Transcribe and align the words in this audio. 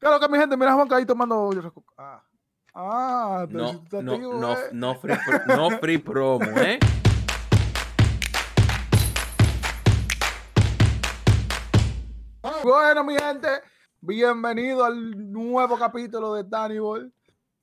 Claro 0.00 0.18
que 0.18 0.28
mi 0.30 0.38
gente, 0.38 0.56
mira 0.56 0.72
Juan 0.72 0.90
ahí 0.94 1.04
tomando. 1.04 1.50
Ah, 1.98 2.22
ah 2.72 3.46
No, 3.50 3.72
no, 3.74 3.80
tío, 3.84 4.32
no, 4.32 4.52
eh. 4.54 4.70
no 4.72 4.94
free, 4.94 5.14
no 5.46 5.70
free 5.78 5.98
promo, 6.08 6.46
¿eh? 6.56 6.78
Bueno, 12.64 13.04
mi 13.04 13.14
gente, 13.14 13.48
bienvenido 14.00 14.86
al 14.86 15.30
nuevo 15.30 15.78
capítulo 15.78 16.32
de 16.32 16.44
Danny 16.44 16.78
Ball. 16.78 17.12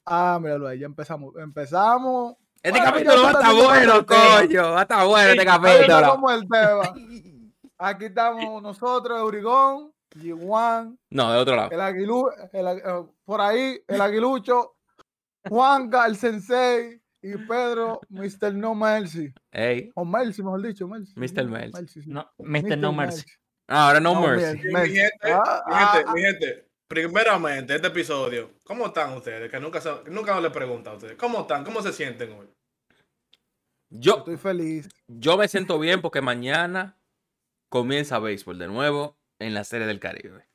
Ah, 0.05 0.37
míralo 0.39 0.67
ahí, 0.67 0.77
ya 0.77 0.85
empezamos. 0.85 1.35
Empezamos. 1.37 2.35
Este 2.61 2.79
Bueno, 2.79 2.85
capítulo 2.85 3.23
va 3.23 3.29
a 3.29 3.31
estar 3.31 3.55
bueno, 3.55 4.05
coño. 4.05 4.71
Va 4.73 4.79
a 4.79 4.81
estar 4.83 5.07
bueno 5.07 5.29
este 5.31 5.45
capítulo. 5.45 6.11
como 6.11 6.31
el 6.31 6.47
tema. 6.47 6.93
Aquí 7.79 8.05
estamos 8.05 8.61
nosotros, 8.61 9.19
Eurigón, 9.19 9.91
G1, 10.15 10.97
No, 11.11 11.31
de 11.33 11.39
otro 11.39 11.55
lado. 11.55 11.69
el 11.71 11.81
aguilu, 11.81 12.29
el 12.53 12.67
eh, 12.67 12.81
por 13.25 13.41
ahí, 13.41 13.79
el 13.87 14.01
aguilucho, 14.01 14.75
Juanca, 15.47 16.05
el 16.05 16.15
sensei 16.15 17.01
y 17.21 17.35
Pedro, 17.37 17.99
Mr. 18.09 18.53
No 18.53 18.73
Mercy. 18.75 19.33
Ey. 19.51 19.91
O 19.95 20.05
Mercy, 20.05 20.43
mejor 20.43 20.61
dicho, 20.61 20.87
Mercy. 20.87 21.13
Mr. 21.15 21.45
Mercy. 21.47 22.01
sí. 22.01 22.09
No, 22.09 22.29
Mr. 22.37 22.77
No 22.77 22.93
Mercy. 22.93 23.25
Ah, 23.67 23.87
Ahora 23.87 23.99
no, 23.99 24.13
No, 24.13 24.21
mercy. 24.27 24.59
Mi 24.67 24.73
gente, 24.89 25.11
Ah, 25.23 25.63
mi 25.67 25.73
ah, 25.75 25.91
gente, 25.93 26.05
ah. 26.09 26.13
mi 26.13 26.21
gente, 26.21 26.69
primeramente, 26.87 27.75
este 27.75 27.87
episodio, 27.87 28.51
¿cómo 28.63 28.85
están 28.87 29.11
ustedes? 29.13 29.51
Que 29.51 29.59
nunca, 29.59 29.81
se- 29.81 30.09
nunca 30.09 30.33
no 30.33 30.39
le 30.41 30.51
preguntan 30.51 30.93
a 30.93 30.95
ustedes. 30.97 31.17
¿Cómo 31.17 31.41
están? 31.41 31.65
¿Cómo 31.65 31.81
se 31.81 31.91
sienten 31.91 32.31
hoy? 32.31 32.47
Yo, 33.89 34.17
Estoy 34.19 34.37
feliz. 34.37 34.89
yo 35.07 35.37
me 35.37 35.47
siento 35.47 35.79
bien 35.79 36.01
porque 36.01 36.21
mañana 36.21 36.97
comienza 37.69 38.19
béisbol 38.19 38.57
de 38.59 38.67
nuevo 38.67 39.17
en 39.39 39.53
la 39.53 39.63
Serie 39.63 39.87
del 39.87 39.99
Caribe. 39.99 40.45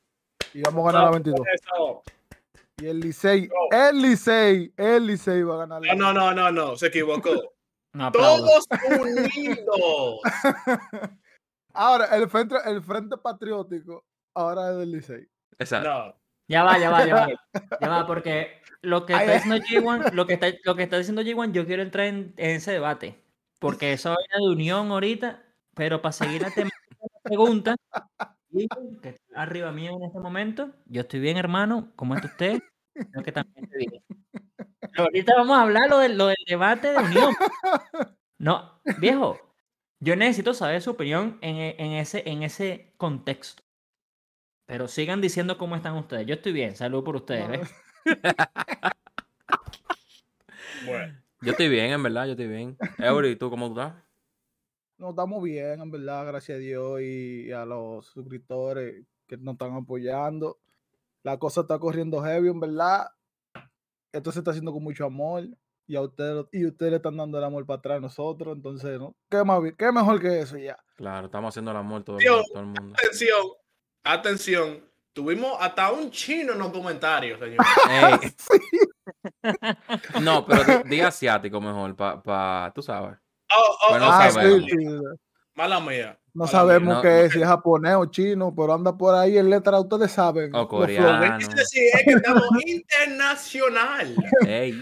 Y 0.54 0.62
vamos 0.62 0.88
a 0.88 0.92
ganar 0.92 1.04
la 1.06 1.10
22. 1.12 1.46
Eso. 1.54 2.02
Y 2.78 2.86
el 2.86 3.00
Licey, 3.00 3.48
el 3.70 4.02
Licey, 4.02 4.72
el 4.76 5.06
Licey 5.06 5.42
va 5.42 5.54
a 5.54 5.58
ganar. 5.58 5.82
la- 5.82 5.94
No, 5.94 6.12
no, 6.12 6.32
no, 6.32 6.50
no, 6.50 6.50
no, 6.70 6.76
se 6.76 6.86
equivocó. 6.88 7.30
No. 7.94 8.10
Todos 8.10 8.66
unidos. 9.02 10.20
Ahora, 11.74 12.06
el 12.16 12.26
frente, 12.30 12.54
el 12.64 12.82
frente 12.82 13.18
patriótico 13.18 14.04
ahora 14.34 14.70
es 14.70 14.78
del 14.78 14.92
Licey. 14.92 15.28
Exacto. 15.58 15.88
No. 15.90 16.14
Ya 16.48 16.64
va, 16.64 16.78
ya 16.78 16.90
va, 16.90 17.06
ya 17.06 17.14
va. 17.14 17.28
Ya 17.82 17.88
va, 17.88 18.06
porque 18.06 18.60
lo 18.80 19.04
que 19.06 19.12
está 19.12 19.34
diciendo 19.34 19.56
J1, 19.58 20.12
lo 20.12 20.26
que 20.26 20.32
está, 20.34 20.46
lo 20.64 20.74
que 20.74 20.82
está 20.84 20.96
diciendo 20.98 21.20
J1, 21.22 21.52
yo 21.52 21.66
quiero 21.66 21.82
entrar 21.82 22.06
en, 22.06 22.32
en 22.38 22.56
ese 22.56 22.72
debate. 22.72 23.22
Porque 23.58 23.92
eso 23.92 24.08
vaina 24.08 24.36
de 24.46 24.52
unión 24.52 24.90
ahorita, 24.90 25.42
pero 25.74 26.00
para 26.02 26.12
seguir 26.12 26.40
la 26.42 26.48
de 26.50 26.64
la 26.64 26.70
pregunta, 27.22 27.76
J1, 27.90 28.31
que 29.02 29.08
está 29.10 29.42
arriba 29.42 29.72
mío 29.72 29.92
en 29.96 30.04
este 30.04 30.18
momento, 30.20 30.72
yo 30.86 31.02
estoy 31.02 31.20
bien, 31.20 31.36
hermano. 31.36 31.92
¿Cómo 31.96 32.14
está 32.14 32.28
usted? 32.28 32.60
Creo 33.12 33.24
que 33.24 33.32
también 33.32 33.64
estoy 33.64 33.86
bien. 33.86 34.02
Pero 34.80 35.04
ahorita 35.04 35.34
vamos 35.36 35.58
a 35.58 35.62
hablar 35.62 35.88
lo 35.90 35.98
del, 35.98 36.18
lo 36.18 36.26
del 36.28 36.36
debate 36.46 36.88
de 36.92 36.98
unión. 36.98 37.34
No, 38.38 38.80
viejo, 38.98 39.38
yo 40.00 40.16
necesito 40.16 40.54
saber 40.54 40.82
su 40.82 40.90
opinión 40.90 41.38
en, 41.42 41.56
en 41.58 41.92
ese, 41.92 42.28
en 42.28 42.42
ese 42.42 42.92
contexto. 42.98 43.62
Pero 44.66 44.88
sigan 44.88 45.20
diciendo 45.20 45.58
cómo 45.58 45.76
están 45.76 45.96
ustedes. 45.96 46.26
Yo 46.26 46.34
estoy 46.34 46.52
bien, 46.52 46.74
salud 46.76 47.04
por 47.04 47.16
ustedes. 47.16 47.70
Bueno, 50.80 51.14
Yo 51.40 51.52
estoy 51.52 51.68
bien, 51.68 51.90
en 51.92 52.02
verdad, 52.02 52.26
yo 52.26 52.32
estoy 52.32 52.48
bien. 52.48 52.76
Eury, 52.98 53.30
¿y 53.30 53.36
tú 53.36 53.50
cómo 53.50 53.72
tú 53.72 53.80
estás? 53.80 53.94
Nos 55.02 55.10
estamos 55.10 55.42
bien, 55.42 55.80
en 55.80 55.90
verdad, 55.90 56.24
gracias 56.26 56.54
a 56.54 56.60
Dios 56.60 57.00
y 57.00 57.50
a 57.50 57.64
los 57.64 58.06
suscriptores 58.06 59.04
que 59.26 59.36
nos 59.36 59.54
están 59.54 59.74
apoyando. 59.74 60.60
La 61.24 61.38
cosa 61.38 61.62
está 61.62 61.76
corriendo 61.80 62.22
heavy, 62.22 62.50
en 62.50 62.60
verdad. 62.60 63.08
Esto 64.12 64.30
se 64.30 64.38
está 64.38 64.52
haciendo 64.52 64.72
con 64.72 64.84
mucho 64.84 65.04
amor 65.04 65.48
y 65.88 65.96
a 65.96 66.02
ustedes 66.02 66.46
y 66.52 66.66
ustedes 66.66 66.92
le 66.92 66.96
están 66.98 67.16
dando 67.16 67.36
el 67.36 67.42
amor 67.42 67.66
para 67.66 67.78
atrás 67.78 67.96
a 67.96 68.00
nosotros. 68.00 68.54
Entonces, 68.54 69.00
¿no? 69.00 69.16
¿Qué, 69.28 69.42
más, 69.42 69.60
qué 69.76 69.90
mejor 69.90 70.20
que 70.20 70.38
eso 70.38 70.56
ya? 70.56 70.78
Claro, 70.94 71.26
estamos 71.26 71.48
haciendo 71.48 71.72
el 71.72 71.78
amor 71.78 72.04
todo 72.04 72.18
el, 72.20 72.24
mundo, 72.24 72.44
todo 72.52 72.60
el 72.60 72.66
mundo. 72.66 72.94
atención, 72.96 73.46
atención. 74.04 74.88
Tuvimos 75.12 75.56
hasta 75.58 75.90
un 75.90 76.12
chino 76.12 76.52
en 76.52 76.60
los 76.60 76.70
comentarios, 76.70 77.40
señor. 77.40 77.58
No, 80.22 80.46
pero 80.46 80.84
di, 80.84 80.90
di 80.90 81.00
asiático 81.00 81.60
mejor, 81.60 81.96
pa, 81.96 82.22
pa, 82.22 82.70
tú 82.72 82.82
sabes. 82.82 83.18
Oh, 83.56 83.76
oh, 83.86 83.90
Bueno, 83.90 84.06
ah, 84.08 84.30
sí, 84.30 84.66
sí. 84.68 84.76
Mala 85.54 85.80
mía. 85.80 86.18
No 86.34 86.44
mala 86.44 86.50
sabemos 86.50 86.86
mía. 86.88 86.94
No, 86.96 87.02
qué 87.02 87.24
es, 87.26 87.32
si 87.32 87.40
es 87.42 87.46
japonés 87.46 87.94
o 87.96 88.06
chino, 88.06 88.54
pero 88.56 88.72
anda 88.74 88.96
por 88.96 89.14
ahí 89.14 89.36
en 89.36 89.50
letra, 89.50 89.78
ustedes 89.80 90.10
saben. 90.12 90.54
O 90.54 90.58
los 90.60 90.66
coreano. 90.68 91.36
Es 91.38 91.48
decir, 91.50 91.82
es 91.92 92.04
que 92.04 92.10
estamos 92.12 92.44
internacional. 92.66 94.14
Ey. 94.46 94.80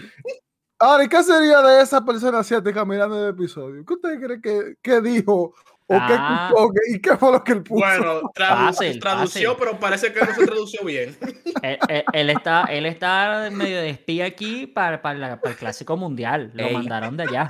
Ahora, 0.79 1.03
¿y 1.03 1.07
qué 1.09 1.21
sería 1.23 1.61
de 1.61 1.81
esa 1.81 2.03
persona 2.03 2.39
asiática 2.39 2.83
mirando 2.85 3.21
el 3.23 3.31
episodio? 3.31 3.83
¿Qué 3.85 3.93
usted 3.93 4.19
cree 4.19 4.41
que, 4.41 4.75
que 4.81 5.01
dijo? 5.01 5.53
¿O 5.87 5.93
qué 6.07 6.15
Ah. 6.17 6.47
escuchó? 6.49 6.69
¿Qué- 6.71 6.95
¿Y 6.95 7.01
qué 7.01 7.17
fue 7.17 7.31
lo 7.33 7.43
que 7.43 7.51
él 7.51 7.63
puso? 7.63 7.85
Bueno, 7.85 8.21
tradu- 8.33 8.65
Fácil, 8.67 8.99
tradució, 8.99 9.51
fácil. 9.51 9.65
pero 9.67 9.79
parece 9.79 10.13
que 10.13 10.21
no 10.21 10.33
se 10.33 10.45
tradució 10.47 10.85
bien. 10.85 11.17
Él, 11.63 11.77
él- 11.89 12.03
él 12.13 12.29
está, 12.31 12.63
él 12.63 12.85
está 12.87 13.49
medio 13.51 13.77
de 13.77 13.89
espía 13.89 14.25
aquí 14.25 14.65
para, 14.67 15.01
para, 15.01 15.19
la- 15.19 15.41
para 15.41 15.51
el 15.51 15.57
clásico 15.57 15.97
mundial. 15.97 16.49
Lo 16.55 16.65
Ey. 16.65 16.73
mandaron 16.73 17.17
de 17.17 17.23
allá. 17.23 17.49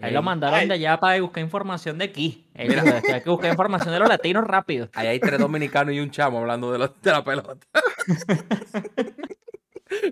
Ahí 0.00 0.12
lo 0.12 0.22
mandaron 0.22 0.58
Ay. 0.58 0.68
de 0.68 0.74
allá 0.74 0.98
para 0.98 1.20
buscar 1.20 1.42
información 1.44 1.98
de 1.98 2.06
aquí. 2.06 2.48
Él 2.54 2.68
dijo, 2.68 2.84
"Es 2.84 3.02
que 3.02 3.12
hay 3.12 3.20
que 3.22 3.30
buscar 3.30 3.50
información 3.50 3.92
de 3.92 4.00
los 4.00 4.08
latinos 4.08 4.44
rápido. 4.44 4.88
Ahí 4.94 5.06
hay 5.06 5.20
tres 5.20 5.38
dominicanos 5.38 5.94
y 5.94 6.00
un 6.00 6.10
chamo 6.10 6.38
hablando 6.40 6.72
de, 6.72 6.78
lo- 6.78 6.88
de 6.88 7.10
la 7.10 7.22
pelota. 7.24 7.56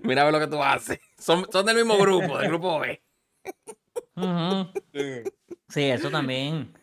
Mira 0.03 0.21
a 0.21 0.25
ver 0.25 0.33
lo 0.33 0.39
que 0.39 0.47
tú 0.47 0.63
haces. 0.63 0.99
Son, 1.17 1.45
son 1.51 1.65
del 1.65 1.75
mismo 1.75 1.97
grupo, 1.97 2.37
del 2.37 2.47
grupo 2.47 2.79
B. 2.79 3.01
Sí, 5.69 5.81
eso 5.83 6.09
también. 6.09 6.73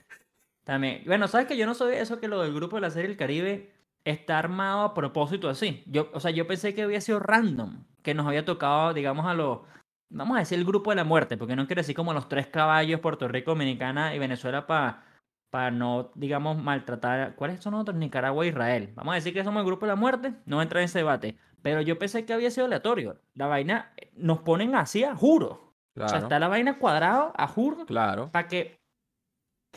También. 0.64 1.02
Bueno, 1.06 1.28
sabes 1.28 1.46
que 1.46 1.56
yo 1.56 1.66
no 1.66 1.74
sabía 1.74 2.00
eso 2.00 2.20
que 2.20 2.28
lo 2.28 2.42
del 2.42 2.52
grupo 2.54 2.76
de 2.76 2.82
la 2.82 2.90
serie 2.90 3.08
del 3.08 3.16
Caribe 3.16 3.72
está 4.04 4.38
armado 4.38 4.82
a 4.82 4.94
propósito 4.94 5.48
así. 5.48 5.82
Yo, 5.86 6.10
o 6.12 6.20
sea, 6.20 6.30
yo 6.30 6.46
pensé 6.46 6.74
que 6.74 6.82
había 6.82 7.00
sido 7.00 7.20
random, 7.20 7.84
que 8.02 8.14
nos 8.14 8.26
había 8.26 8.44
tocado, 8.44 8.92
digamos, 8.92 9.26
a 9.26 9.34
los, 9.34 9.60
vamos 10.10 10.36
a 10.36 10.40
decir 10.40 10.58
el 10.58 10.64
grupo 10.64 10.90
de 10.90 10.96
la 10.96 11.04
muerte, 11.04 11.36
porque 11.36 11.56
no 11.56 11.66
quiero 11.66 11.80
decir 11.80 11.94
como 11.96 12.12
los 12.12 12.28
tres 12.28 12.46
caballos, 12.48 13.00
Puerto 13.00 13.26
Rico, 13.28 13.52
Dominicana 13.52 14.14
y 14.14 14.18
Venezuela 14.18 14.66
para 14.66 15.04
para 15.50 15.72
no, 15.72 16.12
digamos, 16.14 16.56
maltratar. 16.62 17.34
¿Cuáles 17.34 17.60
son 17.60 17.74
otros? 17.74 17.96
Nicaragua 17.96 18.44
e 18.44 18.48
Israel. 18.50 18.92
Vamos 18.94 19.10
a 19.10 19.14
decir 19.16 19.34
que 19.34 19.42
somos 19.42 19.60
el 19.62 19.66
grupo 19.66 19.84
de 19.84 19.90
la 19.90 19.96
muerte, 19.96 20.32
no 20.46 20.62
entra 20.62 20.78
en 20.78 20.84
ese 20.84 20.98
debate. 21.00 21.36
Pero 21.60 21.80
yo 21.80 21.98
pensé 21.98 22.24
que 22.24 22.32
había 22.32 22.52
sido 22.52 22.66
aleatorio. 22.66 23.20
La 23.34 23.48
vaina 23.48 23.92
eh, 23.96 24.12
nos 24.14 24.38
ponen 24.42 24.76
así 24.76 25.02
a 25.02 25.16
juro. 25.16 25.74
O 25.96 25.98
sea, 25.98 26.06
Claro, 26.06 26.22
está 26.22 26.38
la 26.38 26.46
vaina 26.46 26.78
cuadrado 26.78 27.32
a 27.36 27.48
juro 27.48 27.84
claro. 27.84 28.30
para 28.30 28.46
que. 28.46 28.78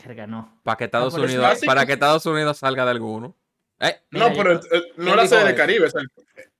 Verga, 0.06 0.28
no. 0.28 0.60
Para 0.62 0.76
que 0.76 0.84
Estados 0.84 1.14
Unidos, 1.14 1.60
para 1.66 1.84
que 1.86 1.92
Estados 1.94 2.24
Unidos 2.24 2.56
salga 2.58 2.84
de 2.84 2.90
alguno. 2.92 3.34
Eh, 3.80 3.96
No, 4.12 4.30
Mira, 4.30 4.42
pero 4.44 4.60
yo- 4.62 4.68
el- 4.70 4.76
el- 4.76 4.84
no 4.96 5.04
¿quién 5.06 5.16
la 5.16 5.26
serie 5.26 5.44
de? 5.46 5.54
Caribe, 5.56 5.86
es 5.88 5.94
el, 5.96 6.08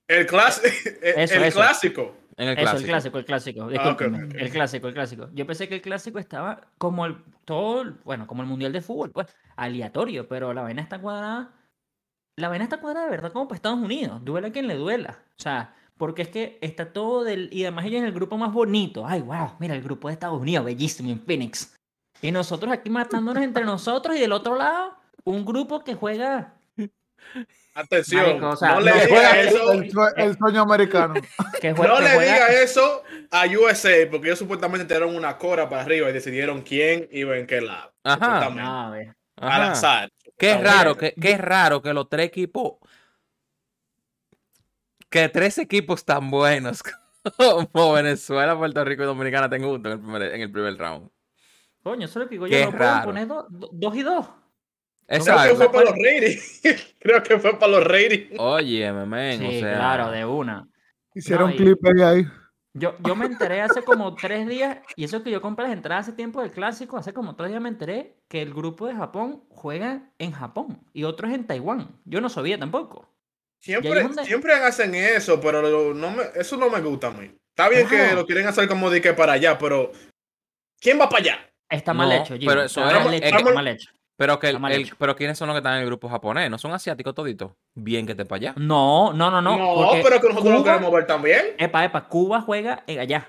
el, 0.08 0.26
clas- 0.26 0.60
el, 1.02 1.20
Eso, 1.22 1.34
el 1.36 1.42
eso. 1.44 1.58
clásico. 1.60 2.16
En 2.36 2.48
el 2.48 2.58
Eso, 2.58 2.62
clásico. 2.62 2.84
el 2.84 2.84
clásico, 2.84 3.18
el 3.18 3.24
clásico. 3.24 3.68
Ah. 3.78 3.96
El 4.34 4.50
clásico, 4.50 4.88
el 4.88 4.94
clásico. 4.94 5.28
Yo 5.32 5.46
pensé 5.46 5.68
que 5.68 5.76
el 5.76 5.82
clásico 5.82 6.18
estaba 6.18 6.68
como 6.78 7.06
el 7.06 7.22
todo, 7.44 7.94
bueno, 8.04 8.26
como 8.26 8.42
el 8.42 8.48
mundial 8.48 8.72
de 8.72 8.80
fútbol, 8.80 9.10
pues, 9.12 9.28
aleatorio, 9.56 10.26
pero 10.28 10.52
la 10.52 10.62
vaina 10.62 10.82
está 10.82 11.00
cuadrada. 11.00 11.52
La 12.36 12.48
vaina 12.48 12.64
está 12.64 12.80
cuadrada 12.80 13.06
de 13.06 13.10
verdad 13.12 13.32
como 13.32 13.46
para 13.46 13.56
Estados 13.56 13.78
Unidos. 13.78 14.24
Duela 14.24 14.48
a 14.48 14.52
quien 14.52 14.66
le 14.66 14.74
duela. 14.74 15.22
O 15.38 15.42
sea, 15.42 15.74
porque 15.96 16.22
es 16.22 16.28
que 16.28 16.58
está 16.60 16.92
todo 16.92 17.22
del. 17.22 17.48
Y 17.52 17.62
además 17.62 17.84
ella 17.84 17.98
es 17.98 18.04
el 18.04 18.12
grupo 18.12 18.36
más 18.36 18.52
bonito. 18.52 19.06
Ay, 19.06 19.22
wow, 19.22 19.52
mira 19.60 19.74
el 19.74 19.82
grupo 19.82 20.08
de 20.08 20.14
Estados 20.14 20.40
Unidos, 20.40 20.64
bellísimo, 20.64 21.10
en 21.10 21.20
Phoenix. 21.20 21.76
Y 22.20 22.32
nosotros 22.32 22.72
aquí 22.72 22.90
matándonos 22.90 23.42
entre 23.42 23.64
nosotros 23.64 24.16
y 24.16 24.20
del 24.20 24.32
otro 24.32 24.56
lado, 24.56 24.96
un 25.24 25.44
grupo 25.44 25.84
que 25.84 25.94
juega. 25.94 26.53
Atención, 27.76 28.24
Marico, 28.24 28.48
o 28.50 28.56
sea, 28.56 28.74
no 28.74 28.80
le 28.80 28.90
no 28.92 29.04
diga 29.04 29.40
eso. 29.40 29.72
El, 29.72 29.90
sue- 29.90 30.12
el 30.16 30.38
sueño 30.38 30.62
americano. 30.62 31.14
Que 31.60 31.72
juega 31.72 31.92
No 31.94 31.96
que 31.98 32.02
le 32.04 32.14
juega- 32.14 32.32
diga 32.34 32.62
eso 32.62 33.02
a 33.30 33.46
USA, 33.46 33.90
porque 34.10 34.28
ellos 34.28 34.38
supuestamente 34.38 34.84
tiraron 34.86 35.16
una 35.16 35.36
cora 35.38 35.68
para 35.68 35.82
arriba 35.82 36.08
y 36.10 36.12
decidieron 36.12 36.62
quién 36.62 37.08
iba 37.10 37.36
en 37.36 37.46
qué 37.46 37.60
lado. 37.60 37.92
Ajá. 38.04 38.14
supuestamente. 38.24 38.62
No, 38.62 38.80
a 38.86 38.90
ver. 38.90 39.16
Al 39.36 39.62
azar. 39.62 40.10
Qué 40.38 40.56
raro, 40.58 40.96
que, 40.96 41.14
qué 41.20 41.36
raro 41.38 41.80
que 41.82 41.92
los 41.92 42.08
tres 42.08 42.26
equipos. 42.26 42.74
Que 45.10 45.28
tres 45.28 45.58
equipos 45.58 46.04
tan 46.04 46.30
buenos 46.30 46.82
como 47.72 47.92
Venezuela, 47.92 48.56
Puerto 48.56 48.84
Rico 48.84 49.02
y 49.04 49.06
Dominicana 49.06 49.48
tengan 49.48 49.70
juntos 49.70 49.92
en 49.92 49.98
el 49.98 50.04
primer, 50.04 50.22
en 50.34 50.40
el 50.40 50.52
primer 50.52 50.76
round. 50.76 51.10
Coño, 51.82 52.06
eso 52.06 52.18
es 52.18 52.24
lo 52.24 52.28
que 52.28 52.34
digo 52.34 52.46
yo. 52.46 52.58
No 52.64 52.70
pueden 52.70 52.78
raro. 52.80 53.04
poner 53.06 53.26
do- 53.28 53.46
do- 53.48 53.70
dos 53.72 53.96
y 53.96 54.02
dos. 54.02 54.26
Creo 55.06 55.24
que 55.24 55.30
Exacto. 55.30 55.56
fue 55.56 55.72
para 55.72 55.84
los 55.84 55.94
ratings. 55.94 56.60
Creo 57.00 57.22
que 57.22 57.38
fue 57.38 57.58
para 57.58 57.72
los 57.72 57.84
ratings. 57.84 58.38
Oye, 58.38 58.92
men, 58.92 59.38
Sí, 59.38 59.46
o 59.46 59.50
sea. 59.60 59.74
claro, 59.76 60.10
de 60.10 60.24
una. 60.24 60.66
Hicieron 61.14 61.50
No, 61.50 61.56
clip 61.56 61.78
ahí, 61.86 62.02
ahí. 62.02 62.26
Yo, 62.76 62.96
yo 63.06 63.14
me 63.14 63.26
enteré 63.26 63.60
hace 63.60 63.82
como 63.82 64.14
tres 64.16 64.48
días, 64.48 64.78
y 64.96 65.04
eso 65.04 65.22
que 65.22 65.30
yo 65.30 65.40
compré 65.40 65.64
las 65.66 65.74
entradas 65.74 66.08
hace 66.08 66.16
tiempo 66.16 66.40
del 66.42 66.50
clásico, 66.50 66.96
hace 66.96 67.12
como 67.12 67.36
tres 67.36 67.50
días 67.50 67.60
me 67.62 67.68
enteré 67.68 68.16
que 68.28 68.42
el 68.42 68.52
grupo 68.52 68.88
de 68.88 68.94
Japón 68.96 69.44
juega 69.48 70.10
en 70.18 70.32
Japón 70.32 70.80
y 70.92 71.04
otros 71.04 71.32
en 71.32 71.46
Taiwán. 71.46 72.00
Yo 72.04 72.20
no 72.20 72.28
sabía 72.28 72.58
tampoco. 72.58 73.08
Siempre, 73.60 73.90
es 74.00 74.02
donde- 74.02 74.24
siempre 74.24 74.54
hacen 74.54 74.94
eso, 74.96 75.40
pero 75.40 75.62
lo- 75.62 75.94
no 75.94 76.10
me, 76.10 76.24
eso 76.34 76.56
no 76.56 76.68
me 76.68 76.80
gusta 76.80 77.06
a 77.08 77.10
mí. 77.12 77.30
Está 77.50 77.68
bien 77.68 77.86
que 77.88 78.12
lo 78.12 78.26
quieren 78.26 78.46
hacer 78.48 78.66
como 78.66 78.90
de 78.90 79.00
que 79.00 79.12
para 79.12 79.34
allá, 79.34 79.56
pero 79.56 79.92
¿quién 80.80 80.98
va 81.00 81.08
para 81.08 81.22
allá? 81.22 81.50
Está 81.70 81.94
mal 81.94 82.08
No, 82.08 82.14
hecho, 82.16 82.36
Gio. 82.36 82.48
pero 82.48 82.62
eso 82.64 82.80
está 82.84 82.98
es- 82.98 83.04
mal 83.04 83.14
es 83.14 83.22
hecho, 83.22 83.36
que- 83.44 83.52
mal 83.52 83.68
hecho. 83.68 83.90
Pero, 84.16 84.38
que 84.38 84.50
el- 84.50 84.92
pero 84.98 85.16
¿quiénes 85.16 85.36
son 85.36 85.48
los 85.48 85.54
que 85.54 85.58
están 85.58 85.74
en 85.74 85.80
el 85.80 85.86
grupo 85.86 86.08
japonés? 86.08 86.48
¿No 86.50 86.56
son 86.58 86.72
asiáticos 86.72 87.14
toditos? 87.14 87.50
Bien 87.74 88.06
que 88.06 88.12
esté 88.12 88.24
para 88.24 88.36
allá. 88.36 88.54
No, 88.56 89.12
no, 89.12 89.30
no, 89.30 89.42
no. 89.42 89.56
No, 89.58 89.90
pero 90.02 90.20
que 90.20 90.28
nosotros 90.28 90.52
lo 90.52 90.60
Cuba- 90.62 90.72
queremos 90.74 90.92
ver 90.92 91.06
también. 91.06 91.42
Epa, 91.58 91.84
epa, 91.84 92.08
Cuba 92.08 92.40
juega 92.40 92.84
en 92.86 93.00
allá. 93.00 93.28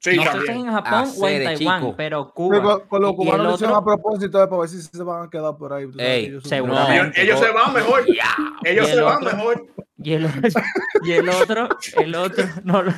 Sí, 0.00 0.16
no 0.16 0.22
sé 0.24 0.30
si 0.32 0.44
es 0.44 0.48
en 0.50 0.66
Japón 0.72 1.08
o 1.18 1.28
en 1.28 1.44
Taiwán, 1.44 1.80
chico. 1.80 1.94
pero 1.96 2.30
Cuba. 2.34 2.62
con, 2.62 2.80
con 2.88 3.02
los 3.02 3.10
Y- 3.12 3.14
y 3.14 3.16
el 3.16 3.16
cubanos 3.26 3.46
lo 3.46 3.54
hicieron 3.54 3.76
otro- 3.76 3.92
a 3.92 3.96
propósito 3.96 4.38
de 4.38 4.46
para 4.48 4.60
ver 4.60 4.68
si 4.68 4.82
se 4.82 5.02
van 5.02 5.24
a 5.26 5.30
quedar 5.30 5.56
por 5.56 5.72
ahí. 5.72 5.84
Ey, 5.98 6.24
ellos. 6.26 6.44
Ellos, 6.52 7.38
se 7.40 7.50
van 7.50 7.72
mejor. 7.72 8.04
Ellos 8.64 8.88
se 8.88 9.00
van 9.00 9.24
mejor. 9.24 9.66
Y 9.98 10.12
el, 10.14 10.28
y 11.04 11.12
el 11.12 11.28
otro, 11.28 11.68
el 11.98 12.14
otro, 12.14 12.44
no 12.64 12.82
lo- 12.82 12.92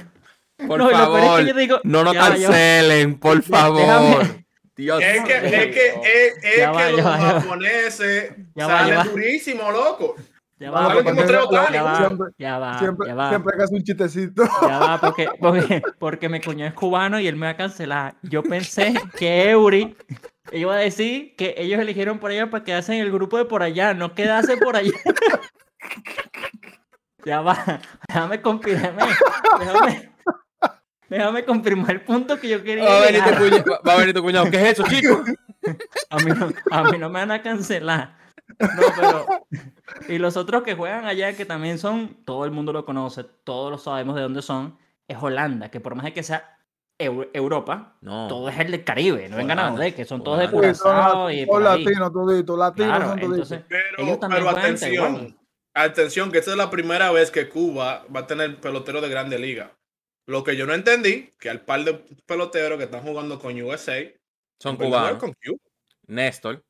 Por 0.66 0.78
No, 0.78 0.78
lo 0.78 0.84
es 0.86 0.90
que 0.90 0.96
favor, 0.96 1.44
yo 1.44 1.54
digo, 1.54 1.80
no 1.84 2.02
nos 2.02 2.14
cancelen, 2.14 3.18
por 3.20 3.42
favor. 3.42 3.78
déjame- 3.80 4.45
Dios 4.76 5.02
Es 5.02 5.24
que, 5.24 5.36
es 5.36 5.74
que, 5.74 5.88
es, 5.88 6.44
es 6.44 6.56
Ya 6.58 6.70
va, 6.70 6.86
que 6.86 6.90
los 6.92 7.00
ya 7.00 7.16
japoneses 7.16 8.34
Ya 8.54 8.66
salen 8.66 8.98
va. 8.98 9.04
durísimos, 9.04 9.72
loco. 9.72 10.14
Ya 10.58 10.70
va, 10.70 10.90
porque 10.92 11.14
ya 11.14 11.82
va, 11.82 11.96
siempre, 11.98 12.26
ya 12.38 12.58
va, 12.58 12.78
siempre, 12.78 13.08
ya 13.08 13.14
va. 13.14 13.28
siempre 13.28 13.62
hacer 13.62 13.76
un 13.76 13.84
chistecito. 13.84 14.42
Ya 14.62 14.78
va, 14.78 14.98
porque, 15.00 15.28
porque, 15.38 15.82
porque 15.98 16.28
mi 16.30 16.40
cuñado 16.40 16.68
es 16.70 16.74
cubano 16.74 17.20
y 17.20 17.26
él 17.26 17.36
me 17.36 17.44
va 17.46 17.52
a 17.52 17.56
cancelar. 17.56 18.14
Yo 18.22 18.42
pensé 18.42 18.94
que 19.18 19.50
Eury 19.50 19.94
iba 20.52 20.74
a 20.74 20.78
decir 20.78 21.34
que 21.36 21.54
ellos 21.58 21.78
eligieron 21.78 22.18
por 22.18 22.30
allá 22.30 22.48
para 22.48 22.64
quedarse 22.64 22.94
en 22.94 23.02
el 23.02 23.12
grupo 23.12 23.36
de 23.36 23.44
por 23.44 23.62
allá, 23.62 23.92
no 23.92 24.14
quedarse 24.14 24.56
por 24.56 24.76
allá. 24.76 24.92
Ya 27.24 27.40
va, 27.40 27.80
déjame 28.06 28.40
confirmar. 28.40 29.08
Déjame, 29.58 30.10
déjame 31.08 31.44
confirmar 31.44 31.90
el 31.92 32.00
punto 32.02 32.38
que 32.38 32.48
yo 32.48 32.62
quería. 32.62 32.84
Va 32.84 32.98
a, 32.98 33.00
venir 33.06 33.22
tu 33.24 33.34
cuñado, 33.38 33.80
va- 33.86 33.92
a 33.92 33.96
venir 33.96 34.14
tu 34.14 34.22
cuñado. 34.22 34.50
¿Qué 34.50 34.56
es 34.56 34.72
eso, 34.78 34.84
chico? 34.88 35.22
A 36.10 36.16
mí, 36.18 36.30
no, 36.30 36.52
a 36.70 36.84
mí 36.84 36.98
no 36.98 37.08
me 37.10 37.20
van 37.20 37.30
a 37.32 37.42
cancelar. 37.42 38.16
No, 38.58 38.82
pero. 38.96 39.26
Y 40.08 40.18
los 40.18 40.36
otros 40.36 40.62
que 40.62 40.74
juegan 40.74 41.04
allá, 41.06 41.32
que 41.36 41.44
también 41.44 41.78
son, 41.78 42.16
todo 42.24 42.44
el 42.44 42.50
mundo 42.50 42.72
lo 42.72 42.84
conoce, 42.84 43.24
todos 43.44 43.70
lo 43.70 43.78
sabemos 43.78 44.14
de 44.16 44.22
dónde 44.22 44.42
son, 44.42 44.78
es 45.08 45.16
Holanda, 45.20 45.70
que 45.70 45.80
por 45.80 45.94
más 45.94 46.04
de 46.04 46.12
que 46.12 46.22
sea 46.22 46.52
Eu- 46.98 47.28
Europa, 47.34 47.96
No. 48.00 48.26
todo 48.28 48.48
es 48.48 48.58
el 48.58 48.70
del 48.70 48.82
Caribe, 48.84 49.28
no 49.28 49.36
vengan 49.36 49.58
a 49.58 49.70
joder, 49.70 49.94
que 49.94 50.04
son 50.06 50.24
todos 50.24 50.38
de 50.38 50.48
Curazao 50.50 51.30
y 51.30 51.44
latinos 51.44 52.10
toditos, 52.12 52.58
latinos 52.58 52.96
Claro, 52.98 53.12
entonces, 53.20 53.60
Pero, 53.68 53.84
ellos 53.98 54.18
también 54.20 54.44
pero 54.46 54.56
atención, 54.58 55.36
atención, 55.74 56.32
que 56.32 56.38
esta 56.38 56.52
es 56.52 56.56
la 56.56 56.70
primera 56.70 57.10
vez 57.10 57.30
que 57.30 57.48
Cuba 57.50 58.04
va 58.14 58.20
a 58.20 58.26
tener 58.26 58.60
peloteros 58.60 59.02
de 59.02 59.08
grande 59.10 59.38
liga. 59.38 59.72
Lo 60.26 60.42
que 60.42 60.56
yo 60.56 60.66
no 60.66 60.74
entendí, 60.74 61.32
que 61.38 61.48
al 61.50 61.60
par 61.64 61.84
de 61.84 61.94
peloteros 62.26 62.78
que 62.78 62.84
están 62.84 63.02
jugando 63.02 63.38
con 63.38 63.60
USA, 63.62 63.94
Son 64.60 64.76
cubanos. 64.76 65.18
con 65.20 65.32
Cuba. 65.32 65.58
Néstor. 66.08 66.64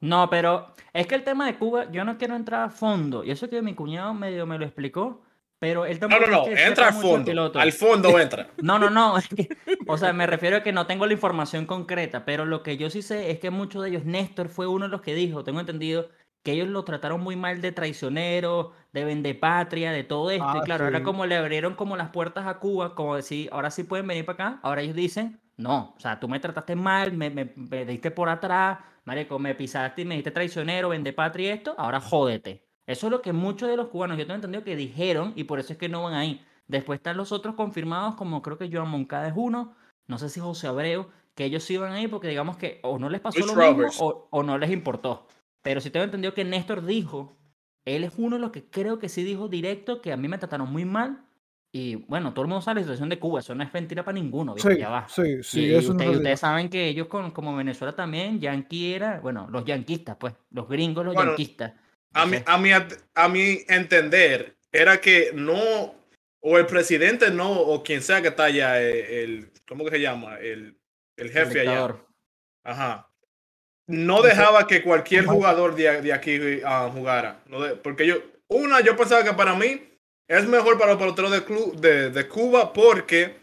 No, 0.00 0.28
pero 0.30 0.74
es 0.92 1.06
que 1.06 1.14
el 1.14 1.22
tema 1.24 1.46
de 1.46 1.56
Cuba, 1.56 1.90
yo 1.90 2.04
no 2.04 2.18
quiero 2.18 2.34
entrar 2.34 2.62
a 2.64 2.70
fondo, 2.70 3.22
y 3.24 3.30
eso 3.30 3.48
que 3.48 3.62
mi 3.62 3.74
cuñado 3.74 4.12
medio 4.14 4.46
me 4.46 4.58
lo 4.58 4.64
explicó, 4.64 5.22
pero 5.60 5.86
él 5.86 5.94
No, 6.00 6.08
tampoco 6.08 6.26
no, 6.26 6.36
no, 6.38 6.42
es 6.48 6.54
que 6.56 6.66
entra 6.66 6.88
al 6.88 6.94
fondo. 6.94 7.52
Al 7.54 7.72
fondo 7.72 8.18
entra. 8.18 8.50
No, 8.60 8.80
no, 8.80 8.90
no. 8.90 9.16
es 9.16 9.28
que- 9.28 9.48
o 9.86 9.96
sea, 9.96 10.12
me 10.12 10.26
refiero 10.26 10.56
a 10.56 10.62
que 10.64 10.72
no 10.72 10.86
tengo 10.88 11.06
la 11.06 11.12
información 11.12 11.66
concreta, 11.66 12.24
pero 12.24 12.44
lo 12.44 12.64
que 12.64 12.76
yo 12.76 12.90
sí 12.90 13.00
sé 13.02 13.30
es 13.30 13.38
que 13.38 13.50
muchos 13.50 13.82
de 13.84 13.90
ellos, 13.90 14.04
Néstor 14.04 14.48
fue 14.48 14.66
uno 14.66 14.86
de 14.86 14.90
los 14.90 15.02
que 15.02 15.14
dijo, 15.14 15.44
tengo 15.44 15.60
entendido, 15.60 16.10
que 16.42 16.52
ellos 16.52 16.68
lo 16.68 16.84
trataron 16.84 17.20
muy 17.22 17.36
mal 17.36 17.60
de 17.60 17.72
traicionero, 17.72 18.72
de 18.92 19.04
vendepatria, 19.04 19.92
de 19.92 20.04
todo 20.04 20.30
esto. 20.30 20.56
y 20.56 20.60
Ah, 20.60 20.62
claro, 20.62 20.84
ahora 20.84 21.00
sí. 21.00 21.02
como 21.02 21.26
le 21.26 21.36
abrieron 21.36 21.74
como 21.74 21.96
las 21.96 22.10
puertas 22.10 22.46
a 22.46 22.58
Cuba, 22.58 22.94
como 22.94 23.16
decir, 23.16 23.48
ahora 23.52 23.70
sí 23.70 23.84
pueden 23.84 24.06
venir 24.06 24.24
para 24.26 24.48
acá, 24.48 24.60
ahora 24.62 24.82
ellos 24.82 24.96
dicen, 24.96 25.40
no, 25.56 25.94
o 25.96 26.00
sea, 26.00 26.18
tú 26.20 26.28
me 26.28 26.40
trataste 26.40 26.74
mal, 26.76 27.12
me, 27.12 27.30
me, 27.30 27.52
me 27.56 27.84
diste 27.86 28.10
por 28.10 28.28
atrás, 28.28 28.78
marico, 29.04 29.38
me 29.38 29.54
pisaste 29.54 30.02
y 30.02 30.04
me 30.04 30.14
dijiste 30.14 30.30
traicionero, 30.32 30.88
vendepatria 30.88 31.50
y 31.50 31.52
esto, 31.52 31.74
ahora 31.78 32.00
jódete. 32.00 32.66
Eso 32.86 33.06
es 33.06 33.10
lo 33.12 33.22
que 33.22 33.32
muchos 33.32 33.68
de 33.68 33.76
los 33.76 33.88
cubanos, 33.88 34.18
yo 34.18 34.24
tengo 34.26 34.34
entendido 34.36 34.64
que 34.64 34.74
dijeron 34.76 35.32
y 35.36 35.44
por 35.44 35.60
eso 35.60 35.72
es 35.72 35.78
que 35.78 35.88
no 35.88 36.02
van 36.02 36.14
ahí. 36.14 36.44
Después 36.66 36.98
están 36.98 37.16
los 37.16 37.30
otros 37.32 37.54
confirmados, 37.54 38.16
como 38.16 38.42
creo 38.42 38.58
que 38.58 38.68
Joan 38.72 38.88
Moncada 38.88 39.28
es 39.28 39.34
uno, 39.36 39.74
no 40.06 40.18
sé 40.18 40.28
si 40.28 40.40
José 40.40 40.66
Abreu, 40.66 41.08
que 41.34 41.44
ellos 41.44 41.62
sí 41.62 41.76
van 41.76 41.92
ahí 41.92 42.08
porque 42.08 42.28
digamos 42.28 42.56
que 42.56 42.80
o 42.82 42.98
no 42.98 43.08
les 43.08 43.20
pasó 43.20 43.46
Luis 43.46 43.56
lo 43.56 43.56
mismo 43.56 43.92
o, 43.98 44.28
o 44.30 44.42
no 44.42 44.58
les 44.58 44.70
importó. 44.70 45.26
Pero 45.62 45.80
sí 45.80 45.90
tengo 45.90 46.04
entendido 46.04 46.34
que 46.34 46.44
Néstor 46.44 46.84
dijo, 46.84 47.36
él 47.84 48.04
es 48.04 48.12
uno 48.16 48.36
de 48.36 48.42
los 48.42 48.50
que 48.52 48.64
creo 48.64 48.98
que 48.98 49.08
sí 49.08 49.22
dijo 49.22 49.48
directo 49.48 50.02
que 50.02 50.12
a 50.12 50.16
mí 50.16 50.28
me 50.28 50.38
trataron 50.38 50.70
muy 50.70 50.84
mal. 50.84 51.24
Y 51.74 51.94
bueno, 51.94 52.34
todo 52.34 52.42
el 52.42 52.48
mundo 52.48 52.60
sabe 52.60 52.80
la 52.80 52.84
situación 52.84 53.08
de 53.08 53.18
Cuba, 53.18 53.40
eso 53.40 53.54
no 53.54 53.64
es 53.64 53.72
mentira 53.72 54.04
para 54.04 54.14
ninguno. 54.14 54.54
Sí, 54.58 54.76
ya 54.76 54.90
va. 54.90 55.08
sí, 55.08 55.42
sí. 55.42 55.60
y 55.66 55.74
eso 55.74 55.92
usted- 55.92 56.08
ustedes 56.08 56.40
saben 56.40 56.68
que 56.68 56.86
ellos, 56.88 57.06
con, 57.06 57.30
como 57.30 57.56
Venezuela 57.56 57.96
también, 57.96 58.40
Yankee 58.40 58.92
era, 58.92 59.20
bueno, 59.20 59.48
los 59.50 59.64
yanquistas, 59.64 60.16
pues, 60.16 60.34
los 60.50 60.68
gringos, 60.68 61.04
los 61.06 61.14
Bueno, 61.14 61.30
yanquistas. 61.30 61.72
A 62.12 62.26
mi, 62.26 62.36
a, 62.44 62.58
mi, 62.58 62.70
a 63.14 63.28
mi 63.28 63.60
entender, 63.68 64.58
era 64.70 65.00
que 65.00 65.30
no, 65.34 65.94
o 66.40 66.58
el 66.58 66.66
presidente 66.66 67.30
no, 67.30 67.50
o 67.58 67.82
quien 67.82 68.02
sea 68.02 68.20
que 68.20 68.28
está 68.28 68.44
allá, 68.44 68.78
el, 68.82 69.50
¿cómo 69.66 69.84
que 69.86 69.92
se 69.92 70.00
llama? 70.02 70.36
El, 70.40 70.76
el 71.16 71.26
el 71.26 71.30
jefe 71.30 71.60
allá. 71.60 71.70
dictador. 71.70 72.06
Ajá. 72.64 73.08
No 73.86 74.22
dejaba 74.22 74.66
que 74.66 74.82
cualquier 74.82 75.26
jugador 75.26 75.74
de, 75.74 76.00
de 76.02 76.12
aquí 76.12 76.60
ah, 76.64 76.90
jugara. 76.92 77.42
No 77.46 77.60
de- 77.60 77.76
porque 77.76 78.06
yo, 78.06 78.16
una, 78.48 78.80
yo 78.80 78.96
pensaba 78.96 79.24
que 79.24 79.32
para 79.32 79.54
mí 79.54 79.82
es 80.28 80.46
mejor 80.46 80.78
para 80.78 80.92
los 80.92 81.00
peloteros 81.00 81.30
de, 81.30 81.44
club, 81.44 81.76
de, 81.80 82.10
de 82.10 82.28
Cuba 82.28 82.72
porque 82.72 83.36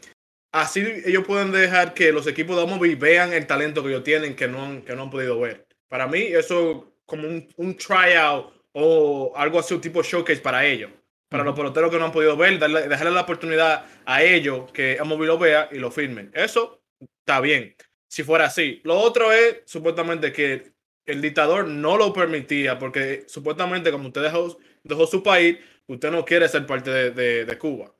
así 0.51 0.81
ellos 1.05 1.25
pueden 1.25 1.51
dejar 1.51 1.93
que 1.93 2.11
los 2.11 2.25
equipos 2.25 2.55
de 2.55 2.65
MLB 2.65 2.97
vean 2.97 3.33
el 3.33 3.45
talento 3.45 3.83
que 3.83 3.89
ellos 3.89 4.03
tienen 4.03 4.35
que 4.35 4.47
no 4.47 4.63
han, 4.63 4.81
que 4.81 4.95
no 4.95 5.03
han 5.03 5.09
podido 5.09 5.39
ver. 5.39 5.67
Para 5.89 6.07
mí 6.07 6.21
eso 6.21 6.93
como 7.05 7.27
un, 7.27 7.47
un 7.57 7.75
tryout 7.75 8.53
o 8.71 9.33
algo 9.35 9.59
así, 9.59 9.73
un 9.73 9.81
tipo 9.81 10.01
showcase 10.01 10.41
para 10.41 10.65
ellos. 10.65 10.91
Para 11.29 11.43
los 11.43 11.55
peloteros 11.55 11.91
que 11.91 11.99
no 11.99 12.05
han 12.05 12.11
podido 12.11 12.35
ver, 12.37 12.57
darle, 12.57 12.87
dejarle 12.87 13.11
la 13.11 13.21
oportunidad 13.21 13.85
a 14.05 14.23
ellos 14.23 14.71
que 14.71 14.97
MLB 15.03 15.25
lo 15.25 15.37
vea 15.37 15.69
y 15.71 15.77
lo 15.77 15.91
firmen. 15.91 16.31
Eso 16.33 16.81
está 17.19 17.39
bien 17.39 17.75
si 18.09 18.23
fuera 18.23 18.47
así. 18.47 18.81
Lo 18.83 18.99
otro 18.99 19.31
es 19.31 19.61
supuestamente 19.65 20.33
que 20.33 20.73
el 21.05 21.21
dictador 21.21 21.67
no 21.67 21.97
lo 21.97 22.11
permitía 22.13 22.77
porque 22.77 23.23
supuestamente 23.27 23.91
como 23.91 24.07
usted 24.09 24.23
dejó, 24.23 24.57
dejó 24.83 25.07
su 25.07 25.23
país, 25.23 25.57
usted 25.87 26.11
no 26.11 26.25
quiere 26.25 26.49
ser 26.49 26.65
parte 26.67 26.91
de, 26.91 27.11
de- 27.11 27.45
de 27.45 27.57
Cuba. 27.57 27.95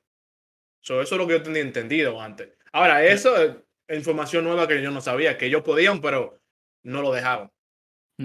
So, 0.82 1.00
eso 1.02 1.14
es 1.14 1.18
lo 1.20 1.26
que 1.26 1.34
yo 1.34 1.42
tenía 1.42 1.62
entendido 1.62 2.20
antes. 2.20 2.50
Ahora, 2.72 3.04
eso 3.04 3.36
es 3.42 3.56
información 3.96 4.44
nueva 4.44 4.68
que 4.68 4.82
yo 4.82 4.90
no 4.90 5.00
sabía, 5.00 5.36
que 5.38 5.46
ellos 5.46 5.62
podían, 5.62 6.00
pero 6.00 6.40
no 6.84 7.02
lo 7.02 7.12
dejaban. 7.12 7.50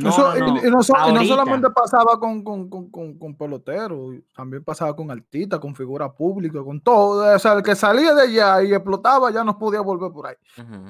No, 0.03 0.09
Eso- 0.09 0.33
no, 0.37 0.47
no. 0.47 0.61
Y, 0.63 0.67
y 0.67 0.71
no, 0.71 0.83
so- 0.83 0.93
y 0.93 1.11
no 1.13 1.19
Ahorita. 1.19 1.25
solamente 1.35 1.69
pasaba 1.69 2.19
con, 2.19 2.43
con, 2.43 2.69
con, 2.69 2.89
con, 2.91 3.17
con 3.17 3.35
peloteros, 3.35 4.15
también 4.35 4.63
pasaba 4.63 4.95
con 4.95 5.09
artistas, 5.09 5.59
con 5.59 5.73
figura 5.73 6.11
pública, 6.11 6.61
con 6.63 6.81
todo. 6.81 7.33
O 7.33 7.39
sea, 7.39 7.53
el 7.53 7.63
que 7.63 7.75
salía 7.75 8.13
de 8.13 8.23
allá 8.23 8.63
y 8.63 8.73
explotaba 8.73 9.31
ya 9.31 9.43
no 9.43 9.57
podía 9.57 9.81
volver 9.81 10.11
por 10.11 10.27
ahí. 10.27 10.35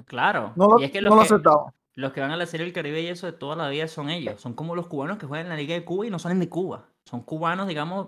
Claro. 0.06 0.54
No 0.56 0.68
lo, 0.68 0.80
y 0.80 0.86
es 0.86 0.92
que 0.92 1.02
no 1.02 1.10
los 1.10 1.16
lo 1.18 1.22
que, 1.22 1.26
aceptaba. 1.34 1.74
los 1.94 2.14
que 2.14 2.22
van 2.22 2.32
a 2.32 2.38
la 2.38 2.46
Serie 2.46 2.66
del 2.66 2.74
Caribe 2.74 3.02
y 3.02 3.08
eso 3.08 3.26
de 3.28 3.34
toda 3.34 3.56
la 3.56 3.70
vida 3.70 3.88
son 3.88 4.10
ellos. 4.10 4.42
Son 4.42 4.54
como 4.54 4.76
los 4.76 4.88
cubanos 4.88 5.18
que 5.18 5.28
juegan 5.28 5.46
en 5.46 5.50
la 5.52 5.58
Liga 5.58 5.76
de 5.76 5.86
Cuba 5.86 6.08
y 6.08 6.10
no 6.10 6.18
salen 6.20 6.40
de 6.40 6.50
Cuba. 6.50 6.86
Son 7.06 7.22
cubanos, 7.22 7.68
digamos, 7.68 8.08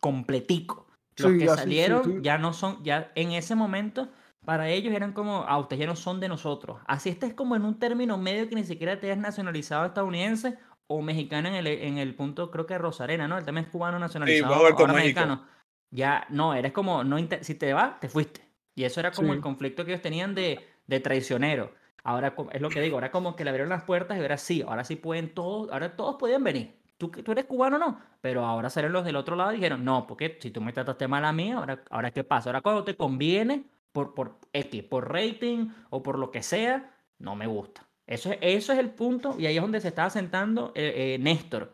completicos. 0.00 0.84
Los 1.18 1.32
Sí, 1.32 1.38
que 1.38 1.44
así, 1.46 1.52
sí, 1.54 1.58
salieron 1.60 2.04
sí. 2.04 2.12
ya 2.22 2.38
no 2.38 2.52
son, 2.52 2.82
ya 2.84 3.10
en 3.14 3.32
ese 3.32 3.54
momento, 3.54 4.08
para 4.46 4.70
ellos 4.70 4.94
eran 4.94 5.12
como, 5.12 5.44
ah, 5.46 5.58
ustedes 5.58 5.80
ya 5.80 5.86
no 5.86 5.96
son 5.96 6.20
de 6.20 6.28
nosotros. 6.28 6.78
Así 6.86 7.10
estés 7.10 7.34
como 7.34 7.56
en 7.56 7.64
un 7.64 7.78
término 7.78 8.16
medio 8.16 8.48
que 8.48 8.54
ni 8.54 8.64
siquiera 8.64 8.98
te 8.98 9.12
has 9.12 9.18
nacionalizado 9.18 9.84
estadounidense 9.84 10.56
o 10.86 11.02
mexicano 11.02 11.48
en 11.48 11.56
el, 11.56 11.66
en 11.66 11.98
el 11.98 12.14
punto, 12.14 12.50
creo 12.50 12.64
que 12.64 12.78
Rosarena, 12.78 13.26
¿no? 13.28 13.36
Él 13.36 13.44
también 13.44 13.66
es 13.66 13.70
cubano 13.72 13.98
nacionalizado, 13.98 14.74
con 14.76 14.88
ahora 14.90 15.02
mexicano. 15.02 15.44
Ya, 15.90 16.26
no, 16.30 16.54
eres 16.54 16.72
como, 16.72 17.04
no 17.04 17.18
si 17.40 17.54
te 17.56 17.72
vas, 17.72 18.00
te 18.00 18.08
fuiste. 18.08 18.40
Y 18.74 18.84
eso 18.84 19.00
era 19.00 19.10
como 19.10 19.28
Sí. 19.32 19.34
el 19.36 19.40
conflicto 19.42 19.84
que 19.84 19.90
ellos 19.92 20.02
tenían 20.02 20.34
de, 20.34 20.60
de 20.86 21.00
traicionero. 21.00 21.72
Ahora 22.04 22.34
es 22.52 22.60
lo 22.60 22.70
que 22.70 22.80
digo, 22.80 22.96
ahora 22.96 23.10
como 23.10 23.34
que 23.34 23.42
le 23.42 23.50
abrieron 23.50 23.68
las 23.70 23.82
puertas 23.82 24.16
y 24.16 24.20
ahora 24.20 24.38
sí, 24.38 24.62
ahora 24.62 24.84
sí 24.84 24.94
pueden 24.94 25.34
todos, 25.34 25.72
ahora 25.72 25.96
todos 25.96 26.14
podían 26.16 26.44
venir. 26.44 26.76
Tú, 26.98 27.08
tú 27.10 27.32
eres 27.32 27.46
cubano, 27.46 27.78
no, 27.78 28.00
pero 28.20 28.46
ahora 28.46 28.70
salieron 28.70 28.92
los 28.92 29.04
del 29.04 29.16
otro 29.16 29.34
lado 29.34 29.52
y 29.52 29.56
dijeron, 29.56 29.84
no, 29.84 30.06
porque 30.06 30.38
si 30.40 30.52
tú 30.52 30.60
me 30.60 30.72
trataste 30.72 31.08
mal 31.08 31.24
a 31.24 31.32
mí, 31.32 31.50
ahora, 31.50 31.82
ahora 31.90 32.12
qué 32.12 32.22
pasa, 32.22 32.50
ahora 32.50 32.60
cuando 32.60 32.84
te 32.84 32.96
conviene, 32.96 33.64
por, 33.96 34.14
por 34.14 34.28
X, 34.52 34.82
por 34.84 35.02
rating 35.12 35.68
o 35.90 36.02
por 36.02 36.18
lo 36.18 36.30
que 36.30 36.42
sea, 36.42 36.76
no 37.18 37.36
me 37.36 37.46
gusta. 37.46 37.88
Eso 38.06 38.30
es, 38.32 38.38
eso 38.42 38.72
es 38.72 38.78
el 38.78 38.90
punto 38.90 39.36
y 39.38 39.46
ahí 39.46 39.56
es 39.56 39.62
donde 39.62 39.80
se 39.80 39.88
estaba 39.88 40.10
sentando 40.10 40.72
eh, 40.74 41.14
eh, 41.14 41.18
Néstor. 41.18 41.72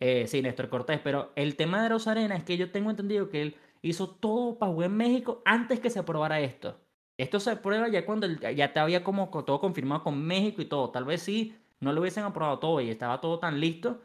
Eh, 0.00 0.26
sí, 0.26 0.42
Néstor 0.42 0.68
Cortés, 0.68 1.00
pero 1.02 1.32
el 1.36 1.56
tema 1.56 1.82
de 1.82 1.88
Rosarena 1.88 2.36
es 2.36 2.44
que 2.44 2.56
yo 2.56 2.70
tengo 2.70 2.90
entendido 2.90 3.30
que 3.30 3.42
él 3.42 3.56
hizo 3.82 4.08
todo 4.10 4.58
para 4.58 4.72
jugar 4.72 4.90
en 4.90 4.96
México 4.96 5.42
antes 5.44 5.80
que 5.80 5.90
se 5.90 5.98
aprobara 5.98 6.40
esto. 6.40 6.80
Esto 7.16 7.40
se 7.40 7.50
aprueba 7.52 7.88
ya 7.88 8.04
cuando 8.04 8.26
ya 8.28 8.72
te 8.72 8.80
había 8.80 9.04
como 9.04 9.30
co- 9.30 9.44
todo 9.44 9.60
confirmado 9.60 10.02
con 10.02 10.20
México 10.26 10.60
y 10.62 10.66
todo. 10.66 10.90
Tal 10.90 11.04
vez 11.04 11.22
sí, 11.22 11.56
no 11.80 11.92
lo 11.92 12.00
hubiesen 12.00 12.24
aprobado 12.24 12.58
todo 12.58 12.80
y 12.80 12.90
estaba 12.90 13.20
todo 13.20 13.38
tan 13.38 13.60
listo. 13.60 14.00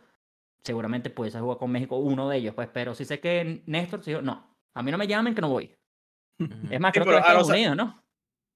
seguramente 0.63 1.09
pudiese 1.11 1.39
jugar 1.41 1.57
con 1.59 1.71
México 1.71 1.97
uno 1.97 2.29
de 2.29 2.37
ellos, 2.39 2.55
pues, 2.55 2.69
pero 2.73 2.95
sí 2.95 3.05
sé 3.05 3.19
que 3.21 3.63
Néstor, 3.67 4.03
sí, 4.03 4.13
no, 4.23 4.57
a 4.75 4.83
mí 4.83 4.91
no 4.91 4.99
me 4.99 5.07
llamen 5.07 5.35
que 5.35 5.41
no 5.41 5.49
voy. 5.49 5.78
Es 6.71 6.79
más, 6.79 6.93
Sí, 6.93 6.99
creo 6.99 7.05
que 7.05 7.15
a 7.15 7.19
Estados 7.19 7.47
los- 7.47 7.49
Unidos, 7.49 7.75
¿no? 7.75 8.03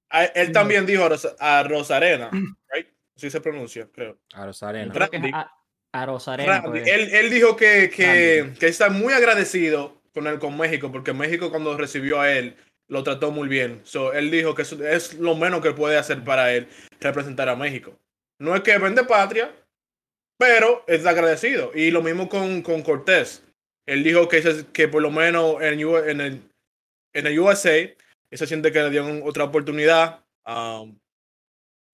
A- 0.10 0.26
él 0.26 0.48
Sí. 0.48 0.52
también 0.54 0.86
dijo 0.86 1.04
a, 1.06 1.10
Rosa- 1.10 1.36
a 1.40 1.64
Rosarena, 1.64 2.30
right? 2.72 2.88
Así 3.16 3.30
se 3.30 3.42
pronuncia, 3.42 3.88
creo. 3.92 4.18
A 4.34 4.46
Rosarena. 4.46 4.94
Randy. 4.94 5.32
a, 5.34 5.52
a 5.92 6.06
Rosarena, 6.06 6.62
Randy, 6.62 6.70
pues. 6.82 6.88
él, 6.88 7.10
él 7.14 7.30
dijo 7.30 7.56
que, 7.56 7.90
que, 7.90 8.54
que 8.60 8.68
está 8.68 8.90
muy 8.90 9.14
agradecido 9.14 10.02
con 10.14 10.28
él, 10.28 10.40
con 10.40 10.56
México, 10.58 10.92
porque 10.92 11.14
México 11.14 11.50
cuando 11.50 11.76
recibió 11.78 12.22
a 12.22 12.32
él 12.32 12.56
lo 12.90 13.04
trató 13.04 13.32
muy 13.32 13.48
bien. 13.48 13.82
So, 13.86 14.14
él 14.14 14.30
dijo 14.30 14.54
que 14.54 14.62
eso 14.64 14.84
es 14.86 15.16
lo 15.16 15.36
menos 15.36 15.62
que 15.62 15.72
puede 15.72 15.98
hacer 15.98 16.24
para 16.24 16.54
él 16.54 16.68
representar 17.00 17.50
a 17.50 17.56
México. 17.56 17.98
No 18.40 18.56
es 18.56 18.62
que 18.62 18.78
vende 18.78 19.04
patria, 19.06 19.52
pero 20.38 20.84
es 20.88 21.06
agradecido. 21.06 21.72
Y 21.74 21.92
lo 21.92 22.02
mismo 22.04 22.30
con, 22.30 22.62
con 22.62 22.82
Cortés. 22.84 23.44
Él 23.88 24.04
dijo 24.04 24.28
que, 24.28 24.66
que 24.74 24.88
por 24.88 25.02
lo 25.02 25.12
menos 25.12 25.62
en, 25.62 25.80
en, 25.80 26.22
el, 26.22 26.42
en 27.14 27.28
el 27.28 27.40
USA, 27.40 27.78
él 27.78 27.98
se 28.32 28.48
siente 28.48 28.72
que 28.72 28.82
le 28.82 28.90
dieron 28.90 29.22
otra 29.24 29.46
oportunidad. 29.46 30.24
um, 30.46 30.98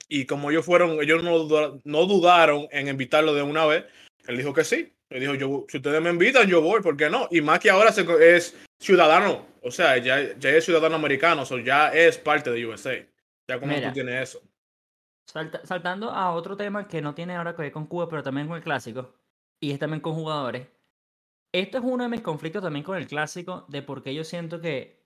y 0.08 0.26
como 0.26 0.50
ellos 0.50 0.66
fueron, 0.66 1.02
ellos 1.02 1.24
no, 1.24 1.80
no 1.84 2.06
dudaron 2.06 2.68
en 2.72 2.88
invitarlo 2.88 3.34
de 3.36 3.44
una 3.44 3.66
vez. 3.66 3.86
Él 4.28 4.38
dijo 4.38 4.54
que 4.54 4.64
sí. 4.64 4.92
Él 5.10 5.22
dijo, 5.22 5.36
yo, 5.36 5.66
si 5.68 5.78
ustedes 5.78 6.02
me 6.02 6.10
invitan, 6.10 6.48
yo 6.48 6.62
voy, 6.62 6.82
¿por 6.82 6.96
qué 6.98 7.10
no? 7.10 7.28
Y 7.32 7.42
más 7.42 7.60
que 7.60 7.70
ahora 7.70 7.92
se 7.92 8.06
es 8.36 8.56
ciudadano, 8.80 9.46
o 9.62 9.72
sea, 9.72 9.98
ya, 9.98 10.38
ya 10.38 10.50
es 10.50 10.66
ciudadano 10.66 10.96
americano, 10.96 11.42
o 11.42 11.46
sea, 11.46 11.64
ya 11.64 11.90
es 11.90 12.18
parte 12.18 12.52
de 12.52 12.66
USA. 12.66 12.96
Ya 13.48 13.60
como 13.60 13.76
tú 13.76 13.92
tienes 13.92 14.30
eso. 14.30 14.42
Salta- 15.28 15.66
saltando 15.66 16.12
a 16.12 16.32
otro 16.32 16.56
tema 16.56 16.88
que 16.88 17.02
no 17.02 17.14
tiene 17.14 17.36
ahora 17.36 17.56
que 17.56 17.64
ver 17.64 17.72
con 17.72 17.88
Cuba, 17.88 18.08
pero 18.08 18.24
también 18.24 18.48
con 18.48 18.58
el 18.58 18.64
clásico, 18.64 19.16
y 19.60 19.72
es 19.72 19.80
también 19.80 20.02
con 20.02 20.14
jugadores. 20.14 20.68
Esto 21.52 21.80
es 21.80 21.84
uno 21.84 22.04
de 22.04 22.10
mis 22.10 22.22
conflictos 22.22 22.62
también 22.62 22.86
con 22.86 22.96
el 22.98 23.08
clásico, 23.08 23.66
de 23.68 23.82
por 23.82 24.04
qué 24.04 24.14
yo 24.14 24.24
siento 24.24 24.62
que, 24.62 24.99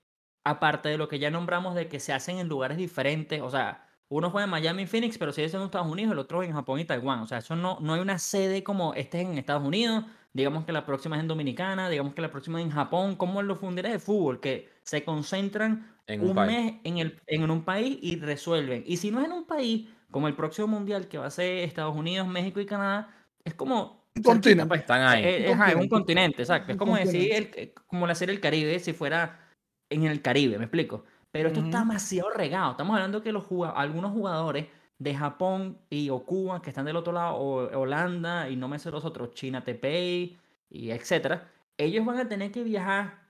aparte 0.43 0.89
de 0.89 0.97
lo 0.97 1.07
que 1.07 1.19
ya 1.19 1.29
nombramos 1.31 1.75
de 1.75 1.87
que 1.87 1.99
se 1.99 2.13
hacen 2.13 2.37
en 2.37 2.47
lugares 2.47 2.77
diferentes, 2.77 3.41
o 3.41 3.49
sea, 3.49 3.85
uno 4.09 4.29
juega 4.29 4.45
en 4.45 4.51
Miami 4.51 4.83
y 4.83 4.85
Phoenix, 4.85 5.17
pero 5.17 5.31
sigue 5.31 5.49
siendo 5.49 5.63
en 5.63 5.67
Estados 5.67 5.91
Unidos, 5.91 6.11
el 6.11 6.19
otro 6.19 6.43
en 6.43 6.53
Japón 6.53 6.79
y 6.79 6.85
Taiwán. 6.85 7.21
O 7.21 7.27
sea, 7.27 7.39
eso 7.39 7.55
no, 7.55 7.79
no 7.81 7.93
hay 7.93 8.01
una 8.01 8.19
sede 8.19 8.63
como 8.63 8.93
este 8.93 9.21
es 9.21 9.27
en 9.27 9.37
Estados 9.37 9.63
Unidos, 9.63 10.05
digamos 10.33 10.65
que 10.65 10.71
la 10.71 10.85
próxima 10.85 11.15
es 11.15 11.21
en 11.21 11.27
Dominicana, 11.27 11.89
digamos 11.89 12.13
que 12.13 12.21
la 12.21 12.31
próxima 12.31 12.59
es 12.59 12.65
en 12.65 12.71
Japón, 12.71 13.15
como 13.15 13.41
en 13.41 13.47
los 13.47 13.61
mundiales 13.61 13.93
de 13.93 13.99
fútbol, 13.99 14.39
que 14.39 14.69
se 14.83 15.03
concentran 15.03 15.95
En 16.05 16.21
un, 16.21 16.35
mes 16.35 16.75
en, 16.83 16.97
el, 16.97 17.19
en 17.27 17.49
un 17.49 17.63
país 17.63 17.97
y 18.01 18.17
resuelven. 18.17 18.83
Y 18.85 18.97
si 18.97 19.09
no 19.09 19.19
es 19.19 19.25
en 19.25 19.31
un 19.31 19.45
país, 19.45 19.87
como 20.11 20.27
el 20.27 20.35
próximo 20.35 20.67
mundial 20.67 21.07
que 21.07 21.17
va 21.17 21.27
a 21.27 21.31
ser 21.31 21.63
Estados 21.63 21.95
Unidos, 21.95 22.27
México 22.27 22.59
y 22.59 22.65
Canadá, 22.65 23.09
es 23.43 23.53
como... 23.53 24.03
Un 24.15 24.21
continente. 24.21 24.67
pues. 24.67 24.81
Están 24.81 25.01
ahí. 25.01 25.23
Eh, 25.23 25.45
es 25.45 25.51
un 25.51 25.57
continente. 25.57 25.89
continente, 25.89 26.41
exacto. 26.43 26.71
Es 26.73 26.77
como 26.77 26.95
decir, 26.95 27.33
el, 27.33 27.49
eh, 27.55 27.73
como 27.87 28.05
la 28.05 28.13
serie 28.13 28.35
El 28.35 28.41
Caribe 28.41 28.77
si 28.77 28.93
fuera 28.93 29.42
en 29.89 30.03
el 30.03 30.21
Caribe, 30.21 30.57
¿me 30.57 30.65
explico? 30.65 31.03
Pero 31.31 31.47
esto 31.49 31.61
está 31.61 31.79
demasiado 31.79 32.29
regado. 32.29 32.71
Estamos 32.71 32.93
hablando 32.95 33.21
que 33.21 33.31
los 33.31 33.43
juga- 33.45 33.71
algunos 33.71 34.11
jugadores 34.11 34.67
de 34.99 35.15
Japón 35.15 35.79
y 35.89 36.09
o 36.09 36.23
Cuba 36.25 36.61
que 36.61 36.69
están 36.69 36.85
del 36.85 36.95
otro 36.95 37.11
lado, 37.13 37.35
o 37.35 37.79
Holanda 37.79 38.49
y 38.49 38.55
no 38.55 38.67
me 38.67 38.79
sé 38.79 38.91
los 38.91 39.03
otros, 39.03 39.31
China, 39.33 39.63
Taipei 39.63 40.37
y 40.69 40.91
etcétera, 40.91 41.51
ellos 41.77 42.05
van 42.05 42.19
a 42.19 42.29
tener 42.29 42.51
que 42.51 42.63
viajar 42.63 43.23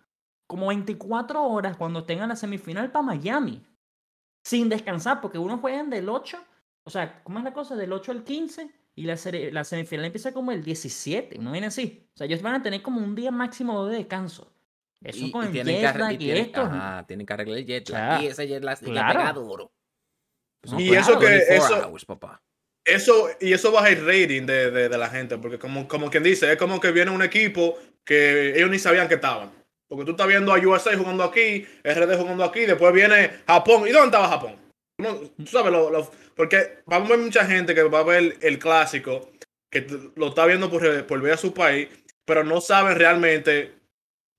como 0.47 0.67
24 0.67 1.41
horas 1.43 1.77
cuando 1.77 2.03
tengan 2.03 2.29
la 2.29 2.35
semifinal 2.35 2.91
para 2.91 3.03
Miami. 3.03 3.65
Sin 4.43 4.67
descansar, 4.69 5.21
porque 5.21 5.37
unos 5.37 5.61
juegan 5.61 5.89
del 5.89 6.09
8, 6.09 6.37
o 6.85 6.89
sea, 6.89 7.23
¿cómo 7.23 7.39
es 7.39 7.45
la 7.45 7.53
cosa? 7.53 7.75
Del 7.75 7.93
8 7.93 8.11
al 8.11 8.23
15 8.25 8.69
y 8.95 9.03
la, 9.03 9.13
seri- 9.13 9.51
la 9.51 9.63
semifinal 9.63 10.05
empieza 10.05 10.33
como 10.33 10.51
el 10.51 10.63
17, 10.63 11.37
no 11.39 11.53
viene 11.53 11.67
así. 11.67 12.09
O 12.13 12.17
sea, 12.17 12.27
ellos 12.27 12.41
van 12.41 12.55
a 12.55 12.61
tener 12.61 12.81
como 12.81 12.99
un 12.99 13.15
día 13.15 13.31
máximo 13.31 13.85
de 13.85 13.95
descanso. 13.97 14.52
Eso 15.03 15.25
Y- 15.25 15.31
con 15.31 15.43
y 15.43 15.47
el 15.47 15.51
tienen 15.53 15.75
que 15.75 15.81
jet 15.81 15.95
lag 15.97 16.11
y 16.11 16.15
y 16.15 16.17
tienen- 16.17 16.45
esto. 16.45 16.61
Ajá, 16.61 17.05
tienen 17.07 17.25
que 17.25 17.33
arreglar 17.33 17.57
el 17.57 17.65
jet 17.65 17.89
O 17.89 17.93
lag. 17.93 18.17
sea, 18.19 18.23
y 18.23 18.27
ese 18.31 18.47
jet 18.47 18.63
lag 18.63 18.79
claro. 18.79 19.19
pega 19.19 19.33
duro. 19.33 19.71
Pues 20.61 20.81
Y 20.81 20.93
eso 20.95 21.19
que- 21.19 21.25
24 21.27 21.75
eso- 21.77 21.87
hours, 21.87 22.05
papá. 22.05 22.41
Eso, 22.85 23.29
y 23.39 23.53
eso 23.53 23.71
baja 23.71 23.89
el 23.89 24.05
rating 24.05 24.45
de, 24.45 24.69
de, 24.71 24.89
de 24.89 24.97
la 24.97 25.09
gente, 25.09 25.37
porque 25.37 25.57
como, 25.57 25.87
como 25.87 26.09
quien 26.09 26.23
dice, 26.23 26.51
es 26.51 26.57
como 26.57 26.79
que 26.81 26.91
viene 26.91 27.11
un 27.11 27.21
equipo 27.21 27.77
que 28.05 28.55
ellos 28.57 28.69
ni 28.69 28.77
sabían 28.79 29.07
que 29.07 29.15
estaban. 29.15 29.51
Porque 29.89 30.05
tú 30.05 30.11
estás 30.11 30.27
viendo 30.27 30.53
a 30.53 30.57
USA 30.59 30.97
jugando 30.97 31.23
aquí, 31.23 31.65
RD 31.83 32.17
jugando 32.17 32.43
aquí, 32.43 32.61
después 32.61 32.93
viene 32.93 33.29
Japón. 33.47 33.87
¿Y 33.87 33.91
dónde 33.91 34.07
estaba 34.07 34.27
Japón? 34.27 34.55
Tú, 34.97 35.03
no- 35.03 35.15
tú 35.19 35.45
sabes, 35.47 35.71
lo, 35.71 35.89
lo- 35.91 36.11
porque 36.35 36.79
va 36.91 36.97
a 36.97 36.99
haber 37.05 37.19
mucha 37.19 37.45
gente 37.45 37.73
que 37.73 37.83
va 37.83 37.99
a 37.99 38.03
ver 38.03 38.37
el 38.41 38.59
clásico, 38.59 39.29
que 39.71 39.87
lo 40.15 40.27
está 40.29 40.45
viendo 40.45 40.69
por, 40.69 41.05
por 41.05 41.21
ver 41.21 41.33
a 41.33 41.37
su 41.37 41.53
país, 41.53 41.87
pero 42.25 42.43
no 42.43 42.59
saben 42.59 42.97
realmente 42.97 43.73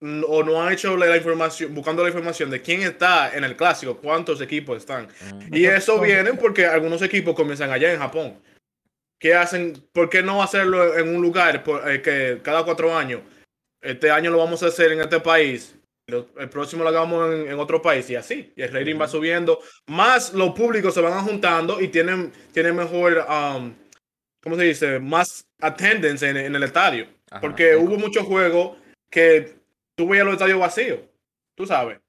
o 0.02 0.42
no 0.42 0.62
han 0.62 0.72
hecho 0.72 0.96
la, 0.96 1.16
información, 1.16 1.74
buscando 1.74 2.02
la 2.02 2.08
información 2.10 2.50
de 2.50 2.60
quién 2.60 2.82
está 2.82 3.34
en 3.34 3.44
el 3.44 3.56
clásico, 3.56 3.96
cuántos 3.98 4.40
equipos 4.40 4.78
están. 4.78 5.08
Mm. 5.48 5.54
Y 5.54 5.64
eso 5.66 6.00
viene 6.00 6.34
porque 6.34 6.66
algunos 6.66 7.00
equipos 7.02 7.34
comienzan 7.34 7.70
allá 7.70 7.92
en 7.92 7.98
Japón. 7.98 8.38
¿Qué 9.18 9.34
hacen? 9.34 9.72
¿Por 9.92 10.10
qué 10.10 10.22
no 10.22 10.42
hacerlo 10.42 10.98
en 10.98 11.08
un 11.14 11.22
lugar 11.22 11.62
por- 11.62 11.90
eh, 11.90 12.02
que 12.02 12.40
cada 12.42 12.64
cuatro 12.64 12.94
años? 12.94 13.22
Este 13.82 14.10
año 14.10 14.30
lo 14.30 14.38
vamos 14.38 14.62
a 14.62 14.66
hacer 14.66 14.92
en 14.92 15.00
este 15.00 15.20
país. 15.20 15.74
lo- 16.06 16.28
El 16.38 16.50
próximo 16.50 16.82
lo 16.82 16.90
hagamos 16.90 17.32
en, 17.32 17.48
en 17.48 17.58
otro 17.58 17.80
país 17.80 18.10
y 18.10 18.16
así. 18.16 18.52
Y 18.56 18.60
el 18.62 18.70
rating 18.74 19.00
va 19.00 19.08
subiendo. 19.08 19.60
Más 19.86 20.34
los 20.34 20.50
públicos 20.50 20.92
se 20.92 21.00
van 21.00 21.24
juntando 21.24 21.80
y 21.80 21.88
tienen, 21.88 22.30
tienen 22.52 22.76
mejor, 22.76 23.24
um, 23.26 23.72
¿cómo 24.42 24.56
se 24.56 24.64
dice? 24.64 24.98
Más 24.98 25.46
attendance 25.62 26.28
en, 26.28 26.36
en 26.36 26.54
el 26.54 26.62
estadio. 26.62 27.06
Ajá, 27.30 27.40
Porque 27.40 27.70
sí. 27.72 27.76
hubo 27.82 27.96
muchos 27.96 28.26
juegos 28.26 28.76
que 29.10 29.54
tú 29.94 30.08
veías 30.08 30.24
los 30.24 30.34
estadios 30.34 30.58
vacíos. 30.58 31.00
Tú 31.54 31.66
sabes. 31.66 32.00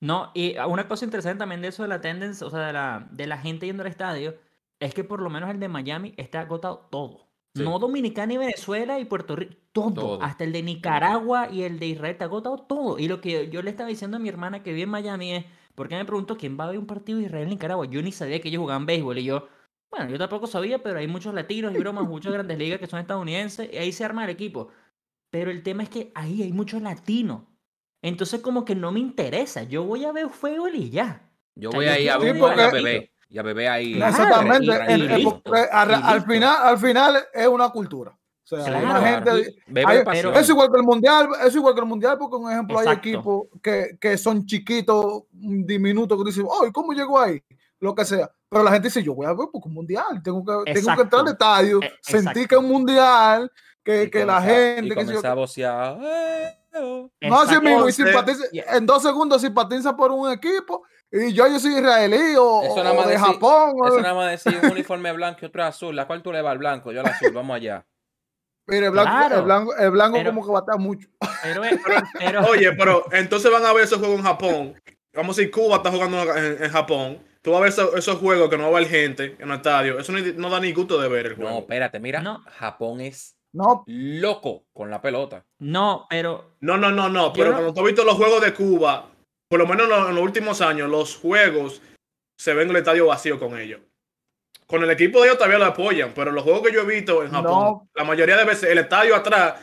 No, 0.00 0.32
y 0.34 0.56
una 0.58 0.88
cosa 0.88 1.04
interesante 1.04 1.38
también 1.38 1.62
de 1.62 1.68
eso 1.68 1.82
de 1.84 1.88
la 1.88 1.96
attendance, 1.96 2.44
o 2.44 2.50
sea, 2.50 2.66
de 2.66 2.72
la, 2.72 3.08
de 3.12 3.26
la 3.26 3.38
gente 3.38 3.66
yendo 3.66 3.82
al 3.84 3.88
estadio, 3.88 4.34
es 4.80 4.94
que 4.94 5.04
por 5.04 5.20
lo 5.20 5.30
menos 5.30 5.48
el 5.50 5.60
de 5.60 5.68
Miami 5.68 6.12
está 6.16 6.40
agotado 6.40 6.88
todo. 6.90 7.28
Sí. 7.54 7.62
No 7.62 7.78
Dominicana 7.78 8.32
y 8.32 8.38
Venezuela 8.38 8.98
y 8.98 9.04
Puerto 9.04 9.36
Rico, 9.36 9.54
todo, 9.72 9.94
Todo. 9.94 10.22
Hasta 10.22 10.44
el 10.44 10.52
de 10.52 10.62
Nicaragua 10.62 11.50
y 11.50 11.62
el 11.62 11.78
de 11.78 11.86
Israel 11.86 12.12
está 12.12 12.24
agotado 12.24 12.58
todo. 12.58 12.98
Y 12.98 13.08
lo 13.08 13.20
que 13.20 13.48
yo 13.50 13.62
le 13.62 13.70
estaba 13.70 13.88
diciendo 13.88 14.16
a 14.16 14.20
mi 14.20 14.28
hermana 14.28 14.62
que 14.62 14.72
vive 14.72 14.84
en 14.84 14.88
Miami 14.88 15.34
es, 15.34 15.44
porque 15.74 15.94
me 15.94 16.04
preguntó 16.04 16.36
quién 16.36 16.58
va 16.58 16.64
a 16.64 16.70
ver 16.70 16.78
un 16.78 16.86
partido 16.86 17.18
de 17.18 17.26
Israel-Nicaragua. 17.26 17.86
Yo 17.86 18.02
ni 18.02 18.10
sabía 18.10 18.40
que 18.40 18.48
ellos 18.48 18.60
jugaban 18.60 18.86
béisbol 18.86 19.18
y 19.18 19.24
yo, 19.24 19.48
bueno, 19.90 20.10
yo 20.10 20.18
tampoco 20.18 20.46
sabía, 20.46 20.82
pero 20.82 20.98
hay 20.98 21.06
muchos 21.06 21.34
latinos 21.34 21.74
y 21.74 21.78
bromas, 21.78 22.08
muchas 22.08 22.32
grandes 22.32 22.58
ligas 22.58 22.80
que 22.80 22.86
son 22.86 22.98
estadounidenses 22.98 23.70
y 23.72 23.76
ahí 23.76 23.92
se 23.92 24.04
arma 24.04 24.24
el 24.24 24.30
equipo. 24.30 24.68
Pero 25.32 25.50
el 25.50 25.62
tema 25.62 25.82
es 25.82 25.88
que 25.88 26.12
ahí 26.14 26.42
hay 26.42 26.52
muchos 26.52 26.82
latinos. 26.82 27.40
Entonces 28.02 28.40
como 28.42 28.66
que 28.66 28.74
no 28.74 28.92
me 28.92 29.00
interesa. 29.00 29.62
Yo 29.62 29.82
voy 29.84 30.04
a 30.04 30.12
ver 30.12 30.28
fútbol 30.28 30.74
y 30.74 30.90
ya. 30.90 31.26
Yo 31.54 31.70
voy 31.70 31.86
ahí 31.86 32.06
a 32.08 32.18
ver 32.18 32.36
a 32.42 32.70
beber. 32.70 33.10
Y 33.30 33.38
a 33.38 33.42
beber 33.42 33.68
ahí. 33.68 33.94
Claro, 33.94 34.10
Exactamente. 34.12 34.98
listo, 35.16 35.40
porque 35.42 35.60
al, 35.72 36.22
final, 36.26 36.56
al 36.62 36.78
final 36.78 37.16
es 37.32 37.46
una 37.48 37.70
cultura. 37.70 38.10
O 38.10 38.16
sea, 38.44 38.62
Claro, 38.62 38.84
una 38.90 39.00
gente, 39.00 39.30
hay- 39.30 40.38
es 40.38 40.48
igual 40.50 40.70
que 40.70 40.76
el 40.76 40.82
mundial, 40.82 41.28
es 41.46 41.54
igual 41.54 41.72
que 41.74 41.80
el 41.80 41.86
mundial, 41.86 42.18
porque 42.18 42.36
un 42.36 42.52
ejemplo 42.52 42.78
hay 42.78 42.86
Exacto. 42.88 43.08
equipos 43.08 43.42
que, 43.62 43.96
que 43.98 44.18
son 44.18 44.44
chiquitos, 44.44 45.22
diminutos, 45.30 46.18
que 46.18 46.24
dicen, 46.28 46.46
¡ay, 46.62 46.70
cómo 46.72 46.92
llegó 46.92 47.18
ahí! 47.18 47.42
Lo 47.80 47.94
que 47.94 48.04
sea. 48.04 48.30
Pero 48.50 48.64
la 48.64 48.72
gente 48.72 48.88
dice, 48.88 49.02
yo 49.02 49.14
voy 49.14 49.24
a 49.24 49.32
ver 49.32 49.46
porque 49.50 49.68
un 49.68 49.74
mundial, 49.74 50.22
tengo 50.22 50.44
que, 50.44 50.72
tengo 50.74 50.94
que 50.94 51.02
entrar 51.02 51.22
al 51.22 51.28
estadio, 51.32 51.80
E- 51.82 51.90
sentir 52.02 52.16
exacto. 52.42 52.48
que 52.48 52.54
es 52.56 52.60
un 52.60 52.68
mundial, 52.68 53.50
que, 53.84 54.04
Y 54.04 54.10
que 54.10 54.24
la 54.24 54.40
gente, 54.42 54.86
Y 54.86 55.06
que 55.06 55.12
yo, 55.12 55.26
a 55.26 55.34
vocear. 55.34 55.98
"Eh, 56.02 56.56
oh". 56.80 57.10
no 57.22 57.40
así 57.40 57.58
mismo, 57.60 57.88
y 57.88 57.92
simpatiza- 57.92 58.48
ya. 58.52 58.64
en 58.76 58.86
dos 58.86 59.02
segundos 59.02 59.40
simpatiza 59.42 59.96
por 59.96 60.10
un 60.12 60.30
equipo, 60.32 60.84
y 61.10 61.32
yo, 61.32 61.46
yo 61.46 61.58
soy 61.60 61.74
israelí 61.76 62.34
o, 62.38 62.62
Eso 62.62 62.76
nada 62.76 62.92
o 62.92 62.96
más 62.96 63.06
de 63.06 63.12
decir- 63.14 63.26
Japón. 63.26 63.72
o- 63.80 63.86
Eso 63.88 64.00
nada 64.00 64.14
más 64.14 64.30
decir 64.30 64.58
un 64.62 64.70
uniforme 64.70 65.12
blanco 65.12 65.40
y 65.42 65.46
otro 65.46 65.64
azul. 65.64 65.94
¿La 65.94 66.06
cual 66.06 66.22
tú 66.22 66.32
le 66.32 66.40
vas 66.42 66.52
al 66.52 66.58
blanco? 66.58 66.90
Yo 66.92 67.00
al 67.00 67.06
azul. 67.06 67.32
Vamos 67.32 67.56
allá. 67.56 67.84
Mire, 68.66 68.86
el 68.86 68.92
blanco, 68.92 69.10
Claro. 69.10 69.36
el 69.38 69.42
blanco, 69.42 69.76
el 69.76 69.90
blanco 69.90 70.16
Pero- 70.18 70.30
como 70.30 70.46
que 70.46 70.52
batea 70.52 70.76
mucho. 70.76 71.08
Pero, 71.42 71.64
es- 71.64 71.80
pero, 72.18 72.40
Oye, 72.48 72.72
pero 72.72 73.04
entonces 73.12 73.50
van 73.50 73.66
a 73.66 73.72
ver 73.72 73.84
esos 73.84 73.98
juegos 73.98 74.18
en 74.18 74.24
Japón. 74.24 74.80
Vamos 75.14 75.36
a 75.36 75.40
decir, 75.40 75.52
Cuba 75.52 75.76
está 75.76 75.90
jugando 75.90 76.22
en, 76.34 76.62
en 76.64 76.70
Japón. 76.70 77.18
Tú 77.42 77.50
vas 77.50 77.58
a 77.58 77.62
ver 77.64 77.68
esos, 77.72 77.94
esos 77.96 78.16
juegos 78.18 78.48
que 78.48 78.56
no 78.56 78.70
va 78.70 78.78
a 78.78 78.80
haber 78.80 78.88
gente 78.88 79.36
en 79.38 79.50
el 79.50 79.56
estadio. 79.56 79.98
Eso 79.98 80.12
no, 80.12 80.18
no 80.36 80.48
da 80.48 80.60
ni 80.60 80.72
gusto 80.72 80.98
de 81.00 81.08
ver 81.08 81.26
el 81.26 81.34
juego. 81.34 81.50
No, 81.50 81.58
espérate, 81.58 81.98
mira. 81.98 82.20
No. 82.22 82.40
Japón 82.58 83.00
es 83.00 83.36
No, 83.52 83.84
loco 83.86 84.64
con 84.72 84.90
la 84.90 85.00
pelota. 85.02 85.44
no, 85.58 86.06
pero 86.08 86.52
No, 86.60 86.76
no, 86.78 86.90
no, 86.90 87.08
no. 87.08 87.32
Pero 87.32 87.48
no- 87.50 87.52
cuando 87.54 87.74
tú 87.74 87.80
has 87.80 87.86
visto 87.86 88.04
los 88.04 88.14
juegos 88.14 88.40
de 88.42 88.54
Cuba, 88.54 89.10
por 89.48 89.58
lo 89.60 89.66
menos 89.66 89.84
en 89.84 89.90
los, 89.90 90.08
en 90.08 90.14
los 90.14 90.24
últimos 90.24 90.60
años, 90.62 90.88
los 90.88 91.16
juegos 91.16 91.82
se 92.38 92.54
ven 92.54 92.64
en 92.64 92.70
el 92.70 92.76
estadio 92.78 93.06
vacío 93.06 93.38
con 93.38 93.58
ellos. 93.58 93.80
Con 94.66 94.82
el 94.82 94.90
equipo 94.90 95.18
de 95.20 95.26
ellos 95.26 95.36
todavía 95.36 95.58
lo 95.58 95.66
apoyan, 95.66 96.12
pero 96.14 96.32
los 96.32 96.42
juegos 96.44 96.62
que 96.62 96.72
yo 96.72 96.80
he 96.80 96.86
visto 96.86 97.22
en 97.22 97.30
Japón, 97.30 97.52
No. 97.52 97.88
la 97.94 98.04
mayoría 98.04 98.36
de 98.38 98.44
veces 98.44 98.70
el 98.70 98.78
estadio 98.78 99.14
atrás 99.14 99.60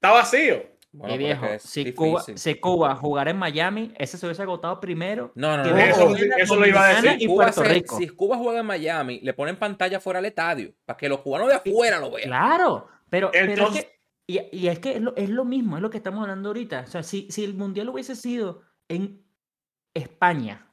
está 0.00 0.12
vacío. 0.12 0.62
Bueno, 0.92 1.16
viejo, 1.18 1.44
si 1.58 1.92
Cuba, 1.92 2.22
si 2.36 2.54
Cuba 2.54 2.94
jugara 2.94 3.32
en 3.32 3.36
Miami, 3.36 3.92
ese 3.98 4.16
se 4.16 4.26
hubiese 4.26 4.42
agotado 4.42 4.78
primero. 4.78 5.32
No, 5.34 5.56
no, 5.56 5.64
no. 5.64 5.76
Eso- 5.76 6.54
lo 6.54 6.66
iba 6.68 6.86
a 6.86 6.94
decir. 7.02 7.16
Y 7.20 7.26
Cuba 7.26 7.46
Puerto 7.46 7.62
se- 7.64 7.68
Rico. 7.68 7.98
si 7.98 8.08
Cuba 8.10 8.36
juega 8.36 8.60
en 8.60 8.66
Miami, 8.66 9.18
le 9.20 9.34
ponen 9.34 9.56
pantalla 9.56 9.98
fuera 9.98 10.20
al 10.20 10.24
estadio 10.26 10.72
para 10.86 10.96
que 10.96 11.08
los 11.08 11.18
cubanos 11.18 11.48
de 11.48 11.54
afuera 11.54 11.98
lo 11.98 12.12
vean. 12.12 12.28
Claro, 12.28 12.86
pero, 13.14 13.30
pero 13.30 13.52
es 13.52 13.58
Entonces, 13.58 13.84
que 13.84 14.00
Y, 14.26 14.40
y 14.52 14.68
es 14.68 14.80
que 14.80 14.96
es 14.96 15.00
lo, 15.00 15.14
es 15.16 15.30
lo 15.30 15.44
mismo, 15.44 15.76
es 15.76 15.82
lo 15.82 15.90
que 15.90 15.98
estamos 15.98 16.22
hablando 16.22 16.48
ahorita. 16.48 16.80
O 16.80 16.90
sea, 16.90 17.02
si, 17.04 17.30
si 17.30 17.44
el 17.44 17.54
mundial 17.54 17.88
hubiese 17.90 18.16
sido 18.16 18.62
en 18.88 19.24
España, 19.94 20.66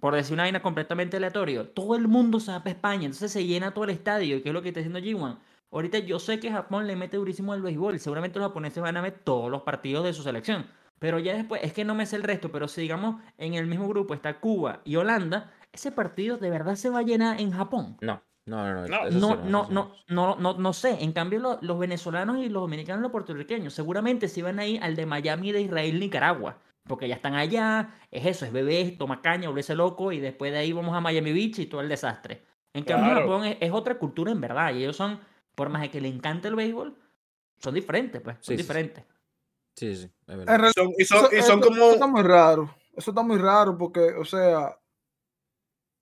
por 0.00 0.14
decir 0.14 0.32
una 0.34 0.44
vaina 0.44 0.62
completamente 0.62 1.18
aleatoria, 1.18 1.74
todo 1.74 1.94
el 1.96 2.08
mundo 2.08 2.40
se 2.40 2.52
va 2.52 2.60
para 2.60 2.70
España, 2.70 3.04
entonces 3.04 3.32
se 3.32 3.44
llena 3.46 3.74
todo 3.74 3.84
el 3.84 3.90
estadio, 3.90 4.42
que 4.42 4.48
es 4.48 4.54
lo 4.54 4.62
que 4.62 4.68
está 4.68 4.80
haciendo 4.80 4.98
G1. 5.00 5.38
Ahorita 5.70 5.98
yo 5.98 6.18
sé 6.18 6.40
que 6.40 6.50
Japón 6.50 6.86
le 6.86 6.96
mete 6.96 7.18
durísimo 7.18 7.52
al 7.52 7.62
béisbol, 7.62 7.98
seguramente 8.00 8.38
los 8.38 8.48
japoneses 8.48 8.82
van 8.82 8.96
a 8.96 9.02
ver 9.02 9.20
todos 9.24 9.50
los 9.50 9.62
partidos 9.62 10.04
de 10.04 10.14
su 10.14 10.22
selección. 10.22 10.66
Pero 10.98 11.18
ya 11.18 11.34
después, 11.34 11.62
es 11.62 11.74
que 11.74 11.84
no 11.84 11.94
me 11.94 12.06
sé 12.06 12.16
el 12.16 12.22
resto, 12.22 12.50
pero 12.50 12.68
si 12.68 12.80
digamos 12.80 13.22
en 13.38 13.54
el 13.54 13.66
mismo 13.66 13.88
grupo 13.88 14.14
está 14.14 14.40
Cuba 14.40 14.80
y 14.84 14.96
Holanda, 14.96 15.52
ese 15.72 15.92
partido 15.92 16.38
de 16.38 16.50
verdad 16.50 16.76
se 16.76 16.88
va 16.90 17.00
a 17.00 17.02
llenar 17.02 17.40
en 17.40 17.50
Japón. 17.50 17.98
No, 18.00 18.22
no, 18.46 18.74
no. 18.74 18.86
No, 18.88 19.10
No, 19.10 19.36
no, 19.36 19.68
no, 19.70 19.94
no, 20.08 20.36
no, 20.36 20.54
no 20.58 20.72
sé. 20.72 21.02
En 21.02 21.12
cambio, 21.12 21.38
lo- 21.40 21.58
los 21.62 21.78
venezolanos 21.78 22.38
y 22.38 22.48
los 22.48 22.62
dominicanos 22.62 23.00
y 23.00 23.02
los 23.04 23.12
puertorriqueños 23.12 23.72
seguramente 23.74 24.28
se 24.28 24.42
van 24.42 24.58
a 24.58 24.66
ir 24.66 24.82
al 24.82 24.96
de 24.96 25.06
Miami 25.06 25.52
de 25.52 25.62
Israel, 25.62 25.98
Nicaragua. 25.98 26.58
Porque 26.86 27.08
ya 27.08 27.14
están 27.14 27.34
allá, 27.34 27.94
es 28.10 28.26
eso, 28.26 28.44
es 28.44 28.52
bebé, 28.52 28.94
toma 28.98 29.22
caña, 29.22 29.48
volverse 29.48 29.74
loco 29.74 30.12
y 30.12 30.20
después 30.20 30.52
de 30.52 30.58
ahí 30.58 30.72
vamos 30.72 30.94
a 30.94 31.00
Miami 31.00 31.32
Beach 31.32 31.58
y 31.60 31.66
todo 31.66 31.80
el 31.80 31.88
desastre. 31.88 32.42
En 32.74 32.84
cambio, 32.84 33.12
Claro. 33.12 33.20
Japón 33.22 33.44
es, 33.46 33.56
es 33.60 33.70
otra 33.72 33.98
cultura 33.98 34.32
en 34.32 34.40
verdad 34.42 34.74
y 34.74 34.82
ellos 34.82 34.96
son, 34.96 35.18
por 35.54 35.70
más 35.70 35.80
de 35.80 35.90
que 35.90 36.00
le 36.02 36.08
encante 36.08 36.48
el 36.48 36.56
béisbol, 36.56 36.94
son 37.58 37.72
diferentes, 37.74 38.20
pues, 38.20 38.36
son 38.40 38.52
Sí, 38.54 38.56
diferentes. 38.56 39.02
Sí, 39.76 39.96
sí, 39.96 40.04
es 40.04 40.36
verdad. 40.36 40.46
realidad, 40.58 40.72
Son- 40.76 40.92
y 40.98 41.04
son, 41.06 41.18
eso, 41.24 41.28
y 41.36 41.40
son 41.42 41.58
eso- 41.60 41.68
como 41.68 41.76
eso 41.84 41.92
está 41.94 42.06
muy 42.06 42.22
raro. 42.22 42.74
Eso 42.94 43.10
está 43.12 43.22
muy 43.22 43.38
raro 43.38 43.78
porque, 43.78 44.00
o 44.18 44.24
sea, 44.26 44.76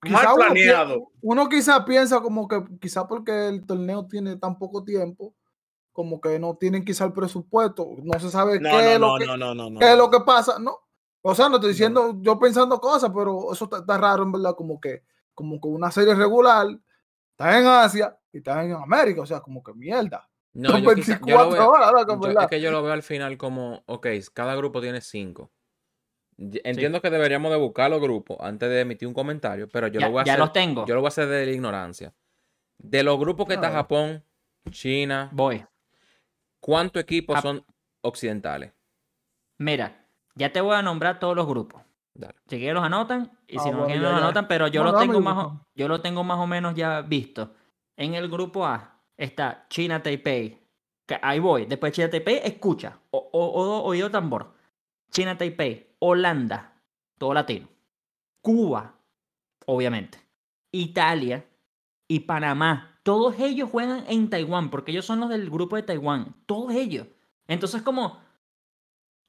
mal 0.09 0.21
quizá 0.21 0.33
uno 0.33 0.45
planeado. 0.45 1.11
uno 1.21 1.49
quizá 1.49 1.85
piensa 1.85 2.21
como 2.21 2.47
que 2.47 2.63
quizá 2.81 3.07
porque 3.07 3.47
el 3.49 3.65
torneo 3.65 4.05
tiene 4.07 4.35
tan 4.37 4.57
poco 4.57 4.83
tiempo, 4.83 5.33
como 5.91 6.19
que 6.19 6.39
no 6.39 6.55
tienen 6.55 6.83
quizá 6.83 7.05
el 7.05 7.13
presupuesto, 7.13 7.87
no 8.01 8.19
se 8.19 8.29
sabe 8.29 8.59
No, 8.59 8.69
qué, 8.69 8.75
no, 8.75 8.79
es 8.81 8.99
lo 8.99 9.07
no, 9.07 9.17
que, 9.19 9.25
no, 9.27 9.37
no, 9.37 9.55
no, 9.55 9.69
no. 9.69 9.79
qué 9.79 9.91
es 9.91 9.97
lo 9.97 10.09
que 10.09 10.19
pasa, 10.21 10.57
¿no? 10.59 10.77
O 11.21 11.33
sea, 11.35 11.47
no 11.49 11.55
estoy 11.55 11.69
diciendo 11.71 12.15
yo 12.19 12.37
pensando 12.39 12.79
cosas, 12.79 13.11
pero 13.15 13.53
eso 13.53 13.65
está, 13.65 13.77
está 13.77 13.97
raro 13.97 14.23
en 14.23 14.31
verdad, 14.31 14.55
como 14.55 14.79
que, 14.81 15.03
como 15.33 15.59
que 15.61 15.67
una 15.67 15.89
serie 15.91 16.13
regular 16.15 16.67
está 17.31 17.57
en 17.59 17.65
Asia 17.65 18.17
y 18.31 18.37
está 18.39 18.63
en 18.63 18.73
América, 18.73 19.21
o 19.21 19.25
sea, 19.25 19.39
como 19.39 19.63
que 19.63 19.73
mierda. 19.73 20.27
No, 20.53 20.77
yo 20.77 20.93
quizá- 20.93 21.19
yo 21.25 21.35
lo 21.37 21.49
24 21.49 21.51
veo- 21.51 21.69
horas, 21.69 21.91
Yo- 22.33 22.41
es 22.41 22.47
que 22.47 22.61
yo 22.61 22.71
lo 22.71 22.83
veo 22.83 22.93
al 22.93 23.03
final 23.03 23.37
como, 23.37 23.81
ok, 23.87 24.07
cada 24.33 24.55
grupo 24.55 24.81
tiene 24.81 24.99
cinco. 25.01 25.51
Entiendo 26.37 27.01
que 27.01 27.09
deberíamos 27.09 27.51
de 27.51 27.57
buscar 27.57 27.89
los 27.91 28.01
grupos 28.01 28.37
antes 28.39 28.69
de 28.69 28.81
emitir 28.81 29.07
un 29.07 29.13
comentario, 29.13 29.67
pero 29.69 29.87
yo 29.87 29.99
ya 29.99 30.07
lo 30.07 30.11
voy 30.13 30.21
a 30.21 30.25
ya 30.25 30.33
hacer. 30.33 30.39
los 30.39 30.53
tengo. 30.53 30.85
Yo 30.85 30.95
lo 30.95 31.01
voy 31.01 31.07
a 31.07 31.09
hacer 31.09 31.27
de 31.27 31.45
la 31.45 31.51
ignorancia. 31.51 32.13
De 32.77 33.03
los 33.03 33.19
grupos 33.19 33.47
que 33.47 33.53
está. 33.53 33.71
Japón, 33.71 34.23
China, 34.71 35.29
Voy. 35.31 35.63
¿cuántos 36.59 37.01
equipos 37.03 37.37
Jap- 37.37 37.41
son 37.41 37.65
occidentales? 38.01 38.73
Mira, 39.59 40.05
ya 40.35 40.51
te 40.51 40.61
voy 40.61 40.75
a 40.75 40.81
nombrar 40.81 41.19
todos 41.19 41.35
los 41.35 41.47
grupos. 41.47 41.81
Dale. 42.15 42.35
Si 42.47 42.57
quieren 42.57 42.75
los 42.75 42.83
anotan 42.83 43.31
y 43.47 43.57
Ah, 43.57 43.61
si 43.61 43.69
no 43.69 43.77
bueno, 43.77 43.85
quieren 43.87 44.03
ya, 44.03 44.09
los 44.09 44.19
ya. 44.19 44.23
anotan, 44.25 44.47
pero 44.47 44.67
yo 44.67 44.83
No, 44.83 44.97
tengo 44.97 45.19
más 45.21 45.37
o, 45.45 45.65
yo 45.75 45.87
lo 45.87 46.01
tengo 46.01 46.23
más 46.23 46.39
o 46.39 46.47
menos 46.47 46.75
ya 46.75 47.01
visto. 47.01 47.53
En 47.97 48.13
el 48.15 48.29
grupo 48.29 48.65
A 48.65 48.99
está 49.17 49.65
China 49.69 50.01
Taipei. 50.01 50.59
Que 51.05 51.17
ahí 51.21 51.39
voy. 51.39 51.65
Después 51.65 51.91
de 51.91 51.95
China 51.95 52.09
Taipei, 52.09 52.41
escucha. 52.43 52.99
O, 53.11 53.17
o- 53.17 53.47
o- 53.47 53.83
oído 53.83 54.09
tambor. 54.09 54.53
China 55.13 55.37
Taipei, 55.37 55.95
Holanda, 55.99 56.73
todo 57.17 57.33
latino. 57.33 57.69
Cuba, 58.41 58.99
obviamente. 59.65 60.17
Italia 60.71 61.45
y 62.07 62.21
Panamá. 62.21 62.99
Todos 63.03 63.39
ellos 63.39 63.69
juegan 63.69 64.03
en 64.07 64.29
Taiwán, 64.29 64.69
porque 64.69 64.91
ellos 64.91 65.05
son 65.05 65.19
los 65.19 65.29
del 65.29 65.49
grupo 65.49 65.75
de 65.75 65.83
Taiwán. 65.83 66.35
Todos 66.45 66.73
ellos. 66.73 67.07
Entonces, 67.47 67.81
como 67.81 68.19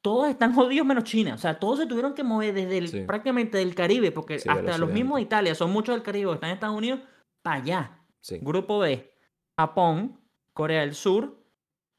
todos 0.00 0.28
están 0.28 0.54
jodidos 0.54 0.86
menos 0.86 1.04
China. 1.04 1.34
O 1.34 1.38
sea, 1.38 1.58
todos 1.58 1.78
se 1.78 1.86
tuvieron 1.86 2.14
que 2.14 2.22
mover 2.22 2.54
desde 2.54 2.78
el, 2.78 2.88
Sí. 2.88 3.00
prácticamente 3.02 3.58
del 3.58 3.74
Caribe, 3.74 4.12
porque 4.12 4.38
Sí, 4.38 4.48
hasta 4.48 4.78
los 4.78 4.90
mismos 4.90 5.16
de. 5.16 5.22
Italia, 5.22 5.54
son 5.54 5.72
muchos 5.72 5.94
del 5.94 6.02
Caribe 6.02 6.30
que 6.30 6.34
están 6.34 6.50
en 6.50 6.54
Estados 6.54 6.76
Unidos, 6.76 7.00
para 7.42 7.56
allá. 7.62 7.98
Sí. 8.20 8.38
Grupo 8.42 8.78
B, 8.80 9.12
Japón, 9.58 10.20
Corea 10.52 10.80
del 10.82 10.94
Sur, 10.94 11.42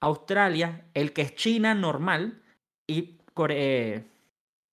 Australia, 0.02 0.88
el 0.93 1.13
que 1.13 1.24
es 1.24 1.36
China 1.36 1.74
normal 1.74 2.41
y 2.88 3.14
Core- 3.36 3.56
eh, 3.58 4.04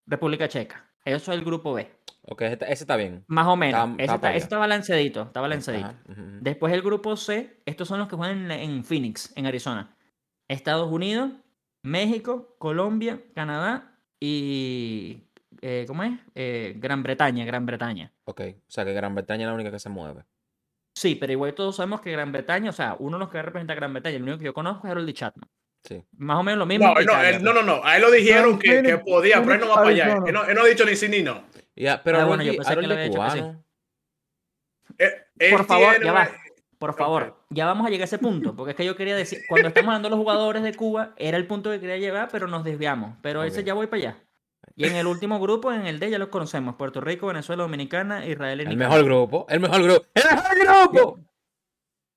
República 0.06 0.48
Checa. 0.48 0.88
Eso 1.04 1.32
es 1.32 1.38
el 1.38 1.44
grupo 1.44 1.74
B. 1.74 1.90
Ok, 2.28 2.42
ese, 2.42 2.54
ese 2.64 2.84
está 2.84 2.96
bien. 2.96 3.24
Más 3.26 3.46
o 3.48 3.56
menos. 3.56 3.90
Está- 3.98 4.02
ese, 4.04 4.14
está 4.14 4.30
ese 4.30 4.38
está 4.44 4.58
balanceadito. 4.58 5.22
Está 5.22 5.40
balanceadito. 5.40 5.86
Ajá. 5.88 5.96
Después 6.40 6.72
el 6.72 6.80
grupo 6.82 7.16
C, 7.16 7.60
estos 7.66 7.88
son 7.88 7.98
los 7.98 8.08
que 8.08 8.16
juegan 8.16 8.50
en, 8.50 8.50
en 8.52 8.84
Phoenix, 8.84 9.32
en 9.36 9.46
Arizona. 9.46 9.94
Estados 10.48 10.90
Unidos, 10.90 11.32
México, 11.82 12.54
Colombia, 12.58 13.20
Canadá 13.34 13.98
y... 14.20 15.24
eh, 15.60 15.84
¿Cómo 15.88 16.04
es? 16.04 16.12
Eh, 16.36 16.74
Gran 16.78 17.02
Bretaña, 17.02 17.44
Gran 17.44 17.66
Bretaña. 17.66 18.12
Ok, 18.24 18.40
o 18.40 18.70
sea 18.70 18.84
que 18.84 18.92
Gran 18.92 19.14
Bretaña 19.14 19.42
es 19.42 19.48
la 19.48 19.54
única 19.54 19.70
que 19.72 19.78
se 19.80 19.88
mueve. 19.88 20.24
Sí, 20.94 21.16
pero 21.16 21.32
igual 21.32 21.54
todos 21.54 21.74
sabemos 21.76 22.00
que 22.02 22.12
Gran 22.12 22.30
Bretaña, 22.30 22.70
o 22.70 22.72
sea, 22.72 22.94
uno 23.00 23.16
de 23.16 23.20
los 23.24 23.30
que 23.30 23.42
representa 23.42 23.72
a 23.72 23.76
Gran 23.76 23.92
Bretaña, 23.94 24.16
el 24.16 24.22
único 24.22 24.38
que 24.38 24.44
yo 24.44 24.54
conozco 24.54 24.86
es 24.86 24.90
Harold 24.92 25.12
Chapman. 25.12 25.48
Sí. 25.84 26.04
Más 26.16 26.38
o 26.38 26.42
menos 26.42 26.58
lo 26.60 26.66
mismo. 26.66 26.86
No, 26.86 26.94
no, 26.94 27.00
Italia, 27.00 27.30
él- 27.30 27.42
no, 27.42 27.52
pues. 27.52 27.64
no, 27.66 27.76
no. 27.76 27.84
A 27.84 27.96
él 27.96 28.02
lo 28.02 28.10
dijeron 28.10 28.52
No, 28.52 28.58
que, 28.58 28.98
podía, 29.04 29.40
pero 29.42 29.54
él 29.54 29.60
no 29.60 29.68
va 29.68 29.74
para 29.76 29.88
allá. 29.88 30.14
Él 30.26 30.32
no, 30.32 30.44
él 30.44 30.54
no 30.54 30.62
ha 30.62 30.66
dicho 30.66 30.84
ni 30.84 30.94
sí 30.96 31.08
ni 31.08 31.22
no. 31.22 31.42
Ya, 31.74 32.02
pero 32.02 32.20
Ah, 32.20 32.24
bueno, 32.24 32.42
yo 32.44 32.54
pensé 32.54 32.76
que 32.76 32.82
lo 32.82 32.92
había 32.94 33.04
dicho 33.06 33.20
que 33.22 33.30
sí. 33.30 33.38
cubano. 33.40 33.64
Eh, 34.98 35.12
él 35.38 35.50
Por 35.56 35.64
favor, 35.64 35.90
tiene 35.90 36.04
ya 36.04 36.12
va. 36.12 36.28
Por 36.78 36.94
favor, 36.94 37.44
ya 37.50 37.66
vamos 37.66 37.86
a 37.86 37.90
llegar 37.90 38.02
a 38.02 38.04
ese 38.06 38.18
punto, 38.18 38.56
porque 38.56 38.72
es 38.72 38.76
que 38.76 38.84
yo 38.84 38.96
quería 38.96 39.14
decir, 39.14 39.38
cuando 39.48 39.68
estamos 39.68 39.88
hablando 39.88 40.08
de 40.08 40.10
los 40.10 40.18
jugadores 40.18 40.64
de 40.64 40.74
Cuba, 40.74 41.14
era 41.16 41.36
el 41.36 41.46
punto 41.46 41.70
que 41.70 41.78
quería 41.78 41.96
llevar, 41.96 42.28
pero 42.32 42.48
nos 42.48 42.64
desviamos. 42.64 43.16
Pero 43.22 43.44
ese 43.44 43.62
ya 43.62 43.72
voy 43.74 43.86
para 43.86 43.98
allá. 44.02 44.16
Y 44.74 44.86
en 44.86 44.96
el 44.96 45.06
último 45.06 45.38
grupo, 45.38 45.72
en 45.72 45.86
el 45.86 46.00
D, 46.00 46.10
ya 46.10 46.18
los 46.18 46.28
conocemos: 46.28 46.74
Puerto 46.76 47.00
Rico, 47.00 47.28
Venezuela, 47.28 47.62
Dominicana, 47.62 48.26
Israel 48.26 48.60
y 48.60 48.62
El 48.64 48.68
Nicaragua. 48.70 48.96
mejor 48.96 49.04
grupo. 49.08 49.46
El 49.48 49.60
mejor 49.60 49.82
grupo. 49.82 50.06
¡El 50.14 50.24
mejor 50.66 50.90
grupo! 50.92 51.18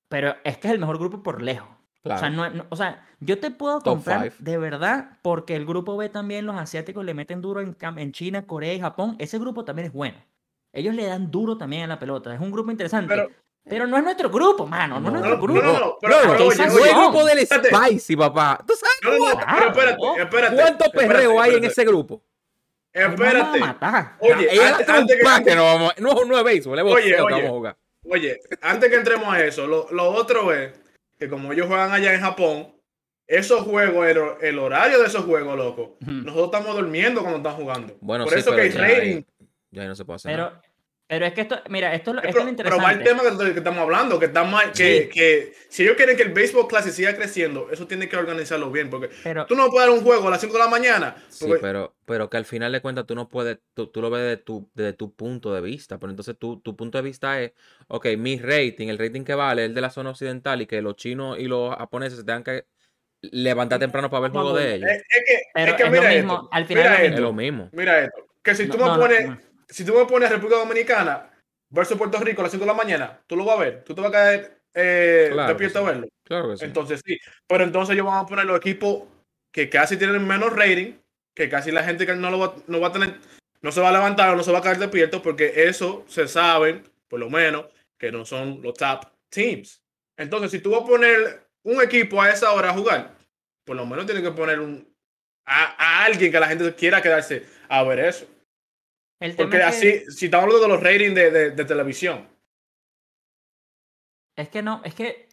Pero 0.10 0.36
es 0.44 0.58
que 0.58 0.68
es 0.68 0.74
el 0.74 0.80
mejor 0.80 0.98
grupo 0.98 1.22
por 1.22 1.42
lejos. 1.44 1.70
Claro. 2.06 2.18
O, 2.18 2.20
sea, 2.22 2.30
no, 2.30 2.50
no- 2.52 2.66
o 2.70 2.76
sea, 2.76 3.04
yo 3.20 3.40
te 3.40 3.50
puedo 3.50 3.80
Top 3.80 3.96
comprar 3.96 4.20
five. 4.32 4.36
de 4.38 4.58
verdad, 4.60 5.18
porque 5.24 5.56
el 5.56 5.66
grupo 5.66 5.98
B 5.98 6.08
también, 6.10 6.46
los 6.46 6.56
asiáticos 6.56 7.04
le 7.04 7.16
meten 7.16 7.42
duro 7.42 7.62
en, 7.62 7.76
cam- 7.76 8.00
en 8.00 8.12
China, 8.12 8.46
Corea 8.46 8.74
y 8.76 8.80
Japón. 8.80 9.16
Ese 9.18 9.40
grupo 9.40 9.66
también 9.66 9.88
es 9.88 9.94
bueno. 9.94 10.18
Ellos 10.72 10.94
le 10.94 11.06
dan 11.06 11.32
duro 11.32 11.58
también 11.58 11.84
a 11.84 11.88
la 11.88 11.98
pelota. 12.00 12.34
Es 12.34 12.40
un 12.40 12.52
grupo 12.52 12.70
interesante. 12.70 13.08
Pero, 13.14 13.30
Pero, 13.68 13.88
no 13.88 13.98
es 13.98 14.04
nuestro 14.04 14.30
grupo, 14.30 14.68
mano. 14.68 15.00
No, 15.00 15.10
No, 15.10 15.18
es 15.18 15.24
no, 15.24 15.30
nuestro 15.30 15.36
no, 15.38 15.42
grupo. 15.42 15.62
no, 15.64 15.74
no, 15.80 15.98
pero, 16.00 16.14
No, 16.16 16.22
pero, 16.22 16.38
no, 16.38 16.46
oye, 16.46 16.62
oye, 16.70 16.90
el 16.92 16.96
grupo 16.96 17.26
del 17.26 17.38
espérate. 17.40 17.70
Spicy, 17.76 18.16
papá. 18.16 18.64
¿Tú 18.68 18.74
sabes 18.76 18.96
no, 19.20 19.26
no, 19.26 19.34
no, 19.34 19.40
Claro, 19.40 19.56
pero 19.74 19.90
espérate, 19.90 19.98
no. 20.04 20.16
espérate. 20.24 20.56
cuánto 20.56 20.92
perreo 20.92 21.32
espérate, 21.32 21.50
hay 21.52 21.56
en 21.58 21.64
ese 21.64 21.86
grupo? 21.86 22.22
Espérate. 22.94 23.60
Oye, 24.20 24.62
antes, 24.62 24.90
antes 24.90 25.18
que, 25.18 25.44
que 25.44 25.56
no, 25.56 25.64
vamos, 25.66 25.94
no, 26.00 26.14
no 26.26 26.38
es 26.38 26.44
béisbol, 26.44 26.78
es 26.80 26.86
Oye, 26.86 26.92
boxeo 26.94 27.16
que 27.18 27.22
oye. 27.24 27.34
vamos 27.34 27.46
a 27.50 27.50
jugar. 27.54 27.78
Oye, 28.08 28.40
antes 28.62 28.90
que 28.90 28.96
entremos 28.96 29.34
a 29.34 29.44
eso, 29.44 29.66
lo, 29.66 29.88
lo 29.92 30.12
otro 30.12 30.54
es 30.54 30.72
que 31.18 31.30
como 31.30 31.52
ellos 31.54 31.68
juegan 31.68 31.92
allá 31.92 32.14
en 32.14 32.22
Japón, 32.22 32.74
esos 33.28 33.62
juegos, 33.62 34.06
el, 34.08 34.18
el 34.42 34.60
horario 34.60 35.00
de 35.00 35.08
esos 35.08 35.26
juegos, 35.26 35.58
loco, 35.58 35.98
nosotros 36.02 36.46
estamos 36.46 36.76
durmiendo 36.76 37.22
cuando 37.22 37.38
están 37.38 37.56
jugando. 37.56 37.98
Bueno, 38.02 38.26
Por 38.26 38.34
sí, 38.34 38.40
eso 38.40 38.52
pero 38.52 38.62
que 38.62 38.68
hay 38.68 38.72
ya 38.74 38.82
rating. 38.82 39.16
ahí- 39.18 39.26
Ya 39.72 39.82
ahí 39.82 39.88
no 39.88 39.96
se 39.96 40.06
puede 40.06 40.16
hacer 40.16 40.32
Pero, 40.32 40.44
nada. 40.44 40.62
Pero 41.08 41.26
es 41.26 41.34
que 41.34 41.42
esto, 41.42 41.60
mira, 41.70 41.94
esto, 41.94 42.12
es 42.12 42.16
lo- 42.16 42.22
Eh, 42.24 42.30
esto 42.30 42.40
es 42.40 42.46
Pero, 42.46 42.52
lo 42.52 42.58
pero 42.58 42.78
va 42.84 42.92
el 42.92 42.98
interesante. 43.00 43.26
tema 43.34 43.46
que, 43.46 43.52
que 43.54 43.60
estamos 43.60 43.80
hablando, 43.82 44.20
que 44.20 44.26
está 44.26 44.44
mal, 44.44 44.72
que, 44.72 45.04
Sí. 45.04 45.10
que 45.10 45.54
si 45.70 45.84
ellos 45.84 45.96
quieren 45.96 46.18
que 46.18 46.24
el 46.24 46.34
béisbol 46.34 46.68
clase 46.68 46.92
siga 46.92 47.16
creciendo, 47.16 47.70
eso 47.72 47.86
tiene 47.86 48.10
que 48.10 48.18
organizarlo 48.18 48.72
bien, 48.72 48.90
porque 48.90 49.10
Pero, 49.24 49.46
tú 49.46 49.56
no 49.56 49.70
puedes 49.70 49.88
dar 49.90 49.98
un 49.98 50.04
juego 50.04 50.28
a 50.28 50.32
las 50.32 50.42
5 50.42 50.54
de 50.54 50.60
la 50.64 50.68
mañana. 50.70 51.16
Sí, 51.30 51.52
pero, 51.62 51.96
pero 52.06 52.30
que 52.30 52.38
al 52.38 52.46
final 52.46 52.72
de 52.72 52.82
cuentas 52.82 53.06
tú 53.06 53.14
no 53.14 53.30
puedes, 53.30 53.60
tú, 53.74 53.88
tú 53.88 54.02
lo 54.02 54.10
ves 54.10 54.22
desde 54.24 54.38
tu, 54.38 54.70
desde 54.74 54.94
tu 54.94 55.14
punto 55.14 55.54
de 55.54 55.62
vista, 55.62 56.00
pero 56.00 56.10
entonces 56.10 56.38
tu, 56.40 56.60
tu 56.62 56.76
punto 56.76 56.98
de 56.98 57.04
vista 57.04 57.40
es, 57.42 57.52
ok, 57.88 58.08
mi 58.18 58.38
rating, 58.40 58.88
el 58.88 58.98
rating 58.98 59.24
que 59.24 59.36
vale 59.36 59.64
es 59.64 59.70
el 59.70 59.76
de 59.76 59.82
la 59.82 59.90
zona 59.92 60.10
occidental 60.10 60.62
y 60.62 60.66
que 60.66 60.82
los 60.82 60.96
chinos 60.96 61.38
y 61.40 61.46
los 61.46 61.76
japoneses 61.76 62.18
se 62.20 62.24
tengan 62.26 62.44
que 62.44 62.66
levantar 63.22 63.80
temprano 63.80 64.10
para 64.10 64.22
ver 64.22 64.32
el 64.32 64.34
juego 64.34 64.56
de 64.56 64.76
ellos. 64.76 64.90
es, 64.90 64.98
es 64.98 65.24
que, 65.26 65.42
pero 65.54 65.72
es 65.72 65.78
que 65.78 65.84
es 65.84 65.92
mira 65.92 66.04
lo 66.10 66.16
mismo. 66.16 66.34
esto, 66.34 66.50
Al 66.52 66.66
final 66.66 66.84
mira 66.84 66.94
es 66.96 67.00
lo 67.00 67.06
Es 67.06 67.12
esto, 67.12 67.22
lo 67.22 67.34
mismo. 67.34 67.70
mira 67.74 68.04
esto, 68.04 68.28
que 68.44 68.56
si 68.56 68.68
tú 68.68 68.78
No, 68.78 68.84
me 68.86 68.90
no, 68.90 68.96
no, 68.98 69.02
pones, 69.02 69.28
no. 69.28 69.55
Si 69.70 69.86
tú 69.86 69.94
me 69.94 70.06
pones 70.06 70.30
República 70.30 70.60
Dominicana 70.60 71.32
versus 71.70 71.98
Puerto 71.98 72.20
Rico 72.20 72.42
a 72.42 72.44
las 72.44 72.52
5 72.52 72.64
de 72.64 72.72
la 72.72 72.78
mañana, 72.78 73.22
tú 73.28 73.36
lo 73.36 73.46
vas 73.46 73.58
a 73.58 73.60
ver, 73.60 73.84
tú 73.84 73.94
te 73.94 74.02
vas 74.02 74.10
a 74.10 74.14
caer 74.14 74.62
eh, 74.74 75.30
Claro 75.32 75.50
despierto 75.50 75.80
sí. 75.80 75.86
a 75.86 75.88
verlo. 75.88 76.08
Claro 76.24 76.50
que 76.50 76.58
sí. 76.58 76.66
Entonces 76.66 77.02
sí, 77.06 77.18
pero 77.48 77.64
entonces 77.64 77.94
ellos 77.94 78.06
van 78.06 78.24
a 78.24 78.26
poner 78.26 78.46
los 78.46 78.58
equipos 78.58 79.04
que 79.52 79.70
casi 79.70 79.98
tienen 79.98 80.26
menos 80.28 80.54
rating, 80.54 80.94
que 81.34 81.50
casi 81.50 81.72
la 81.72 81.84
gente 81.84 82.06
que 82.06 82.16
no 82.16 82.30
lo 82.30 82.40
va, 82.40 82.56
no 82.68 82.80
va 82.80 82.88
a 82.88 82.92
tener, 82.92 83.16
no 83.62 83.72
se 83.72 83.82
va 83.82 83.90
a 83.90 83.94
levantar 83.94 84.30
o 84.30 84.36
no 84.36 84.44
se 84.44 84.52
va 84.52 84.60
a 84.60 84.62
caer 84.62 84.78
despierto, 84.78 85.22
porque 85.22 85.68
eso 85.68 86.06
se 86.08 86.28
saben, 86.28 86.84
por 87.08 87.20
lo 87.20 87.30
menos, 87.30 87.66
que 87.98 88.12
no 88.12 88.26
son 88.26 88.62
los 88.62 88.74
top 88.74 89.06
teams. 89.30 89.82
Entonces, 90.18 90.52
si 90.52 90.60
tú 90.60 90.72
vas 90.72 90.82
a 90.82 90.86
poner 90.86 91.48
un 91.64 91.82
equipo 91.82 92.22
a 92.22 92.30
esa 92.30 92.52
hora 92.52 92.70
a 92.70 92.74
jugar, 92.74 93.16
por 93.64 93.76
lo 93.76 93.86
menos 93.86 94.06
tienes 94.06 94.24
que 94.24 94.32
poner 94.32 94.60
un 94.60 94.94
a, 95.46 95.76
a 95.78 96.06
alguien 96.06 96.32
que 96.32 96.40
la 96.40 96.48
gente 96.48 96.74
quiera 96.76 97.02
quedarse 97.02 97.46
a 97.70 97.84
ver 97.84 98.00
eso. 98.00 98.28
El 99.20 99.36
Porque 99.36 99.58
es 99.58 99.64
así, 99.64 100.00
si 100.12 100.26
estamos 100.26 100.46
hablando 100.46 100.64
de 100.64 100.74
los 100.74 100.84
ratings 100.84 101.16
de, 101.16 101.32
de- 101.32 101.52
de 101.52 101.66
televisión, 101.66 102.28
Es 104.38 104.50
que 104.50 104.62
no, 104.62 104.82
es 104.84 104.94
que 104.94 105.30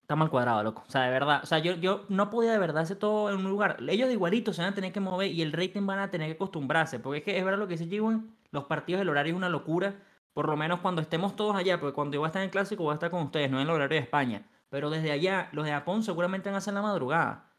está 0.00 0.16
mal 0.16 0.30
cuadrado, 0.30 0.62
loco. 0.62 0.82
O 0.86 0.90
sea, 0.90 1.02
de 1.02 1.10
verdad. 1.10 1.40
O 1.42 1.46
sea, 1.46 1.58
yo, 1.58 1.74
yo 1.74 2.06
no 2.08 2.30
podía 2.30 2.52
de 2.52 2.58
verdad 2.58 2.82
hacer 2.82 2.96
todo 2.98 3.28
en 3.30 3.36
un 3.36 3.50
lugar. 3.50 3.76
Ellos 3.88 4.08
de 4.08 4.14
igualito 4.14 4.52
se 4.52 4.62
van 4.62 4.72
a 4.72 4.74
tener 4.74 4.92
que 4.92 5.00
mover 5.00 5.30
y 5.30 5.42
el 5.42 5.52
rating 5.52 5.86
van 5.86 5.98
a 5.98 6.10
tener 6.10 6.28
que 6.28 6.34
acostumbrarse. 6.34 6.98
Porque 6.98 7.18
es 7.18 7.24
que 7.24 7.38
es 7.38 7.44
verdad 7.44 7.58
lo 7.58 7.66
que 7.68 7.76
dice 7.76 7.86
Jiwon, 7.86 8.34
los 8.50 8.64
partidos 8.64 9.00
del 9.00 9.10
horario 9.10 9.32
es 9.34 9.36
una 9.36 9.48
locura. 9.50 9.94
Por 10.32 10.48
lo 10.48 10.56
menos 10.56 10.80
cuando 10.80 11.02
estemos 11.02 11.36
todos 11.36 11.54
allá, 11.54 11.78
porque 11.78 11.94
cuando 11.94 12.14
yo 12.14 12.20
voy 12.20 12.26
a 12.26 12.28
estar 12.28 12.40
en 12.42 12.46
el 12.46 12.50
clásico 12.50 12.82
voy 12.82 12.92
a 12.92 12.94
estar 12.94 13.10
con 13.10 13.22
ustedes, 13.22 13.50
no 13.50 13.58
en 13.58 13.64
el 13.64 13.70
horario 13.70 13.96
de 13.98 14.02
España. 14.02 14.48
Pero 14.70 14.88
desde 14.90 15.12
allá, 15.12 15.48
los 15.52 15.64
de 15.66 15.70
Japón 15.72 16.02
seguramente 16.02 16.48
van 16.48 16.54
a 16.56 16.58
hacer 16.58 16.74
la 16.74 16.82
madrugada. 16.82 17.52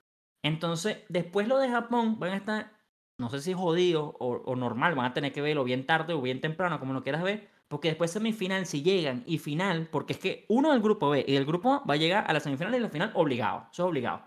Entonces, 0.43 0.97
después 1.09 1.47
los 1.47 1.61
de 1.61 1.69
Japón 1.69 2.19
van 2.19 2.31
a 2.31 2.35
estar, 2.37 2.71
no 3.17 3.29
sé 3.29 3.41
si 3.41 3.53
jodidos 3.53 4.13
o, 4.19 4.41
o 4.45 4.55
normal, 4.55 4.95
van 4.95 5.05
a 5.05 5.13
tener 5.13 5.31
que 5.31 5.41
verlo 5.41 5.63
bien 5.63 5.85
tarde 5.85 6.13
o 6.13 6.21
bien 6.21 6.41
temprano, 6.41 6.79
como 6.79 6.93
lo 6.93 7.03
quieras 7.03 7.23
ver. 7.23 7.49
Porque 7.67 7.87
después 7.87 8.11
semifinal, 8.11 8.67
si 8.67 8.83
llegan, 8.83 9.23
y 9.25 9.39
final, 9.39 9.87
porque 9.91 10.13
es 10.13 10.19
que 10.19 10.45
uno 10.49 10.71
del 10.71 10.81
grupo 10.81 11.09
B 11.09 11.25
y 11.27 11.33
del 11.33 11.45
grupo 11.45 11.73
A 11.73 11.83
va 11.83 11.95
a 11.95 11.97
llegar 11.97 12.25
a 12.27 12.33
la 12.33 12.39
semifinal 12.39 12.75
y 12.75 12.79
la 12.79 12.89
final 12.89 13.11
obligado. 13.15 13.67
Eso 13.71 13.83
es 13.83 13.89
obligado. 13.89 14.21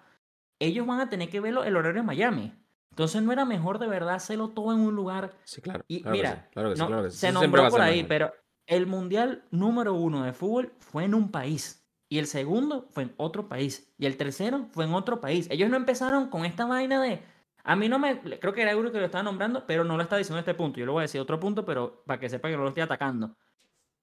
Ellos 0.58 0.86
van 0.86 1.00
a 1.00 1.08
tener 1.08 1.28
que 1.28 1.38
verlo 1.38 1.62
el 1.62 1.76
horario 1.76 2.02
de 2.02 2.06
Miami. 2.06 2.52
Entonces 2.90 3.22
no 3.22 3.30
era 3.30 3.44
mejor 3.44 3.78
de 3.78 3.86
verdad 3.86 4.16
hacerlo 4.16 4.48
todo 4.48 4.72
en 4.72 4.80
un 4.80 4.96
lugar. 4.96 5.32
Sí, 5.44 5.60
claro. 5.60 5.84
Y 5.86 6.02
claro 6.02 6.16
mira, 6.16 6.34
sí, 6.34 6.50
claro 6.52 6.70
que 6.70 6.74
sí, 6.74 6.80
no, 6.80 6.86
claro 6.88 7.02
que 7.04 7.10
sí. 7.10 7.16
se 7.16 7.32
nombró 7.32 7.68
por 7.68 7.80
ahí, 7.80 7.98
mejor. 7.98 8.08
pero 8.08 8.32
el 8.66 8.86
mundial 8.86 9.44
número 9.52 9.94
uno 9.94 10.24
de 10.24 10.32
fútbol 10.32 10.72
fue 10.78 11.04
en 11.04 11.14
un 11.14 11.30
país. 11.30 11.88
Y 12.10 12.18
el 12.18 12.26
segundo 12.26 12.88
fue 12.90 13.04
en 13.04 13.14
otro 13.18 13.48
país. 13.48 13.94
Y 13.98 14.06
el 14.06 14.16
tercero 14.16 14.66
fue 14.72 14.84
en 14.84 14.94
otro 14.94 15.20
país. 15.20 15.46
Ellos 15.50 15.70
no 15.70 15.76
empezaron 15.76 16.28
con 16.28 16.44
esta 16.44 16.64
vaina 16.64 17.00
de. 17.00 17.22
A 17.68 17.76
mí 17.76 17.86
no 17.86 17.98
me. 17.98 18.18
Creo 18.18 18.54
que 18.54 18.62
era 18.62 18.72
Euro 18.72 18.90
que 18.90 18.98
lo 18.98 19.04
estaba 19.04 19.22
nombrando, 19.22 19.66
pero 19.66 19.84
no 19.84 19.98
lo 19.98 20.02
está 20.02 20.16
diciendo 20.16 20.38
en 20.38 20.40
este 20.40 20.54
punto. 20.54 20.80
Yo 20.80 20.86
le 20.86 20.92
voy 20.92 21.00
a 21.00 21.02
decir 21.02 21.20
otro 21.20 21.38
punto, 21.38 21.66
pero 21.66 22.02
para 22.06 22.18
que 22.18 22.30
sepa 22.30 22.48
que 22.48 22.56
no 22.56 22.62
lo 22.62 22.68
estoy 22.68 22.82
atacando. 22.82 23.36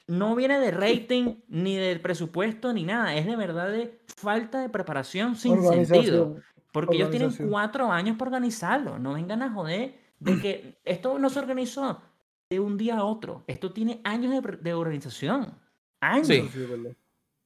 No 0.05 0.35
viene 0.35 0.59
de 0.59 0.69
rating, 0.69 1.37
ni 1.47 1.75
del 1.75 1.99
presupuesto, 1.99 2.71
ni 2.73 2.83
nada. 2.83 3.15
Es 3.15 3.25
de 3.25 3.35
verdad 3.35 3.71
de 3.71 4.03
falta 4.17 4.61
de 4.61 4.69
preparación 4.69 5.35
sin 5.35 5.59
sentido. 5.63 6.35
Porque 6.71 6.97
ellos 6.97 7.09
tienen 7.09 7.33
cuatro 7.49 7.91
años 7.91 8.17
para 8.17 8.29
organizarlo. 8.29 8.99
No 8.99 9.15
vengan 9.15 9.41
a 9.41 9.51
joder 9.51 9.95
de 10.19 10.39
que 10.39 10.79
esto 10.85 11.17
no 11.17 11.31
se 11.31 11.39
organizó 11.39 12.03
de 12.51 12.59
un 12.59 12.77
día 12.77 12.97
a 12.97 13.03
otro. 13.03 13.45
Esto 13.47 13.73
tiene 13.73 13.99
años 14.03 14.31
de, 14.31 14.57
de 14.57 14.73
organización. 14.75 15.57
Años. 16.01 16.27
Sí. 16.27 16.47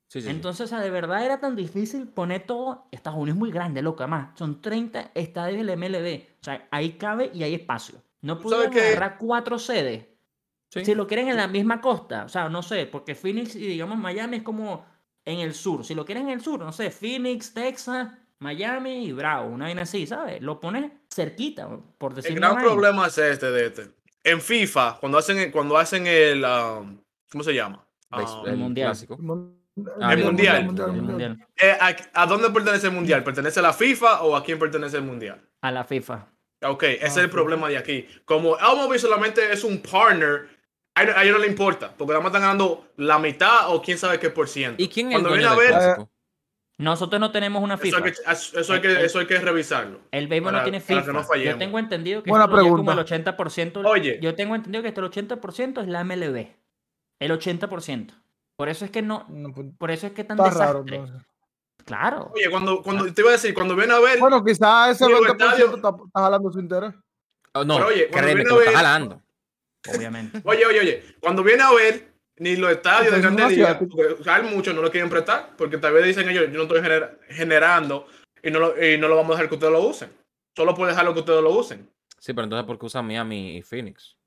Sí, 0.10 0.20
verdad. 0.20 0.22
Sí, 0.22 0.22
sí, 0.22 0.22
sí. 0.22 0.30
Entonces, 0.30 0.66
o 0.66 0.68
sea, 0.68 0.80
de 0.80 0.90
verdad 0.90 1.24
era 1.24 1.40
tan 1.40 1.56
difícil 1.56 2.08
poner 2.08 2.46
todo. 2.46 2.88
Estados 2.92 3.20
Unidos 3.20 3.36
es 3.36 3.40
muy 3.40 3.52
grande, 3.52 3.82
loco, 3.82 4.04
además. 4.04 4.32
Son 4.38 4.62
30 4.62 5.12
estadios 5.14 5.64
del 5.66 5.78
MLB. 5.78 6.24
O 6.42 6.44
sea, 6.44 6.68
ahí 6.72 6.94
cabe 6.94 7.30
y 7.34 7.44
hay 7.44 7.54
espacio. 7.54 8.02
No 8.22 8.38
¿Tú 8.40 8.50
sabes 8.50 8.68
pudieron 8.68 8.90
agarrar 8.90 9.18
cuatro 9.20 9.60
sedes. 9.60 10.06
Sí. 10.72 10.84
Si 10.84 10.96
lo 10.96 11.08
quieren 11.08 11.30
en 11.30 11.38
la 11.38 11.48
misma 11.48 11.80
costa, 11.80 12.26
o 12.26 12.30
sea, 12.30 12.50
no 12.50 12.62
sé, 12.62 12.86
porque 12.86 13.16
Phoenix 13.16 13.56
y 13.56 13.66
digamos 13.66 13.98
Miami 13.98 14.38
es 14.38 14.44
como 14.44 14.86
en 15.26 15.40
el 15.40 15.54
sur. 15.54 15.86
Si 15.86 15.96
lo 15.96 16.06
quieren 16.06 16.26
en 16.26 16.34
el 16.34 16.42
sur, 16.42 16.60
no 16.60 16.72
sé, 16.72 16.92
Phoenix, 16.92 17.54
Texas, 17.54 18.10
Miami 18.40 19.06
y 19.06 19.12
Bravo, 19.12 19.50
una 19.50 19.66
vaina 19.66 19.84
así, 19.84 20.06
¿sabes? 20.06 20.42
Lo 20.42 20.60
pones 20.60 20.92
cerquita, 21.14 21.70
por 21.98 22.12
El 22.12 22.16
decir 22.18 22.36
gran 22.36 22.52
una 22.52 22.62
vaina. 22.62 22.72
problema 22.72 23.08
es 23.08 23.18
este 23.18 23.52
de 23.52 23.66
este. 23.68 23.92
En 24.24 24.42
FIFA, 24.42 24.98
cuando 25.00 25.18
hacen, 25.18 25.52
cuando 25.52 25.78
hacen 25.78 26.08
el. 26.08 26.44
um, 26.44 26.98
¿Cómo 27.32 27.44
se 27.44 27.54
llama? 27.54 27.86
Um, 28.12 28.48
el 28.48 28.58
mundial. 28.58 28.90
clásico. 28.90 29.18
El 29.98 30.04
Ah, 30.04 30.14
el 30.14 30.24
mundial. 30.24 30.58
El 30.58 31.02
mundial. 31.02 31.48
eh, 31.62 31.78
¿a, 31.80 31.96
a 32.14 32.26
dónde 32.26 32.50
pertenece 32.50 32.88
el 32.88 32.94
mundial? 32.94 33.24
¿Pertenece 33.24 33.60
a 33.60 33.64
la 33.64 33.74
FIFA 33.74 34.22
o 34.24 34.36
a 34.36 34.44
quién 34.44 34.60
pertenece 34.60 34.98
el 34.98 35.04
mundial? 35.04 35.42
A 35.62 35.72
la 35.72 35.84
FIFA. 35.84 36.28
Ok, 36.64 36.84
ese 36.84 37.06
es 37.06 37.18
Ah, 37.18 37.22
el 37.22 37.26
sí. 37.28 37.32
problema 37.32 37.70
de 37.70 37.78
aquí. 37.78 38.06
Como 38.26 38.58
Elmobi 38.58 39.00
solamente 39.00 39.52
es 39.54 39.64
un 39.64 39.82
partner, 39.82 40.48
a 40.96 41.04
ellos 41.04 41.16
a 41.16 41.24
ellos 41.24 41.36
no 41.38 41.42
le 41.44 41.48
importa, 41.48 41.94
porque 41.98 42.12
nada 42.12 42.20
más 42.22 42.30
están 42.30 42.42
ganando 42.42 42.88
la 42.98 43.18
mitad 43.20 43.70
o 43.74 43.82
quién 43.82 43.98
sabe 43.98 44.20
qué 44.20 44.30
por 44.30 44.50
ciento. 44.50 44.82
¿Y 44.82 44.90
quién 44.90 45.08
es 45.08 45.16
el 45.16 45.22
Cuando 45.22 45.30
dueño 45.30 45.50
viene 45.56 45.56
a 45.56 45.72
del 45.72 45.80
ver, 45.80 45.86
clásico? 45.96 46.12
Nosotros 46.80 47.20
no 47.20 47.32
tenemos 47.32 47.62
una 47.62 47.74
eso 47.76 47.84
FIFA. 47.84 47.98
hay, 47.98 48.04
que, 48.04 48.10
eso, 48.60 48.74
hay 48.74 48.82
que, 48.82 49.04
eso 49.06 49.20
hay 49.20 49.26
que 49.28 49.38
revisarlo. 49.40 50.00
El 50.12 50.28
béisbol 50.30 50.54
no 50.54 50.64
tiene 50.64 50.80
FIFA. 50.80 51.12
no 51.12 51.36
yo 51.36 51.58
tengo 51.58 51.78
entendido 51.78 52.24
que 52.24 52.30
Buena 52.30 52.46
esto 52.46 52.56
como 52.58 52.92
el 52.92 53.06
pregunta. 53.06 53.38
80%. 53.38 53.86
Oye. 53.86 54.18
Yo 54.22 54.34
tengo 54.36 54.56
entendido 54.56 54.82
que 54.82 54.88
esto 54.88 55.02
el 55.02 55.12
80% 55.12 55.82
es 55.82 55.88
la 55.90 56.04
MLB. 56.06 56.48
El 57.20 57.32
80%. 57.32 58.14
Por 58.60 58.68
eso 58.68 58.84
es 58.84 58.92
que 58.92 59.02
no. 59.02 59.26
No, 59.30 59.54
pues, 59.54 59.68
Por 59.78 59.90
eso 59.90 60.06
es 60.08 60.12
que 60.12 60.26
tan 60.26 60.38
Está 60.38 60.50
raro. 60.66 60.84
Claro. 61.86 62.30
Oye, 62.36 62.50
cuando, 62.50 62.82
cuando 62.84 63.12
te 63.14 63.22
iba 63.22 63.30
a 63.30 63.34
decir, 63.34 63.54
cuando 63.54 63.74
viene 63.74 63.94
a 63.94 64.00
ver, 64.00 64.20
Bueno, 64.20 64.44
quizás 64.44 64.90
ese 64.92 65.08
Digo, 65.08 65.22
20% 65.22 65.32
estadio- 65.32 65.76
está, 65.78 65.90
está 66.06 66.20
jalando 66.20 66.52
su 66.52 66.60
interés. 66.60 66.94
Oh, 67.54 67.64
no, 67.64 67.76
Pero 67.78 67.88
oye, 67.88 68.08
cuando 68.10 68.28
créeme 68.28 68.34
viene 68.36 68.44
que 68.44 68.54
a 68.54 68.56
lo 68.58 68.62
está 68.62 68.78
jalando. 68.78 69.22
Obviamente. 69.96 70.42
oye, 70.44 70.66
oye, 70.66 70.80
oye, 70.82 71.04
cuando 71.22 71.42
viene 71.42 71.64
a 71.64 71.72
ver, 71.72 72.12
ni 72.36 72.58
los 72.58 72.70
estadios 72.72 73.14
de 73.16 73.22
Grandes 73.22 73.52
Ligas, 73.52 73.80
hay 74.28 74.44
muchos 74.54 74.76
no 74.76 74.82
lo 74.82 74.92
quieren 74.92 75.10
prestar, 75.10 75.56
porque 75.58 75.78
tal 75.78 75.94
vez 75.94 76.04
dicen 76.06 76.28
ellos, 76.28 76.48
yo 76.52 76.58
no 76.58 76.64
estoy 76.64 76.82
gener- 76.82 77.18
generando 77.30 78.08
y 78.44 78.52
no, 78.52 78.60
lo, 78.60 78.84
y 78.86 78.98
no 78.98 79.08
lo 79.08 79.16
vamos 79.16 79.32
a 79.32 79.36
dejar 79.36 79.48
que 79.48 79.56
ustedes 79.56 79.72
lo 79.72 79.80
usen. 79.82 80.12
Solo 80.54 80.76
puede 80.76 80.92
dejarlo 80.92 81.14
que 81.14 81.22
ustedes 81.22 81.42
lo 81.42 81.52
usen. 81.52 81.90
Sí, 82.20 82.34
pero 82.34 82.44
entonces, 82.44 82.68
¿por 82.68 82.78
qué 82.78 82.86
usan 82.88 83.08
Miami 83.08 83.56
y 83.56 83.62
Phoenix? 83.62 84.18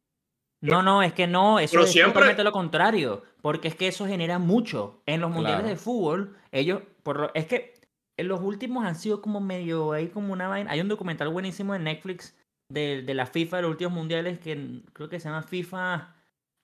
No, 0.62 0.82
no, 0.82 1.02
es 1.02 1.12
que 1.12 1.26
no, 1.26 1.58
eso 1.58 1.72
Pero 1.72 1.84
es 1.84 1.92
siempre- 1.92 2.12
totalmente 2.14 2.44
lo 2.44 2.52
contrario, 2.52 3.22
porque 3.42 3.68
es 3.68 3.74
que 3.76 3.88
eso 3.88 4.06
genera 4.06 4.38
mucho. 4.38 5.02
En 5.06 5.20
los 5.20 5.30
mundiales 5.30 5.62
Claro. 5.64 5.68
de 5.74 5.76
fútbol, 5.76 6.36
ellos, 6.52 6.82
por 7.02 7.20
lo- 7.20 7.34
es 7.34 7.46
que 7.46 7.74
en 8.16 8.28
los 8.28 8.40
últimos 8.40 8.84
han 8.86 8.94
sido 8.94 9.20
como 9.22 9.40
medio 9.40 9.92
ahí 9.92 10.08
como 10.08 10.32
una 10.32 10.48
vaina. 10.48 10.70
Hay 10.70 10.80
un 10.80 10.88
documental 10.88 11.28
buenísimo 11.28 11.74
en 11.74 11.84
Netflix 11.84 12.36
de, 12.68 13.02
de 13.02 13.14
la 13.14 13.26
FIFA 13.26 13.56
de 13.56 13.62
los 13.62 13.70
últimos 13.72 13.92
mundiales 13.94 14.38
que 14.38 14.82
creo 14.94 15.08
que 15.08 15.20
se 15.20 15.28
llama 15.28 15.42
FIFA 15.42 16.14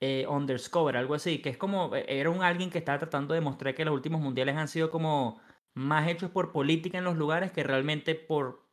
eh, 0.01 0.27
Underscover, 0.29 0.97
algo 0.97 1.15
así, 1.15 1.39
que 1.43 1.51
es 1.51 1.57
como, 1.59 1.95
eh, 1.97 2.05
era 2.09 2.31
un 2.31 2.43
alguien 2.43 2.71
que 2.71 2.79
estaba 2.79 2.99
tratando 2.99 3.35
de 3.35 3.41
demostrar 3.41 3.75
que 3.75 3.85
los 3.85 3.95
últimos 3.95 4.21
mundiales 4.21 4.57
han 4.57 4.69
sido 4.69 4.91
como 4.91 5.41
más 5.75 6.09
hechos 6.09 6.31
por 6.31 6.53
política 6.53 6.99
en 6.99 7.05
los 7.05 7.17
lugares 7.17 7.51
que 7.53 7.65
realmente 7.65 8.15
por 8.15 8.68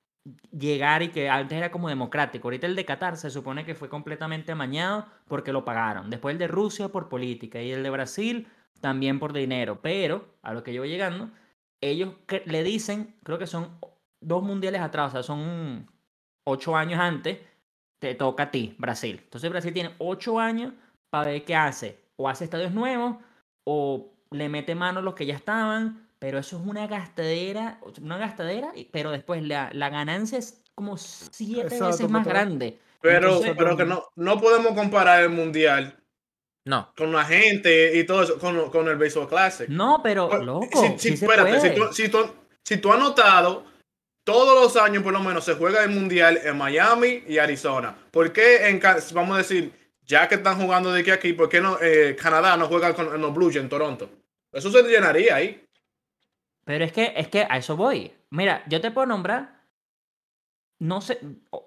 llegar 0.52 1.04
y 1.04 1.10
que 1.10 1.30
antes 1.30 1.58
era 1.58 1.72
como 1.72 1.90
democrático. 1.90 2.48
Ahorita 2.48 2.68
el 2.68 2.76
de 2.76 2.86
Qatar 2.86 3.18
se 3.18 3.30
supone 3.30 3.66
que 3.66 3.76
fue 3.76 3.90
completamente 3.90 4.52
amañado 4.52 5.06
porque 5.28 5.54
lo 5.54 5.66
pagaron. 5.66 6.10
Después 6.10 6.34
el 6.34 6.40
de 6.40 6.48
Rusia 6.48 6.90
por 6.90 7.10
política 7.10 7.62
y 7.62 7.72
el 7.72 7.84
de 7.84 7.90
Brasil 7.90 8.48
también 8.82 9.20
por 9.20 9.34
dinero. 9.34 9.80
Pero, 9.82 10.36
a 10.42 10.54
lo 10.54 10.64
que 10.64 10.74
yo 10.74 10.82
voy 10.82 10.90
llegando, 10.90 11.30
ellos 11.82 12.16
le 12.46 12.64
dicen, 12.64 13.16
creo 13.24 13.38
que 13.38 13.48
son 13.48 13.78
dos 14.22 14.44
mundiales 14.44 14.82
atrás, 14.82 15.10
o 15.10 15.12
sea, 15.12 15.24
son 15.24 15.90
ocho 16.44 16.76
años 16.76 17.00
antes, 17.00 17.40
te 18.00 18.16
toca 18.16 18.44
a 18.44 18.52
ti, 18.52 18.76
Brasil. 18.78 19.22
Entonces 19.24 19.50
Brasil 19.50 19.74
tiene 19.74 19.96
ocho 20.00 20.40
años 20.40 20.74
para 21.10 21.32
ver 21.32 21.46
qué 21.46 21.56
hace. 21.56 22.00
O 22.18 22.30
hace 22.30 22.46
estadios 22.46 22.72
nuevos, 22.72 23.18
o 23.66 24.14
le 24.32 24.50
mete 24.50 24.74
mano 24.74 25.00
a 25.00 25.04
los 25.04 25.16
que 25.16 25.26
ya 25.26 25.36
estaban, 25.36 26.05
pero 26.26 26.40
eso 26.40 26.58
es 26.60 26.66
una 26.66 26.88
gastadera, 26.88 27.80
una 28.02 28.18
gastadera, 28.18 28.72
pero 28.92 29.12
después 29.12 29.44
la, 29.44 29.70
la 29.74 29.90
ganancia 29.92 30.40
es 30.40 30.60
como 30.74 30.98
siete 30.98 31.62
Exacto, 31.62 31.86
veces 31.86 32.10
más 32.10 32.26
grande. 32.26 32.80
Pero, 33.00 33.28
Entonces- 33.28 33.54
pero 33.56 33.78
que 33.78 33.86
no, 33.86 34.08
no 34.16 34.42
podemos 34.42 34.74
comparar 34.74 35.22
el 35.22 35.30
mundial 35.30 35.96
No. 36.66 36.92
con 36.98 37.12
la 37.12 37.26
gente 37.26 37.96
y 37.96 38.04
todo 38.08 38.24
eso, 38.24 38.40
con, 38.40 38.72
con 38.72 38.88
el 38.88 38.96
Baseball 38.98 39.28
Classic. 39.30 39.70
No, 39.70 40.00
pero 40.02 40.42
loco, 40.44 40.68
si, 40.82 40.88
si- 40.98 41.10
sí 41.12 41.18
se 41.18 41.26
espérate, 41.26 41.60
si 41.62 41.76
tú, 41.76 41.94
si, 41.94 42.10
tú, 42.10 42.28
si 42.64 42.78
tú 42.78 42.92
has 42.92 42.98
notado, 43.00 43.64
todos 44.24 44.60
los 44.60 44.82
años 44.84 45.04
por 45.04 45.14
lo 45.14 45.20
menos 45.20 45.46
se 45.46 45.54
juega 45.54 45.84
el 45.84 45.92
mundial 45.92 46.40
en 46.44 46.58
Miami 46.58 47.24
y 47.28 47.38
Arizona. 47.38 47.96
¿Por 48.10 48.34
qué 48.34 48.68
en, 48.68 48.82
vamos 49.14 49.36
a 49.36 49.38
decir, 49.38 49.72
ya 50.02 50.28
que 50.28 50.34
están 50.34 50.60
jugando 50.60 50.92
de 50.92 51.02
aquí 51.02 51.12
a 51.12 51.14
aquí, 51.14 51.34
por 51.34 51.50
qué 51.50 51.62
no, 51.62 51.78
eh, 51.80 52.16
Canadá 52.20 52.58
no 52.58 52.66
juega 52.68 52.96
con 52.96 53.14
en 53.14 53.22
los 53.22 53.32
Blues 53.32 53.56
en 53.58 53.70
Toronto? 53.70 54.10
Eso 54.52 54.72
se 54.72 54.82
llenaría 54.82 55.36
ahí. 55.36 55.62
Pero 56.66 56.84
es 56.84 56.92
que, 56.92 57.14
es 57.16 57.28
que 57.30 57.48
a 57.50 57.58
eso 57.58 57.78
voy. 57.78 58.12
Mira, 58.32 58.64
yo 58.68 58.82
te 58.82 58.92
puedo 58.92 59.08
nombrar, 59.08 59.62
no 60.80 61.00
sé, 61.02 61.20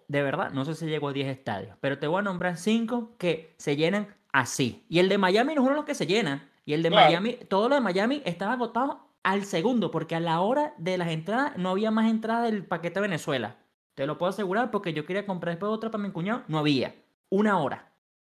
de 0.09 0.23
verdad, 0.23 0.51
no 0.51 0.65
sé 0.65 0.75
si 0.75 0.87
llego 0.87 1.09
a 1.09 1.13
10 1.13 1.29
estadios, 1.29 1.77
pero 1.81 1.99
te 1.99 2.07
voy 2.07 2.19
a 2.19 2.23
nombrar 2.23 2.57
5 2.59 3.15
que 3.17 3.55
se 3.59 3.77
llenan 3.77 4.15
así. 4.33 4.85
Y 4.89 4.99
el 4.99 5.09
de 5.09 5.17
Miami 5.19 5.55
no 5.55 5.61
es 5.63 5.65
uno 5.65 5.71
de 5.71 5.77
los 5.77 5.85
que 5.87 5.95
se 5.95 6.07
llena. 6.07 6.51
Y 6.65 6.75
el 6.75 6.83
de 6.83 6.91
Claro. 6.91 7.07
Miami, 7.07 7.35
todo 7.49 7.69
lo 7.71 7.77
de 7.77 7.81
Miami 7.81 8.23
estaba 8.27 8.53
agotado 8.53 9.09
al 9.23 9.45
segundo, 9.45 9.91
porque 9.91 10.15
a 10.15 10.21
la 10.21 10.41
hora 10.41 10.75
de 10.79 10.99
las 10.99 11.09
entradas 11.09 11.57
no 11.57 11.71
había 11.71 11.91
más 11.91 12.11
entrada 12.11 12.43
del 12.43 12.65
paquete 12.67 13.01
Venezuela. 13.01 13.57
Te 13.95 14.07
lo 14.07 14.19
puedo 14.19 14.31
asegurar 14.31 14.71
porque 14.71 14.93
yo 14.93 15.07
quería 15.07 15.25
comprar 15.27 15.55
después 15.55 15.71
otra 15.73 15.91
para 15.91 16.03
mi 16.05 16.11
cuñado, 16.11 16.43
no 16.49 16.59
había. 16.59 16.95
Una 17.31 17.59
hora. 17.59 17.91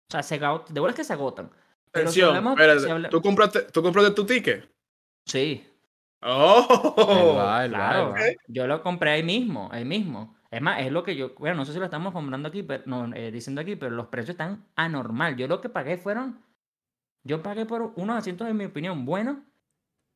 O 0.09 0.13
sea, 0.13 0.23
se 0.23 0.39
de 0.39 0.81
verdad 0.81 0.95
que 0.97 1.05
se 1.05 1.13
agotan. 1.13 1.51
Pero 1.93 2.11
si 2.11 2.21
hablamos- 2.23 2.59
si 2.83 2.91
habla- 2.91 3.09
¿tú, 3.09 3.23
compraste, 3.23 3.63
¿tú 3.63 3.83
compraste 3.83 4.11
tu 4.13 4.27
ticket? 4.27 4.69
Sí, 5.27 5.65
Oh, 6.27 7.35
va, 7.37 7.67
Claro, 7.69 8.11
va. 8.13 8.19
yo 8.49 8.67
lo 8.67 8.83
compré 8.83 9.11
ahí 9.11 9.23
mismo, 9.23 9.69
ahí 9.73 9.85
mismo. 9.85 10.35
Es 10.51 10.63
más, 10.63 10.81
es 10.81 10.91
lo 10.93 11.03
que 11.03 11.17
yo, 11.17 11.35
bueno, 11.39 11.57
no 11.57 11.65
sé 11.65 11.73
si 11.73 11.79
lo 11.79 11.85
estamos 11.85 12.13
comprando 12.13 12.49
aquí, 12.49 12.63
pero, 12.63 12.83
no, 12.87 13.13
eh, 13.15 13.31
diciendo 13.31 13.61
aquí, 13.61 13.77
pero 13.77 13.91
los 13.95 14.07
precios 14.07 14.31
están 14.35 14.65
anormal. 14.77 15.37
Yo 15.37 15.49
lo 15.49 15.61
que 15.61 15.69
pagué 15.69 15.97
fueron, 15.99 16.41
yo 17.25 17.43
pagué 17.43 17.67
por 17.67 17.93
unos 17.97 18.17
asientos, 18.17 18.49
en 18.49 18.57
mi 18.57 18.65
opinión, 18.67 19.05
buenos. 19.05 19.39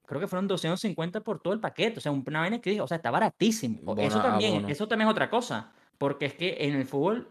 Creo 0.06 0.20
que 0.20 0.28
fueron 0.28 0.48
250 0.48 1.20
por 1.20 1.40
todo 1.40 1.52
el 1.52 1.60
paquete. 1.60 1.98
O 1.98 2.00
sea, 2.00 2.12
una 2.12 2.40
vaina 2.40 2.60
que 2.60 2.70
dije, 2.70 2.80
o 2.80 2.86
sea, 2.88 2.96
está 2.96 3.10
baratísimo. 3.10 3.94
Eso 3.98 4.16
Bona- 4.18 4.30
también, 4.30 4.68
eso 4.70 4.88
también 4.88 5.08
es 5.08 5.12
otra 5.12 5.28
cosa. 5.28 5.72
Porque 5.98 6.26
es 6.26 6.34
que 6.34 6.56
en 6.60 6.76
el 6.76 6.86
fútbol 6.86 7.28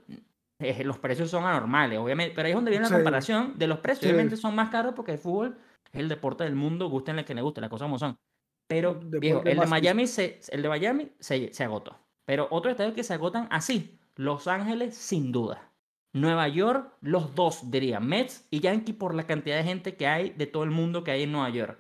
eh, 0.59 0.83
los 0.83 0.99
precios 0.99 1.31
son 1.31 1.45
anormales, 1.45 1.97
obviamente. 1.97 2.35
Pero 2.35 2.45
ahí 2.45 2.51
es 2.51 2.55
donde 2.55 2.69
viene 2.71 2.83
la 2.83 2.89
Sí. 2.89 2.93
comparación 2.95 3.57
de 3.57 3.65
los 3.67 3.79
precios. 3.79 4.03
Sí. 4.03 4.09
Obviamente 4.09 4.37
son 4.37 4.53
más 4.53 4.69
caros 4.69 4.93
porque 4.95 5.13
el 5.13 5.17
fútbol 5.17 5.57
es 5.91 5.99
el 5.99 6.07
deporte 6.09 6.43
del 6.43 6.53
mundo, 6.55 6.87
gusten 6.89 7.17
el 7.17 7.25
que 7.25 7.33
le 7.33 7.41
guste, 7.41 7.61
las 7.61 7.69
cosas 7.71 7.85
como 7.85 7.97
son. 7.97 8.15
Pero, 8.67 8.95
Deporte 8.95 9.19
viejo, 9.19 9.41
el 9.45 9.59
de 9.59 9.65
Miami, 9.65 10.07
se, 10.07 10.39
el 10.49 10.61
de 10.61 10.69
Miami 10.69 11.11
se, 11.19 11.53
se 11.53 11.63
agotó. 11.63 11.97
Pero 12.25 12.47
otros 12.51 12.71
estadios 12.71 12.93
que 12.95 13.03
se 13.03 13.13
agotan 13.13 13.47
así. 13.51 13.97
Los 14.15 14.47
Ángeles, 14.47 14.95
sin 14.95 15.31
duda. 15.31 15.71
Nueva 16.13 16.47
York, 16.47 16.93
los 17.01 17.35
dos, 17.35 17.69
diría. 17.71 17.99
Mets 17.99 18.47
y 18.49 18.59
Yankee 18.59 18.93
por 18.93 19.13
la 19.15 19.25
cantidad 19.25 19.57
de 19.57 19.63
gente 19.63 19.95
que 19.95 20.07
hay 20.07 20.31
de 20.31 20.47
todo 20.47 20.63
el 20.63 20.71
mundo 20.71 21.03
que 21.03 21.11
hay 21.11 21.23
en 21.23 21.31
Nueva 21.31 21.49
York. 21.49 21.79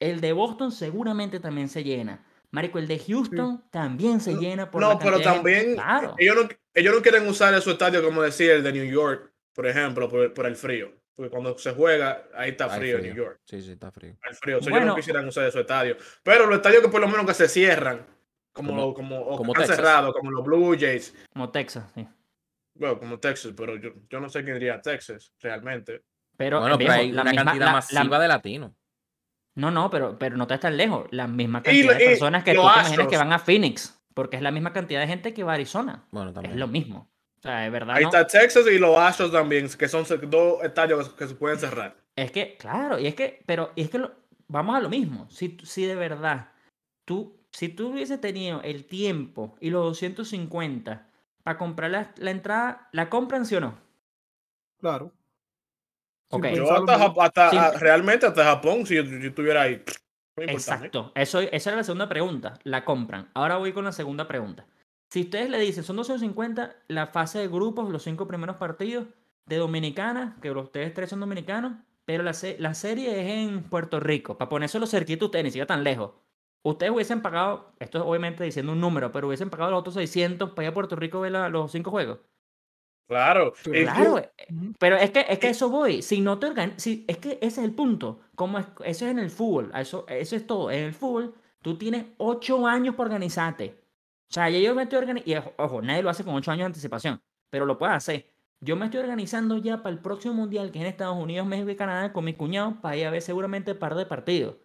El 0.00 0.20
de 0.20 0.32
Boston 0.32 0.72
seguramente 0.72 1.38
también 1.40 1.68
se 1.68 1.84
llena. 1.84 2.24
Marico, 2.50 2.78
el 2.78 2.86
de 2.88 2.98
Houston 2.98 3.64
también 3.70 4.20
se 4.20 4.34
llena 4.36 4.70
por 4.70 4.80
No, 4.80 4.90
la 4.90 4.98
pero 4.98 5.18
de 5.18 5.24
también 5.24 5.74
Claro. 5.74 6.14
ellos, 6.18 6.36
no, 6.36 6.48
ellos 6.72 6.94
no 6.94 7.02
quieren 7.02 7.26
usar 7.28 7.60
su 7.60 7.70
estadio 7.72 8.02
como 8.02 8.22
decir 8.22 8.50
el 8.50 8.62
de 8.62 8.72
New 8.72 8.84
York, 8.84 9.32
por 9.52 9.66
ejemplo, 9.66 10.08
por, 10.08 10.32
por 10.32 10.46
el 10.46 10.56
frío. 10.56 10.92
Porque 11.16 11.30
cuando 11.30 11.56
se 11.58 11.72
juega, 11.72 12.24
ahí 12.34 12.50
está 12.50 12.68
frío, 12.68 12.96
en 12.98 13.04
New 13.04 13.14
York. 13.14 13.40
Sí, 13.44 13.60
sí, 13.62 13.72
está 13.72 13.90
frío. 13.92 14.16
Hay 14.22 14.34
frío. 14.34 14.58
O 14.58 14.60
sea, 14.60 14.70
ellos 14.70 14.80
no 14.80 14.86
Bueno. 14.86 14.96
quisieran 14.96 15.26
usar 15.28 15.50
su 15.52 15.60
estadio. 15.60 15.96
Pero 16.22 16.46
los 16.46 16.56
estadios 16.56 16.82
que 16.82 16.88
por 16.88 17.00
lo 17.00 17.08
menos 17.08 17.24
que 17.26 17.34
se 17.34 17.48
cierran, 17.48 18.04
como, 18.52 18.70
Como- 18.70 18.94
como, 18.94 19.20
o 19.20 19.36
como 19.36 19.52
han 19.56 19.66
cerrado, 19.66 20.12
como 20.12 20.30
los 20.30 20.44
Blue 20.44 20.76
Jays, 20.78 21.14
Como 21.32 21.50
Texas, 21.50 21.84
sí. 21.94 22.06
bueno, 22.74 22.98
como 22.98 23.18
Texas, 23.20 23.52
pero 23.56 23.76
yo, 23.76 23.90
yo 24.10 24.20
no 24.20 24.28
sé 24.28 24.42
quién 24.42 24.54
diría 24.54 24.80
Texas, 24.80 25.32
realmente. 25.40 26.02
Pero, 26.36 26.60
Bueno, 26.60 26.76
pero 26.78 26.92
hay 26.92 27.12
la 27.12 27.22
una 27.22 27.30
misma- 27.30 27.44
cantidad 27.44 27.66
la- 27.66 27.72
la- 27.72 27.72
masiva 27.78 28.18
de 28.18 28.28
latinos. 28.28 28.72
No, 29.56 29.70
no, 29.70 29.88
pero, 29.88 30.18
pero 30.18 30.36
no 30.36 30.48
te 30.48 30.54
estás 30.54 30.72
lejos. 30.72 31.06
La 31.12 31.28
misma 31.28 31.62
cantidad 31.62 31.96
de 31.96 32.04
personas 32.06 32.42
que 32.42 32.54
tú 32.54 32.60
te 32.60 32.66
imaginas 32.66 33.06
que 33.06 33.16
van 33.16 33.32
a 33.32 33.38
Phoenix. 33.38 34.00
Porque 34.14 34.36
es 34.36 34.42
la 34.42 34.50
misma 34.50 34.72
cantidad 34.72 35.00
de 35.00 35.06
gente 35.08 35.32
que 35.34 35.44
va 35.44 35.52
a 35.52 35.54
Arizona. 35.54 36.06
Bueno, 36.10 36.30
Es 36.30 36.34
también. 36.34 36.58
lo 36.58 36.66
mismo. 36.68 37.08
O 37.44 37.46
sea, 37.46 37.58
de 37.60 37.68
verdad. 37.68 37.96
Ahí 37.96 38.04
no. 38.04 38.08
está 38.08 38.26
Texas 38.26 38.64
y 38.72 38.78
los 38.78 38.96
Astros 38.96 39.30
también, 39.30 39.68
que 39.68 39.86
son 39.86 40.06
dos 40.30 40.62
estadios 40.64 41.10
que 41.10 41.28
se 41.28 41.34
pueden 41.34 41.58
cerrar. 41.58 41.94
Es 42.16 42.30
que, 42.32 42.56
claro, 42.56 42.98
y 42.98 43.06
es 43.06 43.14
que, 43.14 43.42
pero 43.44 43.70
y 43.76 43.82
es 43.82 43.90
que 43.90 43.98
lo- 43.98 44.12
vamos 44.48 44.74
a 44.74 44.80
lo 44.80 44.88
mismo. 44.88 45.28
Si, 45.30 45.58
si 45.62 45.84
de 45.84 45.94
verdad, 45.94 46.48
tú, 47.04 47.36
si 47.50 47.68
tú 47.68 47.88
hubiese 47.90 48.16
tenido 48.16 48.62
el 48.62 48.86
tiempo 48.86 49.56
y 49.60 49.68
los 49.68 49.82
250 49.84 51.06
para 51.42 51.58
comprar 51.58 51.90
la, 51.90 52.12
la 52.16 52.30
entrada, 52.30 52.88
¿la 52.92 53.10
compran 53.10 53.44
sí 53.44 53.56
o 53.56 53.60
no? 53.60 53.78
Claro. 54.80 55.12
Sin 56.30 56.40
Ok. 56.40 56.46
Yo 56.54 56.72
hasta, 56.72 57.14
hasta- 57.24 57.72
Sí. 57.72 57.78
realmente 57.78 58.24
hasta 58.24 58.42
Japón, 58.42 58.86
si 58.86 58.94
yo, 58.96 59.02
yo 59.02 59.28
estuviera 59.28 59.62
ahí. 59.62 59.82
mí. 60.38 60.44
Exacto. 60.48 61.12
Eso, 61.14 61.40
esa 61.40 61.70
era 61.70 61.76
la 61.76 61.84
segunda 61.84 62.08
pregunta. 62.08 62.58
La 62.64 62.86
compran. 62.86 63.28
Ahora 63.34 63.58
voy 63.58 63.74
con 63.74 63.84
la 63.84 63.92
segunda 63.92 64.26
pregunta. 64.26 64.64
Si 65.14 65.20
ustedes 65.20 65.48
le 65.48 65.60
dicen, 65.60 65.84
son 65.84 65.94
250 65.94 66.74
la 66.88 67.06
fase 67.06 67.38
de 67.38 67.46
grupos, 67.46 67.88
los 67.88 68.02
cinco 68.02 68.26
primeros 68.26 68.56
partidos 68.56 69.06
de 69.46 69.58
Dominicana, 69.58 70.36
que 70.42 70.50
los- 70.50 70.64
ustedes 70.64 70.92
tres 70.92 71.08
son 71.10 71.20
dominicanos, 71.20 71.74
pero 72.04 72.24
la, 72.24 72.32
se- 72.32 72.56
la 72.58 72.74
serie 72.74 73.20
es 73.20 73.48
en 73.48 73.62
Puerto 73.62 74.00
Rico, 74.00 74.36
para 74.36 74.48
ponérselo 74.48 74.88
cerquita 74.88 75.24
a 75.24 75.26
ustedes, 75.26 75.44
ni 75.44 75.50
siquiera 75.52 75.68
tan 75.68 75.84
lejos. 75.84 76.14
Ustedes 76.64 76.90
hubiesen 76.90 77.22
pagado, 77.22 77.74
esto 77.78 77.98
es 77.98 78.04
obviamente 78.04 78.42
diciendo 78.42 78.72
un 78.72 78.80
número, 78.80 79.12
pero 79.12 79.28
hubiesen 79.28 79.50
pagado 79.50 79.70
los 79.70 79.78
otros 79.82 79.94
600 79.94 80.50
para 80.50 80.64
ir 80.66 80.70
a 80.72 80.74
Puerto 80.74 80.96
Rico 80.96 81.18
a 81.18 81.20
ver 81.20 81.30
la- 81.30 81.48
los 81.48 81.70
cinco 81.70 81.92
juegos. 81.92 82.18
Claro. 83.06 83.52
Claro, 83.84 84.18
eh, 84.18 84.30
pero 84.80 84.96
es 84.96 85.12
que, 85.12 85.26
es 85.28 85.38
que 85.38 85.46
a 85.46 85.50
eso 85.50 85.68
voy. 85.68 86.02
Si 86.02 86.20
no 86.22 86.40
te 86.40 86.46
organizas, 86.46 86.82
si, 86.82 87.04
es 87.06 87.18
que 87.18 87.34
ese 87.40 87.60
es 87.60 87.66
el 87.68 87.72
punto. 87.72 88.18
Como 88.34 88.58
es, 88.58 88.66
eso 88.84 89.04
es 89.04 89.12
en 89.12 89.20
el 89.20 89.30
fútbol. 89.30 89.70
Eso, 89.76 90.06
eso 90.08 90.34
es 90.34 90.44
todo. 90.44 90.72
En 90.72 90.82
el 90.84 90.92
fútbol, 90.92 91.34
tú 91.62 91.78
tienes 91.78 92.06
ocho 92.16 92.66
años 92.66 92.96
para 92.96 93.10
organizarte. 93.10 93.83
O 94.34 94.40
sea, 94.40 94.50
ya 94.50 94.58
yo 94.58 94.74
me 94.74 94.82
estoy 94.82 94.98
organizando. 94.98 95.30
Y 95.30 95.52
ojo, 95.58 95.80
nadie 95.80 96.02
lo 96.02 96.10
hace 96.10 96.24
con 96.24 96.34
ocho 96.34 96.50
años 96.50 96.62
de 96.62 96.66
anticipación. 96.66 97.22
Pero 97.50 97.66
lo 97.66 97.78
puedes 97.78 97.94
hacer. 97.94 98.26
Yo 98.60 98.74
me 98.74 98.86
estoy 98.86 98.98
organizando 98.98 99.58
ya 99.58 99.80
para 99.80 99.94
el 99.94 100.00
próximo 100.00 100.34
mundial, 100.34 100.72
que 100.72 100.78
es 100.80 100.82
en 100.84 100.88
Estados 100.90 101.16
Unidos, 101.16 101.46
México 101.46 101.70
y 101.70 101.76
Canadá, 101.76 102.12
con 102.12 102.24
mi 102.24 102.34
cuñado, 102.34 102.80
para 102.80 102.96
ir 102.96 103.06
a 103.06 103.10
ver 103.10 103.22
seguramente 103.22 103.70
un 103.72 103.78
par 103.78 103.94
de 103.94 104.06
partidos. 104.06 104.56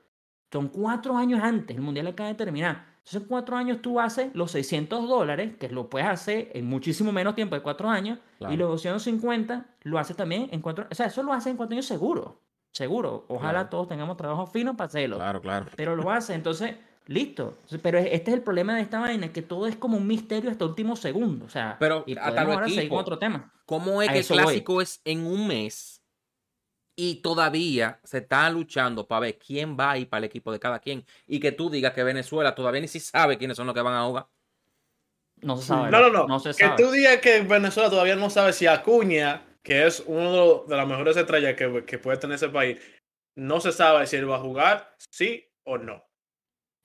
Son 0.52 0.70
cuatro 0.70 1.16
años 1.18 1.40
antes. 1.44 1.78
El 1.78 1.84
mundial 1.84 2.08
acaba 2.08 2.30
de 2.30 2.36
terminar. 2.36 2.88
Entonces, 2.98 3.22
en 3.22 3.28
cuatro 3.28 3.58
años 3.58 3.80
tú 3.84 4.00
haces 4.00 4.32
los 4.34 4.50
600 4.50 5.08
dólares, 5.08 5.56
que 5.60 5.70
lo 5.70 5.88
puedes 5.88 6.08
hacer 6.08 6.50
en 6.56 6.66
muchísimo 6.66 7.12
menos 7.12 7.36
tiempo 7.36 7.54
de 7.54 7.62
cuatro 7.62 7.90
años. 7.90 8.18
Claro. 8.40 8.52
Y 8.52 8.58
los 8.58 8.70
250 8.70 9.68
lo 9.84 10.00
hace 10.00 10.16
también 10.16 10.50
en 10.52 10.62
cuatro 10.62 10.88
O 10.90 10.96
sea, 10.96 11.06
eso 11.06 11.22
lo 11.22 11.32
hace 11.32 11.52
en 11.52 11.58
cuatro 11.58 11.76
años 11.76 11.86
seguro. 11.86 12.42
Seguro. 12.72 13.26
Ojalá 13.28 13.52
Claro. 13.52 13.70
todos 13.70 13.88
tengamos 13.88 14.18
trabajo 14.18 14.48
fino 14.48 14.76
para 14.76 14.88
hacerlo. 14.88 15.18
Claro, 15.18 15.42
claro. 15.42 15.66
Pero 15.76 15.96
lo 15.96 16.10
hace. 16.10 16.34
Entonces, 16.34 16.76
listo. 17.10 17.58
Pero 17.82 17.98
este 17.98 18.32
es 18.32 18.38
el 18.38 18.44
problema 18.44 18.76
de 18.76 18.82
esta 18.82 19.00
vaina, 19.00 19.34
que 19.34 19.42
todo 19.42 19.68
es 19.68 19.76
como 19.76 19.98
un 19.98 20.08
misterio 20.08 20.52
hasta 20.52 20.66
último 20.66 20.96
segundo. 20.96 21.46
O 21.46 21.50
sea, 21.50 21.76
Pero 21.80 22.04
y 22.06 22.16
hasta 22.16 22.42
ahora 22.42 22.68
seguir 22.68 22.88
con 22.88 23.00
otro 23.00 23.18
tema. 23.18 23.52
¿Cómo 23.66 24.02
es 24.02 24.10
A 24.10 24.14
que 24.14 24.20
el 24.20 24.26
voy. 24.28 24.38
clásico 24.38 24.82
es 24.82 25.02
en 25.04 25.26
un 25.26 25.48
mes 25.48 26.04
y 26.96 27.16
todavía 27.16 28.00
se 28.04 28.20
está 28.20 28.50
luchando 28.50 29.08
para 29.08 29.22
ver 29.22 29.40
quién 29.40 29.76
va 29.78 29.92
a 29.92 29.98
ir 29.98 30.08
para 30.08 30.20
el 30.20 30.26
equipo 30.26 30.52
de 30.52 30.60
cada 30.60 30.80
quien? 30.80 31.04
Y 31.26 31.40
que 31.40 31.52
tú 31.52 31.70
digas 31.70 31.94
que 31.94 32.04
Venezuela 32.04 32.54
todavía 32.54 32.82
ni 32.82 32.88
si 32.88 33.00
sabe 33.00 33.38
quiénes 33.38 33.58
son 33.58 33.66
los 33.66 33.74
que 33.74 33.82
van 33.82 33.96
a 33.96 34.06
jugar. 34.06 34.28
No 35.42 35.58
se 35.58 35.64
sabe. 35.64 35.90
No, 35.90 36.02
no, 36.02 36.10
no. 36.10 36.28
No 36.28 36.40
se 36.40 36.50
que 36.50 36.66
sabe. 36.66 36.84
tú 36.84 36.92
digas 36.92 37.18
que 37.18 37.42
Venezuela 37.42 37.90
todavía 37.90 38.16
no 38.16 38.30
sabe 38.30 38.54
si 38.54 38.68
Acuña, 38.68 39.48
que 39.64 39.88
es 39.88 40.04
uno 40.06 40.66
de 40.68 40.78
las 40.78 40.88
mejores 40.88 41.18
estrellas 41.18 41.56
que, 41.56 41.86
que 41.86 41.98
puede 41.98 42.18
tener 42.18 42.36
ese 42.36 42.50
país, 42.50 42.80
no 43.36 43.60
se 43.62 43.72
sabe 43.72 44.06
si 44.06 44.18
él 44.18 44.30
va 44.30 44.36
a 44.36 44.42
jugar, 44.42 44.96
sí 45.10 45.48
o 45.64 45.78
no. 45.80 46.09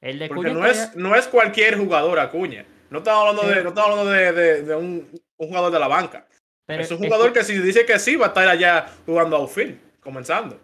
El 0.05 0.19
de 0.19 0.29
Porque 0.29 0.51
Cuña 0.51 0.61
no 0.61 0.67
es, 0.67 0.95
no 0.97 1.15
es 1.17 1.27
cualquier 1.27 1.79
jugador 1.79 2.19
Acuña. 2.19 2.65
No 2.91 2.99
estamos 2.99 3.29
hablando 3.29 3.49
de, 3.53 3.63
no 3.63 3.69
estamos 3.71 3.91
hablando 3.91 4.11
de, 4.13 4.33
de- 4.33 4.63
de 4.63 4.77
un, 4.77 5.09
un 5.39 5.49
jugador 5.49 5.73
de 5.73 5.79
la 5.81 5.89
banca. 5.89 6.27
pero 6.67 6.83
es 6.83 6.91
un 6.91 6.99
jugador 6.99 7.33
que 7.33 7.43
si 7.43 7.59
dice 7.59 7.85
que 7.85 7.99
sí, 7.99 8.15
va 8.17 8.27
a 8.27 8.29
estar 8.29 8.47
allá 8.47 8.87
jugando 9.07 9.37
outfield, 9.37 9.79
comenzando. 10.01 10.61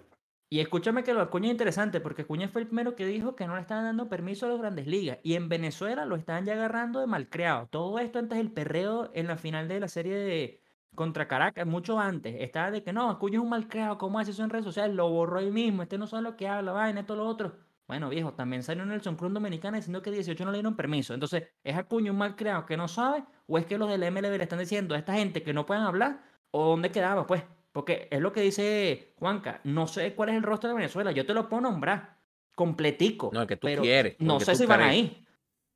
Y 0.52 0.60
escúchame 0.60 1.04
que 1.04 1.14
lo 1.14 1.20
Acuña 1.20 1.46
es 1.46 1.52
interesante, 1.52 2.00
porque 2.00 2.22
Acuña 2.22 2.48
fue 2.48 2.60
el 2.62 2.66
primero 2.66 2.96
que 2.96 3.06
dijo 3.06 3.36
que 3.36 3.46
no 3.46 3.54
le 3.54 3.60
estaban 3.62 3.84
dando 3.84 4.08
permiso 4.08 4.46
a 4.46 4.48
las 4.50 4.58
grandes 4.58 4.86
ligas. 4.86 5.18
Y 5.22 5.34
en 5.34 5.48
Venezuela 5.48 6.04
lo 6.04 6.16
estaban 6.16 6.44
ya 6.44 6.52
agarrando 6.54 7.00
de 7.00 7.06
malcriado. 7.06 7.68
Todo 7.68 7.98
esto 7.98 8.18
antes 8.18 8.36
del 8.36 8.50
perreo 8.50 9.10
en 9.14 9.26
la 9.28 9.36
final 9.36 9.68
de 9.68 9.80
la 9.80 9.88
serie 9.88 10.16
de 10.16 10.60
contra 10.96 11.28
Caracas, 11.28 11.66
mucho 11.66 12.00
antes. 12.00 12.34
Estaba 12.40 12.72
de 12.72 12.82
que 12.82 12.92
no, 12.92 13.08
Acuña 13.10 13.38
es 13.38 13.42
un 13.44 13.48
malcriado, 13.48 13.96
¿cómo 13.96 14.18
hace 14.18 14.32
eso 14.32 14.42
en 14.42 14.50
redes 14.50 14.64
sociales? 14.64 14.94
Lo 14.96 15.08
borró 15.08 15.38
ahí 15.38 15.50
mismo, 15.52 15.82
este 15.84 15.98
no 15.98 16.06
sabe 16.08 16.24
lo 16.24 16.36
que 16.36 16.48
habla, 16.48 16.72
vaina, 16.72 17.00
esto, 17.00 17.14
lo 17.14 17.26
otro. 17.26 17.52
Bueno, 17.90 18.08
viejo, 18.08 18.32
también 18.34 18.62
salió 18.62 18.86
Nelson 18.86 19.16
Cruz 19.16 19.32
Dominicana 19.32 19.78
diciendo 19.78 20.00
que 20.00 20.12
18 20.12 20.44
no 20.44 20.52
le 20.52 20.58
dieron 20.58 20.76
permiso. 20.76 21.12
Entonces, 21.12 21.48
¿es 21.64 21.76
Acuña 21.76 22.12
un 22.12 22.18
malcriado 22.18 22.64
que 22.64 22.76
no 22.76 22.86
sabe? 22.86 23.24
¿O 23.48 23.58
es 23.58 23.66
que 23.66 23.78
los 23.78 23.88
del 23.88 24.08
MLB 24.12 24.36
le 24.36 24.44
están 24.44 24.60
diciendo 24.60 24.94
a 24.94 24.98
esta 24.98 25.14
gente 25.14 25.42
que 25.42 25.52
no 25.52 25.66
pueden 25.66 25.82
hablar? 25.82 26.22
¿O 26.52 26.68
dónde 26.68 26.92
quedaba, 26.92 27.26
pues? 27.26 27.42
Porque 27.72 28.06
es 28.08 28.20
lo 28.20 28.32
que 28.32 28.42
dice 28.42 29.12
Juanca. 29.18 29.60
No 29.64 29.88
sé 29.88 30.14
cuál 30.14 30.28
es 30.28 30.36
el 30.36 30.44
rostro 30.44 30.68
de 30.68 30.76
Venezuela. 30.76 31.10
Yo 31.10 31.26
te 31.26 31.34
lo 31.34 31.48
puedo 31.48 31.62
nombrar 31.62 32.16
completico. 32.54 33.30
No, 33.32 33.42
el 33.42 33.48
que 33.48 33.56
tú 33.56 33.66
pero 33.66 33.82
quieres, 33.82 34.14
No 34.20 34.38
sé 34.38 34.54
si 34.54 34.66
van 34.66 34.82
ahí. 34.82 35.26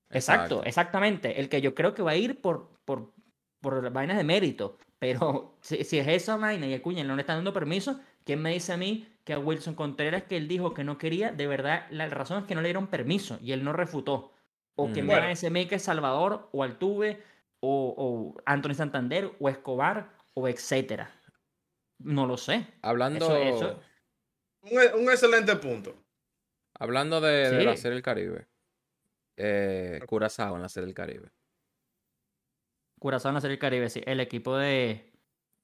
Exacto, 0.08 0.62
exactamente. 0.62 1.40
El 1.40 1.48
que 1.48 1.60
yo 1.60 1.74
creo 1.74 1.94
que 1.94 2.02
va 2.04 2.12
a 2.12 2.16
ir 2.16 2.40
por, 2.40 2.78
por, 2.84 3.12
por 3.60 3.90
vainas 3.90 4.18
de 4.18 4.22
mérito. 4.22 4.78
Pero 5.00 5.58
si, 5.62 5.82
si 5.82 5.98
es 5.98 6.06
esa 6.06 6.36
vaina 6.36 6.68
y 6.68 6.74
Acuña 6.74 7.02
no 7.02 7.16
le 7.16 7.22
están 7.22 7.38
dando 7.38 7.52
permiso, 7.52 7.98
¿quién 8.22 8.40
me 8.40 8.52
dice 8.52 8.72
a 8.72 8.76
mí 8.76 9.08
que 9.24 9.32
a 9.32 9.38
Wilson 9.38 9.74
Contreras 9.74 10.24
que 10.24 10.36
él 10.36 10.48
dijo 10.48 10.74
que 10.74 10.84
no 10.84 10.98
quería? 10.98 11.32
De 11.32 11.46
verdad, 11.46 11.86
la 11.90 12.06
razón 12.08 12.42
es 12.42 12.44
que 12.48 12.54
no 12.54 12.60
le 12.60 12.68
dieron 12.68 12.86
permiso 12.88 13.38
y 13.42 13.52
él 13.52 13.64
no 13.64 13.72
refutó. 13.72 14.32
O 14.76 14.92
que 14.92 15.02
Mm. 15.02 15.06
me 15.06 15.12
Bueno. 15.14 15.28
decir 15.28 15.46
a 15.48 15.50
mí 15.52 15.66
que 15.66 15.76
es 15.76 15.82
Salvador 15.82 16.48
o 16.52 16.62
Altuve 16.62 17.22
o, 17.60 17.94
o 17.96 18.42
Anthony 18.44 18.74
Santander 18.74 19.32
o 19.38 19.48
Escobar 19.48 20.10
o 20.34 20.48
etcétera. 20.48 21.10
No 22.00 22.26
lo 22.26 22.36
sé. 22.36 22.66
Hablando, 22.82 23.24
Eso- 23.36 23.56
eso- 23.66 23.80
Un, 24.62 25.02
un 25.04 25.10
excelente 25.10 25.54
punto. 25.56 25.94
hablando 26.78 27.20
de, 27.20 27.50
de 27.50 27.64
la 27.64 27.76
Sí. 27.76 27.82
Serie 27.82 27.94
del 27.94 28.02
Caribe. 28.02 28.46
Eh, 29.36 30.00
Curazao 30.06 30.56
en 30.56 30.62
la 30.62 30.68
Serie 30.68 30.86
del 30.86 30.94
Caribe. 30.94 31.30
Curazao 32.98 33.30
en 33.30 33.34
la 33.34 33.40
Serie 33.40 33.52
del 33.56 33.60
Caribe, 33.60 33.88
sí. 33.90 34.02
El 34.06 34.20
equipo 34.20 34.56
de 34.56 35.12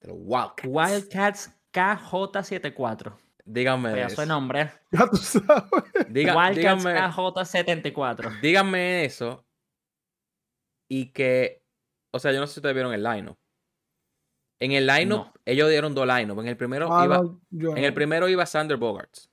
De 0.00 0.08
los 0.08 0.16
Wildcats. 0.18 0.66
Wildcats 0.68 1.50
KJ74. 1.72 3.16
Díganme 3.44 3.90
de 3.90 4.03
eso. 4.03 4.26
nombre. 4.26 4.70
Ya 4.90 5.07
tú 5.09 5.16
sabes. 5.16 5.64
Diga- 6.09 6.37
Wildcats 6.37 6.57
díganme, 6.57 6.94
KJ74. 6.94 8.40
díganme 8.40 9.05
eso. 9.05 9.44
Y 10.88 11.12
que, 11.12 11.62
o 12.12 12.18
sea, 12.18 12.33
yo 12.33 12.40
no 12.40 12.46
sé 12.46 12.55
si 12.55 12.61
ustedes 12.61 12.74
vieron 12.74 12.92
el 12.92 13.03
line 13.03 13.35
En 14.61 14.72
el 14.72 14.87
line 14.87 15.07
No. 15.07 15.33
ellos 15.44 15.68
dieron 15.70 15.94
dos 15.94 16.07
line 16.07 16.33
En 16.33 16.46
el 16.46 16.57
primero 16.57 16.88
Ah, 16.92 17.05
iba, 17.05 17.18
no, 17.18 17.40
yo 17.50 17.76
en 17.76 17.85
el 17.85 17.94
primero 17.94 18.29
iba 18.29 18.44
Sander 18.46 18.76
Bogarts. 18.76 19.31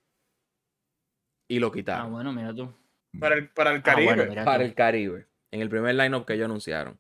Y 1.50 1.60
lo 1.60 1.68
Ah, 1.68 1.72
quitaron. 1.72 2.12
bueno, 2.12 2.32
mira 2.32 2.54
tú. 2.54 2.74
Para 3.20 3.36
el, 3.36 3.50
para 3.50 3.72
el 3.72 3.78
Ah, 3.80 3.84
Caribe. 3.84 4.16
bueno, 4.16 4.46
para 4.46 4.60
tú. 4.60 4.64
el 4.66 4.74
Caribe. 4.76 5.28
En 5.52 5.62
el 5.62 5.70
primer 5.70 5.96
line-up 5.96 6.26
que 6.26 6.34
ellos 6.34 6.46
anunciaron. 6.46 7.00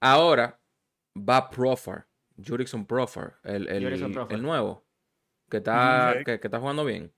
Ahora 0.00 0.58
va 1.16 1.50
Profar. 1.50 2.06
Jurickson 2.42 2.86
Profar. 2.86 3.36
El, 3.44 3.68
el, 3.68 3.84
el 4.30 4.42
nuevo. 4.42 4.84
Que 5.50 5.58
está, 5.58 6.14
que, 6.24 6.40
que 6.40 6.46
está 6.46 6.60
jugando 6.60 6.84
bien. 6.84 7.12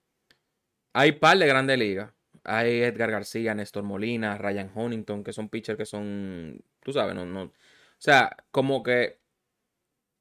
Hay 0.95 1.13
par 1.13 1.39
de 1.39 1.47
grandes 1.47 1.79
ligas. 1.79 2.13
Hay 2.45 2.83
Edgar 2.83 3.11
García, 3.11 3.55
Néstor 3.55 3.85
Molina, 3.85 4.37
Ryan 4.37 4.71
Huntington, 4.75 5.23
que 5.23 5.33
son 5.33 5.49
pitchers 5.49 5.79
que 5.79 5.87
son. 5.87 6.61
Tú 6.81 6.93
sabes, 6.93 7.15
no, 7.15 7.25
no. 7.25 7.43
O 7.45 7.53
sea, 7.99 8.37
como 8.51 8.83
que. 8.83 9.21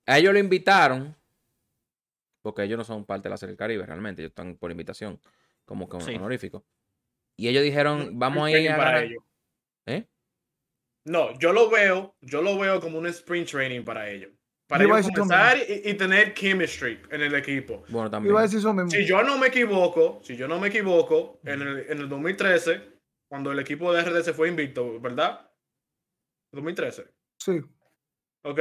A 0.06 0.19
ellos 0.19 0.34
lo 0.34 0.39
invitaron. 0.39 1.15
Porque 2.41 2.63
ellos 2.63 2.78
no 2.78 2.84
son 2.84 3.06
parte 3.06 3.24
de 3.24 3.30
la 3.32 3.38
Serie 3.38 3.52
del 3.52 3.58
Caribe 3.58 3.86
realmente. 3.86 4.21
Ellos 4.21 4.32
están 4.32 4.56
por 4.56 4.71
invitación. 4.71 5.19
Como 5.65 5.88
que 5.88 6.02
Sí. 6.02 6.15
honorífico. 6.15 6.65
Y 7.38 7.47
ellos 7.47 7.63
dijeron, 7.63 8.19
vamos 8.19 8.45
a 8.47 8.52
ir 8.52 8.69
a 8.69 8.78
ganar. 8.78 9.04
ellos. 9.04 9.24
¿Eh? 9.86 10.06
No, 11.06 11.38
yo 11.39 11.54
lo 11.54 11.69
veo, 11.69 12.15
yo 12.21 12.41
lo 12.41 12.58
veo 12.60 12.80
como 12.80 13.00
un 13.00 13.08
sprint 13.08 13.50
training 13.50 13.84
para 13.84 14.10
ellos. 14.10 14.32
Para 14.71 14.86
iba 14.86 14.99
ellos 14.99 15.12
comenzar 15.13 15.57
y, 15.57 15.89
y 15.89 15.93
tener 15.95 16.34
chemistry 16.34 17.01
en 17.10 17.21
el 17.21 17.36
equipo. 17.36 17.84
Bueno, 17.89 18.10
también. 18.10 18.31
Iba 18.31 18.39
a 18.39 18.43
decir 18.43 18.60
eso 18.60 18.73
mismo. 18.73 18.89
Si 18.89 19.05
yo 19.05 19.21
no 19.21 19.38
me 19.38 19.47
equivoco, 19.47 20.21
si 20.23 20.38
yo 20.38 20.47
no 20.47 20.62
me 20.62 20.69
equivoco, 20.69 21.41
en 21.43 21.62
el, 21.62 21.79
en 21.89 21.99
el 21.99 22.07
2013, 22.07 22.81
cuando 23.27 23.51
el 23.51 23.60
equipo 23.60 23.91
de 23.91 24.01
RD 24.01 24.23
se 24.23 24.34
fue 24.34 24.47
invicto, 24.47 24.97
¿verdad? 25.01 25.45
2013. 26.53 27.05
Sí. 27.38 27.62
Ok. 28.43 28.60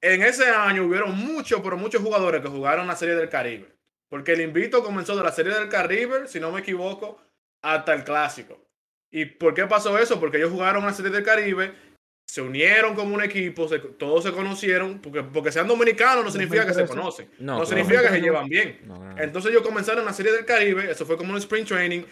En 0.00 0.22
ese 0.24 0.48
año 0.48 0.84
hubieron 0.84 1.16
muchos, 1.16 1.60
pero 1.60 1.76
muchos 1.76 2.02
jugadores 2.02 2.42
que 2.42 2.48
jugaron 2.48 2.88
la 2.88 2.96
Serie 2.96 3.14
del 3.14 3.28
Caribe. 3.28 3.68
Porque 4.08 4.32
el 4.32 4.40
invito 4.40 4.82
comenzó 4.82 5.16
de 5.16 5.22
la 5.22 5.30
Serie 5.30 5.54
del 5.54 5.68
Caribe, 5.68 6.26
si 6.26 6.40
no 6.40 6.50
me 6.50 6.58
equivoco, 6.58 7.22
hasta 7.62 7.94
el 7.94 8.02
Clásico. 8.02 8.66
¿Y 9.12 9.26
por 9.26 9.54
qué 9.54 9.64
pasó 9.66 9.96
eso? 9.96 10.18
Porque 10.18 10.38
ellos 10.38 10.50
jugaron 10.50 10.84
la 10.84 10.92
Serie 10.92 11.12
del 11.12 11.22
Caribe, 11.22 11.72
se 12.36 12.42
unieron 12.42 12.94
como 12.94 13.14
un 13.14 13.22
equipo, 13.22 13.66
se- 13.66 13.78
todos 13.78 14.22
se 14.24 14.30
conocieron, 14.32 14.98
porque, 15.00 15.22
porque 15.22 15.50
sean 15.50 15.66
dominicanos 15.66 16.22
no 16.22 16.30
significa 16.30 16.66
que 16.66 16.74
se 16.74 16.80
2013. 16.82 17.24
conocen. 17.24 17.28
No, 17.46 17.58
No, 17.60 17.64
significa 17.64 18.02
que 18.02 18.08
se 18.10 18.20
llevan 18.20 18.46
bien. 18.46 18.80
No, 18.84 18.98
no, 18.98 19.14
no. 19.14 19.22
Entonces 19.22 19.50
ellos 19.52 19.62
comenzaron 19.62 20.04
la 20.04 20.12
Serie 20.12 20.32
del 20.32 20.44
Caribe, 20.44 20.90
eso 20.90 21.06
fue 21.06 21.16
como 21.16 21.32
un 21.32 21.38
sprint 21.38 21.66
training. 21.68 22.02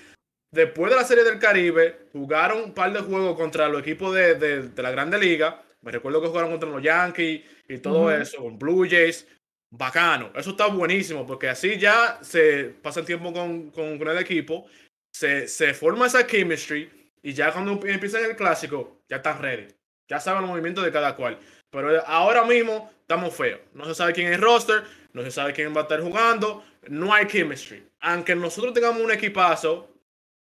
Después 0.51 0.91
de 0.91 0.97
la 0.97 1.05
Serie 1.05 1.25
del 1.25 1.39
Caribe, 1.39 2.07
jugaron 2.13 2.63
un 2.63 2.73
par 2.73 2.91
de 2.91 3.01
juegos 3.01 3.37
contra 3.37 3.69
los 3.69 3.83
equipos 3.83 4.15
de, 4.15 4.35
de- 4.37 4.69
de 4.71 4.83
la 4.83 4.91
Grande 4.91 5.19
Liga. 5.19 5.63
Me 5.83 5.93
recuerdo 5.93 6.23
que 6.23 6.29
jugaron 6.29 6.51
contra 6.53 6.71
los 6.71 6.83
Yankees 6.83 7.43
y 7.69 7.77
todo 7.79 8.11
eso, 8.11 8.39
con 8.39 8.59
Blue 8.59 8.87
Jays. 8.89 9.27
Bacano, 9.71 10.31
eso 10.37 10.51
está 10.53 10.69
buenísimo, 10.69 11.27
porque 11.27 11.49
así 11.51 11.77
ya 11.79 12.19
se 12.23 12.73
pasa 12.81 13.01
el 13.01 13.07
tiempo 13.07 13.31
con, 13.33 13.71
con, 13.73 13.99
con 13.99 14.09
el 14.09 14.17
equipo, 14.19 14.65
se, 15.13 15.49
se 15.49 15.75
forma 15.75 16.07
esa 16.07 16.27
chemistry 16.27 16.89
y 17.23 17.33
ya 17.35 17.53
cuando 17.53 17.73
empiezan 17.85 18.25
el 18.25 18.37
clásico, 18.37 19.03
ya 19.09 19.17
están 19.17 19.43
ready. 19.43 19.67
Ya 20.09 20.21
saben 20.21 20.43
los 20.43 20.51
movimientos 20.51 20.85
de 20.85 20.93
cada 20.93 21.14
cual. 21.17 21.38
Pero 21.71 22.03
ahora 22.07 22.45
mismo 22.45 22.90
estamos 23.01 23.35
feos. 23.35 23.61
No 23.73 23.85
se 23.85 23.95
sabe 23.95 24.12
quién 24.12 24.29
es 24.29 24.35
el 24.35 24.43
roster, 24.43 24.85
no 25.12 25.23
se 25.23 25.31
sabe 25.31 25.53
quién 25.53 25.75
va 25.75 25.81
a 25.81 25.83
estar 25.85 26.01
jugando, 26.01 26.64
no 26.88 27.12
hay 27.12 27.27
chemistry. 27.27 27.87
Aunque 28.01 28.35
nosotros 28.35 28.73
tengamos 28.75 29.03
un 29.03 29.11
equipazo, 29.11 29.90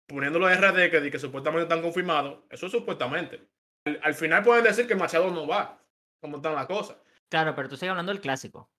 poniéndolo 0.07 0.49
en 0.49 0.61
RD, 0.61 0.89
que, 0.91 0.99
di 1.01 1.11
que 1.11 1.19
supuestamente 1.19 1.63
están 1.63 1.81
confirmados, 1.81 2.39
eso 2.49 2.65
es 2.65 2.71
supuestamente. 2.71 3.41
Al, 3.85 3.99
al 4.03 4.13
final 4.13 4.43
pueden 4.43 4.63
decir 4.63 4.87
que 4.87 4.95
Machado 4.95 5.29
no 5.31 5.47
va, 5.47 5.79
como 6.19 6.37
están 6.37 6.53
las 6.55 6.65
cosas. 6.65 6.97
Claro, 7.29 7.55
pero 7.55 7.69
tú 7.69 7.77
sigues 7.77 7.91
hablando 7.91 8.11
del 8.11 8.21
clásico. 8.21 8.69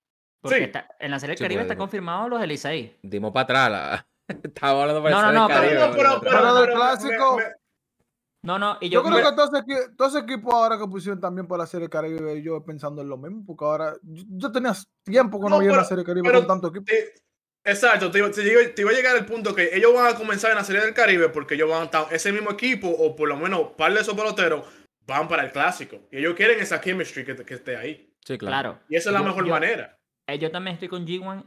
Porque 0.43 0.59
Sí. 0.59 0.65
está- 0.65 0.89
en 0.99 1.11
la 1.11 1.19
Serie 1.21 1.33
del 1.33 1.39
Sí, 1.39 1.45
Caribe 1.45 1.63
está 1.63 1.77
confirmado 1.77 2.29
los 2.29 2.41
del 2.41 2.49
Licey. 2.51 2.99
Dimos 3.03 3.33
para 3.33 3.45
atrás. 3.45 3.71
La... 3.71 4.07
Estábamos 4.43 4.83
hablando 4.83 5.03
para 5.03 5.15
No, 5.23 5.29
el 5.29 5.35
no, 5.35 5.41
no, 5.43 5.49
Caribe, 5.49 5.91
pero- 5.97 6.21
pero 6.21 6.55
del 6.57 6.71
clásico- 6.75 7.37
me- 7.37 7.45
me- 7.45 7.51
No, 8.45 8.59
no, 8.59 8.77
y 8.81 8.89
Yo 8.89 9.03
yo, 9.05 9.09
creo 9.09 9.31
que 9.65 9.95
todos 9.97 10.17
equipos 10.17 10.53
ahora 10.53 10.77
que 10.77 10.87
pusieron 10.89 11.21
también 11.21 11.47
para 11.47 11.63
la 11.63 11.67
Serie 11.67 11.89
Caribe, 11.89 12.43
yo 12.43 12.65
pensando 12.65 13.01
en 13.01 13.09
lo 13.09 13.17
mismo, 13.17 13.45
porque 13.47 13.65
ahora 13.65 13.95
yo, 14.03 14.25
yo 14.31 14.51
tenía 14.51 14.73
tiempo 15.05 15.39
que 15.39 15.45
no, 15.45 15.51
No, 15.51 15.59
veía 15.61 15.71
pero- 15.71 15.85
Serie 15.85 16.05
Caribe 16.05 16.27
pero- 16.27 16.39
con 16.41 16.49
tanto 16.49 16.69
equipo. 16.69 16.85
te- 16.87 17.15
exacto, 17.65 18.11
te, 18.11 18.19
iba- 18.19 18.31
te 18.33 18.43
iba- 18.43 18.75
te 18.75 18.83
iba 18.83 18.91
a 18.91 18.95
llegar 18.95 19.17
el 19.17 19.27
punto 19.27 19.55
que 19.55 19.71
ellos 19.77 19.95
van 19.95 20.13
a 20.13 20.19
comenzar 20.19 20.51
en 20.51 20.57
la 20.57 20.65
Serie 20.65 20.83
del 20.83 20.93
Caribe 20.93 21.29
porque 21.29 21.55
ellos 21.55 21.71
van 21.71 21.83
a 21.83 21.85
estar, 21.85 22.07
ese 22.11 22.33
mismo 22.33 22.51
equipo, 22.51 22.89
o 22.89 23.15
por 23.15 23.29
lo 23.29 23.37
menos 23.37 23.69
par 23.77 23.95
de 23.95 24.01
esos 24.01 24.15
peloteros, 24.15 24.67
van 25.07 25.29
para 25.29 25.45
el 25.45 25.53
clásico. 25.53 26.01
Y 26.11 26.19
ellos 26.19 26.35
quieren 26.35 26.59
esa 26.61 26.81
chemistry 26.81 27.25
que, 27.25 27.37
que 27.37 27.55
esté 27.55 27.77
ahí. 27.77 28.13
Sí, 28.25 28.39
claro. 28.39 28.81
Y 28.89 28.97
esa 28.97 29.11
es 29.11 29.13
la 29.15 29.21
Yo- 29.21 29.27
mejor 29.27 29.45
yo- 29.45 29.51
manera. 29.53 29.97
eh, 30.27 30.39
yo 30.41 30.51
también 30.51 30.75
estoy 30.75 30.89
con 30.89 31.07
G1 31.07 31.45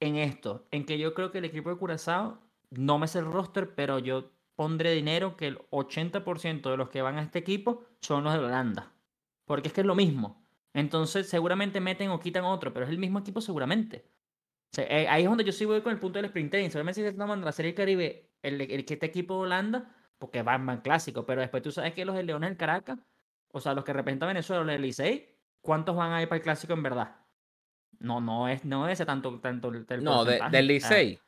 en 0.00 0.16
esto, 0.16 0.66
en 0.70 0.86
que 0.86 0.98
yo 0.98 1.12
creo 1.12 1.30
que 1.30 1.38
el 1.38 1.44
equipo 1.44 1.68
de 1.68 1.76
Curazao, 1.76 2.38
no 2.70 2.98
me 2.98 3.06
sé 3.06 3.18
el 3.18 3.26
roster, 3.26 3.74
pero 3.74 3.98
yo 3.98 4.30
pondré 4.54 4.92
dinero 4.92 5.36
que 5.36 5.46
el 5.48 5.58
80% 5.70 6.70
de 6.70 6.76
los 6.76 6.88
que 6.88 7.02
van 7.02 7.18
a 7.18 7.22
este 7.22 7.38
equipo 7.38 7.84
son 8.00 8.24
los 8.24 8.32
de 8.34 8.38
Holanda. 8.40 8.92
Porque 9.44 9.68
es 9.68 9.74
que 9.74 9.80
es 9.82 9.86
lo 9.86 9.94
mismo. 9.94 10.42
Entonces 10.74 11.28
seguramente 11.28 11.80
meten 11.80 12.10
o 12.10 12.20
quitan 12.20 12.44
otro, 12.44 12.72
pero 12.72 12.86
es 12.86 12.90
el 12.90 12.98
mismo 12.98 13.18
equipo 13.18 13.40
seguramente. 13.40 14.06
O 14.72 14.74
sea, 14.76 14.84
eh, 14.86 15.06
ahí 15.08 15.24
es 15.24 15.28
donde 15.28 15.44
yo 15.44 15.52
sí 15.52 15.64
voy 15.64 15.82
con 15.82 15.92
el 15.92 15.98
punto 15.98 16.18
del 16.18 16.26
sprint. 16.26 16.52
Seguramente 16.52 17.00
si 17.00 17.06
estamos 17.06 17.36
en 17.36 17.44
la 17.44 17.52
Serie 17.52 17.72
del 17.72 17.76
Caribe, 17.76 18.30
el, 18.42 18.60
el 18.60 18.84
que 18.84 18.94
este 18.94 19.06
equipo 19.06 19.34
de 19.34 19.40
Holanda, 19.42 19.94
porque 20.18 20.42
van, 20.42 20.64
van 20.64 20.80
clásico, 20.80 21.26
pero 21.26 21.40
después 21.40 21.62
tú 21.62 21.70
sabes 21.72 21.92
que 21.92 22.04
los 22.04 22.14
de 22.16 22.22
Leones 22.22 22.50
del 22.50 22.56
Caracas, 22.56 22.98
o 23.48 23.60
sea, 23.60 23.74
los 23.74 23.84
que 23.84 23.92
representan 23.92 24.28
a 24.28 24.32
Venezuela, 24.32 24.62
los 24.62 24.72
del 24.72 24.80
Licey, 24.82 25.28
¿cuántos 25.60 25.94
van 25.96 26.12
a 26.12 26.22
ir 26.22 26.28
para 26.28 26.36
el 26.38 26.42
clásico 26.42 26.72
en 26.72 26.82
verdad? 26.82 27.16
No, 27.98 28.20
no 28.20 28.48
es, 28.48 28.64
no 28.64 28.86
es 28.88 28.94
ese 28.94 29.04
tanto, 29.04 29.38
tanto 29.40 29.68
el, 29.68 29.84
No, 30.02 30.24
de- 30.24 30.34
del 30.34 30.42
Ah, 30.42 30.62
Licey. 30.62 31.18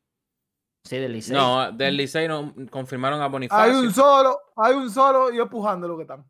Sí, 0.85 0.97
del 0.99 1.13
Licey. 1.13 1.35
No, 1.35 1.73
del 1.73 1.97
Licey 1.97 2.29
no 2.29 2.55
confirmaron 2.71 3.21
a 3.21 3.25
Hay 3.25 3.31
Bonifacio. 3.31 3.79
un 3.81 3.93
solo, 3.93 4.39
hay 4.57 4.75
un 4.75 4.91
solo 4.91 5.33
y 5.33 5.39
empujando 5.41 5.89
lo 5.89 5.97
que 5.97 6.03
están. 6.03 6.25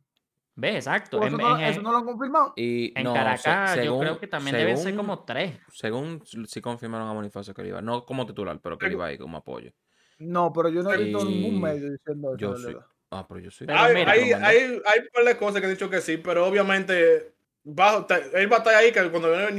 Ve, 0.56 0.76
exacto. 0.76 1.18
Eso 1.18 1.26
En, 1.36 1.42
no, 1.42 1.58
en- 1.58 1.64
eso 1.64 1.82
no 1.82 1.90
lo 1.90 1.98
han 1.98 2.04
confirmado. 2.04 2.52
Y 2.56 2.96
en 2.96 3.04
no, 3.04 3.12
se- 3.12 3.18
Caracas 3.18 3.84
yo 3.84 3.98
creo 3.98 4.18
que 4.20 4.28
también 4.28 4.56
deben 4.56 4.78
ser 4.78 4.94
como 4.94 5.24
tres. 5.24 5.58
Según 5.72 6.22
sí 6.46 6.60
confirmaron 6.60 7.08
a 7.08 7.12
Bonifacio 7.12 7.52
que 7.52 7.62
él 7.62 7.68
iba. 7.68 7.82
No 7.82 8.06
como 8.06 8.24
titular, 8.24 8.58
pero 8.62 8.78
que 8.78 8.86
él 8.86 8.92
iba 8.92 9.06
ahí 9.06 9.18
como 9.18 9.36
apoyo. 9.38 9.72
No, 10.18 10.52
pero 10.52 10.68
yo 10.68 10.82
no 10.84 10.92
he 10.92 10.96
visto 11.02 11.28
Y- 11.28 11.34
ningún 11.42 11.60
medio 11.60 11.90
diciendo 11.90 12.28
eso. 12.30 12.38
yo 12.38 12.54
realidad. 12.54 12.86
Ah, 13.10 13.26
pero 13.28 13.40
yo 13.40 13.50
sí. 13.50 13.64
Pero 13.66 13.78
hay, 13.78 13.94
mira, 13.94 14.12
hay, 14.12 14.20
hay, 14.32 14.56
hay 14.86 14.98
un 15.00 15.08
par 15.12 15.24
de 15.24 15.36
cosas 15.36 15.60
que 15.60 15.66
han 15.66 15.72
dicho 15.72 15.90
que 15.90 16.00
sí, 16.00 16.16
pero 16.18 16.46
obviamente 16.46 17.34
va, 17.66 18.06
ta- 18.06 18.18
él 18.18 18.50
va 18.50 18.56
a 18.56 18.58
estar 18.60 18.74
ahí 18.76 18.92
que 18.92 19.10
cuando 19.10 19.28
no 19.36 19.46
hay 19.46 19.52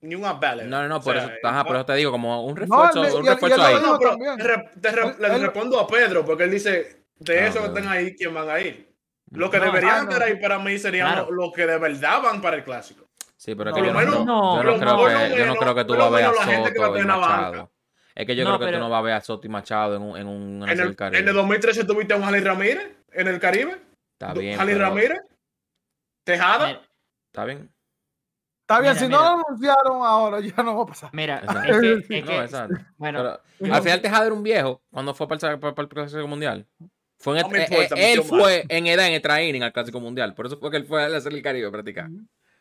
ni, 0.00 0.14
un, 0.14 0.24
at-bat. 0.24 0.62
No, 0.62 0.82
no, 0.82 0.88
no, 0.88 0.96
O 0.96 1.00
por 1.00 1.14
sea, 1.16 1.24
eso, 1.24 1.32
ajá, 1.42 1.64
por 1.64 1.76
eso 1.76 1.84
te 1.86 1.94
digo, 1.94 2.10
como 2.10 2.44
un 2.44 2.54
No, 2.54 2.60
refuerzo, 2.60 3.00
un 3.18 3.24
y 3.24 3.28
refuerzo 3.28 3.58
y 3.58 3.60
ahí. 3.64 3.74
lo 3.74 3.80
No, 3.80 3.98
pero 3.98 4.16
te 4.36 4.42
re- 4.44 4.70
te 4.80 4.90
re- 4.92 5.02
Él- 5.08 5.16
le 5.18 5.26
él- 5.34 5.40
respondo 5.42 5.80
a 5.80 5.86
Pedro 5.86 6.24
porque 6.24 6.44
él 6.44 6.50
dice 6.50 7.04
de 7.18 7.38
Ah, 7.40 7.46
esos 7.46 7.62
que 7.62 7.68
están 7.68 7.88
ahí, 7.88 8.14
¿quién 8.14 8.32
van 8.34 8.48
a 8.50 8.60
ir? 8.60 8.92
Los 9.30 9.50
que 9.50 9.58
No, 9.58 9.64
deberían 9.64 10.04
no. 10.04 10.10
estar 10.12 10.22
ahí 10.28 10.36
para 10.40 10.58
mí 10.58 10.78
serían 10.78 11.12
Claro. 11.12 11.30
los, 11.32 11.52
que 11.52 11.66
de 11.66 11.78
verdad 11.78 12.22
van 12.22 12.40
para 12.40 12.56
el 12.56 12.64
clásico. 12.64 13.08
Sí, 13.36 13.54
pero 13.54 13.70
es 13.70 13.76
No, 13.76 13.82
que 13.82 13.88
yo 13.88 13.92
lo 13.92 14.00
no, 14.00 14.06
menos- 14.06 14.24
no, 14.26 14.56
yo 14.56 14.56
por 14.56 14.64
no 14.64 14.70
lo 14.72 14.78
creo 15.04 15.28
que, 15.30 15.36
yo 15.38 15.46
no 15.46 15.56
creo 15.56 15.74
que 15.74 15.84
tú 15.84 15.92
vas 15.94 15.98
lo 15.98 16.04
a 16.04 16.10
ver 16.10 16.24
a 16.24 16.32
Soto 16.32 16.98
y 16.98 17.04
Machado. 17.04 17.70
Es 18.14 18.26
que 18.26 18.34
yo 18.36 18.44
No, 18.44 18.50
creo 18.50 18.58
que 18.60 18.64
pero- 18.66 18.78
tú 18.78 18.84
no 18.84 18.90
vas 18.90 18.98
a 18.98 19.02
ver 19.02 19.12
a 19.14 19.20
Soto 19.20 19.46
y 19.46 19.50
Machado 19.50 19.96
en 19.96 20.02
un, 20.02 20.16
en 20.16 20.26
un 20.26 20.68
En 20.68 20.80
el, 20.80 20.96
Caribe. 20.96 21.18
en 21.20 21.28
el 21.28 21.34
2013 21.34 21.84
tuviste 21.84 22.14
a 22.14 22.16
un 22.16 22.22
Jalí 22.22 22.40
Ramírez 22.40 22.88
en 23.12 23.28
el 23.28 23.38
Caribe. 23.40 23.76
Está 24.12 24.32
bien, 24.32 24.56
Jalí 24.58 24.72
pero- 24.72 24.84
Ramírez. 24.86 25.18
Tejada. 26.24 26.80
Está 27.26 27.44
bien. 27.44 27.70
Está 28.68 28.80
bien, 28.80 28.94
Mira, 28.94 29.00
si 29.00 29.06
mira. 29.06 29.18
no 29.18 29.24
lo 29.36 29.44
anunciaron 29.46 30.02
ahora, 30.04 30.40
ya 30.40 30.62
no 30.64 30.76
va 30.76 30.82
a 30.82 30.86
pasar. 30.86 31.10
Mira, 31.12 31.38
Exacto. 31.38 31.72
es 31.72 32.06
que, 32.08 32.18
es 32.18 32.24
No, 32.24 32.30
que- 32.32 32.38
exacto. 32.40 32.74
bueno, 32.96 33.38
Pero 33.60 33.74
al 33.74 33.82
final 33.82 34.02
Tejada 34.02 34.26
era 34.26 34.34
un 34.34 34.42
viejo 34.42 34.82
cuando 34.90 35.14
fue 35.14 35.28
para 35.28 35.52
el, 35.52 35.60
para, 35.60 35.82
el 35.82 35.88
Clásico 35.88 36.26
Mundial. 36.26 36.66
Fue 37.18 37.38
en 37.38 37.42
No 37.48 37.54
eh, 37.56 37.62
importa, 37.70 37.94
eh, 37.94 38.12
él 38.12 38.22
fue 38.22 38.64
en 38.68 38.86
edad 38.88 39.06
en 39.06 39.14
el 39.14 39.22
training 39.22 39.62
al 39.62 39.72
Clásico 39.72 40.00
Mundial. 40.00 40.34
Por 40.34 40.46
eso 40.46 40.58
fue 40.58 40.70
que 40.72 40.78
él 40.78 40.84
fue 40.84 41.04
a 41.04 41.08
la 41.08 41.20
Serie 41.20 41.36
del 41.36 41.44
Caribe 41.44 41.68
a 41.68 41.70
practicar. 41.70 42.08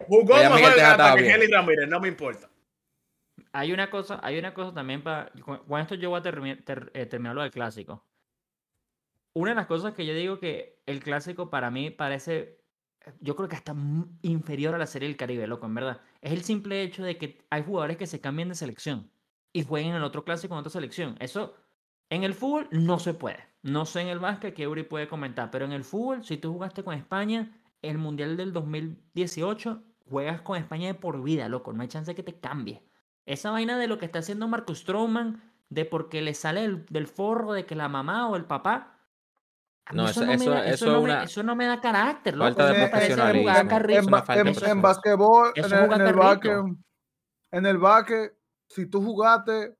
Jugó 0.08 0.36
mejor 0.36 0.56
Miguel 0.58 0.74
Tejada 0.76 0.92
hasta 0.92 1.04
estaba 1.06 1.16
que. 1.18 1.32
Jalí 1.32 1.48
Ramírez, 1.48 1.90
no 1.90 2.00
me 2.00 2.08
importa. 2.08 2.50
hay 3.52 3.72
una 3.74 3.90
cosa, 3.90 4.20
hay 4.22 4.38
una 4.38 4.54
cosa 4.54 4.74
también 4.76 5.02
para. 5.04 5.32
Con, 5.44 5.58
con 5.66 5.82
esto 5.82 5.96
yo 5.96 6.12
voy 6.12 6.20
a 6.20 6.24
termi- 6.24 6.64
ter- 6.64 6.92
eh, 6.94 7.08
terminar 7.08 7.34
lo 7.36 7.42
del 7.42 7.52
clásico. 7.52 8.06
Una 9.34 9.50
de 9.52 9.56
las 9.56 9.66
cosas 9.66 9.94
que 9.96 10.06
yo 10.06 10.14
digo 10.14 10.40
que 10.40 10.78
el 10.86 11.02
clásico 11.02 11.50
para 11.50 11.72
mí 11.72 11.90
parece. 11.90 12.60
Yo 13.20 13.36
creo 13.36 13.48
que 13.50 13.56
hasta 13.56 13.76
inferior 14.22 14.76
a 14.76 14.78
la 14.78 14.88
serie 14.88 15.08
del 15.08 15.18
Caribe, 15.18 15.48
loco, 15.48 15.66
en 15.66 15.76
verdad. 15.76 16.02
Es 16.22 16.32
el 16.32 16.44
simple 16.44 16.82
hecho 16.84 17.04
de 17.04 17.18
que 17.18 17.46
hay 17.50 17.64
jugadores 17.64 17.98
que 17.98 18.08
se 18.08 18.22
cambian 18.22 18.50
de 18.50 18.56
selección 18.56 19.12
y 19.54 19.64
jueguen 19.64 19.96
en 19.96 20.02
otro 20.04 20.24
clásico 20.26 20.54
en 20.54 20.60
otra 20.60 20.72
selección. 20.72 21.16
Eso 21.20 21.56
en 22.10 22.24
el 22.24 22.34
fútbol 22.34 22.68
no 22.72 23.00
se 23.00 23.14
puede. 23.14 23.40
No 23.64 23.86
sé 23.86 24.02
en 24.02 24.08
el 24.10 24.20
básquet 24.20 24.54
que 24.54 24.64
Eury 24.64 24.84
puede 24.84 25.08
comentar, 25.08 25.50
pero 25.52 25.66
en 25.66 25.72
el 25.72 25.84
fútbol, 25.84 26.24
si 26.24 26.38
tú 26.38 26.54
jugaste 26.54 26.84
con 26.84 26.94
España, 26.94 27.62
el 27.82 27.98
Mundial 27.98 28.38
del 28.38 28.54
2018, 28.54 29.84
juegas 30.10 30.42
con 30.42 30.58
España 30.58 30.88
de 30.88 30.94
por 30.94 31.22
vida, 31.24 31.50
loco. 31.50 31.74
No 31.74 31.82
hay 31.82 31.88
chance 31.88 32.12
de 32.12 32.16
que 32.16 32.24
te 32.24 32.40
cambie. 32.40 32.84
Esa 33.26 33.52
vaina 33.52 33.78
de 33.78 33.88
lo 33.88 33.98
que 33.98 34.06
está 34.06 34.20
haciendo 34.20 34.48
Marcus 34.48 34.80
Stroman, 34.80 35.42
de 35.70 35.86
porque 35.86 36.22
le 36.22 36.34
sale 36.36 36.64
el- 36.64 36.86
del 36.86 37.08
forro 37.08 37.54
de 37.54 37.66
que 37.66 37.76
la 37.76 37.90
mamá 37.90 38.30
o 38.30 38.36
el 38.36 38.46
papá. 38.46 38.95
No, 39.94 40.10
eso, 40.10 40.12
eso- 40.12 40.22
no 40.22 40.28
me 40.28 40.34
eso- 40.36 40.50
da, 40.52 40.66
eso 40.66 40.74
eso 40.74 40.86
no 40.88 40.98
me- 40.98 41.04
una 41.04 41.24
eso 41.24 41.44
no 41.44 41.56
me 41.56 41.66
da 41.68 41.80
carácter, 41.82 42.36
loco. 42.36 42.46
falta 42.48 42.64
Eso 42.66 42.74
de 42.74 42.80
me 42.80 42.88
parece 42.90 43.12
en, 43.12 43.18
profesionalismo. 43.20 43.50
en, 43.52 43.60
en- 44.70 44.82
basquetbol, 44.82 45.52
en 45.56 45.64
el, 45.64 45.70
jugar 45.84 46.02
en 46.02 46.08
el 47.66 47.76
en 47.76 47.82
básquet, 47.82 48.38
si 48.68 48.88
tú 48.88 49.02
jugaste 49.02 49.76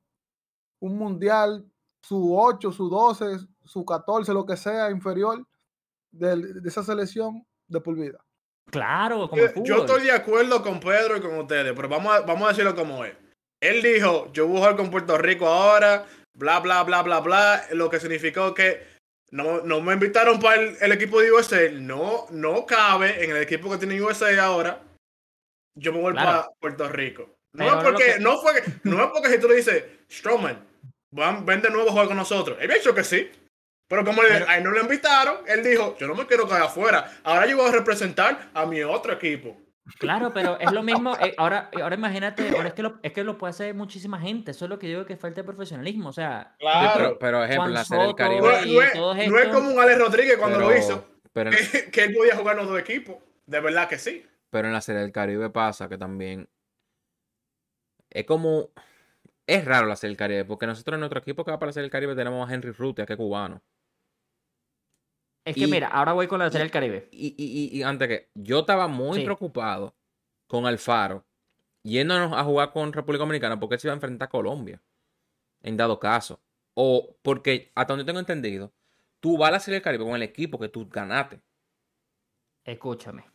un 0.80 0.98
mundial, 0.98 1.66
su 2.04 2.38
8, 2.38 2.72
su 2.72 2.88
12, 2.88 3.40
su 3.64 3.84
14, 3.84 4.32
lo 4.32 4.46
que 4.46 4.56
sea 4.56 4.92
inferior 4.92 5.46
de, 6.12 6.62
esa 6.66 6.84
selección 6.84 7.46
de 7.68 7.82
por 7.82 7.96
vida. 7.96 8.20
Claro, 8.72 9.28
como 9.28 9.42
Yo, 9.42 9.64
yo 9.64 9.76
estoy 9.78 10.04
de 10.04 10.12
acuerdo 10.12 10.62
con 10.62 10.80
Pedro 10.80 11.18
y 11.18 11.22
con 11.22 11.38
ustedes, 11.40 11.74
pero 11.76 11.90
vamos 11.90 12.14
a, 12.16 12.22
vamos 12.22 12.46
a 12.46 12.50
decirlo 12.50 12.76
como 12.76 13.04
es. 13.06 13.16
Él 13.62 13.82
dijo, 13.82 14.32
yo 14.34 14.48
voy 14.48 14.58
a 14.58 14.60
jugar 14.60 14.76
con 14.76 14.92
Puerto 14.92 15.18
Rico 15.18 15.48
ahora, 15.48 16.06
bla, 16.36 16.60
bla, 16.60 16.84
bla, 16.84 17.02
bla, 17.02 17.20
bla, 17.22 17.64
lo 17.72 17.90
que 17.90 18.00
significó 18.00 18.54
que 18.54 18.95
no, 19.36 19.62
no 19.62 19.82
me 19.82 19.94
invitaron 19.94 20.40
para 20.40 20.62
el, 20.62 20.78
el 20.80 20.92
equipo 20.94 21.20
de 21.22 21.32
USA, 21.32 21.70
no, 21.72 22.26
no 22.32 22.66
cabe 22.66 23.24
en 23.24 23.32
el 23.32 23.38
equipo 23.42 23.70
que 23.70 23.78
tiene 23.78 24.02
USA 24.02 24.28
ahora, 24.44 24.82
yo 25.78 25.92
me 25.94 26.00
voy 26.00 26.14
Claro. 26.14 26.26
para 26.44 26.50
Puerto 26.60 26.90
Rico. 26.90 27.30
No 27.54 27.66
Pero 27.66 27.78
es 27.80 27.84
porque, 27.84 28.04
que- 28.14 28.20
no 28.20 28.38
fue 28.40 28.64
no 28.84 29.04
es 29.04 29.10
porque 29.12 29.30
si 29.30 29.40
tú 29.40 29.48
le 29.48 29.56
dices, 29.56 29.84
Strowman, 30.12 30.66
van, 31.14 31.46
ven 31.46 31.62
de 31.62 31.70
nuevo 31.70 31.90
a 31.90 31.92
jugar 31.92 32.08
con 32.08 32.18
nosotros. 32.18 32.58
Él 32.62 32.68
me 32.68 32.74
ha 32.76 32.78
dicho 32.78 32.96
que 32.96 33.04
sí. 33.04 33.30
Pero 33.88 34.04
como 34.04 34.24
le- 34.24 34.30
Pero- 34.30 34.48
a 34.50 34.58
él 34.58 34.64
no 34.64 34.72
lo 34.72 34.82
invitaron, 34.82 35.38
él 35.48 35.64
dijo, 35.64 35.96
yo 36.00 36.08
no 36.08 36.16
me 36.16 36.26
quiero 36.26 36.48
quedar 36.48 36.64
afuera. 36.64 37.20
Ahora 37.24 37.46
yo 37.46 37.58
voy 37.58 37.70
a 37.70 37.72
representar 37.74 38.50
a 38.54 38.66
mi 38.66 38.82
otro 38.84 39.14
equipo. 39.14 39.56
Claro, 40.00 40.34
pero 40.34 40.60
es 40.60 40.72
lo 40.72 40.82
mismo. 40.84 41.16
eh, 41.18 41.34
ahora, 41.38 41.70
ahora 41.82 41.96
imagínate, 41.96 42.50
ahora 42.56 42.70
es 42.70 42.74
que, 42.74 42.82
lo, 42.82 42.98
es 43.04 43.14
que 43.14 43.24
lo 43.24 43.38
puede 43.38 43.52
hacer 43.52 43.76
muchísima 43.76 44.20
gente. 44.20 44.52
Eso 44.52 44.66
es 44.66 44.70
lo 44.70 44.80
que 44.80 44.88
digo 44.88 45.06
que 45.06 45.16
falta 45.16 45.42
de 45.42 45.46
profesionalismo. 45.46 46.10
O 46.10 46.14
sea, 46.14 46.56
Claro. 46.60 46.92
Pero, 46.96 47.20
pero 47.20 47.44
ejemplo, 47.44 47.68
la 47.70 47.86
serie 47.86 48.06
del 48.08 48.16
Caribe. 48.16 48.42
No, 48.42 48.50
es- 48.52 48.66
y 48.66 48.76
no 48.76 48.82
es, 48.82 48.94
todo 48.94 49.14
no 49.14 49.22
es 49.22 49.28
esto- 49.46 49.52
como 49.54 49.70
un 49.72 49.80
Alex 49.80 50.00
Rodríguez 50.00 50.38
cuando 50.38 50.60
lo 50.60 50.76
hizo, 50.76 51.06
Pero, 51.34 51.52
que, 51.52 51.92
que 51.92 52.04
él 52.04 52.16
podía 52.16 52.36
jugar 52.36 52.56
los 52.56 52.68
dos 52.68 52.80
equipos. 52.80 53.18
De 53.46 53.60
verdad 53.60 53.88
que 53.88 54.00
sí. 54.00 54.26
pero 54.50 54.68
en 54.68 54.74
la 54.74 54.82
serie 54.82 55.02
del 55.02 55.12
Caribe 55.12 55.50
pasa 55.52 55.88
que 55.88 55.98
también 56.00 56.50
es 58.10 58.26
como 58.26 58.70
es 59.48 59.66
raro 59.66 59.86
la 59.86 59.96
serie 59.96 60.12
del 60.12 60.18
Caribe 60.18 60.46
porque 60.46 60.66
nosotros 60.66 60.96
en 60.96 61.02
nuestro 61.02 61.20
equipo 61.20 61.44
que 61.46 61.52
va 61.52 61.60
para 61.60 61.68
la 61.70 61.74
serie 61.74 61.84
del 61.84 61.92
Caribe 61.92 62.16
tenemos 62.16 62.50
a 62.50 62.54
Henry 62.54 62.72
Rutia 62.72 63.06
que 63.06 63.14
es 63.14 63.18
cubano 63.18 63.62
es 65.46 65.56
que 65.56 65.62
Y- 65.62 65.68
mira, 65.72 65.88
ahora 65.88 66.14
voy 66.14 66.28
con 66.28 66.40
la 66.40 66.50
serie 66.50 66.64
del 66.64 66.72
Caribe. 66.72 67.08
y, 67.12 67.28
y, 67.38 67.78
y, 67.78 67.84
antes 67.84 68.08
que 68.08 68.30
yo 68.34 68.60
estaba 68.62 68.88
muy 68.88 69.20
Sí. 69.20 69.24
preocupado 69.26 69.96
con 70.48 70.66
Alfaro 70.66 71.26
yéndonos 71.84 72.34
a 72.34 72.44
jugar 72.44 72.72
con 72.72 72.92
República 72.92 73.22
Dominicana 73.24 73.60
porque 73.60 73.78
se 73.78 73.88
iba 73.88 73.94
a 73.94 73.96
enfrentar 73.96 74.26
a 74.28 74.30
Colombia 74.30 74.82
en 75.62 75.78
dado 75.78 76.00
caso 76.00 76.42
o 76.74 77.16
porque 77.22 77.72
hasta 77.76 77.94
donde 77.94 78.06
tengo 78.06 78.20
entendido 78.20 78.74
tú 79.20 79.38
vas 79.38 79.50
a 79.50 79.52
la 79.54 79.60
serie 79.60 79.76
del 79.76 79.84
Caribe 79.84 80.04
con 80.04 80.16
el 80.16 80.24
equipo 80.24 80.60
que 80.60 80.68
tú 80.70 80.88
ganaste 80.90 81.42
Escúchame. 82.64 83.26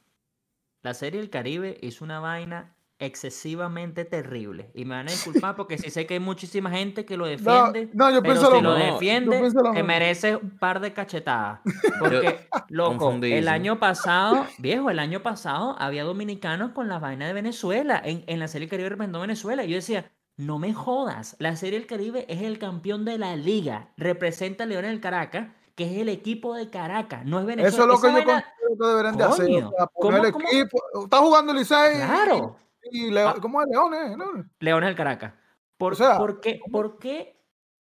La 0.82 0.94
serie 0.94 1.20
del 1.20 1.30
Caribe 1.30 1.78
es 1.86 2.00
una 2.00 2.18
vaina 2.20 2.76
excesivamente 3.00 4.04
terrible. 4.04 4.70
Y 4.74 4.84
me 4.84 4.94
van 4.94 5.08
a 5.08 5.10
disculpar 5.10 5.56
porque 5.56 5.78
sí 5.78 5.90
sé 5.90 6.06
que 6.06 6.14
hay 6.14 6.20
muchísima 6.20 6.70
gente 6.70 7.04
que 7.04 7.16
lo 7.16 7.24
No, 7.26 7.30
defiende. 7.30 7.90
no, 7.94 8.10
yo 8.10 8.22
pero 8.22 8.34
pienso 8.34 8.54
si 8.56 8.62
lo 8.62 8.70
no, 8.78 8.84
defiende, 8.92 9.36
yo 9.36 9.42
lo 9.62 9.62
te 9.62 9.70
mismo. 9.70 9.86
merece 9.86 10.36
un 10.36 10.58
par 10.58 10.80
de 10.80 10.92
cachetadas. 10.92 11.60
Porque, 11.98 12.48
loco, 12.68 13.12
el 13.22 13.48
año 13.48 13.78
pasado, 13.78 14.46
viejo, 14.58 14.90
el 14.90 14.98
año 14.98 15.22
pasado 15.22 15.74
había 15.78 16.04
dominicanos 16.04 16.72
con 16.72 16.88
la 16.88 16.98
vaina 16.98 17.26
de 17.26 17.32
Venezuela. 17.32 18.00
En, 18.04 18.24
en 18.26 18.38
la 18.38 18.48
serie 18.48 18.66
del 18.66 18.70
Caribe 18.70 18.88
representó 18.90 19.20
Venezuela. 19.20 19.64
Y 19.64 19.68
yo 19.70 19.76
decía, 19.76 20.10
no 20.36 20.58
me 20.58 20.72
jodas. 20.72 21.36
La 21.38 21.56
serie 21.56 21.78
del 21.78 21.88
Caribe 21.88 22.24
es 22.28 22.42
el 22.42 22.58
campeón 22.58 23.04
de 23.04 23.18
la 23.18 23.36
liga. 23.36 23.88
Representa 23.96 24.64
a 24.64 24.66
Leones 24.66 24.90
del 24.90 25.00
Caracas, 25.00 25.48
que 25.74 25.84
es 25.84 25.98
el 26.00 26.08
equipo 26.08 26.54
de 26.54 26.70
Caracas. 26.70 27.24
No 27.26 27.40
es 27.40 27.46
Venezuela. 27.46 27.68
Eso 27.68 27.82
es 27.82 27.88
lo 27.88 27.94
Esa 27.94 28.02
que 28.02 28.08
yo 28.08 28.26
vaina- 28.26 28.44
considero 28.44 28.78
que 28.78 28.86
deberían 28.88 29.16
de 29.16 29.24
hacer. 29.24 29.46
Coño, 29.46 29.68
O 29.68 29.70
sea, 29.76 29.86
¿cómo- 29.86 30.00
poner 30.10 30.24
el 30.26 30.32
cómo? 30.32 30.48
equipo. 30.48 30.78
Está 31.04 31.16
jugando 31.18 31.52
Licey. 31.52 31.96
Claro. 31.96 32.56
Y 32.90 33.10
Leo- 33.10 33.28
Ah. 33.28 33.36
¿Cómo 33.40 33.60
es 33.62 33.68
Leones? 33.68 34.16
¿no? 34.16 34.44
Leones 34.60 34.88
del 34.88 34.96
Caracas. 34.96 35.34
¿Por, 35.76 35.92
O 35.92 35.96
sea, 35.96 36.18
¿por 36.18 36.40
qué, 36.40 36.60
por 36.70 36.98
qué, 36.98 37.36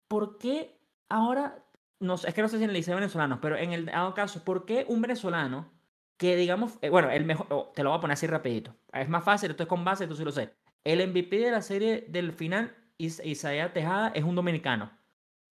por 0.08 0.38
qué 0.38 0.78
ahora, 1.08 1.64
no 2.00 2.14
es 2.14 2.34
que 2.34 2.42
no 2.42 2.48
sé 2.48 2.58
si 2.58 2.64
en 2.64 2.70
el 2.70 2.76
liceo 2.76 2.94
venezolano, 2.94 3.40
pero 3.40 3.56
en 3.56 3.72
el 3.72 3.86
dado 3.86 4.12
caso, 4.14 4.44
¿por 4.44 4.66
qué 4.66 4.84
un 4.88 5.00
venezolano 5.00 5.72
que 6.18 6.36
digamos, 6.36 6.78
eh, 6.82 6.90
bueno, 6.90 7.10
el 7.10 7.24
mejor, 7.24 7.46
oh, 7.50 7.72
te 7.74 7.82
lo 7.82 7.90
voy 7.90 7.98
a 7.98 8.00
poner 8.00 8.14
así 8.14 8.26
rapidito, 8.26 8.74
es 8.92 9.08
más 9.08 9.24
fácil, 9.24 9.50
esto 9.50 9.62
es 9.62 9.68
con 9.68 9.84
base, 9.84 10.06
tú 10.06 10.14
sí 10.16 10.24
lo 10.24 10.32
sé. 10.32 10.54
El 10.84 11.00
MVP 11.08 11.38
de 11.38 11.50
la 11.50 11.62
serie 11.62 12.06
del 12.08 12.32
final, 12.32 12.74
Is 12.98 13.20
Isaías 13.24 13.72
Tejada, 13.72 14.08
es 14.14 14.24
un 14.24 14.34
dominicano. 14.34 14.90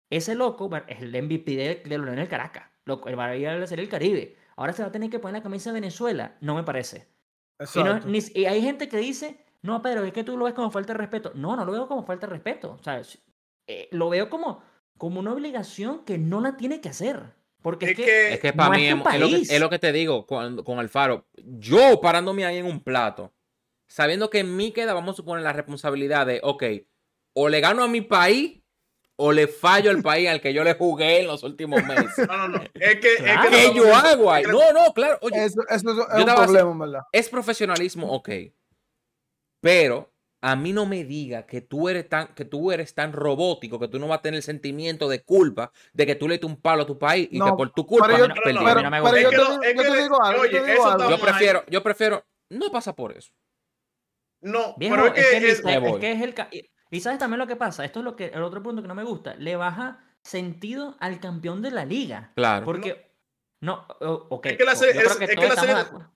Ese 0.09 0.35
loco 0.35 0.69
es 0.87 1.01
el 1.01 1.15
MVP 1.23 1.55
de, 1.55 1.75
de 1.83 1.89
Leones 1.97 2.15
del 2.17 2.27
Caracas, 2.27 2.69
loco, 2.85 3.07
a 3.09 3.35
ir 3.35 3.47
a 3.47 3.57
la 3.57 3.67
serie 3.67 3.83
del 3.83 3.91
Caribe. 3.91 4.35
Ahora 4.55 4.73
se 4.73 4.81
va 4.83 4.89
a 4.89 4.91
tener 4.91 5.09
que 5.09 5.19
poner 5.19 5.39
la 5.39 5.43
camisa 5.43 5.69
de 5.69 5.75
Venezuela, 5.75 6.37
no 6.41 6.55
me 6.55 6.63
parece. 6.63 7.07
Y, 7.75 7.79
no- 7.79 7.85
Exacto. 7.97 8.07
ni- 8.09 8.19
y 8.41 8.45
hay 8.45 8.61
gente 8.61 8.87
que 8.89 8.97
dice, 8.97 9.37
no, 9.61 9.81
Pedro, 9.81 10.03
es 10.03 10.13
que 10.13 10.23
tú 10.23 10.37
lo 10.37 10.45
ves 10.45 10.53
como 10.53 10.71
falta 10.71 10.93
de 10.93 10.97
respeto. 10.99 11.31
No, 11.35 11.55
no 11.55 11.65
lo 11.65 11.71
veo 11.71 11.87
como 11.87 12.03
falta 12.03 12.27
de 12.27 12.33
respeto. 12.33 12.77
O 12.79 12.83
sea, 12.83 12.99
es- 12.99 13.19
eh, 13.67 13.87
lo 13.91 14.09
veo 14.09 14.29
como, 14.29 14.63
como 14.97 15.19
una 15.19 15.33
obligación 15.33 16.03
que 16.05 16.17
no 16.17 16.41
la 16.41 16.57
tiene 16.57 16.81
que 16.81 16.89
hacer. 16.89 17.21
Porque 17.61 17.85
es, 17.85 17.91
Es 17.91 17.97
que, 17.97 18.03
que- 18.05 18.33
Es 18.33 18.39
que 18.39 18.51
no 18.51 18.57
para 18.57 18.75
mí 18.75 18.85
es 18.87 18.91
lo 18.97 19.03
que, 19.03 19.09
país. 19.09 19.51
es 19.51 19.59
lo 19.59 19.69
que 19.69 19.77
te 19.79 19.91
digo 19.91 20.25
con, 20.25 20.63
con 20.63 20.79
Alfaro. 20.79 21.27
Yo 21.43 22.01
parándome 22.01 22.43
ahí 22.45 22.57
en 22.57 22.65
un 22.65 22.79
plato, 22.79 23.31
sabiendo 23.87 24.29
que 24.31 24.39
en 24.39 24.55
mí 24.57 24.71
queda, 24.71 24.93
vamos 24.95 25.13
a 25.13 25.17
suponer, 25.17 25.43
la 25.43 25.53
responsabilidad 25.53 26.25
de, 26.25 26.39
ok, 26.43 26.63
o 27.33 27.49
le 27.49 27.59
gano 27.61 27.83
a 27.83 27.87
mi 27.87 28.01
país 28.01 28.60
o 29.17 29.31
le 29.31 29.47
fallo 29.47 29.91
al 29.91 30.01
país 30.01 30.27
al 30.29 30.41
que 30.41 30.53
yo 30.53 30.63
le 30.63 30.73
jugué 30.73 31.19
en 31.21 31.27
los 31.27 31.43
últimos 31.43 31.83
meses. 31.85 32.27
No, 32.27 32.47
no, 32.47 32.57
no. 32.57 32.63
Es 32.73 32.95
que, 32.99 33.13
es 33.13 33.21
Claro. 33.21 33.49
que 33.49 33.55
¿Qué 33.55 33.67
no- 33.67 33.73
yo 33.75 33.95
hago 33.95 34.31
ahí? 34.31 34.43
No, 34.45 34.73
no, 34.73 34.93
claro. 34.93 35.19
Oye, 35.21 35.43
Eso, 35.45 35.61
eso 35.69 35.69
es, 35.69 35.83
es 35.83 35.83
un 36.25 36.25
problema, 36.35 36.85
¿verdad? 36.85 37.01
es 37.11 37.29
profesionalismo, 37.29 38.11
ok. 38.11 38.29
Pero 39.61 40.11
a 40.43 40.55
mí 40.55 40.73
no 40.73 40.87
me 40.87 41.03
diga 41.03 41.45
que 41.45 41.61
tú 41.61 41.87
eres 41.87 42.09
tan, 42.09 42.33
que 42.33 42.45
tú 42.45 42.71
eres 42.71 42.95
tan 42.95 43.13
robótico 43.13 43.79
que 43.79 43.87
tú 43.87 43.99
no 43.99 44.07
vas 44.07 44.19
a 44.19 44.21
tener 44.23 44.37
el 44.37 44.43
sentimiento 44.43 45.07
de 45.07 45.21
culpa 45.23 45.71
de 45.93 46.07
que 46.07 46.15
tú 46.15 46.27
le 46.27 46.33
diste 46.35 46.47
un 46.47 46.59
palo 46.59 46.83
a 46.83 46.87
tu 46.87 46.97
país 46.97 47.27
y 47.29 47.33
que 47.33 47.37
No, 47.45 47.55
por 47.55 47.71
tu 47.71 47.85
culpa 47.85 48.07
pero 48.07 48.17
yo- 48.19 48.27
no 48.27 48.33
pero- 48.33 48.43
perdí. 48.43 48.65
Pero, 48.65 48.81
no 48.81 48.89
me 48.89 49.01
pero 49.03 49.03
gusta. 49.03 49.21
yo, 49.21 49.29
Es 49.29 49.59
que 49.59 49.59
te, 49.61 49.69
es 49.69 49.75
yo 49.75 49.81
que 49.83 49.87
te 49.89 49.95
le- 49.95 50.01
digo 50.03 50.23
algo. 50.23 50.41
oye, 50.41 50.51
yo 50.51 50.63
te 50.63 50.71
digo 50.71 50.85
algo. 50.87 51.09
Yo 51.11 51.19
prefiero, 51.19 51.63
yo 51.69 51.83
prefiero, 51.83 52.25
no 52.49 52.71
pasa 52.71 52.95
por 52.95 53.15
eso. 53.15 53.31
No, 54.41 54.73
Viejo, 54.77 54.95
pero 54.95 55.07
es 55.07 55.13
que, 55.13 55.37
es- 55.37 55.59
Licey- 55.61 55.65
Me 55.65 55.75
es 55.75 55.81
voy. 55.81 55.99
que 55.99 56.11
es 56.13 56.21
el... 56.21 56.33
y- 56.91 56.99
sabes 57.01 57.17
también 57.19 57.39
lo 57.39 57.47
que 57.47 57.55
pasa, 57.55 57.83
esto 57.85 57.99
es 57.99 58.05
lo 58.05 58.15
que 58.15 58.27
el 58.27 58.43
otro 58.43 58.61
punto 58.61 58.81
que 58.81 58.87
no 58.87 58.95
me 58.95 59.03
gusta, 59.03 59.35
le 59.35 59.55
baja 59.55 60.03
sentido 60.23 60.95
al 60.99 61.19
campeón 61.19 61.61
de 61.61 61.71
la 61.71 61.85
liga. 61.85 62.31
Claro. 62.35 62.65
Porque, 62.65 63.11
no, 63.63 63.85
o- 64.01 64.27
ok. 64.29 64.45
Es 64.47 64.57
que 64.57 64.65
la 64.65 64.75
serie- 64.75 65.01
es- 65.01 65.15
que 65.17 65.35
la 65.35 65.55
serie- 65.55 65.75
de 65.75 65.81
acuerdo. 65.81 66.11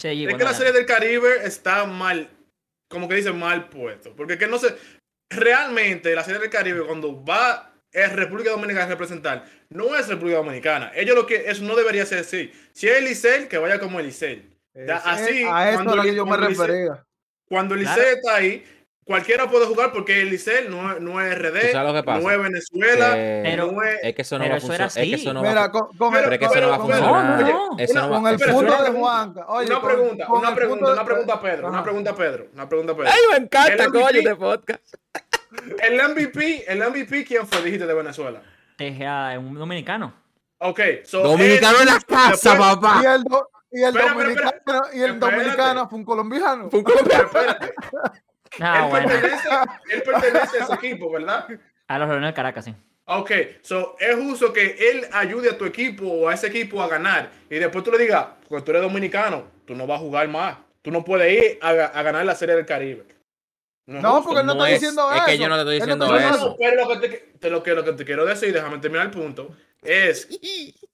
Sí, 0.00 0.26
es 0.26 0.34
que 0.36 0.44
la 0.44 0.54
serie 0.54 0.72
del 0.72 0.86
Caribe 0.86 1.44
está 1.46 1.84
mal, 1.86 2.28
como 2.90 3.08
que 3.08 3.14
dice 3.14 3.32
mal 3.32 3.68
puesto. 3.68 4.14
Porque 4.16 4.36
que 4.38 4.48
no 4.48 4.58
sé, 4.58 4.74
realmente 5.30 6.14
la 6.14 6.24
serie 6.24 6.40
del 6.40 6.50
Caribe 6.50 6.84
cuando 6.86 7.24
va 7.24 7.70
es 7.92 8.12
República 8.12 8.50
Dominicana 8.50 8.86
a 8.86 8.88
representar, 8.88 9.44
no 9.70 9.94
es 9.96 10.08
República 10.08 10.38
Dominicana. 10.38 10.90
Ellos 10.96 11.14
lo 11.14 11.26
que 11.26 11.48
eso 11.48 11.62
no 11.64 11.76
debería 11.76 12.04
ser 12.06 12.20
así. 12.20 12.52
Si 12.72 12.88
es 12.88 13.02
Licey, 13.02 13.48
que 13.48 13.58
vaya 13.58 13.78
como 13.78 14.00
el 14.00 14.06
Licey. 14.06 14.50
Ya, 14.74 14.96
Ese- 14.96 15.08
así, 15.08 15.44
a 15.48 15.68
eso 15.70 15.74
cuando 15.76 15.90
es 15.92 15.96
lo 15.98 16.02
que 16.02 16.14
yo 16.16 16.26
me 16.26 16.36
refería. 16.36 17.04
Cuando 17.48 17.74
el 17.76 17.82
Claro. 17.82 18.00
Licey 18.02 18.14
está 18.16 18.34
ahí, 18.34 18.64
cualquiera 19.04 19.48
puede 19.48 19.66
jugar 19.66 19.92
porque 19.92 20.22
el 20.22 20.30
Licey 20.30 20.68
no, 20.68 20.92
es- 20.92 21.00
no 21.00 21.20
es 21.20 21.34
¿Tú 21.36 21.42
RD, 21.42 21.72
sabes 21.72 21.92
lo 21.92 21.94
que 21.94 22.02
pasa? 22.02 22.20
no 22.22 22.30
es 22.30 22.38
Venezuela, 22.42 23.14
Que- 23.14 23.40
Pero- 23.44 23.72
no 23.72 23.82
es... 23.82 23.98
es 24.02 24.14
que 24.14 24.22
eso 24.22 24.38
no 24.38 24.44
pero 24.44 24.52
va 24.52 24.56
a 24.56 24.60
funcionar. 24.60 24.86
Es 24.88 24.94
que 24.94 25.14
eso 25.14 25.32
no 25.34 25.42
va 25.42 25.46
a 25.48 25.50
Mira, 25.52 25.70
con, 25.70 25.96
con 25.96 26.12
Pero- 26.12 26.18
el, 26.18 26.24
Pero 26.24 26.32
es 26.34 26.38
que 26.38 26.44
eso 26.46 26.60
no 26.60 26.68
va 26.68 26.74
a 26.74 26.78
funcionar. 26.78 27.10
no, 27.40 27.68
no. 27.70 27.78
Eso 27.78 27.92
Mira, 27.94 28.02
no 28.06 28.10
va- 28.10 28.16
con 28.20 28.26
el 28.28 28.38
punto 28.38 28.58
una 28.58 28.82
de 28.82 28.90
Juanca. 28.90 29.44
Oye, 29.48 29.66
una 29.70 29.82
pregunta, 29.82 30.26
con 30.26 30.38
una 30.38 30.54
pregunta, 30.54 30.86
de- 30.86 30.92
una 30.92 31.04
pregunta 31.04 31.34
a 31.34 31.40
Pedro, 31.40 31.68
una 31.68 31.82
pregunta 31.82 32.10
a 32.10 32.16
Pedro, 32.16 32.46
una 32.54 32.68
pregunta 32.68 32.92
a 32.92 32.96
Pedro. 32.96 33.10
Ay, 33.12 33.20
me 33.30 33.36
encanta, 33.44 33.84
El 33.84 33.90
coño, 33.92 34.04
MVP 34.06 34.28
de 34.28 34.36
podcast. 34.36 34.94
El 35.82 35.94
MVP, 36.10 36.64
el 36.66 36.78
MVP, 36.80 37.24
¿quién 37.24 37.46
fue? 37.46 37.62
Dijiste 37.62 37.86
de 37.86 37.94
Venezuela. 37.94 38.42
TGA 38.76 39.34
es 39.34 39.38
un 39.38 39.54
dominicano. 39.54 40.12
Ok, 40.58 40.80
so 41.04 41.20
Dominicano 41.22 41.78
en 41.80 41.86
la 41.86 42.00
casa, 42.00 42.30
después- 42.30 42.74
papá. 42.76 43.00
Y 43.02 43.06
el, 43.06 43.22
do- 43.22 43.48
y 43.70 43.82
el 43.82 43.88
Espera, 43.96 44.06
espera, 44.06 44.24
dominicano, 44.24 44.82
y 44.94 45.00
el 45.02 45.20
dominicano 45.20 45.88
fue 45.88 45.98
un 46.00 46.04
colombiano. 46.04 46.70
Fue 46.70 46.78
un 46.80 46.84
colombiano. 46.84 47.28
Ah, 48.60 48.82
él, 48.84 48.90
bueno. 48.90 49.08
pertenece, 49.08 49.48
él 49.90 50.02
pertenece 50.02 50.58
a 50.60 50.64
ese 50.64 50.74
equipo, 50.74 51.10
¿verdad? 51.10 51.46
A 51.88 51.98
los 51.98 52.08
Leones 52.08 52.28
del 52.28 52.34
Caracas, 52.34 52.64
sí. 52.64 52.74
Ok, 53.06 53.30
so 53.62 53.96
es 54.00 54.16
justo 54.16 54.52
que 54.52 54.76
él 54.90 55.06
ayude 55.12 55.50
a 55.50 55.58
tu 55.58 55.64
equipo 55.66 56.06
o 56.06 56.28
a 56.28 56.34
ese 56.34 56.46
equipo 56.46 56.82
a 56.82 56.88
ganar 56.88 57.30
y 57.50 57.56
después 57.56 57.84
tú 57.84 57.90
le 57.92 57.98
digas, 57.98 58.26
porque 58.48 58.64
tú 58.64 58.70
eres 58.70 58.82
dominicano, 58.82 59.44
tú 59.66 59.74
no 59.74 59.86
vas 59.86 59.98
a 59.98 60.02
jugar 60.02 60.26
más. 60.28 60.56
Tú 60.80 60.90
no 60.90 61.04
puedes 61.04 61.32
ir 61.32 61.58
a, 61.62 61.68
a 61.70 62.02
ganar 62.02 62.24
la 62.26 62.34
Serie 62.34 62.54
del 62.56 62.64
Caribe. 62.66 63.04
es 63.08 64.02
No, 64.02 64.22
porque 64.22 64.40
él 64.40 64.46
no, 64.46 64.54
No 64.54 64.64
está 64.64 64.74
es- 64.76 64.80
diciendo 64.80 65.10
es 65.10 65.16
eso. 65.16 65.26
que 65.26 65.38
yo 65.38 65.48
no 65.48 65.54
te 65.56 65.60
estoy 65.62 65.74
diciendo 65.76 66.06
No, 66.06 66.16
eso. 66.18 66.48
no, 66.50 66.56
pero 66.58 66.76
lo 66.88 66.88
que, 67.00 67.08
te, 67.08 67.16
te- 67.38 67.50
lo, 67.50 67.62
que, 67.62 67.74
lo 67.74 67.84
que 67.84 67.92
te 67.92 68.04
quiero 68.04 68.24
decir, 68.24 68.52
déjame 68.52 68.78
terminar 68.78 69.06
el 69.06 69.12
punto, 69.12 69.54
es 69.82 70.28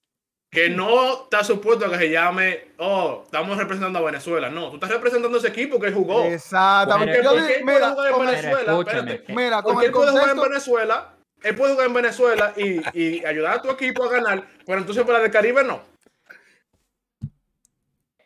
que 0.50 0.68
no 0.68 1.22
está 1.24 1.44
supuesto 1.44 1.88
que 1.88 1.96
se 1.96 2.10
llame, 2.10 2.72
oh, 2.78 3.22
estamos 3.24 3.56
representando 3.56 4.00
a 4.00 4.02
Venezuela. 4.02 4.50
No, 4.50 4.68
tú 4.70 4.74
estás 4.76 4.90
representando 4.90 5.36
a 5.36 5.38
ese 5.38 5.48
equipo 5.48 5.78
que 5.78 5.86
él 5.88 5.94
jugó. 5.94 6.24
Exactamente. 6.24 7.22
Porque- 7.22 7.24
Yo 7.24 7.30
¿Por 7.30 7.40
di- 7.42 7.46
qué 7.46 7.54
él 7.58 7.64
puede 7.64 7.90
jugar 7.92 8.12
en 8.12 8.26
Venezuela? 8.26 8.78
Espérate. 8.80 9.32
mira, 9.32 9.62
con 9.62 9.72
Porque 9.74 9.86
el 9.86 9.90
él 9.90 9.94
puede 9.96 10.10
jugar 10.10 10.30
en. 10.30 10.42
Venezuela, 10.42 11.14
él 11.42 11.54
puede 11.54 11.72
jugar 11.72 11.86
en 11.86 11.94
Venezuela 11.94 12.52
y, 12.56 12.98
y 13.00 13.24
ayudar 13.24 13.58
a 13.58 13.62
tu 13.62 13.70
equipo 13.70 14.02
a 14.04 14.10
ganar, 14.10 14.44
pero 14.66 14.78
entonces 14.80 15.04
para 15.04 15.24
el 15.24 15.30
Caribe 15.30 15.62
no. 15.62 15.82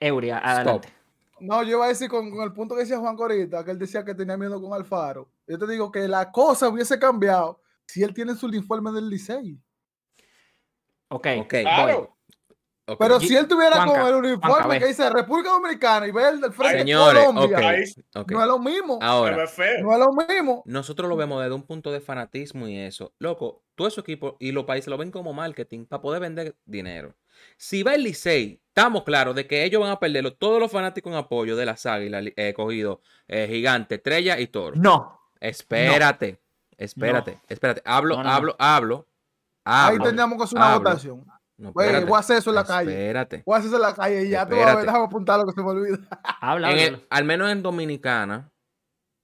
Euria, 0.00 0.38
adelante. 0.38 0.88
No, 1.40 1.62
yo 1.62 1.76
iba 1.76 1.84
a 1.84 1.88
decir 1.88 2.08
con, 2.08 2.30
con 2.30 2.42
el 2.42 2.52
punto 2.52 2.74
que 2.74 2.82
decía 2.82 2.98
Juan 2.98 3.16
Corita, 3.16 3.64
que 3.64 3.70
él 3.70 3.78
decía 3.78 4.02
que 4.04 4.14
tenía 4.14 4.36
miedo 4.38 4.60
con 4.62 4.72
Alfaro. 4.72 5.28
Yo 5.46 5.58
te 5.58 5.66
digo 5.66 5.92
que 5.92 6.08
la 6.08 6.32
cosa 6.32 6.68
hubiese 6.68 6.98
cambiado 6.98 7.60
si 7.86 8.02
él 8.02 8.14
tiene 8.14 8.34
su 8.34 8.46
uniforme 8.46 8.90
del 8.92 9.10
Licey. 9.10 9.58
Ok, 11.08 11.26
Ok, 11.40 11.48
Claro. 11.60 12.13
Pero 12.98 13.18
si 13.18 13.34
él 13.34 13.48
tuviera 13.48 13.76
Juanca, 13.76 14.00
con 14.02 14.08
el 14.08 14.14
uniforme 14.16 14.78
que 14.78 14.86
dice 14.88 15.08
República 15.08 15.50
Dominicana 15.50 16.06
y 16.06 16.10
ve 16.10 16.28
el 16.28 16.40
del 16.40 16.52
frente 16.52 16.78
Señores, 16.80 17.24
Colombia, 17.24 17.58
no 17.58 18.42
es 18.42 18.46
lo 18.46 18.58
mismo. 18.58 18.98
Ahora. 19.00 19.36
No 19.36 19.92
es 19.92 19.98
lo 19.98 20.12
mismo. 20.12 20.62
nosotros 20.66 21.08
lo 21.08 21.16
vemos 21.16 21.40
desde 21.42 21.54
un 21.54 21.62
punto 21.62 21.90
de 21.92 22.00
fanatismo 22.00 22.68
y 22.68 22.78
eso. 22.78 23.14
Loco, 23.18 23.62
todo 23.74 23.88
su 23.90 24.00
equipo 24.00 24.36
y 24.38 24.52
los 24.52 24.64
países 24.64 24.88
lo 24.88 24.98
ven 24.98 25.10
como 25.10 25.32
marketing 25.32 25.86
para 25.86 26.02
poder 26.02 26.20
vender 26.20 26.56
dinero. 26.66 27.14
Si 27.56 27.82
va 27.82 27.94
el 27.94 28.02
Licey, 28.04 28.60
estamos 28.68 29.02
claros 29.04 29.34
de 29.34 29.46
que 29.46 29.64
ellos 29.64 29.80
van 29.80 29.90
a 29.90 29.98
perderlo. 29.98 30.34
Todos 30.34 30.60
los 30.60 30.70
fanáticos 30.70 31.10
en 31.12 31.18
apoyo 31.18 31.56
de 31.56 31.66
las 31.66 31.84
águilas, 31.86 32.24
eh, 32.36 32.52
cogido, 32.54 33.00
eh, 33.28 33.48
gigante, 33.50 33.96
estrella 33.96 34.38
y 34.38 34.46
toro. 34.48 34.76
no. 34.76 35.20
Espérate, 35.40 36.40
espérate, 36.78 37.38
espérate. 37.48 37.82
Hablo, 37.84 38.16
No, 38.16 38.22
no, 38.22 38.28
no. 38.30 38.34
hablo, 38.34 38.56
hablo 38.58 39.06
Ahí 39.66 39.92
Hablo, 39.92 40.04
tendríamos 40.04 40.38
que 40.38 40.44
hacer 40.44 40.56
una 40.58 40.72
hablo. 40.74 40.88
votación. 40.90 41.26
No, 41.56 41.72
Güey, 41.72 41.86
espérate, 41.86 42.06
voy 42.10 42.16
a 42.16 42.20
hacer 42.20 42.36
eso 42.38 42.50
en 42.50 42.56
la 42.56 42.64
calle. 42.64 42.90
Espérate. 42.90 43.42
Voy 43.46 43.54
a 43.54 43.58
hacer 43.58 43.68
eso 43.68 43.76
en 43.76 43.82
la 43.82 43.94
calle 43.94 44.24
y 44.24 44.30
ya 44.30 44.44
tú 44.48 44.56
vas 44.56 44.62
a 44.62 44.64
ver, 44.64 44.68
Espérate. 44.70 44.86
déjame 44.86 45.04
apuntar 45.04 45.38
lo 45.40 45.46
que 45.46 45.52
se 45.52 45.62
me 45.62 45.68
olvida. 45.70 45.98
Habla, 46.40 46.72
el- 46.72 47.06
al 47.10 47.24
menos 47.24 47.50
en 47.50 47.62
Dominicana, 47.62 48.50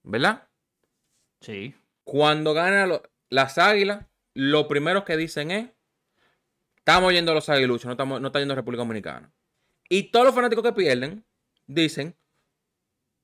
¿verdad? 0.03 0.47
Sí. 1.41 1.75
Cuando 2.05 2.53
ganan 2.53 2.87
lo- 2.89 3.03
las 3.29 3.57
águilas, 3.57 4.05
lo 4.33 4.67
primero 4.67 5.03
que 5.03 5.17
dicen 5.17 5.51
es: 5.51 5.69
Estamos 6.77 7.11
yendo 7.13 7.31
a 7.31 7.35
los 7.35 7.49
aguiluchos, 7.49 7.85
no, 7.85 7.91
estamos, 7.91 8.21
no 8.21 8.27
está 8.27 8.39
yendo 8.39 8.53
a 8.53 8.55
República 8.55 8.81
Dominicana. 8.83 9.31
Y 9.89 10.11
todos 10.11 10.25
los 10.25 10.33
fanáticos 10.35 10.63
que 10.63 10.71
pierden 10.73 11.25
dicen 11.67 12.15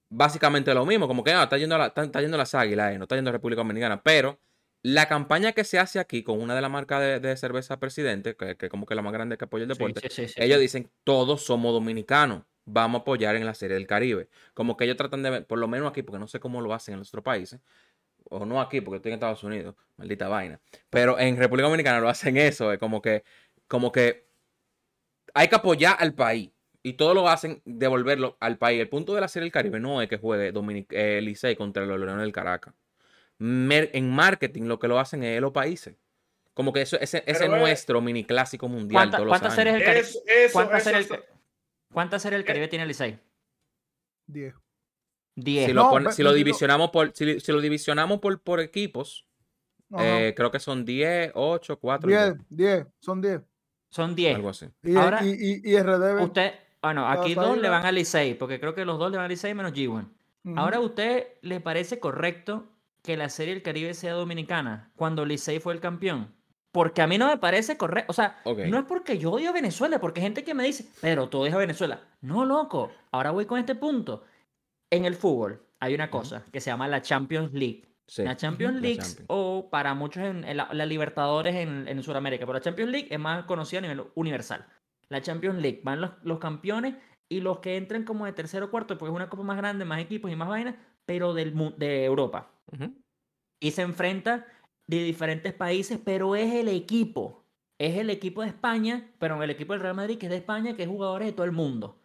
básicamente 0.09 0.73
lo 0.73 0.85
mismo, 0.85 1.07
como 1.07 1.23
que 1.23 1.31
ah, 1.33 1.43
está, 1.43 1.57
yendo 1.57 1.75
a 1.75 1.77
la- 1.79 1.87
está, 1.87 2.03
está 2.03 2.21
yendo 2.21 2.35
a 2.35 2.39
las 2.39 2.53
águilas, 2.55 2.93
eh, 2.93 2.97
no 2.97 3.03
está 3.05 3.15
yendo 3.15 3.29
a 3.29 3.33
República 3.33 3.61
Dominicana. 3.61 4.01
Pero 4.03 4.39
la 4.83 5.07
campaña 5.07 5.51
que 5.51 5.63
se 5.63 5.79
hace 5.79 5.99
aquí 5.99 6.23
con 6.23 6.41
una 6.41 6.55
de 6.55 6.61
las 6.61 6.71
marcas 6.71 7.01
de, 7.01 7.19
de 7.19 7.37
cerveza 7.37 7.79
presidente, 7.79 8.35
que, 8.35 8.55
que 8.55 8.69
como 8.69 8.85
que 8.85 8.95
la 8.95 9.01
más 9.01 9.13
grande 9.13 9.37
que 9.37 9.45
apoya 9.45 9.63
el 9.63 9.69
deporte, 9.69 10.01
sí, 10.01 10.09
sí, 10.09 10.27
sí, 10.27 10.35
ellos 10.37 10.59
dicen, 10.59 10.89
todos 11.03 11.43
somos 11.45 11.73
dominicanos, 11.73 12.43
vamos 12.65 12.99
a 12.99 13.01
apoyar 13.01 13.35
en 13.35 13.45
la 13.45 13.53
Serie 13.53 13.75
del 13.75 13.87
Caribe. 13.87 14.29
Como 14.53 14.77
que 14.77 14.85
ellos 14.85 14.97
tratan 14.97 15.23
de, 15.23 15.41
por 15.41 15.59
lo 15.59 15.67
menos 15.67 15.89
aquí, 15.89 16.03
porque 16.03 16.19
no 16.19 16.27
sé 16.27 16.39
cómo 16.39 16.61
lo 16.61 16.73
hacen 16.73 16.93
en 16.93 16.99
los 16.99 17.09
otros 17.09 17.23
países, 17.23 17.59
o 18.29 18.45
no 18.45 18.61
aquí, 18.61 18.81
porque 18.81 18.97
estoy 18.97 19.11
en 19.11 19.15
Estados 19.15 19.43
Unidos, 19.43 19.75
maldita 19.95 20.27
vaina, 20.27 20.59
pero 20.89 21.19
en 21.19 21.37
República 21.37 21.67
Dominicana 21.67 21.99
lo 21.99 22.09
hacen 22.09 22.37
eso, 22.37 22.71
es 22.71 22.79
como 22.79 23.01
que, 23.01 23.23
como 23.67 23.91
que 23.91 24.27
hay 25.33 25.47
que 25.47 25.55
apoyar 25.55 25.97
al 25.99 26.13
país. 26.13 26.51
Y 26.83 26.93
todo 26.93 27.13
lo 27.13 27.27
hacen 27.27 27.61
devolverlo 27.65 28.37
al 28.39 28.57
país. 28.57 28.79
El 28.79 28.87
punto 28.87 29.13
de 29.13 29.19
la 29.19 29.27
Serie 29.27 29.45
del 29.45 29.51
Caribe 29.51 29.77
no 29.77 30.01
es 30.01 30.07
que 30.07 30.17
juegue 30.17 30.53
Dominic 30.53 30.93
eh, 30.93 31.19
Licey 31.21 31.57
contra 31.57 31.85
los 31.85 31.99
Leones 31.99 32.21
del 32.21 32.31
Caracas. 32.31 32.73
Mer- 33.39 33.91
en 33.93 34.09
marketing 34.09 34.63
lo 34.63 34.79
que 34.79 34.87
lo 34.87 34.99
hacen 34.99 35.23
es 35.23 35.39
los 35.41 35.51
países. 35.51 35.95
Como 36.53 36.73
que 36.73 36.81
eso, 36.81 36.99
ese, 36.99 37.23
ese 37.27 37.43
es- 37.45 37.49
nuestro 37.49 38.01
mini 38.01 38.23
clásico 38.23 38.67
mundial 38.67 39.09
¿Cuánta- 39.11 39.17
¿Cuántas 39.27 39.41
años. 39.43 39.55
series 39.55 39.73
del 39.75 39.83
Caribe? 39.83 40.01
Eso, 40.07 40.19
eso, 40.25 40.53
¿Cuántas 40.53 40.77
eso, 40.81 40.89
series 40.89 41.05
eso- 41.05 41.13
del 41.15 41.23
Ca- 41.23 41.29
¿Cuántas 41.93 42.21
series 42.23 42.37
del 42.39 42.45
Caribe 42.45 42.67
tiene 42.67 42.83
el 42.83 42.87
Licey? 42.89 43.19
10. 44.27 44.55
10. 45.35 45.67
Si 45.67 45.73
No, 45.73 45.83
lo, 45.83 45.89
pone- 45.91 46.11
si 46.11 46.23
lo 46.23 46.33
divisionamos 46.33 46.89
por, 46.89 47.11
si, 47.13 47.39
si 47.39 47.51
lo 47.51 47.61
divisionamos 47.61 48.19
por, 48.19 48.41
por 48.41 48.59
equipos, 48.59 49.25
eh, 49.99 50.33
creo 50.35 50.51
que 50.51 50.59
son 50.59 50.83
10, 50.83 51.31
8, 51.35 51.77
4, 51.79 52.09
10, 52.09 52.35
10, 52.49 52.87
son 52.99 53.21
10. 53.21 53.41
Son 53.89 54.15
10. 54.15 54.35
algo 54.35 54.49
así. 54.49 54.65
Y, 54.83 54.95
Ahora, 54.97 55.23
y, 55.23 55.29
y, 55.29 55.61
y 55.63 55.77
RD. 55.81 56.21
Usted, 56.23 56.53
bueno, 56.81 57.07
aquí 57.07 57.35
dos 57.35 57.57
le 57.57 57.69
van 57.69 57.85
al 57.85 57.95
Licey, 57.95 58.33
porque 58.33 58.59
creo 58.59 58.73
que 58.73 58.83
los 58.83 58.97
dos 58.99 59.11
le 59.11 59.17
van 59.17 59.25
al 59.25 59.29
Licey 59.29 59.53
menos 59.53 59.73
G1. 59.73 60.09
Ujú. 60.43 60.57
Ahora, 60.59 60.77
¿a 60.77 60.81
usted 60.81 61.27
le 61.41 61.61
parece 61.61 61.99
correcto 61.99 62.67
que 63.07 63.15
la 63.15 63.29
Serie 63.29 63.53
del 63.53 63.63
Caribe 63.63 63.93
sea 63.93 64.11
dominicana 64.11 64.91
cuando 64.97 65.23
Licey 65.23 65.61
fue 65.61 65.73
el 65.73 65.79
campeón? 65.79 66.35
Porque 66.73 67.01
a 67.01 67.07
mí 67.07 67.17
no 67.17 67.27
me 67.29 67.37
parece 67.37 67.77
correcto. 67.77 68.11
O 68.11 68.13
sea, 68.13 68.41
no 68.45 68.77
es 68.77 68.83
porque 68.83 69.17
yo 69.17 69.31
odio 69.31 69.49
a 69.49 69.53
Venezuela, 69.53 69.97
porque 69.99 70.19
hay 70.19 70.25
gente 70.25 70.43
que 70.43 70.53
me 70.53 70.65
dice, 70.65 70.91
pero 70.99 71.29
tú 71.29 71.39
odias 71.39 71.55
a 71.55 71.59
Venezuela. 71.59 72.01
No, 72.19 72.43
loco. 72.43 72.91
Ahora 73.11 73.31
voy 73.31 73.45
con 73.45 73.59
este 73.59 73.75
punto. 73.75 74.25
En 74.91 75.05
el 75.05 75.15
fútbol 75.15 75.65
hay 75.79 75.95
una 75.95 76.11
cosa 76.11 76.43
que 76.51 76.59
se 76.59 76.69
llama 76.69 76.89
la 76.89 77.01
Champions 77.01 77.53
League. 77.53 77.85
Sí. 78.07 78.23
La 78.23 78.35
Champions 78.35 78.81
League, 78.81 78.97
Champions. 78.97 79.25
o 79.27 79.69
para 79.69 79.93
muchos 79.93 80.23
en, 80.23 80.43
en 80.43 80.57
la, 80.57 80.67
la 80.73 80.85
Libertadores 80.85 81.55
en, 81.55 81.87
en 81.87 82.03
Sudamérica, 82.03 82.45
pero 82.45 82.55
la 82.55 82.61
Champions 82.61 82.91
League 82.91 83.07
es 83.09 83.19
más 83.19 83.45
conocida 83.45 83.79
a 83.79 83.81
nivel 83.83 84.03
universal. 84.15 84.65
La 85.07 85.21
Champions 85.21 85.61
League 85.61 85.79
van 85.83 86.01
los, 86.01 86.11
los 86.23 86.39
campeones 86.39 86.95
y 87.29 87.39
los 87.39 87.59
que 87.59 87.77
entran 87.77 88.03
como 88.03 88.25
de 88.25 88.33
tercero 88.33 88.65
o 88.65 88.69
cuarto, 88.69 88.97
porque 88.97 89.11
es 89.11 89.15
una 89.15 89.29
copa 89.29 89.43
más 89.43 89.57
grande, 89.57 89.85
más 89.85 90.01
equipos 90.01 90.29
y 90.29 90.35
más 90.35 90.49
vainas, 90.49 90.75
pero 91.05 91.33
del, 91.33 91.53
de 91.77 92.03
Europa. 92.03 92.56
Y 93.59 93.71
se 93.71 93.81
enfrenta 93.81 94.45
de 94.87 95.03
diferentes 95.03 95.53
países, 95.53 95.99
pero 96.03 96.35
es 96.35 96.53
el 96.53 96.67
equipo. 96.67 97.43
Es 97.79 97.97
el 97.97 98.09
equipo 98.09 98.41
de 98.41 98.47
España, 98.49 99.11
pero 99.19 99.41
el 99.41 99.49
equipo 99.49 99.73
del 99.73 99.81
Real 99.81 99.95
Madrid, 99.95 100.17
que 100.17 100.25
es 100.27 100.31
de 100.31 100.37
España, 100.37 100.75
que 100.75 100.83
es 100.83 100.89
jugadores 100.89 101.27
de 101.27 101.33
todo 101.33 101.45
el 101.45 101.51
mundo. 101.51 101.99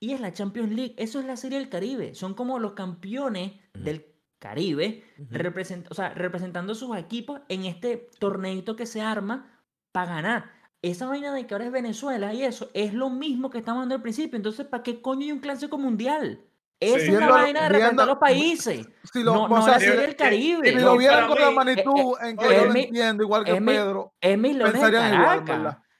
Y 0.00 0.12
es 0.12 0.20
la 0.20 0.32
Champions 0.32 0.72
League. 0.72 0.94
Eso 0.98 1.18
es 1.20 1.26
la 1.26 1.36
Serie 1.36 1.58
del 1.58 1.68
Caribe. 1.68 2.14
Son 2.14 2.34
como 2.34 2.58
los 2.58 2.72
campeones 2.72 3.52
del 3.74 4.04
Caribe, 4.38 5.02
represent- 5.30 5.86
o 5.90 5.94
sea, 5.94 6.10
representando 6.10 6.74
sus 6.74 6.96
equipos 6.96 7.40
en 7.48 7.64
este 7.64 8.08
torneito 8.18 8.76
que 8.76 8.84
se 8.86 9.00
arma 9.00 9.64
para 9.92 10.14
ganar. 10.16 10.50
Esa 10.82 11.06
vaina 11.06 11.32
de 11.34 11.46
que 11.46 11.54
ahora 11.54 11.66
es 11.66 11.72
Venezuela 11.72 12.34
y 12.34 12.42
eso 12.42 12.70
es 12.74 12.92
lo 12.92 13.08
mismo 13.10 13.48
que 13.50 13.58
estamos 13.58 13.80
dando 13.82 13.94
al 13.94 14.02
principio. 14.02 14.36
Entonces, 14.36 14.66
¿para 14.66 14.82
qué 14.82 15.00
coño 15.00 15.22
hay 15.22 15.32
un 15.32 15.40
clásico 15.40 15.78
mundial? 15.78 16.44
Esa 16.78 16.96
es 16.98 17.08
la 17.12 17.28
vaina 17.28 17.62
de 17.62 17.68
representar 17.68 17.80
viendo- 17.80 18.06
los 18.06 18.18
países. 18.18 18.88
Si 19.12 19.22
lo, 19.22 19.48
no, 19.48 19.62
sea, 19.62 19.78
eh, 19.78 19.96
del 19.96 20.16
Caribe. 20.16 20.68
si 20.72 20.74
lo 20.78 20.96
vieran 20.96 21.26
con 21.28 21.40
la 21.40 21.50
magnitud 21.50 22.14
en 22.22 22.36
que 22.36 22.44
yo 22.44 22.64
lo 22.66 22.72
mi- 22.72 22.82
entiendo, 22.84 23.22
igual 23.22 23.44
que 23.44 23.54
es 23.54 23.60
mi- 23.60 23.72
Pedro, 23.72 24.12
Es 24.20 24.38
de 24.66 24.72
pensarían 24.72 25.14
igual, 25.14 25.44
Caracas. 25.44 25.46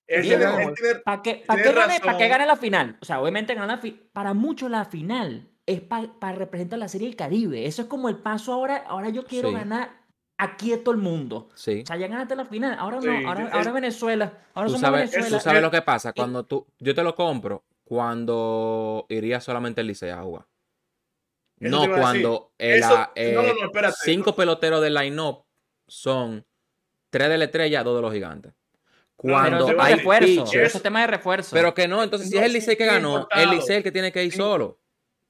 ¿verdad? 0.08 1.02
¿Para 1.04 1.22
qué, 1.22 1.42
pa' 1.46 1.56
qué 1.56 1.72
gane, 1.72 1.94
pa' 2.00 2.00
qué 2.00 2.06
razón. 2.12 2.28
gane 2.28 2.46
la 2.46 2.56
final? 2.56 2.96
O 3.00 3.04
sea, 3.04 3.20
obviamente 3.20 3.54
ganar 3.54 3.80
la. 3.82 3.92
Para 4.12 4.34
muchos 4.34 4.70
la 4.70 4.84
final 4.84 5.48
es 5.66 5.80
para 5.80 6.32
representar 6.36 6.78
la 6.78 6.88
Serie 6.88 7.08
del 7.08 7.16
Caribe. 7.16 7.66
Eso 7.66 7.82
es 7.82 7.88
como 7.88 8.08
el 8.08 8.18
paso 8.18 8.52
ahora. 8.52 8.84
Ahora 8.86 9.08
yo 9.08 9.24
quiero 9.24 9.48
Sí. 9.48 9.54
ganar 9.54 9.90
aquí 10.38 10.72
a 10.74 10.84
todo 10.84 10.94
el 10.94 11.00
mundo. 11.00 11.48
Sí. 11.54 11.80
O 11.82 11.86
sea, 11.86 11.96
ya 11.96 12.06
ganaste 12.06 12.36
la 12.36 12.44
final. 12.44 12.76
Ahora 12.78 13.00
Sí, 13.00 13.06
no. 13.08 13.28
Ahora, 13.28 13.44
es- 13.48 13.52
ahora 13.54 13.72
Venezuela. 13.72 14.32
Ahora 14.54 14.66
Tú 14.66 14.72
somos 14.74 14.80
sabes, 14.82 15.10
Venezuela. 15.10 15.38
tú 15.38 15.42
sabes 15.42 15.56
es- 15.58 15.62
lo 15.64 15.70
que 15.70 15.82
pasa 15.82 16.12
cuando 16.12 16.44
tú, 16.44 16.66
yo 16.78 16.94
te 16.94 17.02
lo 17.02 17.14
compro 17.14 17.64
cuando 17.84 19.06
iría 19.08 19.40
solamente 19.40 19.80
el 19.80 19.86
Licey 19.88 20.10
a 20.10 20.22
jugar. 20.22 20.46
No 21.58 21.88
cuando 21.88 22.52
el, 22.58 22.78
Eso- 22.80 22.88
no, 22.90 22.96
no, 22.98 23.10
eh, 23.14 23.54
no, 23.72 23.92
cinco 24.04 24.34
peloteros 24.36 24.82
del 24.82 24.94
line-up 24.94 25.44
son 25.86 26.44
tres 27.10 27.28
de 27.28 27.38
la 27.38 27.44
estrella, 27.44 27.82
dos 27.82 27.96
de 27.96 28.02
los 28.02 28.12
gigantes. 28.12 28.52
Cuando 29.16 29.66
hay 29.80 29.94
refuerzo. 29.94 30.44
Eso 30.44 30.76
es 30.76 30.82
tema 30.82 31.00
de 31.00 31.06
refuerzo. 31.06 31.50
pero 31.54 31.72
que 31.72 31.88
no, 31.88 32.02
entonces 32.02 32.28
si 32.28 32.36
es 32.36 32.42
el 32.44 32.52
Licey 32.52 32.76
que 32.76 32.84
ganó, 32.84 33.26
el. 33.30 33.50
Licey 33.50 33.82
que 33.82 33.90
tiene 33.90 34.12
que 34.12 34.22
ir 34.24 34.32
solo. 34.32 34.78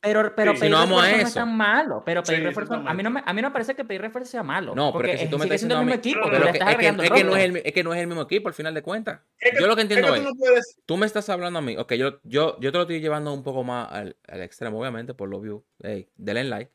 Pero, 0.07 0.35
pero 0.37 0.53
Sí, 0.53 0.61
pedir 0.61 0.69
si 0.69 0.71
no 0.73 0.77
vamos 0.79 1.03
a 1.03 1.07
refuerzo 1.07 1.23
no 1.23 1.29
es 1.29 1.35
tan 1.35 1.57
malo. 1.57 2.03
Pero 2.07 2.23
pedir 2.23 2.55
Sí, 2.55 2.73
A 2.87 2.95
mí, 2.95 3.03
no 3.03 3.11
me, 3.11 3.23
a 3.27 3.33
mí 3.33 3.43
no 3.43 3.49
me 3.49 3.53
parece 3.53 3.75
que 3.75 3.85
pedir 3.85 4.01
refuerzo 4.03 4.31
sea 4.31 4.43
malo. 4.45 4.75
No, 4.75 4.93
porque 4.93 5.09
porque 5.13 5.25
si 5.25 5.31
tú 5.31 5.37
me 5.39 5.45
estás 5.47 5.55
diciendo 5.61 5.75
el 5.75 5.81
a 5.81 5.85
mismo 5.85 5.95
mí, 5.95 5.99
equipo. 5.99 6.21
pero 6.31 6.45
que- 6.45 6.51
es, 6.51 6.59
que, 6.59 6.63
agregando 6.65 7.03
es 7.03 7.11
que 7.11 7.25
no 7.25 7.37
es 7.37 7.45
el, 7.45 7.57
es 7.57 7.73
que 7.73 7.83
no 7.85 7.93
es 7.95 8.01
el 8.01 8.07
mismo 8.07 8.23
equipo 8.23 8.49
al 8.49 8.55
final 8.55 8.73
de 8.75 8.83
cuentas. 8.83 9.21
Es 9.41 9.51
que- 9.51 9.61
Yo 9.61 9.67
lo 9.67 9.75
que 9.75 9.83
es 9.83 9.85
entiendo 9.91 10.09
tú 10.09 10.15
es, 10.15 10.23
no 10.23 10.35
puedes- 10.37 10.79
tú 10.87 10.97
me 10.97 11.07
estás 11.07 11.29
hablando 11.29 11.59
a 11.59 11.63
mí, 11.63 11.77
ok, 11.77 11.93
yo, 11.95 12.21
yo, 12.23 12.57
yo 12.61 12.71
te 12.73 12.79
lo 12.79 12.83
estoy 12.83 13.01
llevando 13.01 13.33
un 13.33 13.43
poco 13.43 13.65
más 13.65 13.91
al, 13.91 14.17
al 14.29 14.43
extremo, 14.43 14.79
obviamente, 14.81 15.13
por 15.15 15.29
lo 15.29 15.41
view, 15.41 15.65
hey, 15.83 16.09
denle 16.17 16.45
like. 16.45 16.71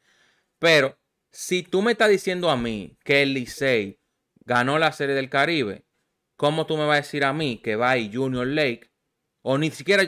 Pero 0.59 0.97
si 1.31 1.63
tú 1.63 1.81
me 1.81 1.93
estás 1.93 2.09
diciendo 2.09 2.49
a 2.49 2.57
mí 2.57 2.97
que 3.05 3.21
el 3.21 3.33
Licey 3.33 3.97
ganó 4.43 4.77
la 4.77 4.91
Serie 4.91 5.15
del 5.15 5.29
Caribe, 5.29 5.85
¿cómo 6.35 6.65
tú 6.65 6.75
me 6.75 6.85
vas 6.85 6.93
a 6.97 7.01
decir 7.01 7.23
a 7.23 7.31
mí 7.31 7.61
que 7.63 7.75
va 7.77 7.97
y 7.97 8.13
Junior 8.13 8.45
Lake 8.45 8.91
o 9.41 9.57
ni 9.57 9.71
siquiera 9.71 10.03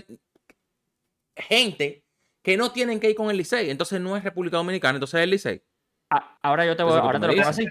gente 1.35 2.02
que 2.43 2.57
no 2.57 2.71
tienen 2.71 2.99
que 2.99 3.09
ir 3.09 3.15
con 3.15 3.31
el 3.31 3.37
Licey? 3.37 3.69
Entonces 3.71 3.99
no 3.99 4.15
es 4.15 4.23
República 4.23 4.57
Dominicana, 4.57 4.97
entonces 4.97 5.17
es 5.19 5.23
el 5.23 5.29
Licey. 5.31 5.63
Ah, 6.11 6.37
ahora 6.43 6.65
yo 6.65 6.75
te 6.75 6.83
voy, 6.83 6.93
es 6.93 6.99
ahora 6.99 7.19
te 7.19 7.27
lo 7.27 7.33
pongo 7.33 7.47
así. 7.47 7.65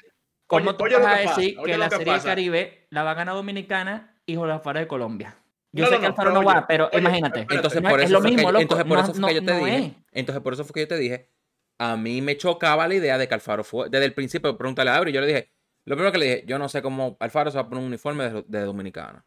¿Cómo 0.49 0.71
Oye, 0.71 0.77
tú 0.79 0.85
oye 0.85 0.97
vas 0.97 1.07
a 1.07 1.23
pasa, 1.25 1.41
decir 1.41 1.57
que 1.65 1.79
la 1.79 1.89
Serie 1.91 2.13
del. 2.13 2.23
Caribe 2.23 2.87
la 2.91 3.03
va 3.05 3.13
a 3.13 3.15
ganar 3.15 3.35
Dominicana 3.37 4.21
y 4.27 4.35
Jorge 4.37 4.53
Alfaro 4.53 4.81
de 4.81 4.87
Colombia? 4.89 5.37
Yo 5.73 5.85
No, 5.85 5.89
sé 5.89 5.95
no, 5.95 6.01
que 6.01 6.07
Alfaro 6.07 6.33
no 6.33 6.43
va, 6.43 6.67
pero 6.67 6.89
oye, 6.93 6.99
imagínate. 6.99 7.47
Entonces 7.49 7.81
por 7.81 8.01
es 8.01 8.07
eso 8.07 8.15
lo 8.15 8.21
fue 8.21 8.31
que- 8.31 8.37
mismo, 8.37 8.53
loco, 8.53 8.63
entonces 8.63 8.87
por 8.87 8.99
eso 8.99 9.15
fue 9.15 9.29
que 9.29 9.35
yo 9.37 9.45
te 9.45 9.55
dije, 9.57 9.77
es. 9.87 9.93
entonces 10.13 10.43
por 10.43 10.53
eso 10.53 10.65
fue 10.65 10.75
que 10.75 10.81
yo 10.81 10.89
te 10.89 10.99
dije, 10.99 11.31
a 11.79 11.97
mí 11.97 12.21
me 12.21 12.37
chocaba 12.37 12.87
la 12.89 12.95
idea 12.95 13.17
de 13.17 13.27
que 13.29 13.35
Alfaro 13.35 13.65
fue, 13.65 13.89
desde 13.89 14.05
el 14.05 14.13
principio, 14.15 14.57
pregúntale 14.59 14.91
a 14.91 14.97
Abre, 14.97 15.13
yo 15.13 15.21
le 15.23 15.27
dije, 15.29 15.53
lo 15.87 15.97
primero 15.97 16.13
que 16.13 16.19
le 16.19 16.25
dije, 16.27 16.45
yo 16.47 16.59
no 16.59 16.69
sé 16.69 16.83
cómo 16.83 17.17
Alfaro 17.21 17.51
se 17.51 17.57
va 17.57 17.63
a 17.63 17.69
poner 17.69 17.81
un 17.83 17.89
uniforme 17.89 18.29
de, 18.31 18.45
de 18.47 18.61
Dominicana. 18.61 19.25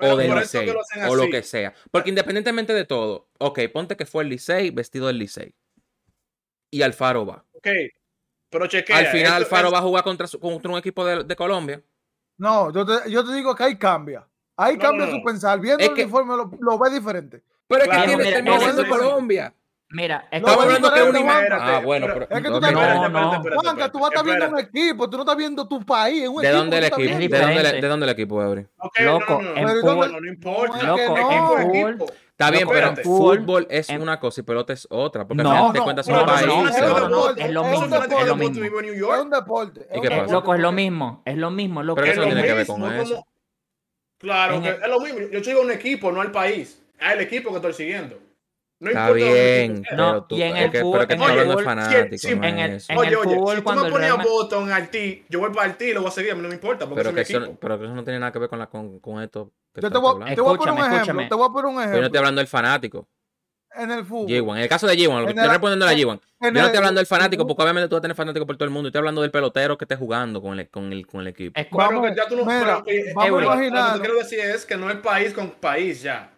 Pero 0.00 0.14
o 0.14 0.16
de 0.16 0.26
por 0.28 0.38
eso 0.38 0.58
que 0.60 0.66
Licey, 0.66 0.74
lo 1.06 1.10
o 1.12 1.16
lo 1.16 1.30
que 1.30 1.42
sea. 1.42 1.74
Porque 1.90 2.08
independientemente 2.08 2.72
de 2.72 2.84
todo, 2.84 3.28
ok, 3.38 3.60
ponte 3.72 3.96
que 3.96 4.06
fue 4.06 4.22
el 4.24 4.30
Licey 4.30 4.70
vestido 4.70 5.06
del 5.06 5.18
Licey. 5.18 5.54
Y 6.72 6.82
Alfaro 6.82 7.26
va. 7.26 7.44
Ok, 7.52 7.68
pero 8.48 8.66
chequea. 8.66 8.96
Al 8.96 9.06
final 9.06 9.24
esto 9.24 9.34
Alfaro 9.54 9.68
es- 9.68 9.74
va 9.74 9.78
a 9.78 9.82
jugar 9.82 10.04
contra, 10.04 10.26
su- 10.26 10.40
contra 10.40 10.70
un 10.70 10.78
equipo 10.78 11.04
de, 11.04 11.24
de 11.24 11.36
Colombia. 11.36 11.82
No, 12.38 12.72
yo 12.72 12.86
te, 12.86 13.10
yo 13.10 13.24
te 13.24 13.32
digo 13.34 13.54
que 13.54 13.64
ahí 13.64 13.76
cambia. 13.78 14.26
Ahí 14.56 14.74
No, 14.76 14.80
cambia 14.82 15.06
no, 15.06 15.12
su 15.12 15.22
pensar. 15.24 15.60
Viendo 15.60 15.82
Es 15.82 15.88
el 15.90 15.94
que- 15.94 16.02
uniforme 16.04 16.36
lo, 16.36 16.50
lo 16.60 16.78
ve 16.78 16.90
diferente. 16.90 17.42
Pero 17.66 17.82
es 17.82 17.88
Claro, 17.88 18.00
que 18.02 18.08
tiene 18.08 18.24
mira, 18.24 18.36
termina 18.36 18.54
no, 18.56 18.60
siendo 18.62 18.82
eso 18.82 18.92
sí. 18.94 18.98
Colombia. 18.98 19.54
Mira, 19.92 20.28
No, 20.30 20.38
Estamos 20.38 20.64
hablando 20.64 20.92
que 20.92 21.02
una 21.02 21.20
Juanca. 21.20 21.58
Ah, 21.60 21.80
bueno, 21.80 22.06
pero 22.12 22.22
Es 22.30 22.42
que 22.42 22.48
tú 22.48 22.54
estás 22.54 22.72
No, 22.72 22.80
viendo, 22.80 23.08
no. 23.08 23.42
Juanca, 23.60 23.90
tú 23.90 23.98
vas 23.98 24.10
a 24.10 24.14
estar 24.14 24.24
viendo 24.24 24.48
un 24.48 24.58
equipo, 24.60 25.10
tú 25.10 25.16
no 25.16 25.22
estás 25.24 25.36
viendo 25.36 25.66
tu 25.66 25.84
país. 25.84 26.28
Un 26.28 26.42
¿De 26.42 26.48
equipo 26.48 26.58
dónde 26.58 26.78
el 26.78 26.84
equipo? 26.84 27.00
¿De 27.00 27.08
dónde, 27.08 27.22
diferente. 27.26 27.80
¿De 27.80 27.88
dónde 27.88 28.06
el 28.06 28.12
equipo, 28.12 28.42
Eury? 28.42 28.66
Ok, 28.78 28.98
Loco, 29.00 29.42
no, 29.42 30.28
importa. 30.28 30.82
Loco, 30.84 31.16
en 31.18 31.98
fútbol, 31.98 32.12
Está 32.30 32.50
bien, 32.52 32.68
pero 32.68 32.96
fútbol, 33.02 33.66
es 33.68 33.88
una 33.90 34.20
cosa 34.20 34.40
y 34.40 34.44
pelota 34.44 34.72
es 34.72 34.86
otra. 34.90 35.26
Porque 35.26 35.42
No, 35.42 35.50
al 35.50 35.56
final 35.58 35.72
te 35.72 35.80
cuentas 35.80 36.08
no, 36.08 36.14
no, 36.14 36.24
no, 36.24 36.70
deporte, 36.70 37.44
es 37.44 37.50
lo 37.50 37.62
un 37.62 37.70
mismo, 37.70 37.96
es 37.96 38.26
lo 38.28 38.36
mismo. 38.36 39.14
Es 39.14 39.20
un 39.20 39.30
deporte. 39.30 39.80
es 39.80 39.86
¿Y 39.92 39.96
un 39.96 40.02
qué 40.02 40.08
pasa? 40.08 40.20
deporte. 40.22 40.32
Loco, 40.32 40.54
es 40.54 40.60
lo 40.60 40.72
mismo, 40.72 41.22
es 41.24 41.36
lo 41.36 41.50
mismo, 41.50 41.82
loco. 41.82 42.00
Pero 42.00 42.06
Es 42.06 42.12
eso 42.12 42.20
no 42.22 42.26
tiene 42.28 42.42
que 42.46 42.54
ver 42.54 42.66
con 42.66 42.92
eso. 42.94 43.26
Claro, 44.18 44.54
es 44.64 44.88
lo 44.88 45.00
mismo. 45.00 45.18
Yo 45.32 45.42
sigo 45.42 45.60
un 45.62 45.70
equipo, 45.72 46.12
no 46.12 46.20
al 46.20 46.30
país. 46.30 46.80
Es 46.98 47.12
el 47.12 47.20
equipo 47.20 47.50
que 47.50 47.56
estoy 47.56 47.72
siguiendo. 47.74 48.29
No 48.80 48.88
Está 48.90 49.00
importa 49.10 49.24
dónde 49.26 49.42
bien. 49.68 49.82
No, 49.82 49.86
pero 49.96 50.24
tú, 50.24 50.34
y 50.36 50.42
en 50.42 50.56
es 50.56 50.62
el 50.74 50.80
fútbol- 50.82 50.92
pero 50.92 51.06
que 51.06 51.12
en 51.14 51.20
estoy 51.20 51.32
el 51.34 51.38
hablando 51.40 51.50
de 51.50 51.62
fútbol, 51.62 51.64
fanático, 51.64 52.16
sí, 52.18 52.34
no 52.34 52.44
en 52.46 52.58
es 52.58 52.64
el- 52.70 52.76
eso. 52.76 52.92
en 52.92 52.98
Oye, 52.98 53.08
el 53.10 53.16
oye, 53.16 53.24
fútbol, 53.36 53.56
si 53.56 53.62
tú 53.62 53.72
me 53.84 53.90
ponías 53.90 54.24
Boston 54.24 54.72
al 54.72 54.88
ti, 54.90 55.24
yo 55.28 55.38
voy 55.40 55.50
para 55.52 55.66
el 55.66 55.76
ti 55.76 55.84
y 55.84 55.92
lo 55.92 56.00
voy 56.00 56.08
a 56.08 56.12
seguir, 56.12 56.32
a 56.32 56.34
mí 56.34 56.40
no 56.42 56.48
me 56.48 56.54
importa. 56.54 56.86
Porque 56.88 56.94
Pero 57.04 57.10
es 57.10 57.14
que, 57.26 57.32
eso, 57.34 57.42
equipo. 57.44 57.58
pero 57.60 57.78
que 57.78 57.84
eso 57.84 57.94
no 57.94 58.04
tiene 58.04 58.18
nada 58.18 58.32
que 58.32 58.38
ver 58.38 58.48
con, 58.48 58.58
la, 58.58 58.66
con, 58.68 58.98
con 59.00 59.22
esto 59.22 59.52
que 59.74 59.82
Yo 59.82 59.90
te 59.90 59.98
voy, 59.98 60.24
te 60.34 60.40
voy 60.40 60.54
a 60.54 60.58
poner 60.58 60.72
un 60.74 60.80
Escúchame, 60.80 61.02
ejemplo. 61.02 61.28
Te 61.28 61.34
voy 61.34 61.46
a 61.46 61.52
poner 61.52 61.66
un 61.66 61.72
Yo 61.72 61.78
no 61.78 61.82
estoy 61.84 61.98
ejemplo. 62.00 62.18
hablando 62.20 62.38
del 62.40 62.48
fanático. 62.48 63.08
En 63.72 63.90
el 63.90 64.04
fútbol. 64.04 64.26
G1. 64.28 64.56
En 64.56 64.62
el 64.62 64.68
caso 64.68 64.86
de 64.88 64.94
G1, 64.96 65.20
lo 65.20 65.26
que 65.26 65.32
estoy 65.32 65.46
respondiendo 65.48 65.84
a 65.84 65.88
la 65.88 65.92
en- 65.92 65.98
G1. 65.98 66.20
en 66.40 66.54
Yo 66.54 66.60
no 66.60 66.66
estoy 66.66 66.76
hablando 66.78 66.98
del 67.00 67.06
fanático, 67.06 67.46
porque 67.46 67.62
obviamente 67.62 67.88
tú 67.88 67.94
vas 67.94 67.98
a 68.00 68.02
tener 68.02 68.16
fanático 68.16 68.46
por 68.46 68.56
todo 68.56 68.64
el 68.64 68.70
mundo. 68.70 68.86
Yo 68.86 68.88
estoy 68.88 68.98
hablando 69.00 69.20
del 69.22 69.30
pelotero 69.30 69.76
que 69.78 69.84
esté 69.84 69.94
jugando 69.96 70.40
con 70.42 70.58
el, 70.58 70.68
con 70.70 70.90
el, 70.92 71.06
con 71.06 71.20
el 71.20 71.26
equipo. 71.28 71.60
Bueno, 71.70 71.90
Vamos, 72.00 72.10
que 72.10 72.16
ya 72.16 72.26
tú 72.26 72.36
no, 72.36 72.46
mira, 72.46 72.60
pero 72.60 72.84
que- 72.84 73.12
vamos 73.14 73.28
Eury. 73.28 73.44
lo- 73.44 73.76
Lo 73.86 73.92
que 73.94 74.00
quiero 74.00 74.14
decir 74.16 74.40
es 74.40 74.64
que 74.66 74.76
no 74.76 74.88
es 74.90 74.96
país 74.96 75.32
con 75.34 75.50
país 75.50 76.02
ya. 76.02 76.32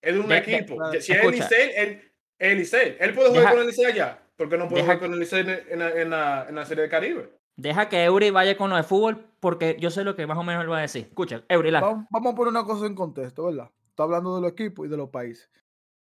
Es 0.00 0.14
de 0.14 0.20
un 0.20 0.28
De- 0.28 0.38
equipo. 0.38 0.76
claro. 0.76 0.92
si 0.92 0.98
es 0.98 1.10
el 1.10 1.16
Escucha. 1.34 1.44
Licey, 1.48 1.70
él, 1.76 2.12
el 2.38 2.58
Licey. 2.58 2.96
Él 3.00 3.14
puede 3.14 3.28
jugar 3.28 3.42
Deja- 3.42 3.52
con 3.52 3.60
el 3.62 3.66
Licey 3.66 3.84
allá. 3.84 4.22
¿Por 4.36 4.48
qué 4.48 4.56
no 4.58 4.68
puede 4.68 4.82
deja- 4.82 4.94
jugar 4.94 4.98
con 5.00 5.12
el 5.14 5.18
Licey 5.20 5.40
en, 5.40 5.50
en, 5.70 5.78
la- 5.80 5.90
en 5.90 6.10
la, 6.10 6.46
en 6.48 6.54
la 6.54 6.64
Serie 6.64 6.82
del 6.82 6.90
Caribe? 6.90 7.32
Deja 7.56 7.88
que 7.88 8.04
Eury 8.04 8.30
vaya 8.30 8.56
con 8.56 8.70
lo 8.70 8.76
de 8.76 8.84
fútbol 8.84 9.26
porque 9.40 9.76
yo 9.80 9.90
sé 9.90 10.04
lo 10.04 10.14
que 10.14 10.26
más 10.28 10.38
o 10.38 10.44
menos 10.44 10.62
él 10.62 10.70
va 10.70 10.78
a 10.78 10.82
decir. 10.82 11.06
Escucha, 11.08 11.42
Eury, 11.48 11.70
la- 11.72 11.80
Vamos, 11.80 12.06
vamos 12.10 12.32
a 12.32 12.36
poner 12.36 12.50
una 12.52 12.64
cosa 12.64 12.86
en 12.86 12.94
contexto, 12.94 13.46
¿verdad? 13.46 13.70
Está 13.90 14.04
hablando 14.04 14.36
de 14.36 14.42
los 14.42 14.52
equipos 14.52 14.86
y 14.86 14.88
de 14.88 14.96
los 14.96 15.08
países. 15.10 15.50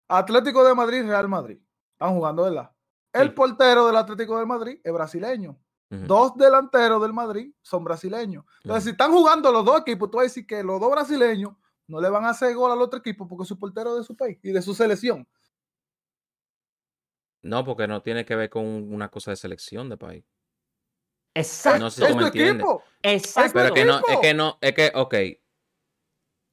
Atlético 0.07 0.63
de 0.65 0.73
Madrid, 0.73 1.03
Real 1.05 1.27
Madrid. 1.27 1.57
Están 1.93 2.13
jugando, 2.15 2.43
¿verdad? 2.43 2.71
El 3.11 3.27
Sí. 3.29 3.33
portero 3.35 3.87
del 3.87 3.95
Atlético 3.97 4.39
de 4.39 4.45
Madrid 4.45 4.79
es 4.83 4.93
brasileño. 4.93 5.57
Dos 5.89 6.35
delanteros 6.37 6.99
del 7.03 7.13
Madrid 7.13 7.53
son 7.61 7.83
brasileños. 7.83 8.43
Entonces, 8.63 8.85
si 8.85 8.89
están 8.91 9.11
jugando 9.11 9.51
los 9.51 9.63
dos 9.63 9.79
equipos, 9.81 10.09
tú 10.09 10.17
vas 10.17 10.23
a 10.23 10.27
decir 10.29 10.47
que 10.47 10.63
los 10.63 10.79
dos 10.79 10.89
brasileños 10.91 11.53
no 11.93 12.01
le 12.01 12.09
van 12.09 12.25
a 12.25 12.29
hacer 12.31 12.55
gol 12.55 12.71
al 12.71 12.81
otro 12.81 12.99
equipo 12.99 13.27
porque 13.27 13.45
su 13.45 13.59
portero 13.59 13.91
es 13.93 13.99
de 13.99 14.03
su 14.03 14.17
país 14.17 14.39
y 14.41 14.51
de 14.51 14.61
su 14.63 14.73
selección. 14.73 15.27
No, 17.43 17.63
porque 17.63 17.87
no 17.87 18.01
tiene 18.01 18.25
que 18.25 18.35
ver 18.35 18.49
con 18.49 18.65
una 18.65 19.09
cosa 19.09 19.29
de 19.29 19.37
selección 19.37 19.89
de 19.89 19.97
país. 19.97 20.25
Exacto. 21.35 21.79
No 21.83 21.91
sé 21.91 22.01
si 22.01 22.03
es 22.05 22.09
tú 22.09 22.15
me 22.15 22.21
tu 22.21 22.27
entiendes. 22.27 22.55
equipo. 22.65 22.83
Exacto. 23.03 23.51
Pero 23.53 23.67
es 23.67 23.73
que 23.73 23.85
no, 23.85 24.01
es 24.07 24.19
que 24.21 24.33
no, 24.33 24.57
es 24.59 24.73
que, 24.73 24.91
ok. 24.95 25.15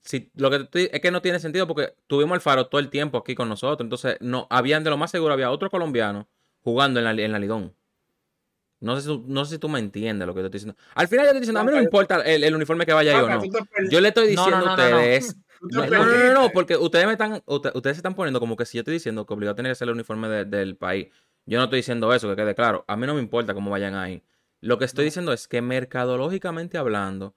Si, 0.02 0.30
lo 0.34 0.50
que 0.50 0.56
estoy- 0.56 0.90
es 0.92 1.00
que 1.00 1.10
no 1.10 1.22
tiene 1.22 1.38
sentido 1.40 1.66
porque 1.66 1.94
tuvimos 2.06 2.34
el 2.34 2.40
Faro 2.42 2.68
todo 2.68 2.78
el 2.80 2.90
tiempo 2.90 3.16
aquí 3.16 3.34
con 3.34 3.48
nosotros. 3.48 3.84
Entonces, 3.84 4.18
no, 4.20 4.46
habían 4.50 4.84
de 4.84 4.90
lo 4.90 4.98
más 4.98 5.10
seguro, 5.10 5.32
había 5.32 5.50
otro 5.50 5.70
colombiano 5.70 6.28
jugando 6.62 7.00
en 7.00 7.04
la, 7.04 7.10
en 7.12 7.32
la 7.32 7.38
Lidón. 7.38 7.74
No 8.80 8.96
sé, 8.96 9.02
si 9.02 9.08
tú, 9.08 9.24
no 9.28 9.44
sé 9.44 9.54
si 9.54 9.58
tú 9.58 9.68
me 9.68 9.78
entiendes 9.78 10.26
lo 10.26 10.34
que 10.34 10.40
te 10.40 10.46
estoy 10.46 10.58
diciendo. 10.58 10.80
Al 10.94 11.06
final 11.08 11.24
yo 11.26 11.28
estoy 11.30 11.40
diciendo, 11.40 11.60
a 11.60 11.64
mí 11.64 11.70
no 11.70 11.76
me 11.76 11.82
importa 11.84 12.22
el, 12.22 12.42
el 12.44 12.54
uniforme 12.54 12.86
que 12.86 12.92
vaya 12.94 13.12
yo 13.12 13.26
o 13.26 13.28
no. 13.28 13.42
Yo 13.90 14.00
le 14.00 14.08
estoy 14.08 14.34
No, 14.34 14.48
no, 14.50 14.56
diciendo 14.56 14.66
no, 14.66 14.72
a 14.72 14.76
no, 14.76 14.90
no. 14.90 14.96
ustedes. 14.96 15.36
No, 15.62 15.84
no, 15.84 15.90
no, 15.90 15.98
no, 15.98 16.04
no, 16.06 16.10
perdiste. 16.14 16.50
porque 16.54 16.76
ustedes 16.78 17.04
me 17.04 17.12
están, 17.12 17.42
usted- 17.44 17.72
ustedes 17.74 17.96
se 17.96 17.98
están 17.98 18.14
poniendo 18.14 18.40
como 18.40 18.56
que 18.56 18.64
si 18.64 18.78
yo 18.78 18.80
estoy 18.80 18.94
diciendo 18.94 19.26
que 19.26 19.34
obligado 19.34 19.54
tiene 19.56 19.68
que 19.68 19.74
ser 19.74 19.88
el 19.88 19.92
uniforme 19.94 20.26
de- 20.26 20.44
del 20.46 20.74
país. 20.74 21.08
Yo 21.44 21.58
no 21.58 21.64
estoy 21.64 21.80
diciendo 21.80 22.10
eso, 22.14 22.30
que 22.30 22.36
quede 22.36 22.54
claro. 22.54 22.82
A 22.88 22.96
mí 22.96 23.06
no 23.06 23.12
me 23.12 23.20
importa 23.20 23.52
cómo 23.52 23.70
vayan 23.70 23.94
ahí. 23.94 24.22
Lo 24.62 24.78
que 24.78 24.86
estoy 24.86 25.04
diciendo 25.04 25.34
es 25.34 25.46
que 25.48 25.60
mercadológicamente 25.60 26.78
hablando, 26.78 27.34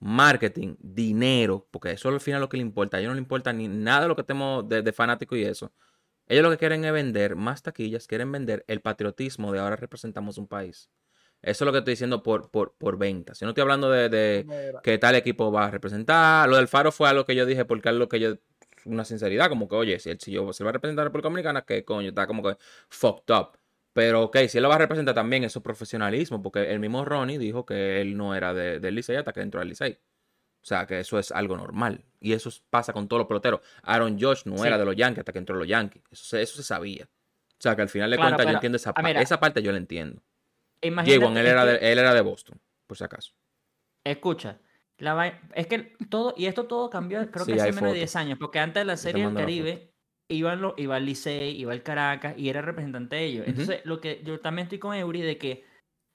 marketing, 0.00 0.74
dinero, 0.80 1.68
porque 1.70 1.92
eso 1.92 2.08
al 2.08 2.20
final 2.20 2.38
es 2.38 2.42
lo 2.42 2.48
que 2.48 2.56
le 2.56 2.62
importa. 2.62 2.96
A 2.96 3.00
ellos 3.00 3.10
no 3.10 3.14
le 3.14 3.20
importa 3.20 3.52
ni 3.52 3.68
nada 3.68 4.02
de 4.02 4.08
lo 4.08 4.16
que 4.16 4.24
tenemos 4.24 4.68
de, 4.68 4.82
de 4.82 4.92
fanático 4.92 5.36
y 5.36 5.44
eso. 5.44 5.72
Ellos 6.32 6.44
lo 6.44 6.50
que 6.50 6.56
quieren 6.56 6.82
es 6.86 6.92
vender 6.92 7.36
más 7.36 7.62
taquillas, 7.62 8.06
quieren 8.06 8.32
vender 8.32 8.64
el 8.66 8.80
patriotismo 8.80 9.52
de 9.52 9.58
ahora 9.60 9.76
representamos 9.76 10.38
un 10.38 10.48
país. 10.48 10.88
Eso 11.42 11.64
es 11.64 11.66
lo 11.66 11.72
que 11.72 11.78
estoy 11.80 11.92
diciendo 11.92 12.22
por, 12.22 12.50
por, 12.50 12.74
por 12.78 12.96
ventas. 12.96 13.38
Yo 13.40 13.44
no 13.46 13.50
estoy 13.50 13.62
hablando 13.62 13.90
de, 13.90 14.08
que 14.82 14.96
tal 14.96 15.14
equipo 15.14 15.52
va 15.52 15.66
a 15.66 15.70
representar. 15.70 16.48
Lo 16.48 16.56
del 16.56 16.68
Faro 16.68 16.90
fue 16.90 17.08
algo 17.08 17.26
que 17.26 17.34
yo 17.34 17.44
dije 17.44 17.64
porque 17.66 17.90
es 17.90 17.94
lo 17.96 18.08
que 18.08 18.18
yo. 18.20 18.36
Una 18.86 19.04
sinceridad, 19.04 19.48
como 19.50 19.68
que, 19.68 19.76
oye, 19.76 19.98
si, 19.98 20.08
él, 20.10 20.18
si 20.20 20.32
yo 20.32 20.52
si 20.54 20.62
él 20.62 20.66
va 20.66 20.70
a 20.70 20.72
representar 20.72 21.02
a 21.02 21.04
República 21.08 21.28
Dominicana, 21.28 21.62
que 21.66 21.84
coño, 21.84 22.08
está 22.08 22.26
como 22.26 22.42
que 22.42 22.56
fucked 22.88 23.32
up. 23.34 23.58
Pero 23.92 24.22
ok, 24.22 24.38
si 24.48 24.56
él 24.58 24.62
lo 24.62 24.70
va 24.70 24.76
a 24.76 24.78
representar 24.78 25.14
también, 25.14 25.44
es 25.44 25.52
su 25.52 25.62
profesionalismo, 25.62 26.42
porque 26.42 26.72
el 26.72 26.80
mismo 26.80 27.04
Ronnie 27.04 27.38
dijo 27.38 27.66
que 27.66 28.00
él 28.00 28.16
no 28.16 28.34
era 28.34 28.54
de- 28.54 28.80
del 28.80 28.94
Licey 28.94 29.16
hasta 29.16 29.32
que 29.34 29.40
entró 29.42 29.60
al 29.60 29.68
Licey. 29.68 29.98
O 30.62 30.64
sea, 30.64 30.86
que 30.86 31.00
eso 31.00 31.18
es 31.18 31.32
algo 31.32 31.56
normal. 31.56 32.04
Y 32.20 32.32
eso 32.34 32.50
pasa 32.70 32.92
con 32.92 33.08
todos 33.08 33.20
los 33.20 33.26
peloteros. 33.26 33.60
Aaron 33.82 34.16
Josh 34.20 34.42
no 34.44 34.58
Sí. 34.58 34.66
era 34.66 34.78
de 34.78 34.84
los 34.84 34.94
Yankees 34.94 35.18
hasta 35.20 35.32
que 35.32 35.38
entró 35.40 35.56
los 35.56 35.66
Yankees. 35.66 36.02
Eso 36.10 36.24
se, 36.24 36.42
eso 36.42 36.56
se 36.56 36.62
sabía. 36.62 37.04
O 37.04 37.62
sea, 37.62 37.74
que 37.74 37.82
al 37.82 37.88
final 37.88 38.10
de 38.10 38.16
Claro, 38.16 38.30
cuentas 38.30 38.46
yo 38.46 38.54
entiendo 38.54 38.76
esa 38.76 38.90
ah, 38.90 38.94
parte. 38.94 39.20
Esa 39.22 39.40
parte 39.40 39.62
yo 39.62 39.72
la 39.72 39.78
entiendo. 39.78 40.22
Imagínate, 40.80 41.24
J1, 41.26 41.36
él, 41.40 41.46
era 41.46 41.64
que- 41.64 41.70
de, 41.72 41.92
él 41.92 41.98
era 41.98 42.14
de 42.14 42.20
Boston, 42.20 42.60
por 42.86 42.96
si 42.96 43.04
acaso. 43.04 43.32
Escucha, 44.04 44.58
la 44.98 45.14
vai- 45.14 45.40
es 45.54 45.66
que 45.66 45.96
todo, 46.10 46.34
y 46.36 46.46
esto 46.46 46.66
todo 46.66 46.90
cambió, 46.90 47.28
creo 47.30 47.44
Sí, 47.44 47.52
que 47.52 47.60
hace 47.60 47.66
menos 47.70 47.82
de 47.82 47.86
fotos. 47.88 47.94
10 47.94 48.16
años, 48.16 48.38
porque 48.38 48.58
antes 48.58 48.80
de 48.80 48.84
la 48.84 48.96
serie 48.96 49.24
del 49.26 49.34
Caribe 49.34 49.92
iban 50.28 50.60
los, 50.60 50.74
iba 50.76 50.96
el 50.96 51.04
Licey, 51.06 51.60
iba 51.60 51.72
el 51.72 51.82
Caracas 51.82 52.34
y 52.36 52.48
era 52.48 52.62
representante 52.62 53.16
de 53.16 53.24
ellos. 53.24 53.46
Entonces, 53.48 53.80
lo 53.84 54.00
que 54.00 54.22
yo 54.24 54.40
también 54.40 54.64
estoy 54.66 54.78
con 54.78 54.94
Eury 54.94 55.20
de 55.22 55.38
que 55.38 55.64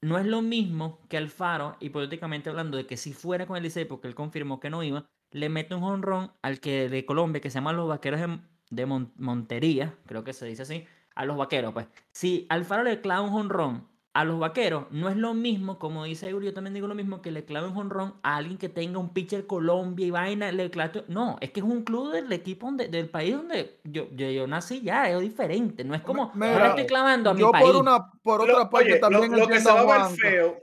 no 0.00 0.18
es 0.18 0.26
lo 0.26 0.42
mismo 0.42 1.00
que 1.08 1.16
Alfaro, 1.16 1.76
hipotéticamente 1.80 2.50
hablando 2.50 2.76
de 2.76 2.86
que 2.86 2.96
si 2.96 3.12
fuera 3.12 3.46
con 3.46 3.56
el 3.56 3.62
Licey, 3.64 3.84
porque 3.84 4.08
él 4.08 4.14
confirmó 4.14 4.60
que 4.60 4.70
no 4.70 4.82
iba, 4.82 5.06
le 5.30 5.48
mete 5.48 5.74
un 5.74 5.84
honrón 5.84 6.32
al 6.42 6.60
que 6.60 6.88
de 6.88 7.04
Colombia, 7.04 7.40
que 7.40 7.50
se 7.50 7.56
llama 7.56 7.72
los 7.72 7.88
Vaqueros 7.88 8.20
de, 8.20 8.40
de 8.70 8.86
Mon- 8.86 9.12
Montería, 9.16 9.98
creo 10.06 10.24
que 10.24 10.32
se 10.32 10.46
dice 10.46 10.62
así, 10.62 10.86
a 11.14 11.24
los 11.24 11.36
Vaqueros, 11.36 11.72
pues. 11.72 11.88
Si 12.12 12.46
Alfaro 12.48 12.84
le 12.84 13.00
clava 13.00 13.22
un 13.22 13.34
honrón 13.34 13.88
a 14.20 14.24
los 14.24 14.38
Vaqueros, 14.40 14.86
no 14.90 15.08
es 15.08 15.16
lo 15.16 15.32
mismo, 15.34 15.78
como 15.78 16.04
dice 16.04 16.28
Eury, 16.28 16.46
yo 16.46 16.54
también 16.54 16.74
digo 16.74 16.88
lo 16.88 16.94
mismo, 16.94 17.22
que 17.22 17.30
le 17.30 17.44
clave 17.44 17.68
un 17.68 17.76
honrón 17.76 18.14
a 18.22 18.36
alguien 18.36 18.58
que 18.58 18.68
tenga 18.68 18.98
un 18.98 19.12
pitcher 19.12 19.46
Colombia 19.46 20.06
y 20.06 20.10
vaina, 20.10 20.50
le 20.50 20.70
clave... 20.70 21.04
No, 21.08 21.36
es 21.40 21.50
que 21.50 21.60
es 21.60 21.66
un 21.66 21.82
club 21.84 22.10
del 22.12 22.32
equipo 22.32 22.66
donde- 22.66 22.88
del 22.88 23.08
país 23.08 23.36
donde 23.36 23.78
yo, 23.84 24.08
yo, 24.10 24.28
yo 24.30 24.46
nací 24.46 24.80
ya, 24.82 25.08
es 25.08 25.20
diferente, 25.20 25.84
no 25.84 25.94
es 25.94 26.02
como, 26.02 26.32
Mira, 26.34 26.52
ahora 26.52 26.68
estoy 26.70 26.86
clavando 26.86 27.30
a 27.30 27.34
mi 27.34 27.40
yo 27.40 27.50
país. 27.52 27.64
por 27.66 27.76
una, 27.76 28.10
por 28.22 28.46
Lo- 28.46 28.54
otra 28.54 28.70
parte 28.70 28.90
oye, 28.92 28.98
también 28.98 29.30
lo, 29.30 29.38
lo 29.38 29.46
que 29.48 29.60
se 29.60 29.68
va 29.68 29.74
a 29.74 29.82
a 29.82 29.84
ver 29.86 29.96
Juanca. 30.00 30.16
feo. 30.20 30.56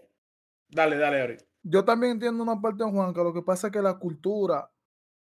Dale, 0.69 0.97
dale, 0.97 1.21
Ari. 1.21 1.37
Yo 1.63 1.85
también 1.85 2.11
entiendo 2.13 2.43
una 2.43 2.59
parte 2.59 2.83
de 2.83 2.91
Juanca. 2.91 3.23
Lo 3.23 3.33
que 3.33 3.41
pasa 3.41 3.67
es 3.67 3.73
que 3.73 3.81
la 3.81 3.97
cultura 3.97 4.69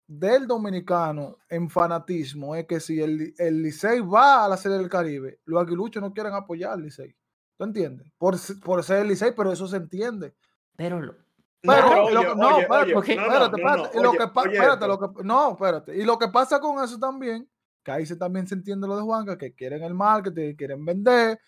del 0.08 0.48
dominicano 0.48 1.38
en 1.50 1.70
fanatismo 1.70 2.56
es 2.56 2.66
que 2.66 2.80
si 2.80 3.02
el, 3.02 3.34
el 3.38 3.62
Licey 3.62 4.00
va 4.02 4.46
a 4.46 4.48
la 4.50 4.56
Serie 4.58 4.78
del 4.78 4.88
Caribe, 4.90 5.40
los 5.46 5.62
aguiluchos 5.62 6.02
no 6.02 6.14
quieren 6.14 6.34
apoyar 6.34 6.72
al 6.74 6.82
Licey. 6.84 7.14
¿Tú 7.58 7.64
entiendes? 7.64 8.12
Por, 8.18 8.36
por 8.64 8.84
ser 8.84 9.00
el 9.02 9.08
Licey, 9.08 9.32
pero 9.36 9.52
eso 9.52 9.68
se 9.68 9.78
entiende. 9.78 10.34
Pero 10.76 11.00
lo- 11.02 11.14
Pero, 11.62 11.88
pero 11.90 11.96
lo 11.96 12.20
oye, 12.20 12.28
que- 12.30 12.36
no, 12.36 12.48
oye, 12.50 12.62
espérate, 12.62 12.86
no, 13.16 14.88
lo 14.88 15.00
que 15.00 15.24
no, 15.24 15.52
espérate. 15.52 15.98
Y 15.98 16.04
lo 16.04 16.20
que 16.20 16.28
pasa 16.28 16.60
con 16.60 16.84
eso 16.84 17.00
también, 17.00 17.50
que 17.84 17.92
ahí 17.92 18.06
se 18.06 18.16
también 18.18 18.46
se 18.48 18.56
entiende 18.56 18.88
lo 18.88 18.96
de 18.98 19.04
Juanca, 19.04 19.38
que 19.38 19.54
quieren 19.54 19.84
el 19.84 19.94
marketing, 19.94 20.56
quieren 20.56 20.86
vender. 20.86 21.40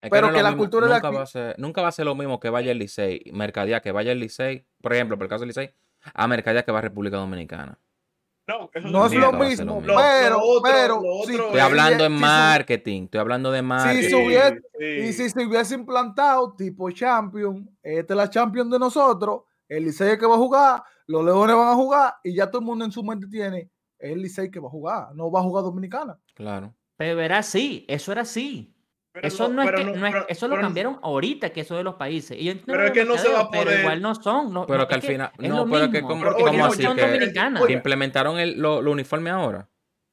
Es 0.00 0.10
Pero 0.10 0.28
no 0.28 0.32
que 0.32 0.42
la 0.42 0.50
mismo, 0.50 0.62
cultura 0.64 0.86
de 0.86 0.94
nunca, 0.94 1.08
aquí- 1.08 1.16
va 1.16 1.22
a 1.22 1.26
ser, 1.26 1.54
nunca 1.58 1.82
va 1.82 1.88
a 1.88 1.92
ser 1.92 2.06
lo 2.06 2.14
mismo 2.14 2.40
que 2.40 2.48
vaya 2.50 2.72
el 2.72 2.78
Licey, 2.78 3.22
Mercadía 3.32 3.80
que 3.82 3.92
vaya 3.92 4.12
el 4.12 4.18
Licey, 4.20 4.66
por 4.80 4.92
ejemplo, 4.94 5.16
por 5.16 5.24
el 5.26 5.30
caso 5.30 5.40
del 5.40 5.48
Licey, 5.48 5.74
a 6.14 6.26
Mercadía 6.26 6.64
que 6.64 6.72
va 6.72 6.78
a 6.78 6.82
República 6.82 7.16
Dominicana. 7.18 7.78
No, 8.48 8.68
eso 8.74 8.88
No 8.88 9.06
es 9.06 9.12
lo 9.14 9.32
mismo, 9.32 9.74
lo 9.74 9.80
mismo. 9.80 9.82
pero, 9.96 10.30
Lo- 10.30 10.38
lo 10.38 10.44
otro- 10.44 10.62
pero, 10.72 10.94
lo 11.00 11.24
si 11.26 11.32
otro 11.34 11.44
Estoy 11.46 11.60
hablando 11.60 12.04
en 12.06 12.12
si 12.14 12.20
marketing, 12.20 13.02
estoy 13.04 13.20
hablando 13.20 13.52
de 13.52 13.62
marketing. 13.62 14.08
si 14.08 14.14
hubiese- 14.14 14.62
Sí, 14.78 14.84
Y 15.08 15.12
si 15.12 15.30
se 15.30 15.46
hubiese 15.46 15.74
implantado 15.76 16.52
tipo 16.54 16.90
Champion, 16.90 17.70
esta 17.82 18.14
es 18.14 18.16
la 18.16 18.28
Champion 18.28 18.68
de 18.68 18.78
nosotros, 18.80 19.42
el 19.68 19.84
Licey 19.84 20.10
es 20.12 20.18
que 20.18 20.26
va 20.26 20.34
a 20.34 20.38
jugar, 20.38 20.82
los 21.06 21.24
Leones 21.24 21.54
van 21.56 21.68
a 21.68 21.74
jugar 21.74 22.14
y 22.24 22.34
ya 22.34 22.48
todo 22.50 22.58
el 22.58 22.66
mundo 22.66 22.84
en 22.84 22.90
su 22.92 23.02
mente 23.04 23.26
tiene 23.28 23.70
es 23.98 24.12
el 24.12 24.20
Licey 24.20 24.50
que 24.50 24.58
va 24.58 24.66
a 24.66 24.70
jugar, 24.70 25.14
no 25.14 25.30
va 25.30 25.38
a 25.40 25.42
jugar 25.44 25.62
Dominicana. 25.64 26.18
Claro. 26.34 26.74
pero 26.96 27.20
era 27.20 27.38
así, 27.38 27.84
eso 27.88 28.12
era 28.12 28.22
así. 28.22 28.74
Pero 29.12 29.28
Eso 29.28 29.48
no, 29.48 29.60
es 29.62 29.66
pero 29.70 29.78
que, 29.78 29.84
no- 29.84 29.96
no 29.96 30.06
es- 30.06 30.12
pero- 30.14 30.26
eso 30.28 30.48
lo 30.48 30.54
pero- 30.54 30.66
cambiaron 30.66 30.98
ahorita, 31.02 31.50
que 31.50 31.60
eso 31.60 31.76
de 31.76 31.84
los 31.84 31.96
países. 31.96 32.38
Y 32.38 32.44
yo 32.44 32.52
entiendo 32.52 32.72
Pero 32.72 32.84
es 32.86 32.92
que 32.92 33.04
no 33.04 33.18
se 33.18 33.28
va 33.28 33.40
a 33.40 33.42
mercadeo, 33.42 33.50
pero 33.50 33.64
poder- 33.64 33.80
igual 33.80 34.02
no 34.02 34.14
son. 34.14 34.52
no- 34.54 34.66
Pero 34.66 34.78
no, 34.78 34.88
que 34.88 34.94
al 34.94 35.02
final, 35.02 35.30
es 35.38 35.48
no, 35.50 35.56
lo 35.66 35.70
pero 35.70 35.84
que 35.86 35.92
mismo, 35.92 36.08
como, 36.08 36.20
Pero, 36.22 36.34
¿cómo 36.34 36.46
oye, 36.48 36.58
no 36.58 36.64
así 36.64 36.82
son 36.82 36.96
que, 36.96 37.02
dominicanas. 37.06 37.62
que 37.66 37.72
implementaron 37.74 38.38
el, 38.38 38.58
lo, 38.58 38.80
lo 38.80 38.90
uniforme 38.90 39.28
ahora. 39.30 39.68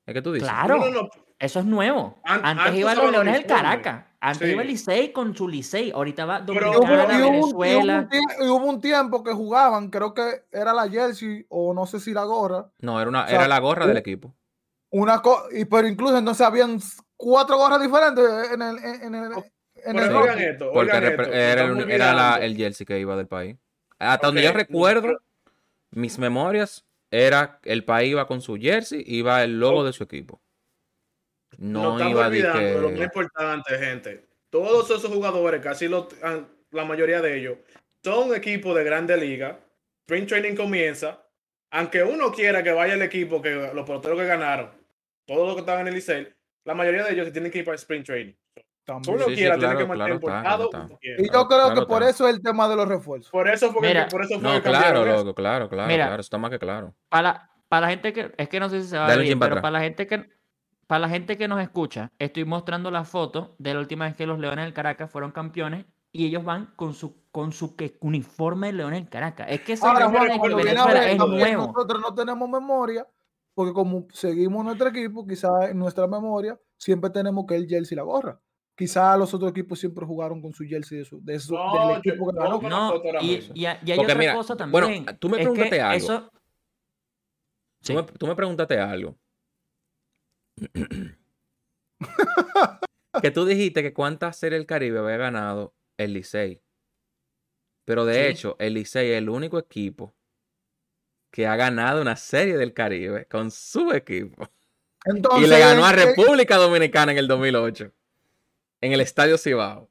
¿Es 0.05 0.13
que 0.13 0.21
tú 0.21 0.33
dices? 0.33 0.49
Claro, 0.49 0.77
No, 0.79 0.85
no, 0.89 1.01
no. 1.03 1.09
eso 1.39 1.59
es 1.59 1.65
nuevo. 1.65 2.19
An- 2.25 2.41
antes 2.43 2.65
antes 2.65 2.79
iban 2.81 2.93
usaban 2.97 3.13
los 3.13 3.23
Leones 3.23 3.33
del. 3.41 3.45
Caracas. 3.47 4.05
Antes 4.21 4.47
Sí. 4.47 4.53
iba 4.53 4.61
el 4.63 4.67
Licey 4.67 5.13
con 5.13 5.33
su 5.33 5.47
Licey. 5.47 5.91
Ahorita 5.91 6.25
va 6.25 6.43
Pero- 6.45 6.73
Dominicana, 6.73 7.17
y 7.17 7.21
hubo 7.21 7.29
un- 7.29 7.35
y 7.35 7.39
hubo 7.53 7.59
Venezuela. 7.59 8.09
y 8.41 8.47
hubo 8.49 8.65
un 8.65 8.81
tiempo 8.81 9.23
que 9.23 9.31
jugaban, 9.31 9.89
creo 9.89 10.13
que 10.13 10.41
era 10.51 10.73
la 10.73 10.89
jersey 10.89 11.45
o 11.47 11.73
no 11.73 11.85
sé 11.85 12.01
si 12.01 12.11
la 12.13 12.25
gorra, 12.25 12.69
No, 12.81 12.99
era, 12.99 13.09
una, 13.09 13.23
O 13.23 13.27
sea, 13.27 13.35
era 13.37 13.47
la 13.47 13.59
gorra 13.59 13.87
del 13.87 13.95
equipo. 13.95 14.35
una 14.91 15.21
co- 15.21 15.43
y 15.55 15.63
pero 15.63 15.87
incluso 15.87 16.19
no 16.21 16.33
se 16.33 16.43
habían 16.43 16.79
cuatro 17.19 17.57
gorras 17.57 17.81
diferentes 17.81 18.23
en 18.53 18.61
el 18.61 18.77
en 18.79 19.15
el 19.15 19.31
en 19.85 19.97
el 19.99 20.09
oigan 20.15 20.39
esto, 20.39 20.71
Porque 20.71 20.91
oigan 20.91 21.03
esto, 21.03 21.23
era, 21.33 21.63
el, 21.65 21.91
era 21.91 22.13
la- 22.13 22.37
el 22.41 22.55
jersey 22.55 22.85
que 22.85 22.97
iba 22.99 23.15
del 23.17 23.27
país. 23.27 23.57
Hasta 23.97 24.27
donde 24.27 24.41
yo 24.43 24.53
recuerdo, 24.53 25.21
mis 25.91 26.17
memorias, 26.17 26.85
era 27.11 27.59
el 27.63 27.83
país 27.83 28.11
iba 28.11 28.25
con 28.27 28.41
su 28.41 28.55
jersey, 28.57 29.03
iba 29.05 29.43
el 29.43 29.59
logo 29.59 29.83
de 29.83 29.91
su 29.93 30.03
equipo. 30.03 30.41
No 31.57 31.97
No 31.97 32.09
iba 32.09 32.27
olvidando 32.27 32.59
de 32.59 32.81
lo 32.81 32.87
que... 32.89 32.95
más 32.95 33.03
importante, 33.05 33.77
gente. 33.77 34.25
Todos 34.49 34.89
esos 34.89 35.11
jugadores, 35.11 35.61
casi 35.61 35.87
los- 35.87 36.07
ah, 36.23 36.39
la 36.71 36.85
mayoría 36.85 37.21
de 37.21 37.37
ellos, 37.37 37.57
son 38.03 38.33
equipos 38.35 38.75
de 38.75 38.83
grande 38.83 39.17
liga. 39.17 39.59
Spring 40.07 40.25
training 40.27 40.55
comienza. 40.55 41.21
Aunque 41.71 42.01
uno 42.03 42.31
quiera 42.31 42.63
que 42.63 42.71
vaya 42.71 42.93
el 42.95 43.01
equipo, 43.01 43.41
que 43.41 43.51
los 43.73 43.85
peloteros 43.85 44.17
que 44.19 44.25
ganaron, 44.25 44.71
todos 45.25 45.45
los 45.45 45.55
que 45.55 45.59
estaban 45.61 45.81
en 45.81 45.87
el 45.89 45.93
Licey, 45.95 46.27
la 46.65 46.73
mayoría 46.73 47.03
de 47.03 47.13
ellos 47.13 47.25
se 47.25 47.31
tienen 47.31 47.51
que 47.51 47.59
ir 47.59 47.65
para 47.65 47.75
Spring 47.75 48.03
Training. 48.03 48.33
También. 48.85 49.15
Uno 49.15 49.25
Sí, 49.25 49.31
sí, 49.31 49.37
quiera, 49.37 49.55
claro, 49.57 49.77
tiene 49.77 49.87
que 49.91 49.93
claro 49.95 50.19
mantener 50.19 50.39
está, 50.39 50.41
claro 50.41 50.63
está. 50.71 51.21
Y 51.21 51.25
yo 51.25 51.31
creo 51.31 51.47
Claro, 51.47 51.75
que 51.75 51.85
por 51.85 52.01
está. 52.01 52.09
eso 52.11 52.27
es 52.27 52.35
el 52.35 52.41
tema 52.41 52.67
de 52.67 52.75
los 52.75 52.87
refuerzos. 52.87 53.31
Por 53.31 53.47
eso 53.47 53.71
fue, 53.71 53.87
Mira, 53.87 54.05
que, 54.05 54.11
por 54.11 54.21
eso 54.23 54.39
fue 54.39 54.49
No, 54.49 54.55
que 54.55 54.61
claro, 54.69 55.05
loco, 55.05 55.35
claro, 55.35 55.69
claro, 55.69 55.87
Mira. 55.87 56.07
claro. 56.07 56.21
Está 56.21 56.37
más 56.39 56.49
que 56.49 56.57
claro. 56.59 56.95
Para 57.09 57.21
la, 57.21 57.49
para 57.67 57.81
la 57.81 57.89
gente 57.89 58.13
que. 58.13 58.31
Es 58.37 58.49
que 58.49 58.59
no 58.59 58.67
sé 58.69 58.81
si 58.81 58.87
se 58.87 58.97
va 58.97 59.05
a 59.05 59.15
ver 59.15 59.37
para 59.37 59.49
pero 59.51 59.61
para 59.61 59.71
la 59.71 59.81
gente 59.81 60.07
que. 60.07 60.27
Para 60.87 60.99
la 61.01 61.09
gente 61.09 61.37
que 61.37 61.47
nos 61.47 61.61
escucha, 61.61 62.11
estoy 62.17 62.45
mostrando 62.45 62.89
la 62.89 63.03
foto 63.03 63.55
de 63.59 63.75
la 63.75 63.79
última 63.79 64.05
vez 64.05 64.15
que 64.15 64.25
los 64.25 64.39
Leones 64.39 64.65
del 64.65 64.73
Caracas 64.73 65.11
fueron 65.11 65.31
campeones 65.31 65.85
y 66.11 66.25
ellos 66.25 66.43
van 66.43 66.73
con 66.75 66.95
su 66.95 67.21
con 67.29 67.51
su 67.51 67.75
que, 67.75 67.95
uniforme 68.01 68.67
de 68.67 68.73
Leones 68.73 69.01
del 69.01 69.09
Caracas. 69.09 69.45
Es 69.51 69.61
que 69.61 69.75
Ahora, 69.83 70.09
Juan, 70.09 70.55
Venezuela 70.55 71.11
es 71.11 71.15
también 71.15 71.39
nuevo. 71.57 71.67
nosotros 71.67 72.01
no 72.01 72.15
tenemos 72.15 72.49
memoria, 72.49 73.05
porque 73.59 73.73
como 73.73 74.07
seguimos 74.13 74.63
nuestro 74.63 74.87
equipo, 74.87 75.27
quizás 75.27 75.69
en 75.71 75.77
nuestra 75.79 76.07
memoria 76.07 76.57
siempre 76.77 77.09
tenemos 77.09 77.45
que 77.45 77.57
el 77.57 77.67
jersey 77.67 77.93
y 77.93 77.97
la 77.97 78.03
gorra. 78.03 78.39
Quizás 78.73 79.19
los 79.19 79.33
otros 79.33 79.51
equipos 79.51 79.77
siempre 79.77 80.05
jugaron 80.05 80.41
con 80.41 80.53
su 80.53 80.63
jersey 80.63 80.99
de 80.99 81.03
su, 81.03 81.21
de 81.21 81.37
su- 81.41 81.53
No, 81.55 81.89
del 81.89 82.01
yo- 82.01 82.11
equipo 82.13 82.31
que 82.31 82.37
ganó. 82.37 82.61
No, 82.61 82.93
y, 83.19 83.33
y, 83.53 83.63
y 83.63 83.65
hay 83.65 83.77
Porque 83.81 84.01
otra 84.03 84.15
mira, 84.15 84.33
cosa 84.33 84.55
bueno, 84.55 84.87
también. 84.87 85.17
tú 85.19 85.27
me 85.27 85.35
es 85.35 85.39
que 85.39 85.43
preguntaste 85.43 85.81
algo. 85.81 85.97
Eso, 85.97 86.31
Tú, 87.83 87.93
me, 87.95 88.03
tú 88.03 88.27
me 88.27 88.35
preguntaste 88.37 88.79
algo. 88.79 89.17
que 93.21 93.31
tú 93.31 93.43
dijiste 93.45 93.81
que 93.83 93.93
cuántas 93.93 94.37
series 94.37 94.59
del 94.59 94.67
Caribe 94.67 94.99
había 94.99 95.17
ganado 95.17 95.75
el 95.97 96.13
Licey. 96.13 96.61
Pero 97.85 98.05
de 98.05 98.13
Sí. 98.13 98.19
hecho, 98.31 98.55
el 98.59 98.75
Licey 98.75 99.11
es 99.11 99.17
el 99.17 99.27
único 99.29 99.59
equipo 99.59 100.15
que 101.31 101.47
ha 101.47 101.55
ganado 101.55 102.01
una 102.01 102.15
serie 102.15 102.57
del 102.57 102.73
Caribe 102.73 103.25
con 103.25 103.51
su 103.51 103.91
equipo. 103.91 104.49
Entonces, 105.05 105.47
y 105.47 105.49
le 105.49 105.59
ganó 105.59 105.85
a 105.85 105.91
eh, 105.91 106.05
República 106.05 106.57
Dominicana 106.57 107.11
en 107.11 107.17
el 107.17 107.27
2008. 107.27 107.91
En 108.81 108.93
el 108.93 109.01
Estadio 109.01 109.37
Cibao. 109.37 109.89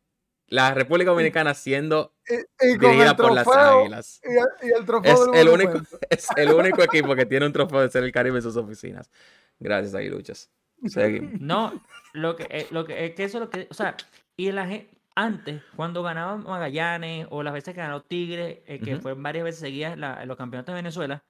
La 0.48 0.72
República 0.72 1.10
Dominicana 1.10 1.52
siendo 1.52 2.14
eh, 2.26 2.44
y, 2.60 2.68
y 2.68 2.78
con 2.78 2.90
dirigida 2.90 3.14
por 3.14 3.32
las 3.32 3.46
Águilas. 3.46 4.20
y 4.24 4.28
el, 4.28 4.70
y 4.70 4.72
el 4.78 4.86
trofeo 4.86 5.12
Es 5.12 5.26
del 5.26 5.34
el, 5.36 5.48
único, 5.48 5.82
es 6.10 6.28
el 6.36 6.52
único 6.52 6.82
equipo 6.82 7.14
que 7.14 7.26
tiene 7.26 7.46
un 7.46 7.52
trofeo 7.52 7.80
de 7.80 7.90
ser 7.90 8.04
el 8.04 8.12
Caribe 8.12 8.36
en 8.36 8.42
sus 8.42 8.56
oficinas. 8.56 9.10
Gracias, 9.58 9.94
Aguiluchas. 9.94 10.50
Seguimos. 10.86 11.40
No, 11.40 11.82
lo 12.14 12.36
que, 12.36 12.46
eh, 12.50 12.66
lo 12.70 12.86
que 12.86 13.06
es 13.06 13.14
que 13.14 13.24
eso 13.24 13.38
es 13.38 13.44
lo 13.44 13.50
que, 13.50 13.68
o 13.70 13.74
sea, 13.74 13.96
y 14.36 14.50
la 14.52 14.66
gente, 14.66 14.97
antes, 15.24 15.62
cuando 15.76 16.02
ganaba 16.02 16.36
Magallanes 16.36 17.26
o 17.30 17.42
las 17.42 17.52
veces 17.54 17.74
que 17.74 17.80
ganó 17.80 18.02
Tigre, 18.02 18.62
eh, 18.66 18.80
que 18.80 18.94
Ujú. 18.94 19.02
fue 19.02 19.14
varias 19.14 19.44
veces 19.44 19.60
seguidas 19.60 19.98
la- 19.98 20.24
los 20.26 20.36
campeonatos 20.36 20.72
de 20.74 20.78
Venezuela, 20.82 21.24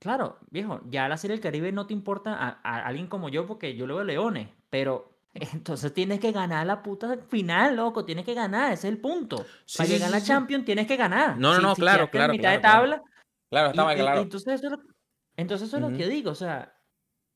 claro, 0.00 0.38
viejo, 0.50 0.80
ya 0.86 1.08
la 1.08 1.16
Serie 1.16 1.36
del 1.36 1.42
Caribe 1.42 1.72
no 1.72 1.86
te 1.86 1.92
importa 1.94 2.34
a, 2.34 2.60
a 2.62 2.86
alguien 2.86 3.06
como 3.06 3.28
yo 3.28 3.46
porque 3.46 3.76
yo 3.76 3.86
lo 3.86 3.96
veo 3.96 4.04
Leones, 4.04 4.48
pero 4.70 5.18
entonces 5.34 5.92
tienes 5.94 6.20
que 6.20 6.32
ganar 6.32 6.66
la 6.66 6.82
puta 6.82 7.16
final, 7.28 7.76
loco, 7.76 8.04
tienes 8.04 8.24
que 8.24 8.34
ganar, 8.34 8.72
ese 8.72 8.88
es 8.88 8.94
el 8.94 9.00
punto. 9.00 9.44
Sí, 9.66 9.78
Para 9.78 9.88
llegar 9.88 10.08
sí, 10.08 10.14
a 10.14 10.16
la 10.16 10.20
sí. 10.20 10.26
Champions 10.26 10.64
tienes 10.64 10.86
que 10.86 10.96
ganar. 10.96 11.36
No, 11.38 11.50
no, 11.50 11.56
Si- 11.56 11.62
no, 11.62 11.74
si 11.74 11.80
claro, 11.82 12.10
quedaste 12.10 12.18
en 12.18 12.20
claro, 12.20 12.32
mitad 12.32 12.50
de 12.50 12.58
claro, 12.58 12.60
claro. 12.60 13.02
tabla, 13.02 13.02
Claro, 13.50 13.70
y- 13.70 13.92
y 13.94 14.02
claro. 14.02 14.20
entonces 14.22 14.54
eso 14.54 14.66
es 14.66 14.72
lo, 14.72 14.78
es 15.88 15.96
que 15.96 16.08
digo, 16.08 16.30
o 16.30 16.34
sea, 16.34 16.74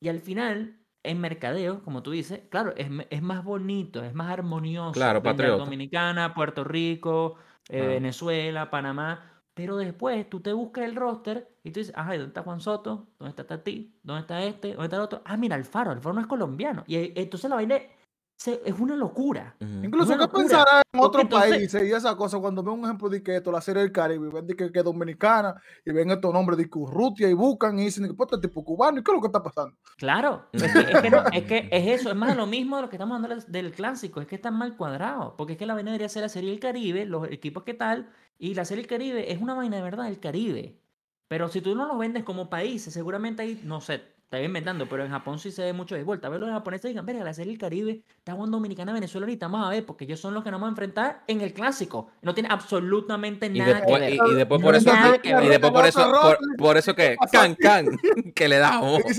y 0.01 0.09
al 0.09 0.19
final, 0.19 0.82
en 1.03 1.19
mercadeo, 1.19 1.83
como 1.83 2.01
tú 2.01 2.11
dices, 2.11 2.41
claro, 2.49 2.73
es, 2.77 2.87
es 3.09 3.21
más 3.21 3.43
bonito, 3.43 4.03
es 4.03 4.13
más 4.13 4.31
armonioso. 4.31 4.93
Claro, 4.93 5.21
patriota. 5.21 5.63
Dominicana, 5.63 6.33
Puerto 6.33 6.63
Rico, 6.63 7.35
eh. 7.69 7.85
Venezuela, 7.85 8.69
Panamá. 8.69 9.29
Pero 9.53 9.77
después 9.77 10.27
tú 10.29 10.39
te 10.39 10.51
buscas 10.51 10.85
el 10.85 10.95
roster 10.95 11.47
y 11.63 11.71
tú 11.71 11.79
dices, 11.79 11.95
ajá, 11.95 12.15
¿y 12.15 12.17
¿dónde 12.17 12.29
está 12.29 12.41
Juan 12.41 12.59
Soto? 12.59 13.09
¿Dónde 13.19 13.29
está 13.29 13.45
Tati? 13.45 13.93
¿Dónde 14.01 14.21
está 14.21 14.43
este? 14.43 14.69
¿Dónde 14.69 14.85
está 14.85 14.95
el 14.95 15.01
otro? 15.03 15.21
Ah, 15.25 15.37
mira, 15.37 15.55
Alfaro, 15.55 15.91
Alfaro 15.91 16.13
no 16.13 16.21
es 16.21 16.27
colombiano. 16.27 16.83
Y 16.87 17.19
entonces 17.19 17.49
la 17.49 17.57
vaina 17.57 17.77
se- 18.35 18.61
es 18.65 18.77
una 18.79 18.95
locura. 18.95 19.55
Incluso, 19.59 20.13
Una 20.13 20.17
¿qué 20.17 20.23
locura. 20.23 20.43
pensará 20.43 20.81
en 20.91 20.99
otros 20.99 21.23
entonces- 21.23 21.49
países 21.51 21.83
y 21.83 21.91
esa 21.93 22.15
cosa 22.15 22.39
cuando 22.39 22.61
ven 22.63 22.73
un 22.79 22.83
ejemplo 22.85 23.07
de 23.09 23.23
que 23.23 23.37
esto, 23.37 23.51
la 23.51 23.61
serie 23.61 23.81
del 23.83 23.91
Caribe, 23.91 24.27
y 24.27 24.31
ven 24.31 24.47
de 24.47 24.55
que, 24.55 24.71
que 24.71 24.79
es 24.79 24.85
dominicana 24.85 25.55
y 25.85 25.91
ven 25.91 26.11
estos 26.11 26.33
nombres 26.33 26.57
de 26.57 26.69
que 26.69 26.77
Urrutia 26.77 27.29
y 27.29 27.33
buscan 27.33 27.79
y 27.79 27.85
dicen 27.85 28.07
que 28.07 28.13
pues, 28.13 28.29
este 28.31 28.47
tipo 28.47 28.63
cubano 28.63 28.99
y 28.99 29.03
qué 29.03 29.11
es 29.11 29.15
lo 29.15 29.21
que 29.21 29.27
está 29.27 29.41
pasando? 29.41 29.77
Claro, 29.97 30.47
es 30.51 30.63
que, 30.63 30.79
es 30.79 31.01
que 31.01 31.09
no, 31.09 31.23
es 31.31 31.43
que 31.45 31.69
es 31.71 31.99
eso, 32.01 32.09
es 32.09 32.15
más 32.15 32.29
de 32.29 32.35
lo 32.35 32.45
mismo 32.47 32.75
de 32.75 32.81
lo 32.83 32.89
que 32.89 32.95
estamos 32.97 33.15
hablando 33.21 33.43
del- 33.47 33.71
clásico, 33.71 34.19
es 34.21 34.27
que 34.27 34.35
están 34.35 34.55
mal 34.57 34.75
cuadrados, 34.75 35.33
porque 35.37 35.53
es 35.53 35.59
que 35.59 35.65
la 35.65 35.73
vaina 35.73 35.91
debería 35.91 36.09
ser 36.09 36.21
la 36.23 36.29
Serie 36.29 36.49
del 36.51 36.59
Caribe, 36.59 37.05
los 37.05 37.27
equipos 37.31 37.63
que 37.63 37.73
tal, 37.73 38.09
y 38.37 38.55
la 38.55 38.65
Serie 38.65 38.83
del 38.83 38.89
Caribe 38.89 39.31
es 39.31 39.41
una 39.41 39.53
vaina 39.53 39.77
de 39.77 39.81
verdad 39.83 40.05
del 40.05 40.19
Caribe. 40.19 40.79
Pero 41.29 41.47
si 41.47 41.61
tú 41.61 41.73
no 41.75 41.87
lo 41.87 41.97
vendes 41.97 42.23
como 42.23 42.49
países, 42.49 42.93
seguramente 42.93 43.41
ahí, 43.41 43.59
no 43.63 43.81
sé, 43.81 44.03
estoy 44.37 44.45
inventando, 44.47 44.87
pero 44.89 45.03
en 45.03 45.11
Japón 45.11 45.39
sí 45.39 45.51
se 45.51 45.63
ve 45.63 45.73
mucho 45.73 45.95
de 45.95 46.03
vuelta. 46.03 46.27
A 46.27 46.29
ver 46.29 46.39
los 46.39 46.49
japoneses 46.49 46.89
digan, 46.89 47.05
verga, 47.05 47.23
la 47.23 47.33
Serie 47.33 47.51
del 47.51 47.59
Caribe 47.59 48.03
está 48.17 48.33
jugando 48.33 48.57
Dominicana, 48.57 48.93
Venezuela 48.93 49.25
ahorita, 49.25 49.47
vamos 49.47 49.67
a 49.67 49.69
ver, 49.69 49.85
porque 49.85 50.05
ellos 50.05 50.19
son 50.19 50.33
los 50.33 50.43
que 50.43 50.51
nos 50.51 50.59
vamos 50.59 50.69
a 50.69 50.73
enfrentar 50.73 51.23
en 51.27 51.41
el 51.41 51.53
clásico. 51.53 52.09
No 52.21 52.33
tiene 52.33 52.49
absolutamente 52.51 53.45
Y 53.47 53.59
nada 53.59 53.75
después, 53.75 53.99
que 54.01 54.15
y, 54.15 54.17
ver. 54.19 54.27
y 54.31 54.35
después 54.35 54.61
por 54.61 54.75
eso, 54.75 54.89
y 55.23 55.47
después 55.49 55.71
por 55.71 55.85
eso, 55.85 56.11
por, 56.21 56.37
por 56.57 56.77
eso 56.77 56.95
que, 56.95 57.09
¿qué 57.11 57.15
pasa 57.19 57.31
can, 57.31 57.55
can, 57.55 57.85
que 58.35 58.47
le 58.47 58.57
damos. 58.57 58.99
Y 58.99 59.13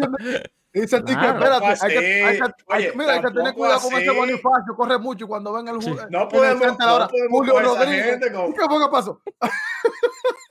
y 0.76 0.80
dicen, 0.80 1.04
"Tique, 1.04 1.16
Claro. 1.20 1.38
espérate, 1.38 1.66
hay 1.66 1.76
que, 1.92 1.98
hay 1.98 2.02
que- 2.02 2.24
hay 2.24 2.36
que- 2.38 2.64
oye, 2.66 2.92
mira, 2.96 3.12
hay 3.12 3.20
que 3.22 3.30
tener 3.30 3.54
cuidado 3.54 3.80
con 3.80 3.94
ese. 3.94 4.10
Bonifacio, 4.10 4.74
corre 4.76 4.98
mucho 4.98 5.24
y 5.24 5.28
cuando 5.28 5.52
ven 5.52 5.68
el, 5.68 5.80
Sí. 5.80 5.90
ju- 5.90 6.06
No 6.10 6.26
podemos- 6.28 6.62
el 6.62 6.68
no 6.70 6.76
podemos 6.76 7.10
Julio 7.30 7.60
Rodríguez. 7.60 8.04
gente 8.06 8.32
con- 8.32 8.52
¿Qué 8.52 8.60
fue 8.68 8.80
que 8.84 8.88
pasó? 8.90 9.22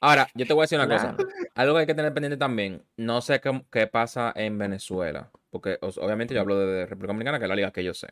Ahora, 0.00 0.28
yo 0.34 0.46
te 0.46 0.52
voy 0.52 0.62
a 0.62 0.64
decir 0.64 0.78
una 0.78 0.86
Claro. 0.86 1.16
cosa. 1.16 1.28
Algo 1.54 1.74
que 1.74 1.80
hay 1.80 1.86
que 1.86 1.94
tener 1.94 2.12
pendiente 2.14 2.36
también. 2.36 2.82
No 2.96 3.20
sé 3.20 3.40
qué, 3.40 3.64
qué 3.70 3.86
pasa 3.86 4.32
en 4.36 4.58
Venezuela. 4.58 5.30
Porque 5.50 5.78
obviamente 5.80 6.34
yo 6.34 6.40
hablo 6.40 6.58
de, 6.58 6.66
de 6.66 6.86
República 6.86 7.12
Dominicana, 7.12 7.38
que 7.38 7.44
es 7.44 7.48
la 7.48 7.56
liga 7.56 7.72
que 7.72 7.82
yo 7.84 7.94
sé. 7.94 8.08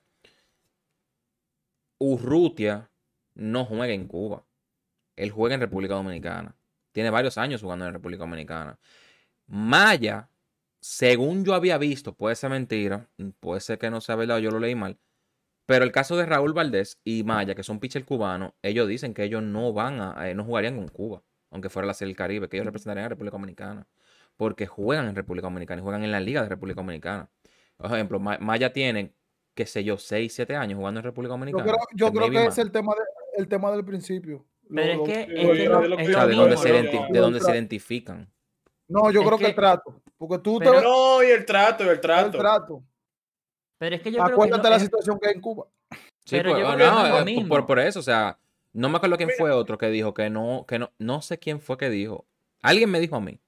Urrutia 1.98 2.90
no 3.34 3.64
juega 3.64 3.92
en 3.92 4.06
Cuba. 4.06 4.44
Él 5.16 5.30
juega 5.30 5.54
en 5.54 5.60
República 5.60 5.94
Dominicana. 5.94 6.54
Tiene 6.92 7.10
varios 7.10 7.38
años 7.38 7.62
jugando 7.62 7.86
en 7.86 7.92
República 7.92 8.24
Dominicana. 8.24 8.78
Maya, 9.46 10.28
según 10.80 11.44
yo 11.44 11.54
había 11.54 11.78
visto, 11.78 12.14
puede 12.14 12.36
ser 12.36 12.50
mentira, 12.50 13.08
puede 13.40 13.60
ser 13.60 13.78
que 13.78 13.90
no 13.90 14.00
sea 14.00 14.16
verdad, 14.16 14.38
yo 14.38 14.50
lo 14.50 14.58
leí 14.58 14.74
mal. 14.74 14.98
Pero 15.66 15.84
el 15.84 15.92
caso 15.92 16.16
de 16.16 16.26
Raúl 16.26 16.52
Valdés 16.52 17.00
y 17.04 17.24
Maya, 17.24 17.54
que 17.54 17.62
son 17.62 17.80
pitcher 17.80 18.04
cubanos, 18.04 18.52
ellos 18.62 18.88
dicen 18.88 19.14
que 19.14 19.24
ellos 19.24 19.42
no 19.42 19.72
van 19.72 20.00
a, 20.00 20.28
eh, 20.30 20.34
no 20.34 20.44
jugarían 20.44 20.76
con 20.76 20.88
Cuba, 20.88 21.22
aunque 21.50 21.68
fuera 21.68 21.86
la 21.86 21.94
Serie 21.94 22.10
del 22.12 22.16
Caribe, 22.18 22.48
que 22.48 22.56
ellos 22.56 22.66
representarían 22.66 23.06
a 23.06 23.08
República 23.08 23.32
Dominicana, 23.36 23.86
porque 24.36 24.66
juegan 24.66 25.06
en 25.08 25.14
República 25.14 25.46
Dominicana 25.46 25.80
y 25.80 25.82
juegan 25.82 26.04
en 26.04 26.12
la 26.12 26.20
Liga 26.20 26.42
de 26.42 26.48
República 26.48 26.80
Dominicana. 26.80 27.28
Por 27.76 27.86
ejemplo, 27.92 28.18
Ma- 28.20 28.38
Maya 28.40 28.72
tiene, 28.72 29.14
qué 29.54 29.66
sé 29.66 29.84
yo, 29.84 29.98
6, 29.98 30.32
7 30.34 30.56
años 30.56 30.78
jugando 30.78 31.00
en 31.00 31.04
República 31.04 31.30
Yo 31.34 31.38
Dominicana. 31.38 31.64
creo, 31.64 31.76
yo 31.94 32.12
creo 32.12 32.30
que 32.30 32.44
más. 32.44 32.48
es 32.48 32.58
el 32.58 32.70
tema, 32.72 32.92
de- 32.94 33.40
el 33.42 33.48
tema 33.48 33.70
del 33.72 33.84
principio. 33.84 34.44
Lo- 34.68 34.74
Pero 34.82 34.92
es 34.92 34.96
lo- 34.98 35.04
que, 35.04 35.20
es 35.20 35.26
que 35.26 35.34
lo- 35.44 35.54
de 35.54 35.64
lo 35.68 35.98
es 36.00 36.36
dónde, 36.36 36.56
se, 36.56 36.72
de 36.72 37.18
dónde 37.20 37.38
identifican. 37.38 38.28
No, 38.88 39.10
yo 39.10 39.20
Es 39.20 39.26
creo 39.26 39.38
que, 39.38 39.44
que- 39.44 39.50
el 39.50 39.56
trato. 39.56 40.00
Porque 40.18 40.38
tú 40.38 40.58
Pero- 40.58 40.72
te 40.74 40.82
No, 40.82 41.22
y 41.22 41.26
el 41.26 41.44
trato, 41.44 41.84
y 41.84 41.86
el 41.88 41.92
el 41.94 42.00
trato. 42.00 42.38
trato. 42.38 42.82
Pero 43.78 43.96
es 43.96 44.02
que 44.02 44.10
yo 44.10 44.16
creo 44.18 44.26
que 44.28 44.32
Acuérdate 44.32 44.70
la 44.70 44.76
es- 44.76 44.82
situación 44.82 45.18
que 45.20 45.28
hay 45.28 45.34
en 45.34 45.40
Cuba. 45.40 45.66
Sí, 46.24 46.36
Pero 46.36 46.50
pues, 46.52 46.62
yo 46.62 46.74
creo 46.74 46.78
que 46.78 46.84
no, 46.96 47.04
es 47.06 47.12
lo 47.12 47.18
eh, 47.20 47.24
mismo. 47.24 47.48
por, 47.48 47.66
por 47.66 47.78
eso, 47.78 48.00
o 48.00 48.02
sea, 48.02 48.36
no 48.76 48.88
me 48.88 48.96
acuerdo 48.96 49.16
quién 49.16 49.28
Mira. 49.28 49.38
fue 49.38 49.50
otro 49.50 49.78
que 49.78 49.88
dijo 49.88 50.12
que 50.14 50.28
no, 50.30 50.64
que 50.68 50.78
no, 50.78 50.92
no 50.98 51.22
sé 51.22 51.38
quién 51.38 51.60
fue 51.60 51.76
que 51.78 51.88
dijo. 51.90 52.26
Alguien 52.62 52.90
me 52.90 53.00
dijo 53.00 53.16
a 53.16 53.20
mí 53.20 53.40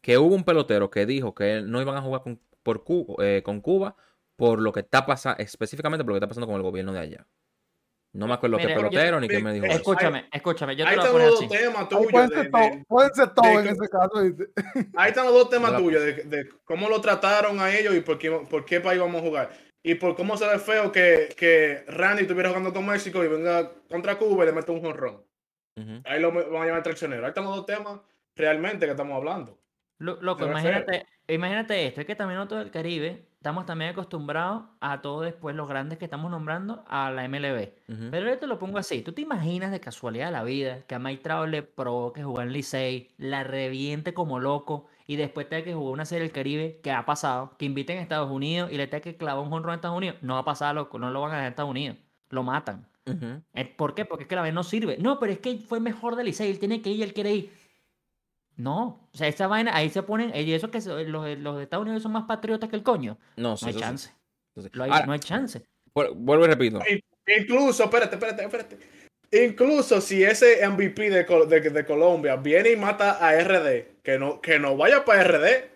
que 0.00 0.18
hubo 0.18 0.34
un 0.34 0.44
pelotero 0.44 0.90
que 0.90 1.06
dijo 1.06 1.34
que 1.34 1.62
no 1.62 1.80
iban 1.80 1.96
a 1.96 2.02
jugar 2.02 2.22
con, 2.22 2.40
por 2.62 2.82
Cu- 2.84 3.16
eh, 3.22 3.42
con 3.44 3.60
Cuba 3.60 3.96
por 4.36 4.60
lo 4.60 4.72
que 4.72 4.80
está 4.80 5.04
pasando, 5.06 5.38
específicamente 5.42 6.04
por 6.04 6.10
lo 6.10 6.14
que 6.14 6.18
está 6.24 6.28
pasando 6.28 6.46
con 6.46 6.56
el 6.56 6.62
gobierno 6.62 6.92
de 6.92 6.98
allá. 7.00 7.26
No 8.14 8.26
me 8.26 8.34
acuerdo 8.34 8.58
qué 8.58 8.68
yo- 8.68 8.74
pelotero 8.74 9.20
ni 9.20 9.28
quién 9.28 9.42
me 9.44 9.52
dijo 9.54 9.64
Eso, 9.66 9.74
eso. 9.80 9.92
Escúchame, 9.92 10.28
escúchame, 10.32 10.76
yo 10.76 10.84
te 10.84 10.90
Ahí 10.90 10.96
lo 10.96 11.02
voy 11.02 11.08
a 11.10 11.12
están 11.12 11.12
poner 11.12 11.28
los 11.30 11.38
así. 11.40 11.48
dos 11.48 11.58
temas 11.58 11.88
tuyos. 11.88 12.10
pueden 12.12 12.28
de- 12.28 12.34
ser 12.36 12.44
de- 12.44 12.50
todo, 12.50 12.84
pueden 12.88 13.14
ser 13.14 13.34
todo 13.34 13.46
de 13.46 13.52
en 13.54 13.62
que- 13.62 13.70
ese 13.70 13.88
caso. 13.88 14.22
¿viste? 14.22 14.48
Ahí 14.96 15.08
están 15.10 15.24
los 15.26 15.34
dos 15.34 15.48
temas 15.50 15.70
Hola, 15.70 15.78
tuyos, 15.78 16.02
de, 16.02 16.12
de 16.24 16.48
cómo 16.64 16.88
lo 16.88 17.00
trataron 17.00 17.60
a 17.60 17.74
ellos 17.74 17.94
y 17.94 18.00
por 18.00 18.18
qué, 18.18 18.30
por 18.30 18.64
qué 18.64 18.80
país 18.80 19.00
vamos 19.00 19.22
a 19.22 19.24
jugar. 19.24 19.50
Y 19.84 19.96
por 19.96 20.14
cómo 20.14 20.36
se 20.36 20.46
ve 20.46 20.58
feo 20.58 20.92
que, 20.92 21.34
que 21.36 21.84
Randy 21.88 22.22
estuviera 22.22 22.50
jugando 22.50 22.72
con 22.72 22.86
México 22.86 23.22
y 23.24 23.28
venga 23.28 23.72
contra 23.88 24.16
Cuba 24.16 24.44
y 24.44 24.46
le 24.46 24.52
mete 24.52 24.70
un 24.70 24.80
jonrón. 24.80 25.24
Ahí 26.04 26.20
lo 26.20 26.30
van 26.32 26.62
a 26.62 26.66
llamar 26.66 26.82
traicionero. 26.82 27.22
Ahí 27.24 27.30
están 27.30 27.44
los 27.44 27.56
dos 27.56 27.66
temas 27.66 28.00
realmente 28.36 28.84
que 28.86 28.92
estamos 28.92 29.16
hablando. 29.16 29.58
Lo- 29.98 30.20
Loco, 30.20 30.46
imagínate, 30.46 31.06
imagínate 31.28 31.86
esto, 31.86 32.00
es 32.00 32.06
que 32.06 32.14
también 32.16 32.38
nosotros 32.38 32.60
del 32.64 32.70
Caribe 32.70 33.24
estamos 33.42 33.66
también 33.66 33.90
acostumbrados 33.90 34.62
a 34.78 35.02
todo 35.02 35.22
después 35.22 35.56
los 35.56 35.68
grandes 35.68 35.98
que 35.98 36.04
estamos 36.04 36.30
nombrando 36.30 36.84
a 36.86 37.10
la 37.10 37.26
MLB. 37.26 37.70
Pero 38.12 38.28
yo 38.28 38.38
te 38.38 38.46
lo 38.46 38.56
pongo 38.60 38.78
así, 38.78 39.02
¿tú 39.02 39.12
te 39.12 39.22
imaginas 39.22 39.72
de 39.72 39.80
casualidad 39.80 40.26
de 40.26 40.30
la 40.30 40.44
vida 40.44 40.82
que 40.86 40.94
a 40.94 41.00
Mike 41.00 41.24
Trout 41.24 41.48
le 41.48 41.64
provoque 41.64 42.22
jugar 42.22 42.46
en 42.46 42.52
Licey, 42.52 43.08
la 43.18 43.42
reviente 43.42 44.14
como 44.14 44.38
loco 44.38 44.86
y 45.08 45.16
después 45.16 45.48
tenga 45.48 45.64
que 45.64 45.74
jugar 45.74 45.92
una 45.92 46.04
serie 46.04 46.22
del 46.22 46.30
Caribe 46.32 46.78
que 46.84 46.92
ha 46.92 47.04
pasado, 47.04 47.56
que 47.58 47.64
inviten 47.64 47.98
a 47.98 48.02
Estados 48.02 48.30
Unidos 48.30 48.70
y 48.70 48.76
le 48.76 48.86
tenga 48.86 49.02
que 49.02 49.16
clavar 49.16 49.42
un 49.42 49.50
jonrón 49.50 49.72
en 49.72 49.78
Estados 49.78 49.96
Unidos? 49.96 50.18
No 50.20 50.34
va 50.34 50.40
a 50.40 50.44
pasar, 50.44 50.76
loco, 50.76 51.00
no 51.00 51.10
lo 51.10 51.20
van 51.20 51.32
a 51.32 51.34
dejar 51.34 51.46
en 51.46 51.50
Estados 51.50 51.70
Unidos, 51.72 51.96
lo 52.30 52.44
matan. 52.44 52.86
Eh, 53.54 53.64
¿Por 53.64 53.96
qué? 53.96 54.04
Porque 54.04 54.22
es 54.22 54.28
que 54.28 54.36
la 54.36 54.42
vez 54.42 54.54
no 54.54 54.62
sirve. 54.62 54.98
No, 54.98 55.18
pero 55.18 55.32
es 55.32 55.40
que 55.40 55.58
fue 55.58 55.80
mejor 55.80 56.14
de 56.14 56.22
Licey, 56.22 56.48
él 56.48 56.60
tiene 56.60 56.80
que 56.80 56.90
ir, 56.90 57.02
él 57.02 57.12
quiere 57.12 57.34
ir. 57.34 57.52
No, 58.56 59.08
o 59.12 59.16
sea, 59.16 59.28
esa 59.28 59.46
vaina, 59.46 59.74
ahí 59.74 59.88
se 59.90 60.02
ponen, 60.02 60.34
y 60.34 60.52
eso 60.52 60.70
que 60.70 60.80
se- 60.80 61.04
los, 61.04 61.24
de- 61.24 61.36
los 61.36 61.56
de 61.56 61.62
Estados 61.64 61.84
Unidos 61.84 62.02
son 62.02 62.12
más 62.12 62.24
patriotas 62.24 62.68
que 62.68 62.76
el 62.76 62.82
coño. 62.82 63.18
No, 63.36 63.56
sí, 63.56 63.64
No 63.66 63.68
hay 63.70 63.74
chance. 63.76 64.10
eso 64.54 64.62
sí. 64.62 64.68
Lo 64.74 64.84
hay- 64.84 64.90
Ahora, 64.90 65.06
no 65.06 65.12
hay 65.12 65.20
chance. 65.20 65.62
vu- 65.94 66.14
vuelvo 66.14 66.44
y 66.44 66.48
repito. 66.48 66.80
Incluso, 67.26 67.84
espérate, 67.84 68.16
espérate, 68.16 68.44
espérate. 68.44 68.78
Incluso 69.30 70.00
si 70.02 70.22
ese 70.22 70.66
MVP 70.68 71.08
de, 71.08 71.24
de, 71.24 71.70
de 71.70 71.84
Colombia 71.86 72.36
viene 72.36 72.70
y 72.72 72.76
mata 72.76 73.12
a 73.26 73.34
RD, 73.42 74.00
que 74.02 74.18
no, 74.18 74.40
que 74.42 74.58
no 74.58 74.76
vaya 74.76 75.04
para 75.04 75.22
RD 75.24 75.70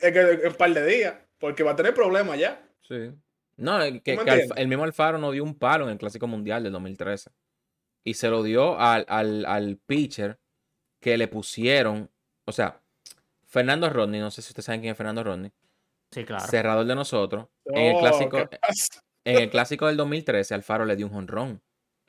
en, 0.00 0.16
en 0.16 0.46
un 0.48 0.54
par 0.54 0.74
de 0.74 0.84
días, 0.86 1.14
porque 1.38 1.62
va 1.62 1.70
a 1.72 1.76
tener 1.76 1.94
problemas 1.94 2.38
ya. 2.38 2.62
Sí. 2.82 3.10
No, 3.56 3.82
el, 3.82 4.02
que, 4.02 4.18
el 4.56 4.68
mismo 4.68 4.84
Alfaro 4.84 5.16
no 5.18 5.30
dio 5.32 5.42
un 5.42 5.54
palo 5.58 5.84
en 5.86 5.90
el 5.92 5.98
Clásico 5.98 6.26
Mundial 6.26 6.62
del 6.62 6.72
2013. 6.72 7.30
Y 8.04 8.14
se 8.14 8.28
lo 8.28 8.42
dio 8.42 8.78
al, 8.78 9.04
al, 9.08 9.44
al 9.46 9.78
pitcher 9.86 10.38
que 11.00 11.16
le 11.16 11.28
pusieron. 11.28 12.10
O 12.48 12.52
sea, 12.52 12.80
Fernando 13.46 13.90
Rodney, 13.90 14.20
no 14.20 14.30
sé 14.30 14.40
si 14.40 14.48
ustedes 14.52 14.64
saben 14.64 14.80
quién 14.80 14.92
es 14.92 14.96
Fernando 14.96 15.22
Rodney, 15.22 15.52
Sí, 16.10 16.24
claro. 16.24 16.46
cerrador 16.46 16.86
de 16.86 16.94
nosotros. 16.94 17.48
En 17.66 17.84
el 17.94 17.98
clásico, 17.98 18.38
en 19.24 19.36
el 19.42 19.50
clásico 19.50 19.86
del 19.86 19.98
2013, 19.98 20.54
Alfaro 20.54 20.86
le 20.86 20.96
dio 20.96 21.06
un 21.06 21.12
jonrón 21.12 21.60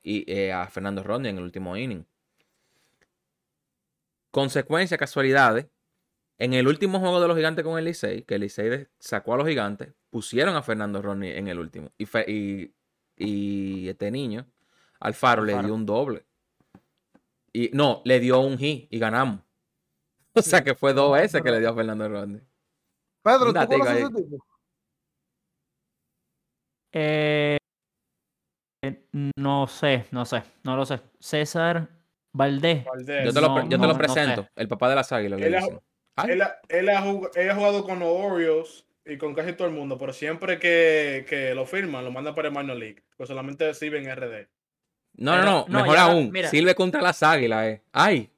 y 0.02 0.24
eh, 0.32 0.54
a 0.54 0.66
Fernando 0.70 1.04
Rodney 1.04 1.32
en 1.32 1.38
el 1.40 1.44
último 1.44 1.76
inning. 1.76 2.06
Consecuencia, 4.32 4.98
casualidades. 4.98 5.68
En 6.38 6.54
el 6.54 6.68
último 6.70 7.00
juego 7.02 7.20
de 7.20 7.28
los 7.28 7.36
gigantes 7.36 7.66
con 7.66 7.78
el 7.78 7.84
Licey, 7.84 8.22
que 8.24 8.36
el 8.36 8.42
Licey 8.42 8.88
sacó 8.98 9.34
a 9.34 9.38
los 9.38 9.48
gigantes, 9.48 9.90
pusieron 10.10 10.56
a 10.56 10.64
Fernando 10.64 11.02
Rodney 11.02 11.32
en 11.32 11.50
el 11.50 11.60
último. 11.60 11.92
Y, 11.98 12.06
fe- 12.06 12.26
y, 12.32 12.74
y 13.18 13.90
este 13.90 14.10
niño, 14.10 14.48
Alfaro, 15.02 15.44
le 15.44 15.52
Alfaro. 15.52 15.68
dio 15.68 15.76
un 15.76 15.86
doble. 15.86 16.26
Y 17.52 17.72
no, 17.74 18.02
le 18.06 18.22
dio 18.22 18.40
un 18.40 18.58
hit 18.58 18.88
y 18.90 19.00
ganamos. 19.00 19.42
O 20.36 20.42
sea 20.42 20.64
que 20.64 20.76
fue 20.76 20.94
dos 20.94 21.12
veces 21.14 21.42
que 21.42 21.52
le 21.52 21.60
dio 21.60 21.70
a 21.70 21.76
Fernando 21.76 22.08
Rodney. 22.08 22.42
Pedro, 23.24 23.54
¿tú 23.54 23.68
conoces 23.68 23.98
ese 23.98 24.10
tipo? 24.14 24.46
Eh, 26.94 27.58
no 29.38 29.68
sé, 29.68 30.06
no 30.12 30.26
sé, 30.26 30.44
no 30.64 30.76
lo 30.76 30.86
sé. 30.86 31.02
César 31.20 31.88
Valdés. 32.34 32.86
Valdés. 32.86 33.26
Yo 33.26 33.34
te 33.34 33.42
lo, 33.42 33.48
No, 33.50 33.56
pre- 33.56 33.64
yo 33.66 33.70
te 33.72 33.78
no, 33.78 33.88
lo 33.88 33.94
no 33.94 33.98
presento, 33.98 34.44
sé. 34.44 34.50
el 34.56 34.68
papá 34.68 34.90
de 34.90 34.96
las 34.96 35.12
águilas. 35.12 35.40
le 35.40 35.48
Él 35.48 35.56
ha-. 35.56 35.68
Ay, 36.16 36.32
Él, 36.32 36.42
ha- 36.42 36.60
él 36.70 36.90
ha 36.90 37.02
jug- 37.06 37.32
él 37.36 37.50
ha 37.50 37.56
jugado 37.56 37.84
con 37.84 38.00
los 38.00 38.10
Orioles 38.10 38.86
y 39.06 39.18
con 39.18 39.34
casi 39.34 39.54
todo 39.54 39.68
el 39.68 39.74
mundo, 39.74 39.98
pero 39.98 40.14
siempre 40.14 40.60
que, 40.60 41.26
que 41.28 41.54
lo 41.56 41.66
firman, 41.66 42.04
lo 42.06 42.12
mandan 42.12 42.36
para 42.36 42.50
el 42.50 42.54
minor 42.56 42.78
league, 42.78 43.04
pues 43.18 43.28
solamente 43.30 43.74
sirve 43.74 44.00
en 44.00 44.10
RD. 44.16 44.48
No, 45.18 45.36
no, 45.36 45.42
Pero- 45.42 45.44
no, 45.44 45.66
no, 45.68 45.80
mejor 45.82 45.96
ya 45.96 46.04
aún. 46.04 46.32
mira. 46.32 46.50
Sirve 46.50 46.76
contra 46.76 47.02
las 47.02 47.22
águilas, 47.24 47.66
eh. 47.66 47.82
Ay. 47.92 48.32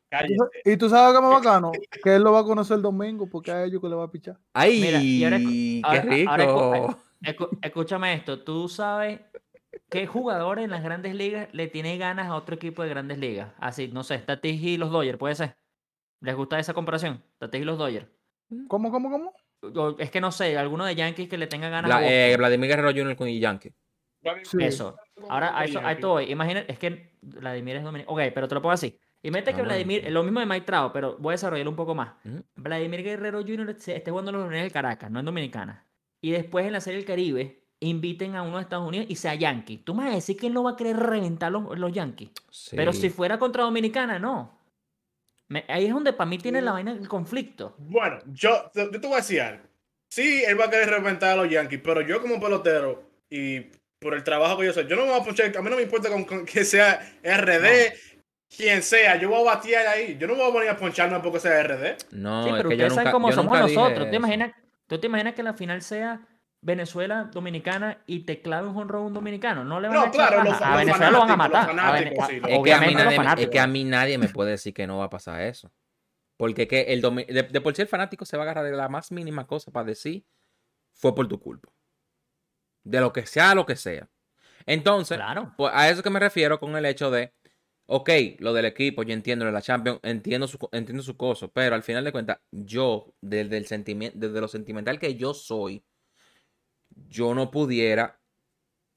Y 0.66 0.78
tú 0.78 0.89
sabes 0.89 1.12
que 1.14 1.18
es 1.18 1.24
más 1.24 1.43
bacano, 1.43 1.72
que 2.03 2.16
él 2.16 2.24
lo 2.24 2.32
va 2.34 2.39
a 2.39 2.43
conocer 2.43 2.78
el 2.78 2.82
domingo 2.84 3.28
porque 3.28 3.51
a 3.51 3.64
ellos 3.64 3.82
que 3.82 3.88
le 3.89 3.95
va 3.95 4.03
a 4.05 4.12
pichar. 4.12 4.38
ay, 4.53 4.82
Mira, 4.82 5.01
y 5.01 5.24
ahora- 5.24 5.38
qué 5.39 5.82
ahora- 5.84 6.01
rico. 6.01 6.32
ahora 6.32 6.97
escúchame 7.62 8.14
esto, 8.14 8.39
tú 8.43 8.68
sabes 8.68 9.20
qué 9.89 10.07
jugador 10.07 10.59
en 10.59 10.70
las 10.72 10.84
grandes 10.84 11.16
ligas 11.16 11.47
le 11.53 11.68
tiene 11.68 11.97
ganas 11.97 12.28
a 12.28 12.36
otro 12.36 12.55
equipo 12.55 12.84
de 12.84 12.89
grandes 12.89 13.18
ligas. 13.20 13.51
Así, 13.59 13.88
no 13.88 14.03
sé, 14.03 14.18
Tatis 14.20 14.62
y 14.62 14.78
los 14.78 14.91
Dodgers, 14.91 15.18
puede 15.18 15.36
ser. 15.36 15.55
¿Les 16.20 16.36
gusta 16.36 16.59
esa 16.59 16.74
comparación? 16.74 17.24
Tatis 17.38 17.62
y 17.62 17.66
los 17.66 17.78
Dodgers. 17.78 18.07
¿Cómo, 18.68 18.91
cómo, 18.91 19.09
cómo? 19.09 19.34
O- 19.64 19.95
es 19.99 20.12
que 20.12 20.20
no 20.20 20.32
sé, 20.32 20.57
alguno 20.57 20.86
de 20.86 20.95
Yankees 20.95 21.30
que 21.30 21.38
le 21.38 21.47
tenga 21.47 21.70
ganas 21.70 21.89
a 21.89 21.93
Vla- 21.93 22.01
Boston. 22.01 22.14
eh, 22.14 22.36
Vladimir 22.38 22.70
Guerrero 22.70 22.91
Jr. 22.91 23.16
con 23.16 23.30
Yankee. 23.30 23.74
Sí. 24.43 24.57
Eso. 24.59 24.97
Ahora, 25.30 25.57
a 25.57 25.66
eso, 25.66 25.80
a 25.80 25.91
esto 25.93 26.09
voy. 26.09 26.32
Imagina, 26.32 26.59
es 26.68 26.78
que 26.78 27.14
Vladimir 27.22 27.78
es 27.78 27.84
dominicano. 27.84 28.14
Ok, 28.16 28.22
pero 28.34 28.47
te 28.47 28.55
lo 28.55 28.62
pongo 28.62 28.74
así. 28.74 28.99
Imagínate 29.24 29.53
que 29.53 29.61
Ah. 29.61 29.65
Vladimir, 29.65 30.11
lo 30.11 30.24
mismo 30.24 30.39
de 30.39 30.45
Mike 30.47 30.65
Trout, 30.65 30.91
pero 30.93 31.17
voy 31.19 31.32
a 31.32 31.36
desarrollarlo 31.36 31.69
un 31.69 31.76
poco 31.76 31.93
más. 31.95 32.13
Vladimir 32.55 33.03
Guerrero 33.03 33.41
Jr. 33.41 33.69
esté 33.69 34.03
jugando 34.09 34.32
en 34.32 34.38
los 34.38 34.43
Leones 34.45 34.63
del 34.63 34.72
Caracas, 34.72 35.11
no 35.11 35.19
en 35.19 35.26
Dominicana. 35.26 35.86
Y 36.24 36.32
después 36.32 36.65
en 36.65 36.72
la 36.74 36.82
Serie 36.82 36.97
del 36.97 37.05
Caribe 37.07 37.59
inviten 37.80 38.36
a 38.36 38.43
uno 38.43 38.57
de 38.57 38.63
Estados 38.63 38.88
Unidos 38.88 39.07
y 39.09 39.15
sea 39.15 39.34
Yankee. 39.36 39.78
Tú 39.78 39.93
me 39.95 40.03
vas 40.03 40.11
a 40.13 40.15
decir 40.15 40.38
que 40.38 40.47
él 40.47 40.53
no 40.53 40.63
va 40.63 40.72
a 40.72 40.76
querer 40.76 40.97
reventar 40.97 41.51
los, 41.51 41.78
los 41.78 41.91
Yankees. 41.91 42.30
Sí. 42.51 42.76
Pero 42.76 42.93
si 42.93 43.09
fuera 43.09 43.38
contra 43.39 43.63
Dominicana, 43.63 44.19
no. 44.19 44.59
Me- 45.47 45.65
ahí 45.67 45.86
es 45.86 45.93
donde 45.93 46.13
para 46.13 46.30
mí 46.30 46.38
tiene 46.38 46.61
la 46.61 46.72
vaina 46.74 46.91
el 46.91 47.07
conflicto. 47.07 47.76
Bueno, 47.80 48.19
yo, 48.28 48.72
yo 48.74 48.89
te 48.91 48.99
voy 48.99 49.13
a 49.13 49.17
decir 49.17 49.41
algo. 49.41 49.63
Sí, 50.09 50.43
él 50.45 50.59
va 50.59 50.65
a 50.65 50.69
querer 50.69 50.89
reventar 50.89 51.32
a 51.32 51.36
los 51.43 51.49
Yankees, 51.49 51.82
pero 51.84 52.01
yo 52.01 52.22
como 52.22 52.39
pelotero 52.39 53.03
y 53.30 53.61
por 53.99 54.13
el 54.13 54.24
trabajo 54.24 54.57
que 54.59 54.65
yo 54.65 54.74
sé, 54.74 54.86
yo 54.88 54.95
no 54.95 55.03
me 55.03 55.11
voy 55.11 55.22
a 55.22 55.24
ponchar, 55.24 55.55
a 55.55 55.61
mí 55.61 55.69
no 55.69 55.76
me 55.76 55.84
importa 55.84 56.09
con, 56.09 56.24
con 56.26 56.45
que 56.45 56.65
sea 56.65 56.99
RD, 57.24 57.93
quien 58.55 58.83
sea, 58.83 59.15
yo 59.17 59.29
voy 59.29 59.41
a 59.41 59.55
batear 59.55 59.87
ahí. 59.87 60.17
Yo 60.19 60.27
no 60.27 60.35
voy 60.35 60.49
a 60.49 60.53
poner 60.53 60.69
a 60.69 60.77
poncharme 60.77 61.19
porque 61.19 61.39
sea 61.39 61.63
RD. 61.63 61.97
No, 62.11 62.43
sí, 62.43 62.49
es 62.49 62.55
pero 62.57 62.69
que 62.69 62.77
yo 62.77 62.87
ustedes 62.87 62.89
nunca, 62.89 62.95
saben 62.95 63.11
cómo 63.11 63.31
somos 63.31 63.59
nosotros. 63.59 64.05
¿Tú 64.05 64.09
te, 64.09 64.15
imaginas, 64.15 64.51
¿Tú 64.87 64.99
te 64.99 65.07
imaginas 65.07 65.33
que 65.35 65.43
la 65.43 65.53
final 65.53 65.81
sea 65.81 66.27
Venezuela, 66.61 67.29
Dominicana 67.33 68.03
y 68.05 68.25
te 68.25 68.41
clave 68.41 68.67
un 68.67 68.73
jonrón 68.73 69.03
un 69.05 69.13
dominicano? 69.13 69.63
No 69.63 69.79
le 69.79 69.87
van 69.87 69.95
No, 69.97 70.03
a 70.03 70.07
echar 70.07 70.27
claro, 70.29 70.43
los-. 70.43 70.61
A 70.61 70.69
los 70.71 70.79
Venezuela 70.79 71.11
lo 71.11 71.19
van 71.19 71.31
a 71.31 71.37
fanáticos, 71.37 71.75
matar. 71.75 71.79
A 71.79 71.91
Vene- 71.93 72.15
fanáticos, 72.15 72.27
sí, 72.27 72.35
Es 72.53 72.63
que, 72.63 72.73
a 72.73 72.79
mí 72.79 72.93
nadie, 72.93 73.05
me- 73.05 73.11
es 73.11 73.15
fanáticos. 73.17 73.51
que 73.51 73.59
a 73.59 73.67
mí 73.67 73.83
nadie 73.85 74.17
me 74.17 74.27
puede 74.29 74.51
decir 74.51 74.73
que 74.73 74.85
no 74.87 74.97
va 74.97 75.05
a 75.05 75.09
pasar 75.09 75.41
eso. 75.41 75.71
Porque 76.37 76.67
que 76.67 76.81
el 76.93 77.01
domi- 77.01 77.25
de, 77.27 77.43
de 77.43 77.61
por 77.61 77.75
sí 77.75 77.81
el 77.83 77.87
fanático 77.87 78.25
se 78.25 78.35
va 78.35 78.43
a 78.43 78.45
agarrar 78.45 78.65
de 78.65 78.71
la 78.71 78.89
más 78.89 79.11
mínima 79.11 79.45
cosa 79.47 79.71
para 79.71 79.85
decir 79.85 80.25
fue 80.93 81.15
por 81.15 81.27
tu 81.27 81.39
culpa. 81.39 81.69
De 82.83 82.99
lo 82.99 83.13
que 83.13 83.25
sea, 83.25 83.53
lo 83.55 83.65
que 83.65 83.75
sea. 83.75 84.09
Entonces, 84.65 85.17
Claro. 85.17 85.53
pues 85.57 85.71
a 85.73 85.89
eso 85.89 86.03
que 86.03 86.09
me 86.09 86.19
refiero 86.19 86.59
con 86.59 86.75
el 86.75 86.85
hecho 86.85 87.09
de, 87.11 87.33
ok, 87.88 88.09
lo 88.39 88.53
del 88.53 88.65
equipo, 88.65 89.03
yo 89.03 89.13
entiendo 89.13 89.45
lo 89.45 89.51
de 89.51 89.53
la 89.53 89.61
Champions, 89.61 89.99
entiendo 90.03 90.47
su, 90.47 90.57
entiendo 90.71 91.03
su 91.03 91.17
cosa, 91.17 91.47
pero 91.49 91.75
al 91.75 91.84
final 91.84 92.03
de 92.03 92.11
cuentas, 92.11 92.39
yo, 92.51 93.13
desde, 93.21 93.57
el 93.57 93.65
sentimiento, 93.67 94.17
desde 94.19 94.41
lo 94.41 94.47
sentimental 94.47 94.99
que 94.99 95.15
yo 95.15 95.34
soy, 95.34 95.84
yo 97.09 97.34
no 97.34 97.51
pudiera 97.51 98.19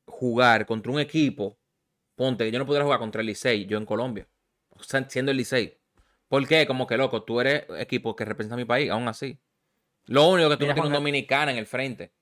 jugar 0.07 0.67
contra 0.67 0.93
un 0.93 1.01
equipo, 1.01 1.59
ponte, 2.17 2.51
yo 2.51 2.59
no 2.59 2.67
pudiera 2.67 2.85
jugar 2.85 3.01
contra 3.01 3.21
el 3.23 3.27
Licey, 3.29 3.67
yo 3.67 3.79
en 3.79 3.87
Colombia, 3.87 4.29
siendo 5.09 5.31
el 5.33 5.39
Licey. 5.39 5.79
¿Por 6.29 6.47
qué? 6.49 6.67
Como 6.67 6.87
que 6.87 6.97
loco, 6.97 7.23
tú 7.25 7.41
eres 7.41 7.65
equipo 7.79 8.17
que 8.17 8.25
representa 8.25 8.55
a 8.55 8.59
mi 8.59 8.65
país, 8.65 8.91
aún 8.91 9.09
así. 9.09 9.39
Lo 10.07 10.29
único 10.29 10.51
que 10.51 10.57
tú 10.57 10.65
Mira, 10.65 10.75
no 10.75 10.75
tienes 10.75 10.89
un 10.89 10.95
dominicana 10.95 11.53
en 11.53 11.59
el 11.59 11.67
frente. 11.67 12.13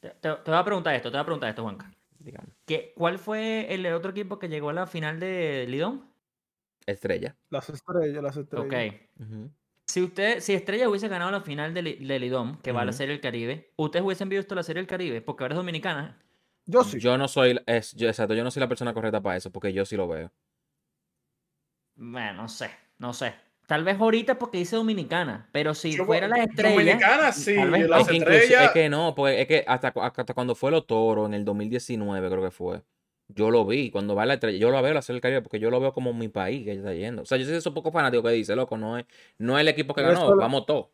Te, 0.00 0.10
te- 0.10 0.36
te 0.44 0.50
voy 0.52 0.60
a 0.60 0.64
preguntar 0.64 0.94
esto, 0.94 1.10
te 1.10 1.16
voy 1.16 1.22
a 1.22 1.24
preguntar 1.24 1.48
esto, 1.50 1.62
Juanca. 1.62 1.90
Digamos. 2.24 2.54
¿Qué, 2.66 2.92
¿Cuál 2.96 3.18
fue 3.18 3.72
el 3.74 3.86
otro 3.86 4.10
equipo 4.10 4.38
que 4.38 4.48
llegó 4.48 4.70
a 4.70 4.72
la 4.72 4.86
final 4.86 5.20
de 5.20 5.66
Lidón? 5.68 6.10
Estrella. 6.86 7.36
Las 7.50 7.68
estrellas, 7.70 8.22
las 8.22 8.36
estrellas. 8.36 8.94
Ok. 9.16 9.18
Si 9.86 10.02
usted, 10.02 10.40
si 10.40 10.54
Estrella 10.54 10.88
hubiese 10.88 11.08
ganado 11.08 11.30
la 11.30 11.40
final 11.42 11.74
de, 11.74 11.82
Li- 11.82 12.04
de 12.06 12.18
Lidón, 12.18 12.58
que 12.62 12.72
va 12.72 12.82
a 12.82 12.84
la. 12.86 12.92
Serie 12.92 13.12
del 13.14 13.20
Caribe, 13.20 13.72
¿ustedes 13.76 14.04
hubiesen 14.04 14.28
visto 14.28 14.54
la 14.54 14.62
Serie 14.62 14.80
del 14.82 14.88
Caribe? 14.88 15.20
Porque 15.22 15.44
ahora 15.44 15.54
es 15.54 15.58
dominicana. 15.58 16.18
Yo 16.66 16.82
sí. 16.84 16.98
Yo 16.98 17.18
no 17.18 17.28
soy, 17.28 17.60
es, 17.66 17.92
yo, 17.94 18.08
exacto, 18.08 18.34
yo 18.34 18.42
no 18.44 18.50
soy 18.50 18.60
la 18.60 18.68
persona 18.68 18.94
correcta 18.94 19.20
para 19.22 19.36
eso, 19.36 19.50
porque 19.52 19.72
yo 19.72 19.84
sí 19.84 19.96
lo 19.96 20.08
veo. 20.08 20.32
Bueno, 21.96 22.34
no 22.42 22.48
sé, 22.48 22.70
no 22.98 23.12
sé. 23.12 23.34
Tal 23.66 23.82
vez 23.82 23.98
ahorita 23.98 24.38
porque 24.38 24.58
dice 24.58 24.76
dominicana, 24.76 25.48
pero 25.52 25.74
si 25.74 25.92
Yo- 25.96 26.04
fuera 26.04 26.28
la 26.28 26.42
estrella. 26.44 26.70
Dominicana, 26.74 27.32
sí, 27.32 27.54
tal 27.56 27.70
vez 27.70 27.88
las 27.88 28.02
Es 28.02 28.08
que, 28.08 28.16
incluso- 28.16 28.36
estrellas. 28.38 28.64
es 28.64 28.70
que 28.72 28.88
no, 28.90 29.14
pues 29.14 29.40
es 29.40 29.46
que 29.46 29.64
hasta, 29.66 29.88
hasta 30.02 30.34
cuando 30.34 30.54
fue 30.54 30.70
los 30.70 30.86
toros 30.86 31.26
en 31.26 31.34
el 31.34 31.44
2019, 31.44 32.28
creo 32.28 32.42
que 32.42 32.50
fue. 32.50 32.82
Yo 33.28 33.50
lo 33.50 33.64
vi, 33.64 33.90
cuando 33.90 34.14
va 34.14 34.26
la 34.26 34.34
estrella, 34.34 34.58
yo 34.58 34.70
lo 34.70 34.82
veo 34.82 34.92
la 34.92 35.00
Serie 35.00 35.14
del 35.16 35.22
Caribe 35.22 35.40
porque 35.40 35.58
yo 35.58 35.70
lo 35.70 35.80
veo 35.80 35.94
como 35.94 36.12
mi 36.12 36.28
país 36.28 36.62
que 36.64 36.72
está 36.72 36.92
yendo. 36.92 37.22
O 37.22 37.24
sea, 37.24 37.38
yo 37.38 37.44
soy 37.44 37.52
de 37.52 37.58
esos 37.58 37.72
pocos 37.72 37.90
fanáticos 37.90 38.28
que 38.30 38.36
dice, 38.36 38.54
loco, 38.54 38.76
no 38.76 38.98
es, 38.98 39.06
no 39.38 39.56
es 39.56 39.62
el 39.62 39.68
equipo 39.68 39.94
que 39.94 40.02
Pero 40.02 40.12
ganó, 40.14 40.26
eso 40.26 40.34
lo- 40.34 40.40
vamos 40.42 40.66
todos. 40.66 40.88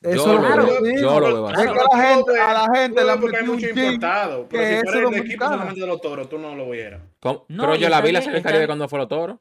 Eso 0.00 0.26
Yo 0.26 0.32
lo 0.34 0.42
que 0.42 0.48
veo, 0.54 0.66
yo 0.66 0.80
digo. 0.84 1.00
yo 1.00 1.20
lo 1.20 1.26
veo 1.44 1.50
Es 1.50 1.58
así. 1.58 1.66
que 1.72 1.80
a 1.80 1.96
la 1.98 2.06
gente, 2.14 2.40
a 2.40 2.52
la 2.52 2.68
gente 2.78 3.02
No, 3.04 3.10
han 3.10 3.20
porque 3.20 3.36
hay 3.38 3.44
mucho 3.46 3.68
importado. 3.68 4.46
Pero 4.48 4.62
que 4.62 4.76
si 4.76 4.82
fuera 4.92 5.08
el 5.08 5.14
equipo 5.16 5.44
solamente 5.44 5.80
de 5.80 5.86
los 5.86 6.00
toros, 6.00 6.28
tú 6.28 6.38
no 6.38 6.54
lo 6.54 6.70
vieras. 6.70 7.00
Pero 7.20 7.74
yo 7.76 7.88
la 7.88 8.00
vi 8.00 8.12
la 8.12 8.20
Serie 8.20 8.34
del 8.34 8.42
Caribe 8.42 8.66
cuando 8.66 8.88
fue 8.88 8.98
los 9.00 9.08
toros. 9.08 9.38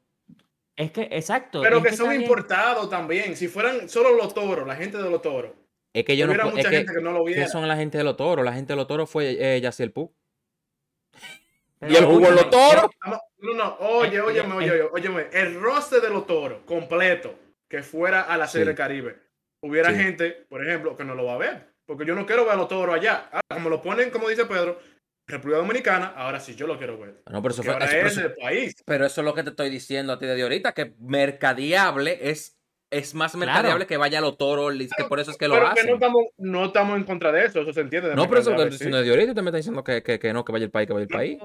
Es 0.76 0.92
que, 0.92 1.02
exacto. 1.12 1.62
Pero 1.62 1.78
es 1.78 1.84
que 1.84 1.90
que 1.92 1.96
son 1.98 2.14
importados 2.14 2.90
también. 2.90 3.36
Si 3.36 3.48
fueran 3.48 3.88
solo 3.90 4.14
los 4.16 4.34
toros, 4.34 4.68
la 4.68 4.76
gente 4.76 4.98
de 4.98 5.10
los 5.10 5.22
toros. 5.22 5.52
Es 5.94 6.04
que 6.04 6.18
yo 6.18 6.26
no 6.26 6.34
es 6.34 6.44
mucha 6.44 6.70
que, 6.70 6.78
gente 6.78 6.94
que 6.96 7.02
no 7.02 7.12
lo 7.12 7.24
viera. 7.24 7.44
¿qué 7.44 7.48
son 7.50 7.68
la 7.68 7.76
gente 7.76 8.00
de 8.00 8.04
los 8.04 8.18
toros? 8.18 8.44
La 8.44 8.54
gente 8.54 8.74
de 8.74 8.78
los 8.78 8.88
toros 8.88 9.10
fue 9.10 9.38
eh, 9.40 9.62
Yaciel 9.62 9.92
Pu. 9.92 10.12
Pero 11.80 11.92
y 11.92 11.96
él 11.96 12.06
jugó 12.06 12.28
en 12.30 12.36
los 12.36 12.50
toros. 12.50 12.86
No, 13.40 13.54
no, 13.54 13.78
oye, 13.80 14.18
Eh, 14.18 14.22
óyeme, 14.22 14.54
eh, 14.54 14.58
oye, 14.58 14.72
oye, 14.72 14.90
óyeme. 14.92 15.28
El 15.34 15.60
roster 15.62 16.02
de 16.02 16.10
los 16.10 16.26
toros 16.26 16.62
completo 16.66 17.36
que 17.70 17.84
fuera 17.84 18.22
a 18.22 18.38
la 18.38 18.48
Serie 18.48 18.64
Sí. 18.64 18.68
del 18.68 18.76
Caribe. 18.76 19.18
Hubiera 19.62 19.90
Sí. 19.92 19.98
gente, 19.98 20.32
por 20.50 20.66
ejemplo, 20.66 20.96
que 20.98 21.04
no 21.04 21.14
lo 21.14 21.26
va 21.26 21.34
a 21.34 21.38
ver. 21.38 21.74
Porque 21.86 22.06
yo 22.06 22.16
no 22.16 22.26
quiero 22.26 22.46
ver 22.46 22.54
a 22.54 22.58
los 22.58 22.68
toros 22.70 22.96
allá. 22.96 23.30
Ah, 23.32 23.42
como 23.50 23.70
lo 23.70 23.82
ponen, 23.82 24.10
como 24.10 24.30
dice 24.30 24.46
Pedro, 24.46 24.80
República 25.26 25.60
Dominicana, 25.60 26.14
ahora 26.18 26.40
sí 26.40 26.54
yo 26.56 26.68
lo 26.68 26.78
quiero 26.78 27.00
ver. 27.00 27.24
No, 27.32 27.42
pero 27.42 27.54
eso 27.54 27.64
fue. 27.64 27.74
ahora 27.74 27.86
eso- 27.86 27.96
es 27.96 28.00
pero 28.02 28.08
eso- 28.10 28.22
del 28.22 28.34
país. 28.34 28.76
Pero 28.86 29.06
eso 29.06 29.22
es 29.22 29.26
lo 29.26 29.34
que 29.34 29.44
te 29.44 29.50
estoy 29.52 29.70
diciendo 29.70 30.14
a 30.14 30.20
ti 30.20 30.26
desde 30.26 30.44
ahorita, 30.44 30.74
que 30.74 30.96
mercadiable 31.00 32.30
es, 32.30 32.58
es 32.92 33.16
más 33.16 33.36
mercadiable 33.36 33.88
que 33.88 33.98
vaya 33.98 34.20
a 34.20 34.22
los 34.22 34.38
toros, 34.38 34.74
Liz, 34.76 34.92
que 34.96 35.06
por 35.06 35.20
eso 35.20 35.32
es 35.32 35.38
que 35.38 35.48
lo 35.48 35.56
Pero 35.56 35.66
que 35.68 35.72
hacen. 35.80 35.88
no 35.90 35.94
estamos, 35.96 36.24
no 36.38 36.66
estamos 36.66 36.98
en 36.98 37.04
contra 37.06 37.32
de 37.32 37.46
eso, 37.46 37.62
eso 37.62 37.74
se 37.74 37.82
entiende. 37.82 38.10
de 38.10 38.16
No, 38.16 38.28
pero 38.28 38.42
eso 38.42 38.52
es 38.52 38.58
lo 38.58 38.64
que 38.64 38.64
estoy 38.70 38.78
diciendo 38.78 38.98
desde 38.98 39.12
ahorita, 39.12 39.32
y 39.32 39.36
te 39.36 39.42
me 39.42 39.50
está 39.50 39.58
diciendo 39.58 39.84
que, 39.84 40.04
que, 40.04 40.20
que 40.20 40.34
no, 40.34 40.44
que 40.46 40.52
vaya 40.52 40.66
el 40.66 40.72
país, 40.72 40.88
que 40.88 40.94
vaya 40.94 41.04
el 41.04 41.10
país. 41.10 41.40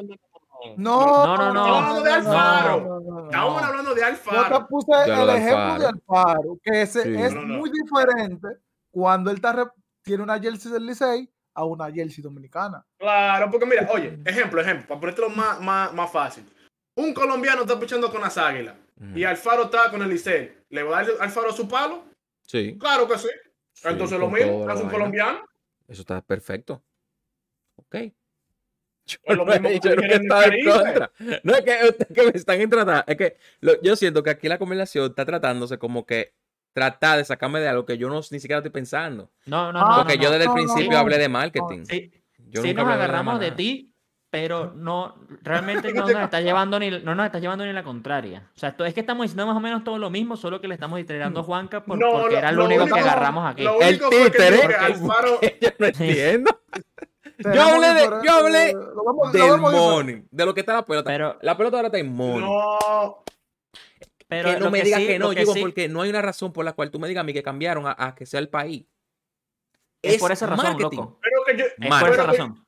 No, 0.76 1.06
no, 1.26 1.36
no, 1.36 1.36
no, 1.36 1.54
No, 1.54 1.54
No, 1.54 2.00
no, 2.00 2.00
no. 2.00 2.00
Estamos 2.00 2.02
hablando 2.02 2.02
de 2.02 2.12
Alfaro. 2.12 3.24
Estábamos 3.26 3.62
hablando 3.62 3.94
de 3.94 4.00
Yo 4.00 4.06
Alfaro. 4.08 4.58
te 4.58 4.64
puse 4.68 4.92
De 4.96 5.04
el 5.04 5.18
lo 5.18 5.26
de 5.26 5.38
ejemplo 5.38 5.56
Alfaro. 5.58 5.78
de 5.80 5.86
Alfaro, 5.88 6.58
que 6.64 6.82
ese 6.82 7.02
Sí. 7.04 7.14
es 7.14 7.34
No, 7.34 7.40
no, 7.42 7.46
no. 7.46 7.58
muy 7.58 7.70
diferente 7.70 8.48
cuando 8.90 9.30
él 9.30 9.36
está 9.36 9.72
tiene 10.02 10.22
una 10.24 10.40
jersey 10.40 10.72
del 10.72 10.86
Licey 10.86 11.30
a 11.58 11.64
una 11.64 11.90
jersey 11.92 12.22
dominicana. 12.22 12.84
Claro, 12.98 13.50
porque 13.50 13.66
mira, 13.66 13.88
oye, 13.90 14.16
ejemplo, 14.24 14.60
ejemplo, 14.60 14.86
para 14.86 15.00
ponértelo 15.00 15.28
más, 15.28 15.60
más, 15.60 15.92
más 15.92 16.10
fácil. 16.10 16.44
Un 16.94 17.12
colombiano 17.12 17.62
está 17.62 17.78
pichando 17.78 18.10
con 18.10 18.20
las 18.20 18.38
águilas 18.38 18.76
y 19.14 19.20
Ujú. 19.22 19.28
Alfaro 19.28 19.64
está 19.64 19.90
con 19.90 20.00
el 20.02 20.08
Licey. 20.08 20.52
¿Le 20.70 20.82
va 20.84 20.98
a 21.00 21.04
dar 21.04 21.12
Alfaro 21.20 21.52
su 21.52 21.68
palo? 21.68 22.04
Sí. 22.42 22.76
Claro 22.78 23.08
que 23.08 23.18
sí. 23.18 23.28
sí, 23.72 23.88
Entonces 23.88 24.18
lo 24.20 24.30
mismo, 24.30 24.52
es 24.52 24.58
un 24.60 24.66
vaina. 24.66 24.90
colombiano. 24.90 25.40
Eso 25.88 26.02
está 26.02 26.20
perfecto. 26.22 26.80
Ok. 27.76 27.96
Yo 29.06 29.16
Es 29.24 29.36
lo 29.36 29.44
no 29.44 29.52
mismo 29.52 29.68
que 29.68 29.74
dicho 29.74 29.90
en 29.92 30.04
en 30.04 30.64
contra. 30.64 31.10
No 31.42 31.54
es 31.54 31.62
que, 31.62 31.72
es 31.80 31.96
que 32.14 32.22
me 32.24 32.30
están 32.34 32.70
tratando. 32.70 33.04
Es 33.06 33.16
que 33.16 33.36
lo- 33.60 33.80
yo 33.82 33.96
siento 33.96 34.22
que 34.22 34.30
aquí 34.30 34.48
la 34.48 34.58
conversación 34.58 35.06
está 35.06 35.24
tratándose 35.24 35.78
como 35.78 36.04
que 36.06 36.34
tratar 36.78 37.18
de 37.18 37.24
sacarme 37.24 37.60
de 37.60 37.68
algo 37.68 37.84
que 37.86 37.98
yo 37.98 38.08
no 38.08 38.16
ni 38.30 38.40
siquiera 38.40 38.58
estoy 38.58 38.70
pensando. 38.72 39.30
No, 39.46 39.72
no, 39.72 39.80
Ah, 39.80 39.88
no. 39.90 39.96
Porque 39.98 40.16
no, 40.16 40.22
yo 40.24 40.30
desde 40.30 40.44
el 40.44 40.48
no, 40.48 40.54
principio 40.54 40.92
no. 40.92 40.98
hablé 40.98 41.18
de 41.18 41.28
marketing. 41.28 41.84
Sí, 41.84 42.12
Yo 42.50 42.62
sí 42.62 42.68
nunca 42.68 42.82
nos 42.82 42.90
de 42.96 43.02
agarramos 43.04 43.40
de 43.40 43.50
ti, 43.52 43.92
pero 44.30 44.72
no, 44.74 45.14
realmente 45.42 45.92
no 45.92 46.02
nos 46.06 46.22
estás 46.22 46.42
llevando 46.42 46.78
ni, 46.78 46.90
no 46.90 47.14
nos 47.14 47.26
estás 47.26 47.40
llevando 47.40 47.64
ni 47.66 47.72
la 47.72 47.82
contraria. 47.82 48.48
O 48.54 48.58
sea, 48.58 48.70
esto- 48.70 48.84
es 48.84 48.94
que 48.94 49.00
estamos 49.00 49.24
diciendo 49.24 49.46
más 49.46 49.56
o 49.56 49.60
menos 49.60 49.84
todo 49.84 49.98
lo 49.98 50.10
mismo, 50.10 50.36
solo 50.36 50.60
que 50.60 50.68
le 50.68 50.74
estamos 50.74 50.98
iterando 51.00 51.40
a 51.40 51.42
Juanca 51.42 51.82
por- 51.84 51.98
No, 51.98 52.10
porque 52.12 52.32
lo- 52.34 52.38
era 52.38 52.52
lo, 52.52 52.58
lo 52.60 52.64
único 52.66 52.82
único- 52.84 52.94
que 52.96 53.00
agarramos 53.02 53.50
aquí. 53.50 53.62
lo 53.64 53.80
El 53.80 53.98
títere. 53.98 54.62
Alfaro, 54.76 55.40
yo 55.60 55.68
no 55.78 55.86
entiendo. 55.86 56.60
Tenemos 57.38 57.72
hablé 57.72 57.94
de- 57.94 58.10
yo 58.26 58.32
hablé 58.32 58.74
Del 59.32 59.58
money. 59.60 60.24
De 60.30 60.44
lo 60.44 60.52
que 60.54 60.60
está 60.60 60.72
la 60.74 60.84
pelota. 60.84 61.08
Pero, 61.08 61.38
La 61.40 61.56
pelota 61.56 61.76
ahora 61.76 61.86
está 61.88 61.98
en 61.98 62.12
money. 62.12 62.40
no, 62.40 63.24
pero 64.28 64.50
que 64.50 64.58
no 64.58 64.64
lo 64.66 64.70
me 64.70 64.82
digas 64.82 65.00
sí- 65.00 65.06
que 65.06 65.18
no, 65.18 65.30
Digo, 65.30 65.54
sí- 65.54 65.60
porque 65.60 65.88
no 65.88 66.02
hay 66.02 66.10
una 66.10 66.22
razón 66.22 66.52
por 66.52 66.64
la 66.64 66.72
cual 66.74 66.90
tú 66.90 66.98
me 66.98 67.08
digas 67.08 67.22
a 67.22 67.24
mí 67.24 67.32
que 67.32 67.42
cambiaron 67.42 67.86
a, 67.86 67.94
a 67.98 68.14
que 68.14 68.26
sea 68.26 68.40
el 68.40 68.48
país. 68.48 68.84
es 70.02 70.18
por 70.18 70.30
esa 70.30 70.46
razón, 70.46 70.64
marketing. 70.64 70.96
loco. 70.96 71.18
pero 71.20 71.44
que 71.44 71.56
yo, 71.58 71.64
Es 71.64 71.74
por 71.76 71.86
esa 71.86 72.00
pero 72.02 72.12
que- 72.12 72.22
razón. 72.38 72.66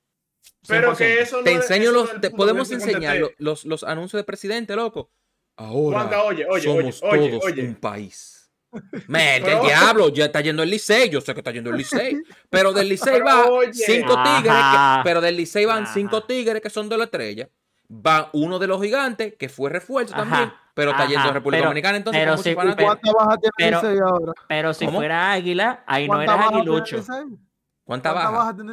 pero 0.67 0.95
100%. 0.95 0.97
que 0.99 1.21
eso 1.21 1.37
no 1.39 1.43
Te 1.45 1.51
es- 1.53 1.57
enseño 1.59 1.93
no 1.93 2.01
los, 2.01 2.15
es 2.15 2.21
te 2.21 2.31
podemos 2.31 2.69
que 2.69 2.75
enseñar 2.75 3.19
los, 3.39 3.65
los 3.65 3.85
anuncios 3.85 4.19
de 4.21 4.25
presidente, 4.25 4.75
loco. 4.75 5.11
Ahora 5.57 5.99
Juanca, 6.01 6.23
oye, 6.25 6.47
oye, 6.49 6.63
somos 6.63 7.03
oye, 7.03 7.29
todos 7.31 7.45
oye. 7.45 7.63
un 7.69 7.75
país. 7.77 8.51
El 9.13 9.43
diablo, 9.63 10.09
ya 10.11 10.27
está 10.27 10.41
yendo 10.41 10.63
el 10.63 10.71
Licey, 10.71 11.11
yo 11.11 11.21
sé 11.21 11.35
que 11.35 11.41
está 11.41 11.51
yendo 11.51 11.71
el 11.71 11.77
Licey, 11.77 12.17
pero 12.49 12.73
del 12.73 12.89
Licey 12.89 13.21
va 13.21 13.47
oye. 13.49 13.73
cinco 13.75 14.15
tigres, 14.23 14.53
que- 14.55 15.01
pero 15.05 15.21
del 15.21 15.37
Licey 15.37 15.65
van 15.67 15.83
Ajá. 15.85 15.93
cinco 15.95 16.23
tigres 16.25 16.63
que 16.63 16.71
son 16.71 16.89
de 16.89 16.97
la 16.97 17.05
estrella, 17.05 17.49
va 17.91 18.31
uno 18.33 18.59
de 18.59 18.67
los 18.67 18.81
gigantes 18.81 19.35
que 19.37 19.49
fue 19.49 19.69
refuerzo 19.71 20.15
Ajá. 20.15 20.23
también, 20.25 20.53
pero 20.75 20.93
está 20.93 21.07
yendo 21.07 21.29
a 21.29 21.33
República 21.33 21.59
Pero- 21.61 21.69
Dominicana 21.71 21.97
entonces 21.97 22.23
pero 22.23 22.37
fanáticos. 22.57 22.85
¿Cuántas 22.85 23.13
bajas 23.15 23.39
tiene 23.57 23.71
Licey 23.77 23.99
ahora? 23.99 24.33
Pero 24.49 24.75
si 24.75 24.85
¿Cómo? 24.87 24.99
fuera 24.99 25.33
águila, 25.33 25.85
ahí 25.87 26.07
no 26.07 26.15
¿Cuántas 26.15 26.35
eras 26.35 26.37
bajas 26.37 26.51
tiene 26.53 26.63
el 26.63 26.83
aguilucho. 26.83 26.97
¿Cuánta 27.05 27.37
¿Cuántas 27.85 28.15
baja? 28.15 28.31
bajas 28.31 28.55
tiene? 28.57 28.73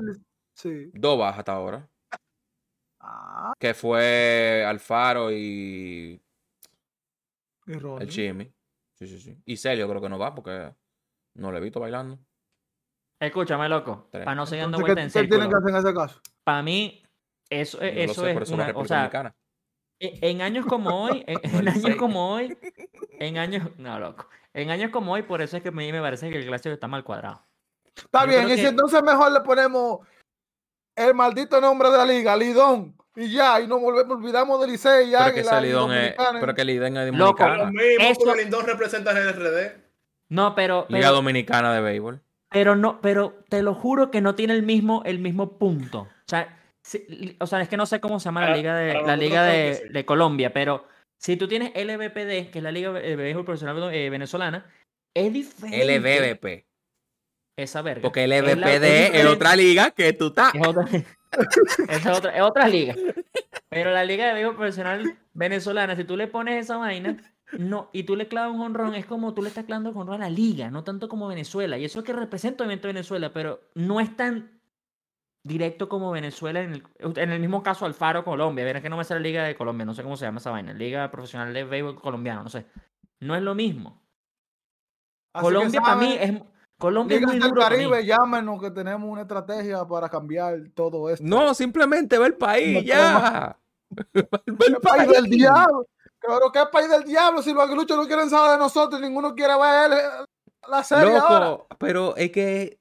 Sí. 0.54 0.92
Dos 0.94 1.18
bajas 1.20 1.40
hasta 1.40 1.52
ahora, 1.54 1.88
Ah, 3.00 3.54
que 3.60 3.74
fue 3.74 4.66
Alfaro 4.68 5.32
y 5.32 6.22
y 7.66 7.72
el 7.74 8.10
Chimi. 8.10 8.52
Sí, 8.98 9.08
sí, 9.08 9.20
sí. 9.20 9.38
Y 9.46 9.58
Celio 9.58 9.88
creo 9.88 10.02
que 10.02 10.10
no 10.10 10.18
va 10.18 10.34
porque 10.34 10.74
no 11.36 11.52
le 11.52 11.60
he 11.60 11.62
visto 11.62 11.80
bailando. 11.80 12.18
Escúchame, 13.20 13.68
loco, 13.70 14.08
Tres. 14.12 14.26
para 14.26 14.36
no 14.36 14.46
seguir 14.46 14.64
dando 14.64 14.78
¿qué, 14.80 14.92
en 14.92 14.96
qué 14.98 15.10
tienen 15.12 15.28
que 15.30 15.30
círculo. 15.38 15.58
hacer 15.58 15.70
en 15.70 15.76
ese 15.78 15.94
caso? 15.94 16.22
Para 16.44 16.62
mí, 16.64 17.04
eso, 17.50 17.80
Yo 17.80 17.86
lo 17.86 17.92
eso 17.92 18.22
sé, 18.22 18.28
es 18.30 18.34
por 18.34 18.44
eso 18.44 18.58
la 18.58 18.64
una, 18.70 18.78
o 18.78 18.86
sea, 18.86 18.98
Dominicana. 18.98 19.36
en, 20.00 20.20
en 20.24 20.42
años 20.42 20.66
como 20.70 21.04
hoy, 21.06 21.24
en, 21.28 21.40
en 21.58 21.68
años 21.68 21.96
como 21.98 22.34
hoy, 22.34 22.58
en 23.20 23.38
años, 23.38 23.70
no, 23.78 24.00
loco, 24.00 24.30
en 24.54 24.70
años 24.70 24.92
como 24.92 25.14
hoy, 25.14 25.24
por 25.24 25.42
eso 25.42 25.58
es 25.58 25.64
que 25.64 25.70
a 25.70 25.72
mí 25.72 25.92
me 25.92 26.02
parece 26.02 26.30
que 26.30 26.38
el 26.38 26.46
clásico 26.48 26.74
está 26.74 26.88
mal 26.88 27.04
cuadrado. 27.04 27.42
Está 27.96 28.22
Yo 28.26 28.28
bien, 28.32 28.50
y 28.50 28.58
si 28.58 28.66
entonces 28.66 29.02
mejor 29.04 29.32
le 29.32 29.42
ponemos 29.42 30.00
el 30.96 31.14
maldito 31.14 31.60
nombre 31.62 31.90
de 31.90 31.98
la 31.98 32.06
liga, 32.06 32.36
Lidón, 32.36 32.96
y 33.16 33.32
ya, 33.32 33.60
y 33.60 33.68
nos 33.68 33.82
volvemos, 33.82 34.18
olvidamos 34.18 34.60
del 34.62 34.72
Licey 34.72 35.10
y 35.10 35.12
Pero 35.12 35.34
que 35.34 35.40
Águila 35.40 35.62
Lidón 35.62 35.92
es, 35.94 35.98
Dominicana. 36.16 36.40
pero 36.40 36.54
que 36.56 36.66
Lidón 36.66 36.98
es 36.98 37.14
Loco, 37.16 37.44
Lo 37.44 37.50
dominicana. 37.58 37.72
mismo, 37.72 38.06
Eso- 38.06 38.20
porque 38.26 38.42
Lindón 38.44 38.66
representa 38.68 39.12
el 39.12 39.30
RD. 39.34 39.82
No, 40.30 40.54
pero, 40.54 40.86
Liga 40.90 41.10
Dominicana 41.10 41.74
de 41.74 41.82
Béisbol. 41.82 42.22
pero 42.50 42.76
no, 42.76 43.02
pero 43.02 43.34
te 43.50 43.62
lo 43.64 43.74
juro 43.74 44.12
que 44.12 44.22
no 44.22 44.36
tiene 44.36 44.54
el 44.54 44.62
mismo, 44.64 45.02
el 45.06 45.18
mismo 45.20 45.58
punto. 45.58 46.02
O 46.02 46.08
sea, 46.28 46.56
o 47.40 47.48
sea, 47.48 47.62
es 47.62 47.70
que 47.70 47.78
no 47.78 47.86
sé 47.86 48.00
cómo 48.00 48.20
se 48.20 48.26
llama 48.26 48.50
la 48.50 48.56
liga 48.56 48.76
de, 48.76 48.94
la 49.02 49.18
liga 49.18 49.44
de, 49.44 49.54
que 49.54 49.74
sí. 49.76 49.90
de 49.90 50.06
Colombia, 50.06 50.54
pero 50.54 50.88
si 51.20 51.36
tú 51.36 51.48
tienes 51.48 51.72
LBPD, 51.76 52.52
que 52.52 52.60
es 52.60 52.64
la 52.64 52.72
liga 52.72 52.92
de 52.92 53.16
béisbol 53.16 53.46
profesional 53.46 53.94
eh, 53.94 54.10
venezolana, 54.10 54.66
es 55.16 55.34
diferente. 55.34 56.00
LBBP. 56.00 56.66
Esa 57.58 57.82
verga. 57.82 58.04
Porque 58.04 58.24
Es 58.24 58.30
la- 58.30 58.38
LBPD 58.40 59.16
es, 59.16 59.26
otra 59.26 59.56
liga 59.56 59.92
que 59.92 60.14
tú 60.14 60.28
estás. 60.28 60.54
Es 60.54 60.68
otra, 60.68 60.86
esa 60.86 61.06
es 62.12 62.18
otra, 62.18 62.36
es 62.36 62.42
otra 62.42 62.68
liga. 62.68 62.96
Pero 63.70 63.92
la 63.92 64.06
liga 64.06 64.28
de 64.28 64.34
béisbol 64.34 64.56
profesional 64.56 65.18
venezolana, 65.34 65.96
si 65.96 66.04
tú 66.04 66.16
le 66.16 66.28
pones 66.28 66.64
esa 66.64 66.78
vaina, 66.78 67.18
no, 67.54 67.90
y 67.94 68.04
tú 68.04 68.16
le 68.16 68.28
clavas 68.28 68.54
un 68.54 68.62
honrón, 68.62 68.94
es 68.94 69.06
como 69.06 69.34
tú 69.34 69.42
le 69.42 69.50
estás 69.50 69.66
clavando 69.66 69.90
un 69.90 69.98
honrón 69.98 70.22
a 70.22 70.26
la 70.26 70.30
liga, 70.30 70.70
no 70.70 70.84
tanto 70.84 71.10
como 71.10 71.28
Venezuela. 71.28 71.78
Y 71.78 71.86
eso 71.86 72.00
es 72.00 72.06
que 72.06 72.14
representa 72.14 72.64
obviamente 72.64 72.88
Venezuela, 72.88 73.34
pero 73.34 73.62
no 73.74 74.00
es 74.00 74.16
tan 74.16 74.57
directo 75.48 75.88
como 75.90 76.12
Venezuela 76.12 76.62
en 76.62 76.74
el, 76.74 76.84
en 77.00 77.32
el 77.32 77.40
mismo 77.40 77.64
caso 77.64 77.86
Alfaro 77.86 78.24
Colombia. 78.24 78.66
Verás 78.66 78.82
que 78.82 78.90
no 78.90 78.98
me 78.98 79.04
sale 79.04 79.22
Liga 79.22 79.44
de 79.44 79.56
Colombia, 79.56 79.86
no 79.86 79.94
sé 79.94 80.04
cómo 80.04 80.18
se 80.18 80.26
llama 80.26 80.40
esa 80.40 80.52
vaina. 80.52 80.74
Liga 80.74 81.10
Profesional 81.10 81.54
de 81.54 81.64
Béisbol 81.64 82.00
Colombiano, 82.00 82.44
no 82.44 82.50
sé. 82.50 82.66
No 83.20 83.36
es 83.36 83.42
lo 83.42 83.56
mismo. 83.56 84.02
Así 85.34 85.44
Colombia 85.44 85.82
para 85.82 85.96
mí 85.96 86.18
es 86.20 86.34
Colombia 86.78 87.18
es 87.18 87.24
muy 87.24 87.40
duro. 87.40 87.62
Caribe, 87.62 88.06
llámenos 88.06 88.62
que 88.62 88.70
tenemos 88.70 89.10
una 89.10 89.22
estrategia 89.22 89.84
para 89.86 90.10
cambiar 90.10 90.60
todo 90.76 91.10
esto. 91.10 91.26
No, 91.26 91.54
simplemente 91.54 92.20
ve 92.20 92.28
el 92.28 92.36
país, 92.36 92.76
No 92.76 92.82
ya. 92.82 93.58
Ve 94.14 94.28
el 94.68 94.74
¿Qué 94.76 94.80
país 94.82 95.10
del 95.10 95.26
diablo? 95.26 95.88
Pero 96.20 96.52
qué 96.52 96.60
país 96.70 96.90
del 96.90 97.06
diablo 97.06 97.42
si 97.42 97.54
los 97.54 97.64
aguiluchos 97.64 97.96
no 97.96 98.06
quieren 98.06 98.30
saber 98.30 98.52
de 98.52 98.58
nosotros, 98.58 99.00
ninguno 99.00 99.34
quiere 99.34 99.54
ver 99.58 100.28
la 100.68 100.84
serie 100.84 101.16
ahora. 101.16 101.46
Loco, 101.52 101.68
pero 101.80 102.16
es 102.18 102.32
que. 102.32 102.80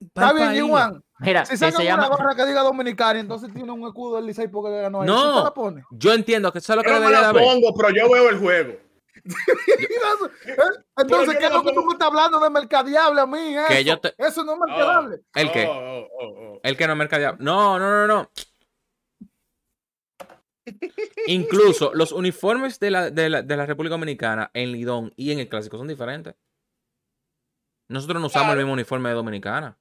Está 0.00 0.32
bien. 0.32 0.54
Iwan. 0.56 1.04
Mira, 1.18 1.44
Si 1.44 1.56
sacan 1.56 1.72
se 1.76 1.82
una 1.86 2.02
llama... 2.02 2.08
barra 2.16 2.34
que 2.34 2.46
diga 2.46 2.62
dominicana, 2.62 3.20
entonces 3.20 3.52
tiene 3.52 3.70
un 3.70 3.86
escudo 3.86 4.16
del 4.16 4.26
Licey 4.26 4.48
porque 4.48 4.80
ganó 4.80 5.02
ahí. 5.02 5.06
No. 5.06 5.32
¿Sí 5.32 5.38
te 5.38 5.44
la 5.44 5.54
pone? 5.54 5.84
Yo 5.90 6.12
entiendo 6.14 6.50
que 6.52 6.58
eso 6.60 6.72
es 6.72 6.76
lo 6.78 6.82
que 6.82 6.88
Yo 6.88 6.94
no 6.94 7.00
me 7.00 7.06
debería 7.08 7.32
la 7.32 7.38
pongo, 7.38 7.74
pero 7.74 7.90
yo 7.90 8.10
veo 8.10 8.30
el 8.30 8.38
juego. 8.38 8.74
Entonces, 10.96 11.36
¿qué 11.38 11.44
es 11.46 11.52
lo 11.52 11.62
que 11.62 11.72
tú 11.74 11.84
me 11.84 11.92
estás 11.92 12.08
hablando 12.08 12.40
de 12.40 12.48
mercadeable 12.48 13.20
a 13.20 13.26
mí? 13.26 13.54
Eso, 13.54 13.68
Que 13.68 13.84
yo 13.84 14.00
te- 14.00 14.14
eso 14.16 14.42
no 14.44 14.54
es 14.54 14.58
mercadeable. 14.60 15.20
¿El 15.34 15.52
qué? 15.52 15.66
Oh, 15.66 15.72
oh, 15.72 16.08
oh, 16.18 16.26
oh. 16.54 16.60
El 16.62 16.76
que 16.78 16.86
no 16.86 16.96
mercadea. 16.96 17.36
No, 17.38 17.78
no, 17.78 17.90
no, 17.90 18.06
no. 18.06 18.30
Incluso 21.26 21.92
los 21.94 22.12
uniformes 22.12 22.78
de 22.80 22.90
la, 22.90 23.10
de, 23.10 23.28
la, 23.28 23.42
de 23.42 23.56
la 23.56 23.66
República 23.66 23.94
Dominicana 23.94 24.50
en 24.54 24.72
Lidón 24.72 25.12
y 25.16 25.32
en 25.32 25.40
el 25.40 25.48
Clásico 25.48 25.76
son 25.76 25.88
diferentes. 25.88 26.34
Nosotros 27.88 28.20
no 28.20 28.28
usamos 28.28 28.46
Claro. 28.46 28.60
el 28.60 28.64
mismo 28.66 28.74
uniforme 28.74 29.08
de 29.08 29.14
Dominicana. 29.16 29.76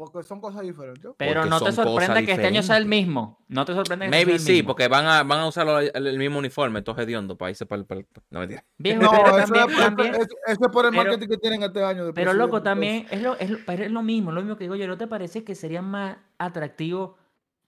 Porque 0.00 0.26
son 0.26 0.40
cosas 0.40 0.62
diferentes. 0.62 1.12
Pero 1.18 1.40
Porque 1.42 1.50
no 1.50 1.58
te 1.58 1.64
cosas 1.76 2.24
que 2.24 2.32
este 2.32 2.46
año 2.46 2.62
sea 2.62 2.78
el 2.78 2.86
mismo. 2.86 3.38
No 3.48 3.66
te 3.66 3.74
sorprenda 3.74 4.06
que 4.06 4.10
Maybe 4.10 4.30
sea 4.30 4.34
el 4.36 4.40
sí, 4.40 4.52
mismo. 4.52 4.68
porque 4.68 4.88
van 4.88 5.04
a, 5.06 5.22
van 5.24 5.40
a 5.40 5.46
usar 5.46 5.66
lo- 5.66 5.78
el, 5.78 5.90
el 6.06 6.18
mismo 6.18 6.38
uniforme, 6.38 6.78
entonces 6.78 7.04
hediondo, 7.04 7.36
para 7.36 7.50
irse 7.50 7.66
para 7.66 7.80
el... 7.80 7.86
para 7.86 8.00
el- 8.00 8.06
No, 8.30 8.40
mentira. 8.40 8.64
Viejo, 8.78 9.02
No, 9.02 9.10
pero 9.10 9.38
eso, 9.38 9.52
también, 9.52 9.70
es, 9.70 9.76
también- 9.76 10.14
eso- 10.14 10.22
eso 10.46 10.60
es 10.62 10.72
por 10.72 10.86
el 10.86 10.90
pero- 10.92 11.02
marketing 11.04 11.28
que 11.28 11.36
tienen 11.36 11.62
este 11.62 11.84
año. 11.84 12.06
de 12.06 12.12
pero 12.14 12.32
loco, 12.32 12.62
también 12.62 13.06
es 13.10 13.20
lo, 13.20 13.36
es, 13.38 13.50
lo- 13.50 13.58
pero 13.66 13.84
es 13.84 13.90
lo 13.90 14.02
mismo, 14.02 14.32
lo 14.32 14.40
mismo 14.40 14.56
que 14.56 14.64
digo 14.64 14.76
yo. 14.76 14.86
¿No 14.88 14.96
te 14.96 15.06
parece 15.06 15.44
que 15.44 15.54
sería 15.54 15.82
más 15.82 16.16
atractivo 16.38 17.18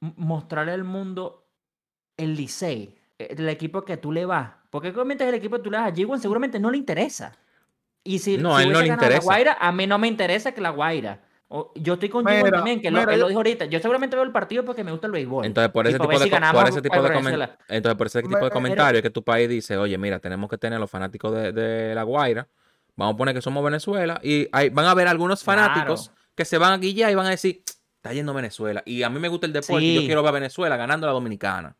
mostrarle 0.01 0.73
al 0.73 0.85
mundo 0.85 1.47
el 2.17 2.35
Licey, 2.35 2.97
eh, 3.19 3.35
el 3.37 3.49
equipo 3.51 3.85
que 3.85 3.97
tú 3.99 4.11
le 4.11 4.25
vas? 4.25 4.53
Porque 4.71 4.89
obviamente 4.89 5.25
es 5.25 5.29
el 5.29 5.35
equipo 5.35 5.57
que 5.57 5.63
tú 5.65 5.71
le 5.71 5.77
vas 5.77 5.93
a 5.93 5.95
G1, 5.95 6.19
seguramente 6.19 6.59
no 6.59 6.71
le 6.71 6.79
interesa. 6.79 7.33
Y 8.05 8.19
si, 8.21 8.39
No, 8.39 8.57
si 8.57 8.63
a 8.63 8.67
él 8.67 8.73
no 8.73 8.81
le 8.81 8.87
ganado 8.89 9.03
la 9.03 9.07
interesa. 9.09 9.25
Guaira, 9.25 9.57
a 9.61 9.71
mí 9.71 9.87
no 9.87 9.99
me 9.99 10.09
interesa 10.09 10.53
que 10.53 10.61
la 10.63 10.71
Guaira. 10.71 11.23
Yo 11.75 11.95
estoy 11.95 12.09
con 12.09 12.25
G1 12.25 12.45
Mira, 12.45 12.51
también, 12.57 12.81
que 12.81 12.91
lo, 12.91 13.01
él 13.01 13.07
yo- 13.11 13.17
lo 13.17 13.29
dijo 13.29 13.41
ahorita. 13.41 13.65
Yo 13.67 13.79
seguramente 13.81 14.17
veo 14.17 14.25
el 14.25 14.33
partido 14.33 14.65
porque 14.65 14.83
me 14.85 14.91
gusta 14.91 15.07
el 15.07 15.13
béisbol. 15.13 15.45
Entonces, 15.45 15.71
por 15.71 15.87
ese 15.87 15.99
tipo 15.99 16.11
de, 16.11 16.19
si 16.19 16.31
co- 16.31 16.35
ganamos 16.37 16.61
por 16.63 16.71
ese 16.71 16.81
tipo 16.83 16.95
a 16.95 17.03
de 17.03 17.09
Venezuela. 17.11 17.47
comen- 17.59 17.65
entonces, 17.69 17.99
por 17.99 18.07
ese 18.07 18.23
tipo 18.23 18.37
de 18.37 18.43
Me- 18.45 18.51
comentarios 18.51 19.03
que 19.03 19.11
tu 19.11 19.23
país 19.23 19.49
dice, 19.49 19.77
oye, 19.77 19.99
mira, 19.99 20.19
tenemos 20.19 20.49
que 20.49 20.57
tener 20.59 20.77
a 20.77 20.81
los 20.81 20.91
fanáticos 20.91 21.35
de, 21.35 21.53
de 21.53 21.95
La 21.95 22.03
Guaira. 22.05 22.49
Vamos 22.97 23.15
a 23.15 23.17
poner 23.19 23.35
que 23.35 23.43
somos 23.43 23.63
Venezuela. 23.65 24.19
Y 24.23 24.49
hay, 24.53 24.71
van 24.71 24.87
a 24.87 24.91
haber 24.93 25.09
algunos 25.09 25.43
fanáticos 25.45 26.09
Claro. 26.09 26.21
que 26.35 26.45
se 26.45 26.59
van 26.59 26.73
a 26.73 26.79
guillar 26.79 27.11
y 27.11 27.15
van 27.15 27.27
a 27.27 27.31
decir, 27.31 27.63
está 27.97 28.13
yendo 28.13 28.33
Venezuela. 28.35 28.83
Y 28.87 29.03
a 29.03 29.11
mí 29.11 29.19
me 29.19 29.29
gusta 29.29 29.47
el 29.47 29.53
deporte 29.53 29.85
y 29.85 29.95
yo 29.95 30.01
quiero 30.03 30.23
ver 30.23 30.31
a 30.31 30.33
Venezuela 30.33 30.77
ganando 30.77 31.07
a 31.07 31.09
la 31.09 31.13
Dominicana. 31.15 31.77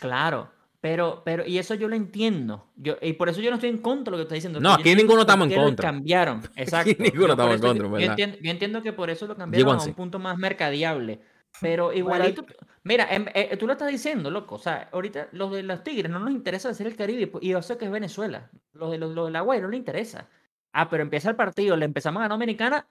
Claro, 0.00 0.50
pero, 0.84 1.22
pero, 1.24 1.46
y 1.46 1.56
eso 1.56 1.74
yo 1.74 1.88
lo 1.88 1.96
entiendo. 1.96 2.66
Yo, 2.76 2.96
y 3.00 3.14
por 3.14 3.30
eso 3.30 3.40
yo 3.40 3.48
no 3.48 3.56
estoy 3.56 3.70
en 3.70 3.78
contra 3.78 4.10
de 4.10 4.10
lo 4.10 4.16
que 4.18 4.22
está 4.24 4.34
diciendo. 4.34 4.60
No, 4.60 4.74
aquí 4.74 4.94
ninguno 4.94 5.22
estamos 5.22 5.48
en 5.48 5.54
contra. 5.54 5.88
Cambiaron, 5.88 6.42
exacto. 6.56 6.92
ninguno 6.98 7.28
Yo 7.28 7.36
por 7.36 7.54
estamos 7.54 7.54
en 7.54 7.60
contra, 7.62 7.88
yo, 7.88 8.10
entiendo, 8.10 8.36
yo 8.38 8.50
entiendo 8.50 8.82
que 8.82 8.92
por 8.92 9.08
eso 9.08 9.26
lo 9.26 9.34
cambiaron 9.34 9.80
a 9.80 9.82
un 9.82 9.94
punto 9.94 10.18
más 10.18 10.36
mercadiable. 10.36 11.22
Pero 11.58 11.90
igualito, 11.90 12.44
mira, 12.82 13.06
em, 13.10 13.24
eh, 13.32 13.56
tú 13.56 13.66
lo 13.66 13.72
estás 13.72 13.88
diciendo, 13.88 14.30
loco. 14.30 14.56
O 14.56 14.58
sea, 14.58 14.90
ahorita 14.92 15.28
los 15.32 15.52
de 15.52 15.62
los 15.62 15.82
Tigres 15.82 16.10
no 16.10 16.18
nos 16.18 16.32
interesa 16.32 16.68
hacer 16.68 16.86
el 16.86 16.96
Caribe 16.96 17.32
y 17.40 17.48
yo 17.48 17.62
sé 17.62 17.78
que 17.78 17.86
es 17.86 17.90
Venezuela. 17.90 18.50
Los 18.74 18.90
de, 18.90 18.98
los, 18.98 19.14
los 19.14 19.28
de 19.28 19.32
la 19.32 19.40
Guay 19.40 19.62
no 19.62 19.68
les 19.68 19.78
interesa. 19.78 20.28
Ah, 20.74 20.90
pero 20.90 21.02
empieza 21.02 21.30
el 21.30 21.36
partido, 21.36 21.78
le 21.78 21.86
empezamos 21.86 22.20
a 22.20 22.24
ganar 22.24 22.36
Dominicana, 22.36 22.86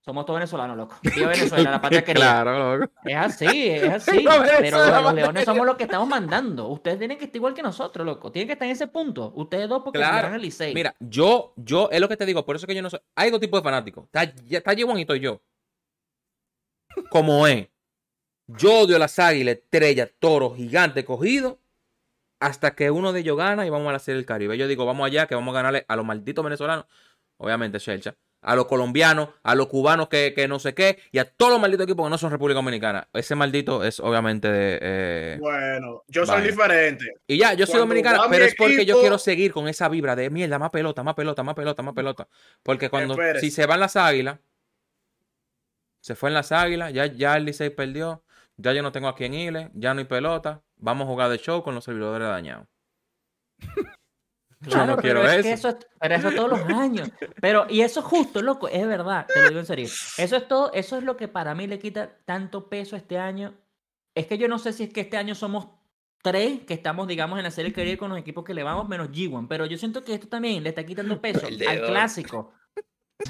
somos 0.00 0.24
todos 0.26 0.38
venezolanos, 0.38 0.76
loco. 0.76 0.96
Viva 1.14 1.28
Venezuela, 1.28 1.70
la 1.72 1.80
patria 1.80 2.04
querida. 2.04 2.24
Claro, 2.42 2.78
loco. 2.78 2.92
Es 3.04 3.16
así, 3.16 3.68
es 3.68 3.82
así. 4.08 4.24
Pero 4.60 5.02
los 5.02 5.14
leones 5.14 5.44
somos 5.44 5.66
los 5.66 5.76
que 5.76 5.84
estamos 5.84 6.08
mandando. 6.08 6.68
Ustedes 6.68 6.98
tienen 6.98 7.18
que 7.18 7.24
estar 7.24 7.36
igual 7.36 7.54
que 7.54 7.62
nosotros, 7.62 8.06
loco. 8.06 8.30
Tienen 8.32 8.46
que 8.48 8.52
estar 8.54 8.66
en 8.66 8.72
ese 8.72 8.86
punto. 8.88 9.32
Ustedes 9.34 9.68
dos 9.68 9.82
porque 9.82 9.98
Claro. 9.98 10.34
el 10.34 10.42
Licey. 10.42 10.74
Mira, 10.74 10.94
yo, 11.00 11.52
yo, 11.56 11.88
es 11.90 12.00
lo 12.00 12.08
que 12.08 12.16
te 12.16 12.26
digo, 12.26 12.44
por 12.44 12.56
eso 12.56 12.66
que 12.66 12.74
yo 12.74 12.82
no 12.82 12.90
soy. 12.90 13.00
Hay 13.16 13.30
dos 13.30 13.40
tipos 13.40 13.60
de 13.60 13.64
fanáticos. 13.64 14.04
Está, 14.06 14.22
está 14.22 14.72
G1 14.72 14.98
y 14.98 15.00
estoy 15.02 15.20
yo. 15.20 15.40
Como 17.10 17.46
es. 17.46 17.68
Yo 18.46 18.80
odio 18.80 18.96
a 18.96 18.98
las 18.98 19.18
águilas, 19.18 19.56
estrellas, 19.56 20.10
toros, 20.18 20.56
gigantes, 20.56 21.04
cogidos. 21.04 21.56
Hasta 22.40 22.74
que 22.74 22.90
uno 22.90 23.12
de 23.12 23.20
ellos 23.20 23.36
gana 23.36 23.66
y 23.66 23.70
vamos 23.70 23.88
a 23.88 23.92
la 23.92 23.98
Serie 23.98 24.16
del 24.16 24.26
Caribe. 24.26 24.56
Yo 24.56 24.68
digo, 24.68 24.86
vamos 24.86 25.04
allá, 25.06 25.26
que 25.26 25.34
vamos 25.34 25.52
a 25.52 25.56
ganarle 25.58 25.84
a 25.88 25.96
los 25.96 26.06
malditos 26.06 26.44
venezolanos. 26.44 26.86
Obviamente, 27.36 27.78
Shelcha. 27.78 28.14
A 28.40 28.54
los 28.54 28.66
colombianos, 28.66 29.30
a 29.42 29.54
los 29.56 29.66
cubanos 29.66 30.08
que, 30.08 30.32
que 30.34 30.46
no 30.46 30.58
sé 30.60 30.72
qué. 30.72 30.98
Y 31.10 31.18
a 31.18 31.24
todos 31.28 31.50
los 31.52 31.60
malditos 31.60 31.84
equipos 31.84 32.06
que 32.06 32.10
no 32.10 32.18
son 32.18 32.30
República 32.30 32.56
Dominicana. 32.58 33.08
Ese 33.12 33.34
maldito 33.34 33.82
es 33.82 33.98
obviamente 34.00 34.48
de. 34.50 34.78
eh, 34.80 35.36
Bueno, 35.40 36.04
yo 36.06 36.24
soy 36.24 36.36
Vaya. 36.36 36.46
diferente. 36.46 37.04
y 37.26 37.36
ya, 37.38 37.54
yo 37.54 37.66
soy 37.66 37.72
Cuando 37.80 37.86
dominicana, 37.88 38.20
pero 38.30 38.44
es 38.44 38.54
porque 38.54 38.86
yo 38.86 39.00
quiero 39.00 39.18
seguir 39.18 39.52
con 39.52 39.66
esa 39.68 39.88
vibra 39.88 40.14
de 40.14 40.30
mierda, 40.30 40.58
más 40.58 40.70
pelota, 40.70 41.02
más 41.02 41.14
pelota, 41.14 41.42
más 41.42 41.54
pelota, 41.54 41.82
más 41.82 41.94
pelota. 41.94 42.28
Porque 42.62 42.88
cuando, 42.90 43.14
Espérese. 43.14 43.40
si 43.44 43.50
se 43.50 43.66
van 43.66 43.80
las 43.80 43.96
águilas, 43.96 44.38
se 46.00 46.14
fue 46.14 46.30
en 46.30 46.34
las 46.34 46.52
águilas, 46.52 46.92
ya, 46.92 47.06
ya 47.06 47.36
el 47.36 47.44
Licey 47.44 47.70
perdió, 47.70 48.22
ya 48.56 48.72
yo 48.72 48.82
no 48.82 48.92
tengo 48.92 49.08
a 49.08 49.16
quien 49.16 49.34
irle, 49.34 49.70
ya 49.74 49.94
no 49.94 49.98
hay 49.98 50.06
pelota, 50.06 50.62
vamos 50.76 51.06
a 51.06 51.08
jugar 51.08 51.28
de 51.30 51.38
show 51.38 51.62
con 51.64 51.74
los 51.74 51.84
servidores 51.84 52.28
dañados. 52.28 52.66
Yo 54.60 54.70
Claro, 54.70 54.96
no 54.96 54.96
pero 55.02 55.20
quiero 55.22 55.22
es 55.30 55.32
eso. 55.34 55.42
que 55.42 55.52
eso. 55.52 55.68
es- 55.68 55.86
Pero 56.00 56.14
eso 56.16 56.30
todos 56.32 56.50
los 56.50 56.60
años. 56.78 57.08
Pero, 57.40 57.66
y 57.68 57.82
eso 57.82 58.00
es 58.00 58.06
justo, 58.06 58.42
loco, 58.42 58.66
es 58.68 58.86
verdad, 58.86 59.26
te 59.32 59.40
lo 59.42 59.48
digo 59.48 59.60
en 59.60 59.66
serio. 59.66 59.86
Eso 59.86 60.36
es 60.36 60.48
todo, 60.48 60.72
eso 60.72 60.96
es 60.98 61.04
lo 61.04 61.16
que 61.16 61.28
para 61.28 61.54
mí 61.54 61.66
le 61.66 61.78
quita 61.78 62.18
tanto 62.24 62.68
peso 62.68 62.96
este 62.96 63.18
año. 63.18 63.54
Es 64.14 64.26
que 64.26 64.36
yo 64.36 64.48
no 64.48 64.58
sé 64.58 64.72
si 64.72 64.84
es 64.84 64.92
que 64.92 65.02
este 65.02 65.16
año 65.16 65.34
somos 65.36 65.68
tres 66.22 66.62
que 66.66 66.74
estamos, 66.74 67.06
digamos, 67.06 67.38
en 67.38 67.44
la 67.44 67.52
serie 67.52 67.72
Caribe 67.72 67.96
con 67.98 68.10
los 68.10 68.18
equipos 68.18 68.42
que 68.44 68.52
le 68.54 68.64
vamos, 68.64 68.88
menos 68.88 69.10
G1. 69.10 69.46
Pero 69.48 69.64
yo 69.66 69.78
siento 69.78 70.02
que 70.02 70.14
esto 70.14 70.26
también 70.26 70.62
le 70.64 70.70
está 70.70 70.84
quitando 70.84 71.20
peso 71.22 71.46
El 71.46 71.66
al 71.68 71.82
clásico. 71.86 72.52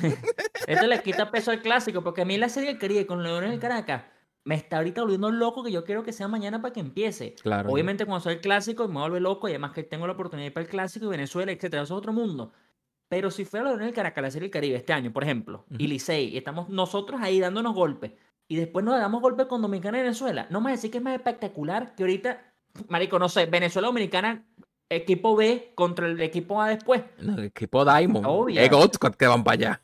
esto 0.66 0.87
le 0.87 1.03
quita 1.03 1.31
peso 1.31 1.51
al 1.51 1.61
clásico, 1.62 2.03
porque 2.03 2.22
a 2.22 2.24
mí 2.24 2.37
la 2.39 2.49
serie 2.49 2.79
Caribe 2.79 3.07
con 3.07 3.22
Leones 3.22 3.51
del 3.51 3.61
Caracas 3.61 4.05
me 4.45 4.55
está 4.55 4.78
ahorita 4.78 5.03
volviendo 5.03 5.30
loco 5.30 5.62
que 5.62 5.70
yo 5.70 5.84
quiero 5.84 6.03
que 6.03 6.12
sea 6.12 6.28
mañana 6.28 6.62
para 6.62 6.72
que 6.72 6.80
empiece. 6.80 7.34
Claro. 7.43 7.70
Obviamente 7.70 8.07
cuando 8.07 8.22
soy 8.22 8.34
el 8.34 8.41
clásico 8.41 8.89
me 8.89 9.01
vuelve 9.01 9.20
loco 9.20 9.49
y 9.49 9.53
además 9.53 9.72
que 9.72 9.82
tengo 9.82 10.07
la 10.07 10.14
oportunidad 10.14 10.45
de 10.45 10.47
ir 10.49 10.55
para 10.55 10.64
el 10.64 10.70
clásico 10.70 11.07
y 11.07 11.09
Venezuela, 11.11 11.53
etcétera, 11.53 11.82
eso 11.82 11.95
es 11.95 11.99
otro 11.99 12.12
mundo. 12.12 12.53
Pero 13.09 13.30
si 13.30 13.45
fuera 13.45 13.70
lo 13.70 13.76
del 13.76 13.93
Caracas, 13.93 14.22
la 14.22 14.30
serie 14.30 14.47
del 14.47 14.53
Caribe 14.53 14.76
este 14.76 14.93
año, 14.93 15.12
por 15.12 15.24
ejemplo, 15.24 15.64
y. 15.78 15.86
Licey, 15.86 16.28
y 16.28 16.36
estamos 16.36 16.68
nosotros 16.68 17.20
ahí 17.22 17.41
dándonos 17.41 17.74
golpes, 17.74 18.12
y 18.49 18.57
después 18.57 18.84
nos 18.84 18.99
damos 18.99 19.22
golpes 19.22 19.47
con 19.47 19.62
Dominicana 19.62 19.99
y 19.99 20.03
Venezuela, 20.03 20.47
no 20.51 20.61
me 20.61 20.72
decir 20.72 20.91
que 20.91 20.99
es 20.99 21.05
más 21.05 21.14
espectacular 21.14 21.95
que 21.95 22.03
ahorita, 22.03 22.53
marico, 22.89 23.18
no 23.18 23.30
sé, 23.30 23.47
Venezuela 23.47 23.89
Dominicana, 23.89 24.45
equipo 24.91 25.36
B 25.36 25.72
contra 25.74 26.07
el 26.07 26.20
equipo 26.20 26.61
A 26.61 26.68
después. 26.68 27.03
No, 27.18 27.34
el 27.34 27.45
equipo 27.45 27.84
Diamond. 27.84 28.26
Obvio. 28.26 28.61
Squad 28.93 29.14
que 29.14 29.26
van 29.26 29.45
para 29.45 29.55
allá. 29.55 29.82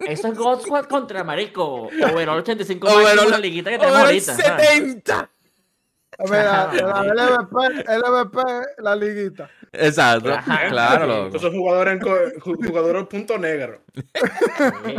Eso 0.00 0.28
es 0.28 0.38
God 0.38 0.60
Squad 0.62 0.84
contra 0.86 1.22
marico. 1.24 1.84
Overall 1.86 2.38
85 2.40 2.88
Overall- 2.88 3.30
la 3.30 3.38
liguita 3.38 3.70
que 3.70 3.78
tenemos 3.78 3.96
¡Over 3.98 4.06
ahorita. 4.08 4.34
¿sabes? 4.34 4.68
70! 4.68 5.30
Mira, 6.18 6.72
la 6.72 7.02
LVP, 7.02 7.84
LVP, 7.98 8.38
la 8.78 8.96
liguita. 8.96 9.50
Exacto. 9.70 10.32
Ajá. 10.32 10.68
Claro, 10.70 11.06
loco. 11.06 11.36
Esos 11.36 11.52
jugadores, 11.52 12.00
jugadores 12.42 13.06
punto 13.06 13.36
negro. 13.36 13.82
Sí. 13.94 14.96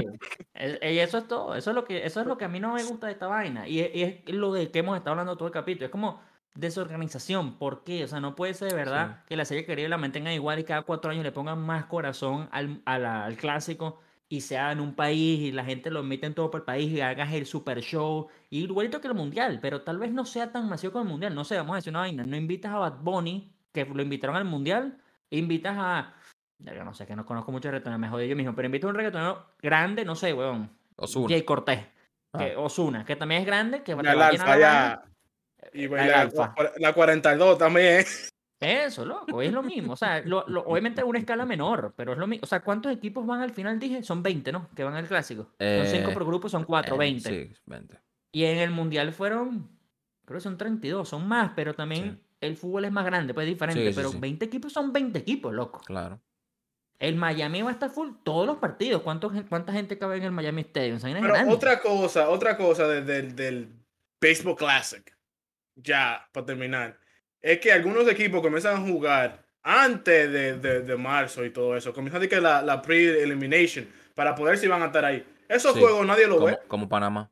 Y 0.84 1.00
eso 1.00 1.18
es 1.18 1.28
todo. 1.28 1.56
Eso 1.56 1.72
es 1.72 1.76
lo 1.76 1.86
que, 1.86 2.06
eso 2.06 2.22
es 2.22 2.28
lo 2.28 2.38
que 2.38 2.46
a 2.46 2.48
mí 2.50 2.60
no 2.60 2.74
me 2.74 2.84
gusta 2.84 3.08
de 3.08 3.14
esta 3.14 3.26
vaina. 3.26 3.68
Y 3.68 3.80
es, 3.80 3.96
y 3.96 4.04
es 4.04 4.30
lo 4.36 4.54
de 4.54 4.70
que 4.70 4.80
hemos 4.80 4.96
estado 4.96 5.12
hablando 5.12 5.36
todo 5.38 5.48
el 5.48 5.54
capítulo. 5.54 5.86
Es 5.86 5.92
como 5.92 6.22
desorganización. 6.54 7.58
¿Por 7.58 7.84
qué? 7.84 8.04
O 8.04 8.08
sea, 8.08 8.20
no 8.20 8.36
puede 8.36 8.54
ser 8.54 8.70
de 8.70 8.76
verdad 8.76 9.24
que 9.28 9.36
la 9.36 9.46
serie 9.46 9.66
Caribe 9.66 9.90
la 9.90 9.98
mantengan 9.98 10.34
igual 10.34 10.60
y 10.60 10.64
cada 10.66 10.84
cuatro 10.84 11.10
años 11.10 11.24
le 11.24 11.32
pongan 11.32 11.60
más 11.60 11.86
corazón 11.86 12.48
al, 12.52 12.82
a 12.86 13.00
la- 13.00 13.26
al 13.26 13.38
clásico 13.38 14.00
y 14.30 14.42
sea 14.42 14.72
en 14.72 14.80
un 14.82 14.94
país 14.94 15.40
y 15.40 15.52
la 15.52 15.64
gente 15.64 15.90
lo 15.90 16.02
emite 16.02 16.26
en 16.28 16.34
todo 16.34 16.52
por 16.52 16.62
el 16.62 16.66
país 16.66 16.92
y 16.92 17.02
hagas 17.02 17.32
el 17.34 17.46
super 17.46 17.80
show. 17.82 18.28
Y 18.50 18.64
igualito 18.64 19.00
que 19.00 19.08
el 19.08 19.14
mundial, 19.14 19.60
pero 19.62 19.82
tal 19.84 19.98
vez 20.00 20.12
no 20.12 20.26
sea 20.26 20.52
tan 20.52 20.68
masivo 20.68 20.94
como 20.94 21.04
el 21.06 21.10
mundial. 21.12 21.34
No 21.36 21.44
sé, 21.46 21.56
vamos 21.58 21.74
a 21.74 21.76
decir 21.78 21.92
una 21.92 22.00
vaina. 22.02 22.24
No 22.24 22.36
invitas 22.36 22.72
a 22.74 22.78
Bad 22.80 22.98
Bunny, 23.02 23.52
que 23.72 23.86
lo 23.86 24.02
invitaron 24.02 24.36
al 24.36 24.46
mundial, 24.46 24.98
invitas 25.30 25.76
a. 25.78 26.14
Yo 26.60 26.84
no 26.84 26.94
sé, 26.94 27.06
que 27.06 27.16
no 27.16 27.26
conozco 27.26 27.52
mucho 27.52 27.70
reggaetonero, 27.70 28.00
me 28.00 28.10
jodí 28.10 28.28
yo 28.28 28.36
mismo, 28.36 28.56
pero 28.56 28.66
invitas 28.66 28.88
a 28.88 28.90
un 28.90 28.96
reggaetonero 28.96 29.46
grande, 29.62 30.04
no 30.04 30.16
sé, 30.16 30.34
weón. 30.34 30.70
Ozuna. 30.96 31.30
Jay 31.30 31.44
Cortés, 31.44 31.86
Ah. 32.34 32.40
que 32.40 32.56
Osuna, 32.58 33.06
que 33.06 33.16
también 33.16 33.42
es 33.42 33.48
grande, 33.48 33.84
que 33.84 33.94
va 33.94 34.02
a 34.02 34.04
la. 34.58 35.04
Y 35.74 35.84
El 35.84 35.92
la, 35.92 36.22
alfa. 36.22 36.56
la 36.78 36.94
42 36.94 37.58
también. 37.58 38.04
Eso, 38.60 39.06
loco, 39.06 39.42
es 39.42 39.52
lo 39.54 39.62
mismo. 39.62 39.94
O 39.94 39.96
sea, 39.96 40.22
lo- 40.22 40.44
lo- 40.48 40.62
obviamente 40.64 41.02
a 41.02 41.06
una 41.06 41.20
escala 41.20 41.46
menor, 41.46 41.94
pero 41.96 42.14
es 42.14 42.18
lo 42.18 42.26
mismo. 42.26 42.44
O 42.44 42.48
sea, 42.48 42.62
¿cuántos 42.62 42.92
equipos 42.92 43.26
van 43.26 43.42
al 43.42 43.52
final? 43.52 43.80
Dije, 43.80 44.02
son 44.04 44.24
20, 44.24 44.52
¿no? 44.52 44.70
Que 44.76 44.84
van 44.84 44.96
al 44.96 45.08
clásico. 45.08 45.44
Son 45.60 45.86
5 45.86 46.10
Eh, 46.10 46.14
por 46.14 46.26
grupo, 46.26 46.50
son 46.50 46.64
4, 46.64 46.96
Eh, 46.96 46.98
20. 46.98 47.30
Sí, 47.30 47.54
20. 47.68 48.00
Y 48.32 48.46
en 48.46 48.58
el 48.58 48.72
mundial 48.72 49.14
fueron, 49.14 49.70
creo 50.26 50.38
que 50.38 50.44
son 50.44 50.58
32, 50.58 51.08
son 51.08 51.28
más, 51.28 51.52
pero 51.56 51.76
también 51.76 52.20
Sí. 52.20 52.28
el 52.42 52.58
fútbol 52.58 52.86
es 52.86 52.92
más 52.92 53.06
grande, 53.06 53.34
pues 53.34 53.46
es 53.46 53.54
diferente. 53.54 53.82
Sí, 53.82 53.90
sí, 53.90 53.96
pero 53.96 54.10
sí. 54.10 54.18
20 54.20 54.46
equipos 54.46 54.74
son 54.74 54.92
20 54.92 55.20
equipos, 55.20 55.54
loco. 55.54 55.80
Claro. 55.86 56.20
El 57.00 57.16
Miami 57.16 57.62
va 57.62 57.70
a 57.70 57.74
estar 57.74 57.92
full 57.92 58.10
todos 58.24 58.48
los 58.48 58.58
partidos. 58.58 59.04
¿Cuántos, 59.04 59.32
gen- 59.32 59.46
¿Cuánta 59.48 59.72
gente 59.72 60.00
cabe 60.00 60.18
en 60.18 60.24
el 60.24 60.32
Miami 60.32 60.62
Stadium? 60.62 60.96
O 60.96 61.00
sea, 61.00 61.12
es 61.12 61.16
Pero 61.22 61.32
grande. 61.34 61.54
otra 61.54 61.80
cosa, 61.80 62.30
otra 62.30 62.58
cosa 62.58 62.88
de- 62.88 63.04
del- 63.04 63.36
del 63.36 63.70
Baseball 64.20 64.56
Classic, 64.56 65.16
ya, 65.76 66.28
para 66.34 66.48
terminar, 66.48 67.00
es 67.52 67.60
que 67.60 67.72
algunos 67.72 68.08
equipos 68.08 68.42
comienzan 68.42 68.76
a 68.76 68.80
jugar 68.88 69.44
antes 69.64 70.32
de, 70.32 70.58
de- 70.58 70.82
de 70.82 70.96
marzo 70.98 71.44
y 71.46 71.50
todo 71.50 71.76
eso. 71.78 71.94
Comienzan 71.94 72.18
a 72.18 72.20
decir 72.22 72.38
que 72.38 72.42
la, 72.42 72.62
la 72.62 72.82
pre-elimination 72.82 73.88
para 74.16 74.34
poder 74.36 74.58
si 74.58 74.68
van 74.68 74.82
a 74.82 74.88
estar 74.88 75.06
ahí. 75.06 75.26
Esos 75.48 75.74
Sí, 75.74 75.80
juegos 75.80 76.06
nadie 76.06 76.28
lo 76.28 76.36
Como, 76.36 76.46
ve. 76.48 76.60
como 76.68 76.90
Panamá. 76.90 77.30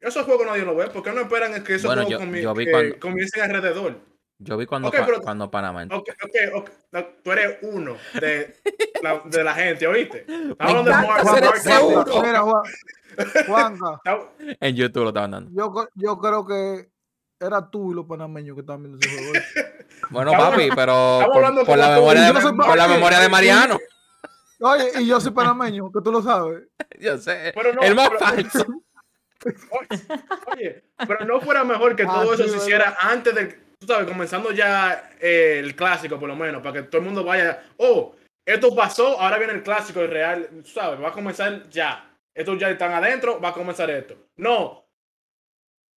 Esos 0.00 0.24
juegos 0.24 0.46
nadie 0.46 0.64
lo 0.64 0.74
ve. 0.76 0.88
¿Por 0.88 1.02
qué 1.02 1.12
no 1.12 1.20
esperan 1.22 1.62
que 1.64 1.74
esos 1.74 1.86
Bueno, 1.86 2.02
juegos 2.04 2.22
yo- 2.24 2.26
comi- 2.30 2.42
yo 2.42 2.54
vi 2.54 2.64
que 2.66 2.70
cuando- 2.70 2.98
comiencen 3.00 3.42
alrededor? 3.42 3.98
Yo 4.38 4.56
vi 4.56 4.66
cuando, 4.66 4.88
Ok, 4.88 4.96
Pa- 4.98 5.06
pero- 5.06 5.20
cuando 5.22 5.50
Panamá. 5.50 5.82
entró. 5.82 5.98
Ok, 5.98 6.08
ok, 6.22 6.34
ok. 6.56 6.70
No, 6.92 7.04
tú 7.22 7.32
eres 7.32 7.58
uno 7.62 7.96
de 8.20 8.56
la, 9.02 9.22
de 9.24 9.44
la 9.44 9.54
gente, 9.54 9.86
¿oíste? 9.86 10.26
Hablando 10.58 10.90
de 10.90 10.96
Mark- 10.96 11.24
Juan, 13.46 13.78
En 14.60 14.74
YouTube 14.76 15.02
lo 15.04 15.08
estaban 15.10 15.30
dando. 15.30 15.50
yo 15.94 16.18
creo 16.18 16.46
que 16.46 16.88
era 17.40 17.70
tú 17.70 17.92
y 17.92 17.94
los 17.94 18.06
panameños 18.06 18.54
que 18.54 18.60
estaban 18.60 18.82
viendo 18.82 18.98
ese 19.00 19.16
juego. 19.16 19.32
Bueno, 20.10 20.32
papi, 20.32 20.68
pero 20.74 21.26
por, 21.32 21.78
la 21.78 21.90
memoria 21.94 22.22
de, 22.22 22.26
Yo 22.28 22.32
no 22.34 22.40
soy 22.40 22.52
por 22.56 22.76
la 22.76 22.88
memoria 22.88 23.20
de 23.20 23.28
Mariano. 23.28 23.78
Oye, 24.60 24.90
y 25.00 25.06
yo 25.06 25.18
soy 25.20 25.32
panameño, 25.32 25.90
que 25.90 26.00
tú 26.02 26.12
lo 26.12 26.20
sabes. 26.22 26.64
Yo 27.00 27.16
sé. 27.18 27.52
Pero 27.54 27.72
no, 27.74 27.82
el 27.82 27.94
más 27.94 28.08
pero- 28.10 28.20
falso. 28.20 28.66
Oye, 30.52 30.84
pero 31.06 31.24
no 31.24 31.40
fuera 31.40 31.64
mejor 31.64 31.96
que 31.96 32.02
Ah, 32.04 32.06
todo 32.22 32.34
eso 32.34 32.42
sí, 32.44 32.48
se 32.50 32.50
verdad. 32.50 32.62
hiciera 32.62 32.96
antes 33.00 33.34
del, 33.34 33.54
tú 33.78 33.86
sabes, 33.86 34.06
comenzando 34.06 34.52
ya 34.52 35.10
eh, 35.20 35.60
el 35.62 35.74
clásico 35.76 36.18
por 36.18 36.28
lo 36.28 36.36
menos, 36.36 36.62
para 36.62 36.74
que 36.74 36.82
todo 36.88 36.98
el 37.00 37.04
mundo 37.06 37.24
vaya, 37.24 37.62
oh, 37.78 38.14
esto 38.46 38.74
pasó, 38.74 39.20
ahora 39.20 39.38
viene 39.38 39.54
el 39.54 39.62
clásico, 39.62 40.00
el 40.00 40.10
real, 40.10 40.48
tú 40.62 40.70
sabes, 40.70 41.02
va 41.02 41.08
a 41.08 41.12
comenzar 41.12 41.68
ya. 41.70 42.10
Estos 42.34 42.58
ya 42.58 42.70
están 42.70 42.92
adentro, 42.92 43.40
va 43.40 43.50
a 43.50 43.54
comenzar 43.54 43.90
esto. 43.90 44.16
No. 44.36 44.83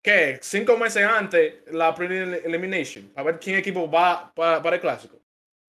¿Qué? 0.08 0.38
Cinco 0.40 0.78
meses 0.78 1.04
antes 1.04 1.56
la 1.70 1.94
pre-elimination, 1.94 3.12
a 3.14 3.22
ver 3.22 3.38
quién 3.38 3.56
equipo 3.56 3.90
va 3.90 4.32
para, 4.34 4.62
para 4.62 4.76
el 4.76 4.80
clásico. 4.80 5.18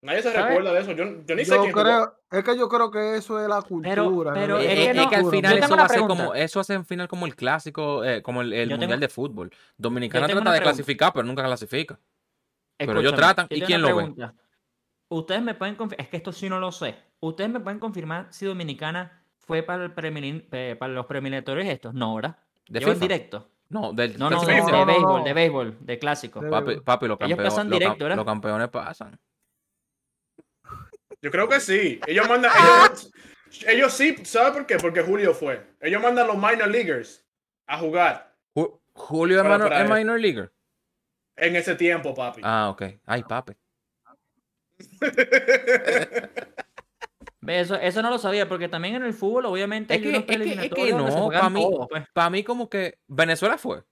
Nadie 0.00 0.22
se 0.22 0.32
recuerda 0.32 0.72
de 0.72 0.80
eso. 0.80 0.92
Yo, 0.92 1.04
yo 1.26 1.34
ni 1.34 1.44
sé 1.44 1.58
quién 1.58 1.72
creo, 1.72 2.16
es 2.30 2.42
que 2.42 2.56
yo 2.56 2.66
creo 2.70 2.90
que 2.90 3.16
eso 3.16 3.38
es 3.38 3.46
la 3.46 3.60
cultura. 3.60 4.32
pero 4.32 4.54
¿no? 4.54 4.58
es 4.60 4.66
Es, 4.66 4.74
que 4.74 4.90
es 4.92 4.96
no, 4.96 5.10
que 5.10 5.16
al 5.16 5.30
final 5.30 5.58
eso 5.58 5.76
va 5.76 5.84
a 5.84 5.88
ser 5.90 6.00
como, 6.00 6.34
eso 6.34 6.58
hace 6.60 6.72
al 6.72 6.86
final 6.86 7.06
como 7.06 7.26
el 7.26 7.36
clásico, 7.36 8.02
eh, 8.02 8.22
como 8.22 8.40
el, 8.40 8.54
el 8.54 8.70
mundial 8.70 8.92
tengo- 8.92 9.00
de 9.00 9.08
fútbol. 9.10 9.52
Dominicana 9.76 10.26
trata 10.26 10.52
de 10.52 10.60
clasificar, 10.62 11.12
pero 11.12 11.26
nunca 11.26 11.44
clasifica. 11.44 11.98
Pero 12.78 12.98
ellos 13.00 13.14
tratan, 13.14 13.46
yo 13.50 13.56
¿y 13.58 13.60
quién 13.60 13.82
lo 13.82 13.94
ve? 13.94 14.14
Ustedes 15.10 15.42
me 15.42 15.54
pueden 15.54 15.74
confirmar, 15.74 16.04
es 16.06 16.08
que 16.10 16.16
esto 16.16 16.32
sí 16.32 16.48
no 16.48 16.58
lo 16.60 16.72
sé. 16.72 16.94
Ustedes 17.18 17.50
me 17.50 17.60
pueden 17.60 17.78
confirmar 17.78 18.28
si 18.30 18.46
Dominicana 18.46 19.22
fue 19.38 19.62
para, 19.62 19.84
el 19.84 20.46
eh, 20.52 20.76
para 20.78 20.92
los 20.94 21.04
preliminatorios 21.04 21.66
estos. 21.68 21.92
No, 21.92 22.14
¿verdad? 22.14 22.38
¿De 22.68 22.78
Lleva 22.78 22.92
en 22.92 22.96
FIFA? 22.96 23.04
directo. 23.06 23.50
No, 23.70 23.92
del 23.92 24.18
No, 24.18 24.28
no, 24.30 24.40
de, 24.44 24.54
de 24.54 24.84
béisbol, 24.84 25.24
de 25.24 25.32
béisbol, 25.32 25.76
de 25.80 25.98
clásico. 25.98 26.40
Papi, 26.48 26.80
papi, 26.80 27.06
los, 27.06 27.18
Ellos 27.20 27.28
campeones, 27.36 27.52
pasan 27.52 27.70
los, 27.70 27.76
cam- 27.76 27.78
directo, 27.80 28.04
¿verdad? 28.04 28.16
los 28.16 28.26
campeones 28.26 28.68
pasan. 28.68 29.18
Yo 31.22 31.30
creo 31.30 31.48
que 31.48 31.60
sí. 31.60 32.00
Ellos 32.06 32.28
mandan. 32.28 32.50
Ellos, 32.58 33.12
ellos 33.66 33.92
sí, 33.92 34.16
¿sabes 34.24 34.52
por 34.52 34.66
qué? 34.66 34.76
Porque 34.78 35.02
Julio 35.02 35.34
fue. 35.34 35.64
Ellos 35.80 36.02
mandan 36.02 36.26
los 36.26 36.36
minor 36.36 36.68
leaguers 36.68 37.24
a 37.66 37.78
jugar. 37.78 38.34
Ju- 38.56 38.80
Julio 38.92 39.36
es, 39.36 39.42
Para- 39.42 39.54
minor, 39.56 39.68
para 39.68 39.80
es 39.82 39.86
eso. 39.86 39.94
minor 39.94 40.18
leaguer. 40.20 40.52
En 41.36 41.54
ese 41.56 41.74
tiempo, 41.76 42.12
papi. 42.14 42.40
Ah, 42.44 42.70
ok. 42.70 42.82
Ay, 43.06 43.22
papi. 43.22 43.52
Eso, 47.46 47.74
eso 47.76 48.02
no 48.02 48.10
lo 48.10 48.18
sabía, 48.18 48.48
porque 48.48 48.68
también 48.68 48.96
en 48.96 49.04
el 49.04 49.14
fútbol, 49.14 49.46
obviamente, 49.46 49.94
Es 49.94 49.98
hay 49.98 50.02
que- 50.02 50.08
unos 50.10 50.20
es 50.28 50.36
que- 50.36 50.66
es 50.66 50.72
que 50.72 50.92
no, 50.92 51.10
juegan 51.10 51.40
pa' 51.42 51.50
mí- 51.50 51.66
pues. 51.88 52.04
Para 52.12 52.30
mí, 52.30 52.44
como 52.44 52.68
que 52.68 52.98
Venezuela 53.08 53.56
fue. 53.56 53.82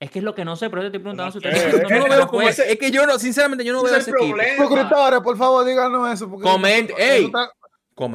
Es 0.00 0.10
que 0.10 0.20
es 0.20 0.24
lo 0.24 0.34
que 0.34 0.46
no 0.46 0.56
sé, 0.56 0.70
pero 0.70 0.80
yo 0.82 0.90
te 0.90 0.96
estoy 0.96 1.02
preguntando 1.12 1.26
No 1.26 1.32
si 1.32 1.38
ustedes 1.38 1.72
no 1.74 1.78
diciendo 1.80 2.06
veo 2.08 2.20
que 2.22 2.26
como 2.28 2.48
ese. 2.48 2.72
Es 2.72 2.78
que 2.78 2.90
yo 2.90 3.04
no, 3.06 3.18
sinceramente, 3.18 3.64
yo 3.64 3.74
no 3.74 3.82
veo 3.82 3.94
es 3.94 4.00
ese 4.00 4.10
equipo. 4.12 4.28
problema. 4.34 4.64
Suscriptores, 4.64 5.20
por 5.20 5.36
favor, 5.36 5.66
díganos 5.66 6.10
eso. 6.10 6.30
Porque 6.30 6.48
Coment- 6.48 6.94
es 6.96 6.98
ey. 6.98 7.32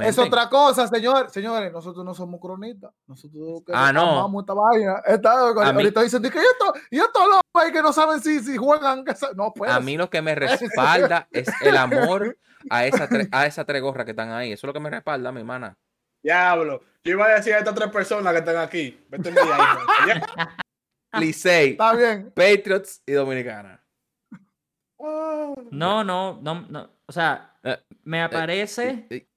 Es 0.02 0.18
otra 0.18 0.50
cosa, 0.50 0.88
señor. 0.88 1.30
Señores, 1.30 1.72
nosotros 1.72 2.04
no 2.04 2.16
somos 2.16 2.42
cronistas. 2.42 2.92
Nosotros 3.06 3.62
que 3.64 3.72
Ah, 3.76 3.94
no. 3.94 4.02
amamos 4.14 4.42
esta 4.42 4.54
vaina. 4.56 4.96
Esta- 5.06 5.50
A 5.50 5.54
mí- 5.74 5.82
ahorita 5.84 6.02
dicen 6.02 6.24
"Di 6.24 6.32
que 6.32 6.40
y 6.40 6.42
esto, 6.42 6.74
y 6.90 6.98
estos 6.98 7.24
locos 7.28 7.42
ahí 7.54 7.72
que 7.72 7.84
no 7.84 7.94
saben 7.94 8.20
si, 8.20 8.40
si 8.40 8.58
juegan. 8.58 9.06
que 9.06 9.14
sa-". 9.14 9.34
No, 9.36 9.54
pues. 9.54 9.70
A 9.70 9.80
mí 9.80 9.96
lo 9.96 10.10
que 10.10 10.24
me 10.24 10.34
respalda 11.20 11.28
es 11.30 11.48
el 11.62 11.78
amor 11.78 12.36
a 12.70 12.86
esa 12.86 13.08
tre- 13.10 13.28
a 13.32 13.46
esas 13.46 13.66
tres 13.66 13.82
gorras 13.82 14.06
que 14.06 14.12
están 14.12 14.32
ahí. 14.32 14.52
Eso 14.52 14.66
es 14.66 14.68
lo 14.68 14.74
que 14.74 14.80
me 14.80 14.90
respalda, 14.90 15.32
mi 15.32 15.40
hermana. 15.42 15.76
Diablo. 16.24 16.82
Yo 17.04 17.12
iba 17.14 17.26
a 17.26 17.36
decir 17.36 17.54
a 17.54 17.60
estas 17.60 17.76
tres 17.76 17.90
personas 17.92 18.34
que 18.34 18.40
están 18.40 18.58
aquí. 18.58 19.00
Vete 19.10 19.30
ahí. 19.30 20.20
Licey, 21.20 21.72
Está 21.72 21.94
bien. 21.96 22.32
Patriots 22.36 23.02
y 23.06 23.14
Dominicana. 23.14 23.82
No, 25.00 26.04
no, 26.04 26.40
no, 26.42 26.66
no. 26.70 26.90
O 27.06 27.12
sea, 27.12 27.52
Eh, 27.64 27.78
me 28.04 28.22
aparece. 28.22 28.90
Eh, 28.90 29.08
eh, 29.10 29.28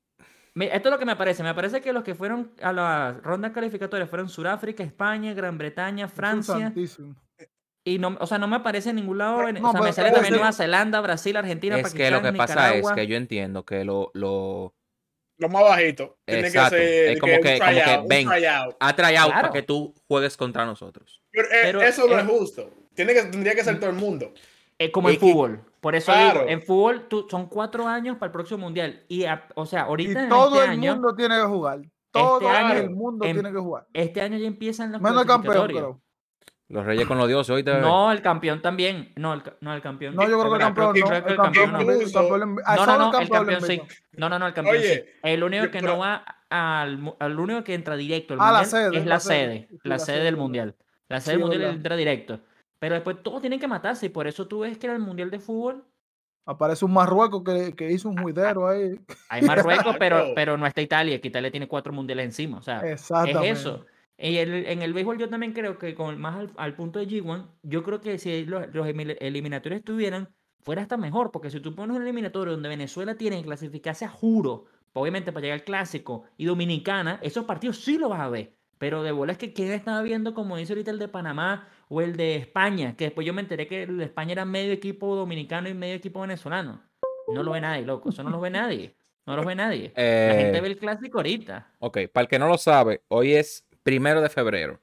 me- 0.55 0.75
Esto 0.75 0.89
es 0.89 0.93
lo 0.93 0.99
que 0.99 1.05
me 1.05 1.17
parece. 1.17 1.43
Me 1.43 1.55
parece 1.55 1.81
que 1.81 1.93
los 1.93 2.03
que 2.05 2.15
fueron 2.15 2.53
a 2.63 2.73
la 2.73 3.13
ronda 3.23 3.53
calificatoria 3.53 4.07
fueron 4.07 4.29
Sudáfrica, 4.29 4.83
España, 4.83 5.35
Gran 5.35 5.57
Bretaña, 5.59 6.09
Francia. 6.09 6.73
Y 7.89 7.99
no, 7.99 8.17
o 8.21 8.27
sea, 8.27 8.39
no 8.39 8.49
me 8.49 8.57
aparece 8.57 8.91
en 8.91 8.97
ningún 8.97 9.19
lado. 9.19 9.51
No, 9.53 9.69
o 9.69 9.73
sea, 9.73 9.81
me 9.81 9.93
sale 9.93 10.11
también. 10.11 10.35
Nueva 10.35 10.53
Zelanda, 10.53 11.01
Brasil, 11.01 11.37
Argentina, 11.37 11.77
Es 11.77 11.83
Pakistán, 11.85 12.05
que 12.07 12.11
lo 12.11 12.23
que 12.23 12.33
pasa 12.37 12.55
Nicaragua. 12.55 12.91
es 12.91 12.97
que 12.97 13.07
yo 13.07 13.17
entiendo 13.17 13.65
que 13.65 13.85
lo, 13.85 14.11
lo 14.15 14.75
Lo 15.39 15.49
más 15.49 15.63
bajito. 15.63 16.19
Tiene 16.27 16.49
Exacto. 16.49 16.77
que 16.77 16.83
ser 16.83 17.09
Es 17.13 17.21
como 17.21 17.33
que- 17.33 17.59
como 17.59 17.71
que 17.71 17.99
un 18.03 18.09
ven. 18.09 18.29
ha 18.81 18.97
tryout 18.97 19.27
Claro. 19.29 19.41
para 19.41 19.51
que 19.53 19.63
tú 19.63 19.95
juegues 20.09 20.37
contra 20.37 20.67
nosotros. 20.67 21.23
Pero, 21.31 21.47
eh, 21.49 21.59
Pero, 21.63 21.83
eso 21.83 22.07
no 22.09 22.19
eh, 22.19 22.21
es 22.23 22.27
justo. 22.27 22.71
Tiene 22.95 23.15
que, 23.15 23.23
tendría 23.23 23.55
que 23.55 23.63
ser 23.63 23.79
todo 23.79 23.91
el 23.91 23.97
mundo. 23.97 24.33
Eh, 24.81 24.91
como 24.91 25.09
Es 25.09 25.15
en 25.15 25.21
fútbol. 25.21 25.61
Por 25.81 25.95
eso 25.95 26.11
Claro. 26.13 26.41
digo, 26.41 26.51
en 26.51 26.63
fútbol 26.63 27.07
tú, 27.09 27.27
son 27.31 27.47
cuatro 27.49 27.87
años 27.87 28.17
para 28.17 28.27
el 28.27 28.33
próximo 28.33 28.59
mundial. 28.59 29.05
Y, 29.09 29.25
a- 29.27 29.47
o 29.55 29.65
sea, 29.65 29.81
Y 29.81 29.83
ahorita 29.85 30.29
todo 30.29 30.55
este 30.57 30.65
el 30.65 30.71
año, 30.73 30.95
mundo 30.95 31.15
tiene 31.15 31.37
que 31.37 31.43
jugar. 31.47 31.81
Todo 32.11 32.49
año 32.49 32.75
el 32.81 32.91
mundo 32.91 33.25
en- 33.25 33.35
tiene 33.35 33.53
que 33.53 33.59
jugar. 33.59 33.87
este 33.93 34.21
año 34.21 34.39
ya 34.39 34.47
empiezan 34.49 34.91
los 34.91 35.01
Menos 35.01 35.25
campeón, 35.25 35.69
creo. 35.69 36.01
Los 36.71 36.85
Reyes 36.85 37.07
con 37.07 37.17
los 37.17 37.27
dioses, 37.27 37.49
hoy 37.51 37.63
te 37.65 37.73
No, 37.81 38.13
el 38.13 38.21
campeón 38.21 38.61
también. 38.61 39.13
No, 39.17 39.33
el, 39.33 39.43
no, 39.63 39.73
el 39.75 39.81
campeón. 39.81 40.15
No, 40.15 40.29
yo 40.29 40.39
creo 40.39 40.51
que 40.51 40.57
el 40.57 40.61
campeón 40.61 40.93
no. 40.99 41.15
El 41.15 41.37
campeón 41.37 41.73
no. 41.73 41.79
no. 41.83 41.91
el 41.93 42.13
campeón 42.13 42.41
le- 42.41 42.47
No, 42.47 42.87
no, 42.87 42.99
no, 43.11 43.19
el 43.21 43.29
campeón 43.31 43.63
sí. 43.63 43.83
No, 44.13 44.29
no, 44.29 44.39
no, 44.39 44.47
el 44.47 44.53
campeón 44.53 44.77
Oye, 44.77 44.95
sí. 44.95 45.11
El 45.23 45.43
único 45.43 45.65
que 45.71 45.79
pero- 45.81 45.93
no 45.95 45.99
va 45.99 46.25
al, 46.51 47.15
al 47.19 47.41
único 47.41 47.65
que 47.65 47.75
entra 47.75 47.97
directo 47.97 48.35
al 48.35 48.41
Ah, 48.43 48.53
la 48.53 48.59
mundial 48.61 48.67
sede, 48.71 48.99
es 48.99 49.07
la 49.07 49.15
la 49.15 49.21
sede. 49.21 49.69
la 49.83 49.99
sede 49.99 50.25
del 50.25 50.37
mundial. 50.37 50.75
La 51.09 51.21
sede 51.21 51.25
Sí, 51.25 51.31
del 51.33 51.41
mundial 51.41 51.61
verdad. 51.63 51.77
entra 51.77 51.97
directo. 51.97 52.41
Pero 52.79 52.95
después 52.97 53.17
todos 53.23 53.41
tienen 53.41 53.59
que 53.59 53.67
matarse 53.67 54.07
y 54.07 54.09
por 54.11 54.27
eso 54.27 54.47
tú 54.47 54.61
ves 54.61 54.77
que 54.77 54.87
en 54.89 54.93
el 54.93 54.99
mundial 55.01 55.31
de 55.31 55.39
fútbol 55.41 55.85
Aparece 56.45 56.85
un 56.87 56.95
Marruecos 56.95 57.43
que, 57.45 57.75
que 57.77 57.91
hizo 57.93 58.09
un 58.09 58.17
juidero 58.17 58.67
ahí. 58.69 58.99
hay 59.29 59.43
Marruecos, 59.43 59.97
pero, 59.99 60.29
pero 60.35 60.57
no 60.57 60.67
está 60.67 60.81
Italia, 60.81 61.21
que 61.21 61.29
Italia 61.29 61.51
tiene 61.51 61.69
cuatro 61.69 61.93
mundiales 61.93 62.25
encima. 62.25 62.57
O 62.57 62.63
sea, 62.63 62.81
es 62.81 63.11
eso. 63.43 63.85
Y 64.21 64.37
el- 64.39 64.67
en 64.67 64.83
el 64.83 64.93
béisbol 64.93 65.19
yo 65.19 65.29
también 65.29 65.53
creo 65.53 65.79
que 65.79 65.95
con 65.95 66.21
más 66.21 66.37
al, 66.37 66.51
al 66.57 66.75
punto 66.75 66.99
de 66.99 67.07
G1, 67.07 67.47
yo 67.63 67.83
creo 67.85 68.01
que 68.01 68.19
si 68.19 68.45
los, 68.45 68.73
los 68.75 68.87
eliminatorios 68.87 69.79
estuvieran, 69.79 70.29
fuera 70.61 70.83
hasta 70.83 70.97
mejor, 70.97 71.31
porque 71.31 71.51
si 71.51 71.61
tú 71.61 71.75
pones 71.75 71.97
un 71.97 72.03
eliminatorio 72.03 72.53
donde 72.55 72.69
Venezuela 72.69 73.15
tiene 73.15 73.39
que 73.39 73.45
clasificarse 73.45 74.05
a 74.05 74.09
juro, 74.09 74.65
obviamente 74.93 75.33
para 75.33 75.43
llegar 75.45 75.61
al 75.61 75.65
clásico, 75.65 76.25
y 76.37 76.47
Dominicana, 76.47 77.21
esos 77.23 77.45
partidos 77.45 77.79
sí 77.79 77.97
los 77.97 78.11
vas 78.11 78.21
a 78.21 78.29
ver. 78.29 78.53
Pero 78.79 79.03
de 79.03 79.13
bola 79.13 79.33
es 79.33 79.39
que 79.39 79.53
quién 79.53 79.73
estaba 79.73 80.03
viendo, 80.03 80.35
como 80.35 80.57
dice 80.57 80.73
ahorita 80.73 80.91
el 80.91 80.99
de 80.99 81.09
Panamá 81.09 81.69
o 81.89 82.01
el 82.01 82.17
de 82.17 82.37
España, 82.37 82.95
que 82.97 83.05
después 83.05 83.27
yo 83.27 83.33
me 83.35 83.41
enteré 83.41 83.67
que 83.67 83.85
el 83.85 83.99
de 83.99 84.05
España 84.05 84.33
era 84.33 84.45
medio 84.45 84.73
equipo 84.73 85.15
dominicano 85.17 85.69
y 85.69 85.75
medio 85.75 85.95
equipo 85.95 86.21
venezolano. 86.21 86.83
No 87.35 87.43
lo 87.43 87.53
ve 87.53 87.61
nadie, 87.61 87.85
loco, 87.85 88.11
eso 88.11 88.23
no 88.23 88.31
lo 88.31 88.41
ve 88.41 88.51
nadie. 88.51 88.95
No 89.27 89.37
lo 89.37 89.45
ve 89.45 89.55
nadie. 89.55 89.93
La 89.97 90.35
gente 90.35 90.59
Eh, 90.59 90.61
ve 90.61 90.69
el 90.69 90.79
clásico 90.79 91.19
ahorita. 91.19 91.73
Ok, 91.81 91.99
para 92.13 92.23
el 92.23 92.29
que 92.29 92.39
no 92.39 92.49
lo 92.49 92.57
sabe, 92.57 93.03
hoy 93.09 93.35
es 93.35 93.68
primero 93.89 94.21
de 94.21 94.29
febrero 94.29 94.79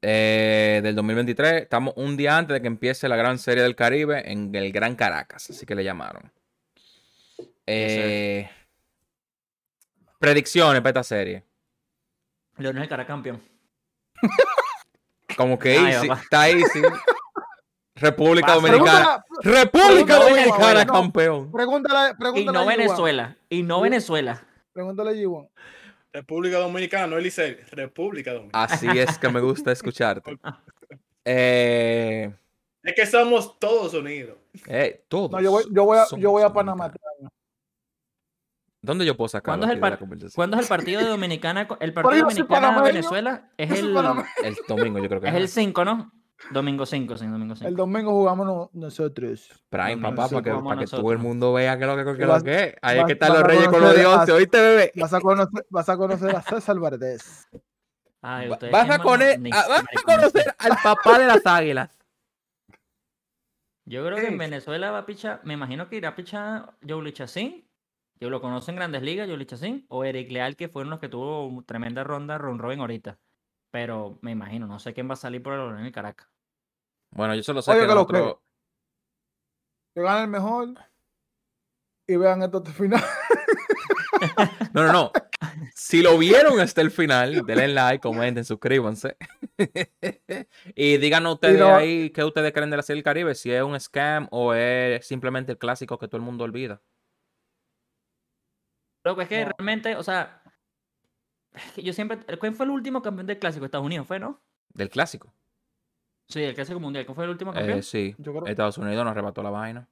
eh, 0.00 0.80
del 0.82 0.94
2023. 0.94 1.60
Estamos 1.64 1.92
un 1.98 2.16
día 2.16 2.38
antes 2.38 2.54
de 2.54 2.62
que 2.62 2.68
empiece 2.68 3.06
la 3.06 3.16
Gran 3.16 3.38
Serie 3.38 3.62
del 3.62 3.76
Caribe 3.76 4.32
en 4.32 4.54
el 4.54 4.72
Gran 4.72 4.96
Caracas, 4.96 5.50
así 5.50 5.66
que 5.66 5.74
le 5.74 5.84
llamaron. 5.84 6.32
Eh, 7.66 8.48
predicciones 10.18 10.80
para 10.80 10.88
esta 10.88 11.04
serie. 11.04 11.44
Leonel 12.56 12.88
Cara 12.88 13.06
campeón. 13.06 13.42
Como 15.36 15.58
que 15.58 15.76
Ay, 15.76 15.92
easy, 15.92 16.08
papá. 16.08 16.22
está 16.22 16.48
easy. 16.48 16.80
República 17.96 18.46
Pasa. 18.54 18.60
Dominicana. 18.60 19.24
Pregúntale, 19.42 19.60
República 19.64 20.18
No, 20.18 20.24
Dominicana 20.30 20.84
no. 20.86 20.92
campeón. 20.94 21.52
pregúntale, 21.52 22.10
Y 22.12 22.14
pregúntale 22.14 22.52
no 22.54 22.60
a 22.60 22.64
G1. 22.64 22.76
Venezuela. 22.78 23.36
Y 23.50 23.62
no. 23.62 23.80
Venezuela. 23.82 24.42
Pregúntale 24.72 25.10
a 25.10 25.12
G1. 25.12 25.50
República 26.14 26.58
Dominicana, 26.58 27.08
no 27.08 27.18
Eliseo. 27.18 27.56
República 27.72 28.32
Dominicana. 28.32 28.64
Así 28.64 28.86
es 28.86 29.18
que 29.18 29.28
me 29.28 29.40
gusta 29.40 29.72
escucharte. 29.72 30.38
Eh, 31.24 32.32
Es 32.84 32.94
que 32.94 33.04
somos 33.04 33.58
todos 33.58 33.92
unidos. 33.94 34.38
eh, 34.68 35.04
todos 35.08 35.32
No, 35.32 35.40
yo 35.40 35.50
voy, 35.50 35.64
yo 35.72 35.84
voy 35.84 35.98
a, 35.98 36.04
yo 36.16 36.30
voy 36.30 36.42
a 36.44 36.52
Panamá. 36.52 36.92
¿Dónde 38.80 39.04
yo 39.06 39.16
puedo 39.16 39.28
sacar 39.28 39.44
¿Cuándo 39.58 39.66
es 39.66 39.72
el 39.72 39.80
par- 39.80 39.98
¿Cuándo 40.34 40.56
es 40.56 40.62
el 40.62 40.68
partido 40.68 41.00
de 41.00 41.08
Dominicana? 41.08 41.66
El 41.80 41.92
partido 41.92 42.12
yo 42.14 42.20
soy 42.30 42.42
Dominicana 42.42 42.68
panameño. 42.68 42.84
Venezuela 42.84 43.50
es 43.56 43.70
el, 43.72 43.92
domingo, 44.68 44.98
yo 45.00 45.08
creo 45.08 45.20
que 45.20 45.28
es 45.28 45.34
el 45.34 45.48
5, 45.48 45.84
¿no? 45.84 46.12
Domingo 46.50 46.84
5, 46.84 47.16
sí, 47.16 47.26
domingo 47.26 47.54
5. 47.56 47.68
El 47.68 47.76
domingo 47.76 48.10
jugamos 48.10 48.46
no- 48.46 48.70
nosotros. 48.74 49.48
Prime, 49.70 49.96
No, 49.96 50.10
papá, 50.14 50.28
para 50.28 50.42
que, 50.42 50.62
para 50.62 50.80
que 50.80 50.86
todo 50.86 51.12
el 51.12 51.18
mundo 51.18 51.52
vea 51.54 51.78
que 51.78 51.86
lo 51.86 51.96
que, 51.96 52.04
que, 52.16 52.26
Vas- 52.26 52.38
lo 52.40 52.44
que 52.44 52.64
es. 52.64 52.74
Ahí 52.82 52.98
es 52.98 53.04
que 53.06 53.12
están 53.12 53.32
los 53.32 53.42
reyes 53.42 53.68
con 53.68 53.80
los 53.80 53.90
conocer 53.92 54.06
a- 54.06 54.10
dioses. 54.10 54.34
¿Oíste, 54.34 54.60
bebé? 54.60 54.92
Vas 54.96 55.14
a 55.14 55.20
conocer, 55.20 55.66
vas 55.70 55.88
a, 55.88 55.96
conocer 55.96 56.36
a 56.36 56.42
César 56.42 56.78
Valdés. 56.78 57.48
Ay, 58.20 58.50
ustedes 58.50 58.72
Vas 58.72 58.90
a, 58.90 58.94
a- 58.94 58.98
vas 58.98 59.84
a 59.84 60.02
conocer 60.04 60.54
al 60.58 60.76
papá 60.82 61.18
de 61.18 61.26
las 61.26 61.46
águilas. 61.46 61.96
Yo 63.86 64.04
creo 64.04 64.16
que 64.16 64.28
en. 64.28 64.38
Venezuela 64.38 64.90
va 64.90 64.98
a 64.98 65.06
pichar, 65.06 65.40
me 65.44 65.54
imagino 65.54 65.88
que 65.88 65.96
irá 65.96 66.10
a 66.10 66.16
pichar 66.16 66.74
Joe 66.86 67.12
Chacín, 67.12 67.68
que 68.18 68.26
lo 68.26 68.40
conoce 68.40 68.70
en 68.70 68.76
Grandes 68.76 69.02
Ligas, 69.02 69.28
Joe 69.28 69.44
Chacín, 69.46 69.84
o 69.88 70.04
Eric 70.04 70.30
Leal, 70.30 70.56
que 70.56 70.68
fueron 70.68 70.90
los 70.90 71.00
que 71.00 71.08
tuvo 71.08 71.62
tremenda 71.66 72.02
ronda 72.02 72.38
Ron 72.38 72.58
Robin 72.58 72.80
ahorita. 72.80 73.18
Pero 73.74 74.20
me 74.22 74.30
imagino, 74.30 74.68
no 74.68 74.78
sé 74.78 74.94
quién 74.94 75.08
va 75.10 75.14
a 75.14 75.16
salir 75.16 75.42
por 75.42 75.52
el 75.54 75.76
en 75.80 75.84
el 75.86 75.90
Caracas. 75.90 76.28
Bueno, 77.10 77.34
yo 77.34 77.42
solo 77.42 77.60
sé 77.60 77.72
Oye, 77.72 77.80
que 77.80 77.86
que 77.88 77.88
lo 77.88 78.02
nosotros... 78.02 78.38
Que 79.96 80.02
gane 80.02 80.22
el 80.22 80.28
mejor. 80.28 80.68
Y 82.06 82.14
vean 82.14 82.42
esto 82.44 82.58
hasta 82.58 82.70
el 82.70 82.76
final. 82.76 83.02
No, 84.72 84.84
no, 84.84 84.92
no. 84.92 85.12
Si 85.74 86.02
lo 86.02 86.16
vieron 86.16 86.58
hasta 86.60 86.80
el 86.80 86.92
final, 86.92 87.44
denle 87.44 87.66
like, 87.68 88.00
comenten, 88.00 88.44
suscríbanse. 88.44 89.16
y 90.76 90.96
díganos 90.98 91.34
ustedes 91.34 91.58
no- 91.58 91.74
ahí 91.74 92.10
qué 92.10 92.22
ustedes 92.24 92.52
creen 92.52 92.70
de 92.70 92.76
la 92.76 92.82
Serie 92.84 92.98
del 92.98 93.04
Caribe, 93.04 93.34
si 93.34 93.50
es 93.52 93.62
un 93.62 93.78
scam 93.78 94.28
o 94.30 94.54
es 94.54 95.04
simplemente 95.04 95.50
el 95.52 95.58
clásico 95.58 95.98
que 95.98 96.06
todo 96.06 96.16
el 96.18 96.22
mundo 96.22 96.44
olvida. 96.44 96.80
Loco, 99.04 99.20
es 99.20 99.28
que 99.28 99.44
No. 99.44 99.50
realmente, 99.58 99.96
o 99.96 100.02
sea, 100.04 100.40
que 100.43 100.43
yo 101.76 101.92
siempre, 101.92 102.18
¿quién 102.38 102.54
fue 102.54 102.66
el 102.66 102.70
último 102.70 103.02
campeón 103.02 103.26
del 103.26 103.38
clásico? 103.38 103.64
Estados 103.64 103.86
Unidos 103.86 104.06
fue, 104.06 104.18
¿no? 104.18 104.40
Del 104.72 104.90
clásico. 104.90 105.32
Sí, 106.28 106.42
el 106.42 106.54
clásico 106.54 106.80
mundial, 106.80 107.04
¿quién 107.04 107.14
fue 107.14 107.24
el 107.24 107.30
último 107.30 107.52
campeón? 107.52 107.78
Eh, 107.78 107.82
sí. 107.82 108.14
Yo 108.18 108.32
creo- 108.32 108.46
Estados 108.46 108.78
Unidos 108.78 109.04
nos 109.04 109.12
arrebató 109.12 109.42
la 109.42 109.50
vaina. 109.50 109.88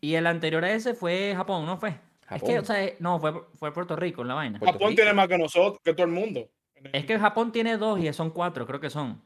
Y 0.00 0.14
el 0.14 0.26
anterior 0.26 0.64
a 0.64 0.72
ese 0.72 0.94
fue 0.94 1.34
Japón, 1.36 1.66
¿no 1.66 1.76
fue? 1.76 1.90
Es 2.30 2.42
que, 2.42 2.58
o 2.58 2.62
Japón. 2.62 2.64
sea, 2.64 2.92
no, 2.98 3.20
fue, 3.20 3.32
fue 3.54 3.72
Puerto 3.72 3.94
Rico 3.94 4.22
en 4.22 4.28
la 4.28 4.34
vaina. 4.34 4.58
Japón 4.58 4.90
Rico. 4.90 4.94
tiene 4.94 5.12
más 5.12 5.28
que 5.28 5.36
nosotros, 5.36 5.80
que 5.84 5.92
todo 5.92 6.06
el 6.06 6.12
mundo. 6.12 6.48
Es 6.92 7.04
que 7.04 7.18
Japón 7.18 7.52
tiene 7.52 7.76
dos 7.76 8.00
y 8.00 8.10
son 8.12 8.30
cuatro, 8.30 8.66
creo 8.66 8.80
que 8.80 8.90
son. 8.90 9.22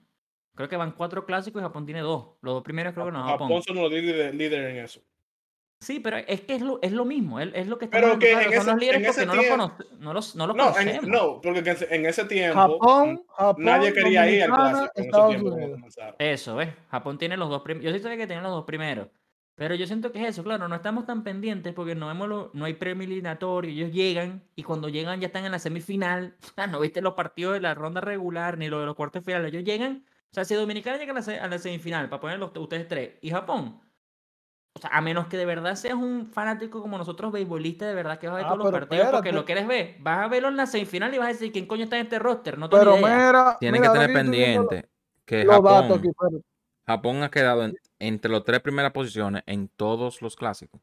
Creo 0.55 0.69
que 0.69 0.77
van 0.77 0.93
cuatro 0.93 1.25
clásicos 1.25 1.61
y 1.61 1.65
Japón 1.65 1.87
tiene 1.87 2.01
dos. 2.01 2.31
Los 2.43 2.55
dos 2.55 2.63
primeros 2.63 2.93
creo 2.95 3.07
que 3.07 3.13
no, 3.13 3.23
Japón. 3.23 3.49
Japón 3.49 3.63
son 3.63 3.77
los 3.77 3.91
líderes 3.91 4.35
líderes 4.35 4.71
en 4.71 4.85
eso. 4.85 5.01
Sí, 5.79 6.01
pero 6.01 6.17
es 6.17 6.41
que 6.41 6.55
es 6.55 6.63
lo, 6.63 6.79
es 6.81 6.93
lo 6.93 7.05
mismo, 7.05 7.39
es, 7.39 7.51
es 7.55 7.67
lo 7.67 7.77
que 7.79 7.87
Pero 7.87 8.13
estamos 8.15 8.25
que 8.25 8.33
en 8.33 8.53
son 8.63 8.67
los 8.67 8.77
líderes 8.79 9.19
en 9.19 9.29
porque 9.29 9.47
no 9.47 9.57
los, 9.57 9.73
no 10.01 10.13
los, 10.15 10.35
no 10.37 10.47
los 10.47 10.57
No, 10.57 10.79
en, 10.79 11.11
no, 11.11 11.41
porque 11.43 11.63
que 11.63 11.71
en, 11.71 11.77
en 11.91 12.07
ese 12.07 12.25
tiempo 12.25 12.59
Japón, 12.59 13.23
Japón, 13.37 13.65
nadie 13.65 13.93
quería 13.93 14.29
ir 14.31 14.43
al 14.45 14.51
clásico. 14.53 14.93
Estados 14.95 15.37
Unidos. 15.37 15.81
Eso, 16.19 16.57
¿ves? 16.57 16.71
Japón 16.91 17.19
tiene 17.19 17.37
los 17.37 17.51
dos 17.51 17.61
primeros. 17.63 17.85
Yo 17.93 17.97
sí 17.97 18.03
sabía 18.03 18.17
que 18.17 18.27
tienen 18.27 18.43
los 18.43 18.53
dos 18.53 18.65
primeros. 18.65 19.09
Pero 19.55 19.75
yo 19.75 19.87
siento 19.87 20.13
que 20.13 20.21
es 20.23 20.29
eso, 20.29 20.45
claro, 20.45 20.69
no 20.69 20.75
estamos 20.75 21.07
tan 21.07 21.25
pendientes 21.25 21.73
porque 21.73 21.95
no 21.95 22.09
vemos 22.09 22.29
lo- 22.29 22.51
no 22.53 22.67
hay 22.67 22.75
preeliminatorio, 22.75 23.71
ellos 23.71 23.91
llegan 23.91 24.43
y 24.55 24.63
cuando 24.63 24.89
llegan 24.91 25.19
ya 25.21 25.29
están 25.29 25.47
en 25.47 25.53
la 25.53 25.59
semifinal. 25.59 26.37
O 26.53 26.55
sea, 26.55 26.67
no 26.67 26.81
viste 26.81 27.01
los 27.01 27.15
partidos 27.15 27.55
de 27.55 27.61
la 27.61 27.75
ronda 27.75 28.01
regular 28.03 28.59
ni 28.59 28.69
lo 28.69 28.81
de 28.81 28.87
los 28.87 28.95
cuartos 28.95 29.25
finales, 29.25 29.53
ellos 29.53 29.65
llegan, 29.65 30.05
o 30.31 30.35
sea, 30.35 30.45
si 30.45 30.55
Dominicana 30.55 30.99
llega 30.99 31.13
a 31.15 31.21
la, 31.21 31.45
a 31.45 31.49
la 31.49 31.59
semifinal, 31.59 32.09
para 32.11 32.21
ponerlos 32.21 32.51
ustedes 32.57 32.87
tres, 32.89 33.13
y 33.23 33.31
Japón, 33.31 33.81
o 34.77 34.79
sea, 34.79 34.91
a 34.93 35.01
menos 35.01 35.27
que 35.29 35.39
de 35.39 35.47
verdad 35.47 35.75
seas 35.75 35.95
un 35.95 36.27
fanático 36.27 36.83
como 36.83 36.99
nosotros, 36.99 37.33
beisbolistas, 37.33 37.89
de 37.89 37.95
verdad 37.95 38.19
que 38.19 38.27
vas 38.27 38.35
a 38.35 38.37
ver 38.37 38.45
Ah, 38.45 38.49
todos 38.49 38.59
los 38.59 38.71
partidos 38.71 39.09
porque 39.11 39.33
lo 39.33 39.47
quieres 39.47 39.67
ver, 39.67 39.97
vas 40.01 40.19
a 40.19 40.29
verlo 40.29 40.49
en 40.49 40.57
la 40.59 40.67
semifinal 40.67 41.15
y 41.15 41.19
vas 41.19 41.29
a 41.29 41.33
decir 41.33 41.51
quién 41.51 41.65
coño 41.65 41.85
está 41.85 41.97
en 41.97 42.03
este 42.03 42.19
roster, 42.19 42.59
no 42.59 42.69
tengo 42.69 42.83
Pero 42.85 42.97
ni 42.97 43.01
idea. 43.01 43.17
mira, 43.17 43.57
Tienen 43.59 43.81
mira, 43.81 43.91
que 43.91 43.99
tener 43.99 44.09
yo 44.11 44.15
pendiente 44.15 44.89
que 45.25 45.47
Japón, 45.47 45.93
aquí, 45.93 46.09
espérate. 46.09 46.45
Japón 46.87 47.23
ha 47.23 47.31
quedado 47.31 47.65
en- 47.65 47.75
entre 47.99 48.31
las 48.31 48.45
tres 48.45 48.61
primeras 48.61 48.93
posiciones 48.93 49.43
en 49.47 49.69
todos 49.69 50.21
los 50.21 50.37
clásicos. 50.37 50.79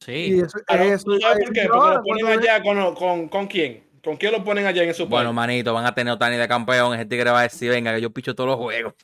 Y 0.00 0.04
Sí, 0.04 0.40
eso, 0.40 0.58
Claro, 0.66 0.84
eso 0.84 1.04
¿Tú 1.04 1.18
sabes 1.18 1.38
por 1.46 1.52
qué? 1.54 1.68
Porque 1.72 1.88
lo 1.94 2.02
ponen 2.02 2.26
allá 2.26 2.62
con, 2.62 2.94
con, 2.94 3.28
con 3.30 3.46
quién. 3.46 3.88
¿Con 4.04 4.18
quién 4.18 4.32
lo 4.32 4.44
ponen 4.44 4.66
allá 4.66 4.82
en 4.84 4.92
su 4.92 5.08
Bueno, 5.08 5.30
país? 5.30 5.36
manito, 5.36 5.72
van 5.72 5.86
a 5.86 5.94
tener 5.94 6.12
Otani 6.12 6.36
de 6.36 6.46
campeón. 6.46 6.94
Ese 6.94 7.06
tigre 7.06 7.30
va 7.30 7.40
a 7.40 7.42
decir, 7.44 7.70
venga, 7.70 7.94
que 7.94 8.02
yo 8.02 8.10
picho 8.10 8.34
todos 8.34 8.50
los 8.50 8.58
juegos. 8.58 8.94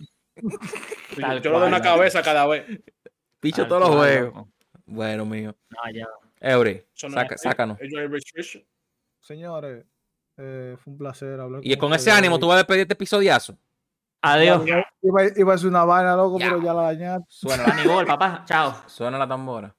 tal 1.20 1.40
Yo 1.40 1.50
le 1.50 1.58
doy 1.58 1.68
una 1.68 1.80
cabeza 1.80 2.22
cada 2.22 2.46
vez. 2.46 2.66
Picho 3.44 3.66
todos 3.68 3.82
los 3.82 3.90
juegos. 3.94 4.46
Bueno, 4.86 5.26
mío. 5.26 5.54
No, 5.68 5.92
ya. 5.92 6.06
Eury, 6.40 6.82
Eso 6.94 7.08
no 7.10 7.14
saca- 7.14 7.34
es- 7.34 7.42
sácanos. 7.42 7.78
Señores, 9.20 9.84
eh, 10.38 10.76
fue 10.82 10.92
un 10.92 10.98
placer 10.98 11.38
hablar 11.40 11.60
Y 11.62 11.76
con 11.76 11.92
ese 11.92 12.10
ánimo, 12.10 12.38
tú 12.38 12.46
vas 12.48 12.54
a 12.54 12.58
despedir 12.58 12.80
este 12.82 12.94
episodiazo. 12.94 13.56
Adiós. 14.22 14.62
Iba, 15.02 15.22
iba 15.36 15.54
a 15.54 15.58
ser 15.58 15.68
una 15.68 15.84
vaina, 15.84 16.16
loco, 16.16 16.38
Ya. 16.38 16.46
pero 16.48 16.62
ya 16.62 16.72
la 16.72 16.82
dañaste. 16.84 17.26
Suena 17.28 17.66
la, 17.66 17.74
Aníbal, 17.74 18.06
papá. 18.06 18.42
Chao. 18.46 18.74
suena 18.86 19.18
la 19.18 19.28
tambora. 19.28 19.74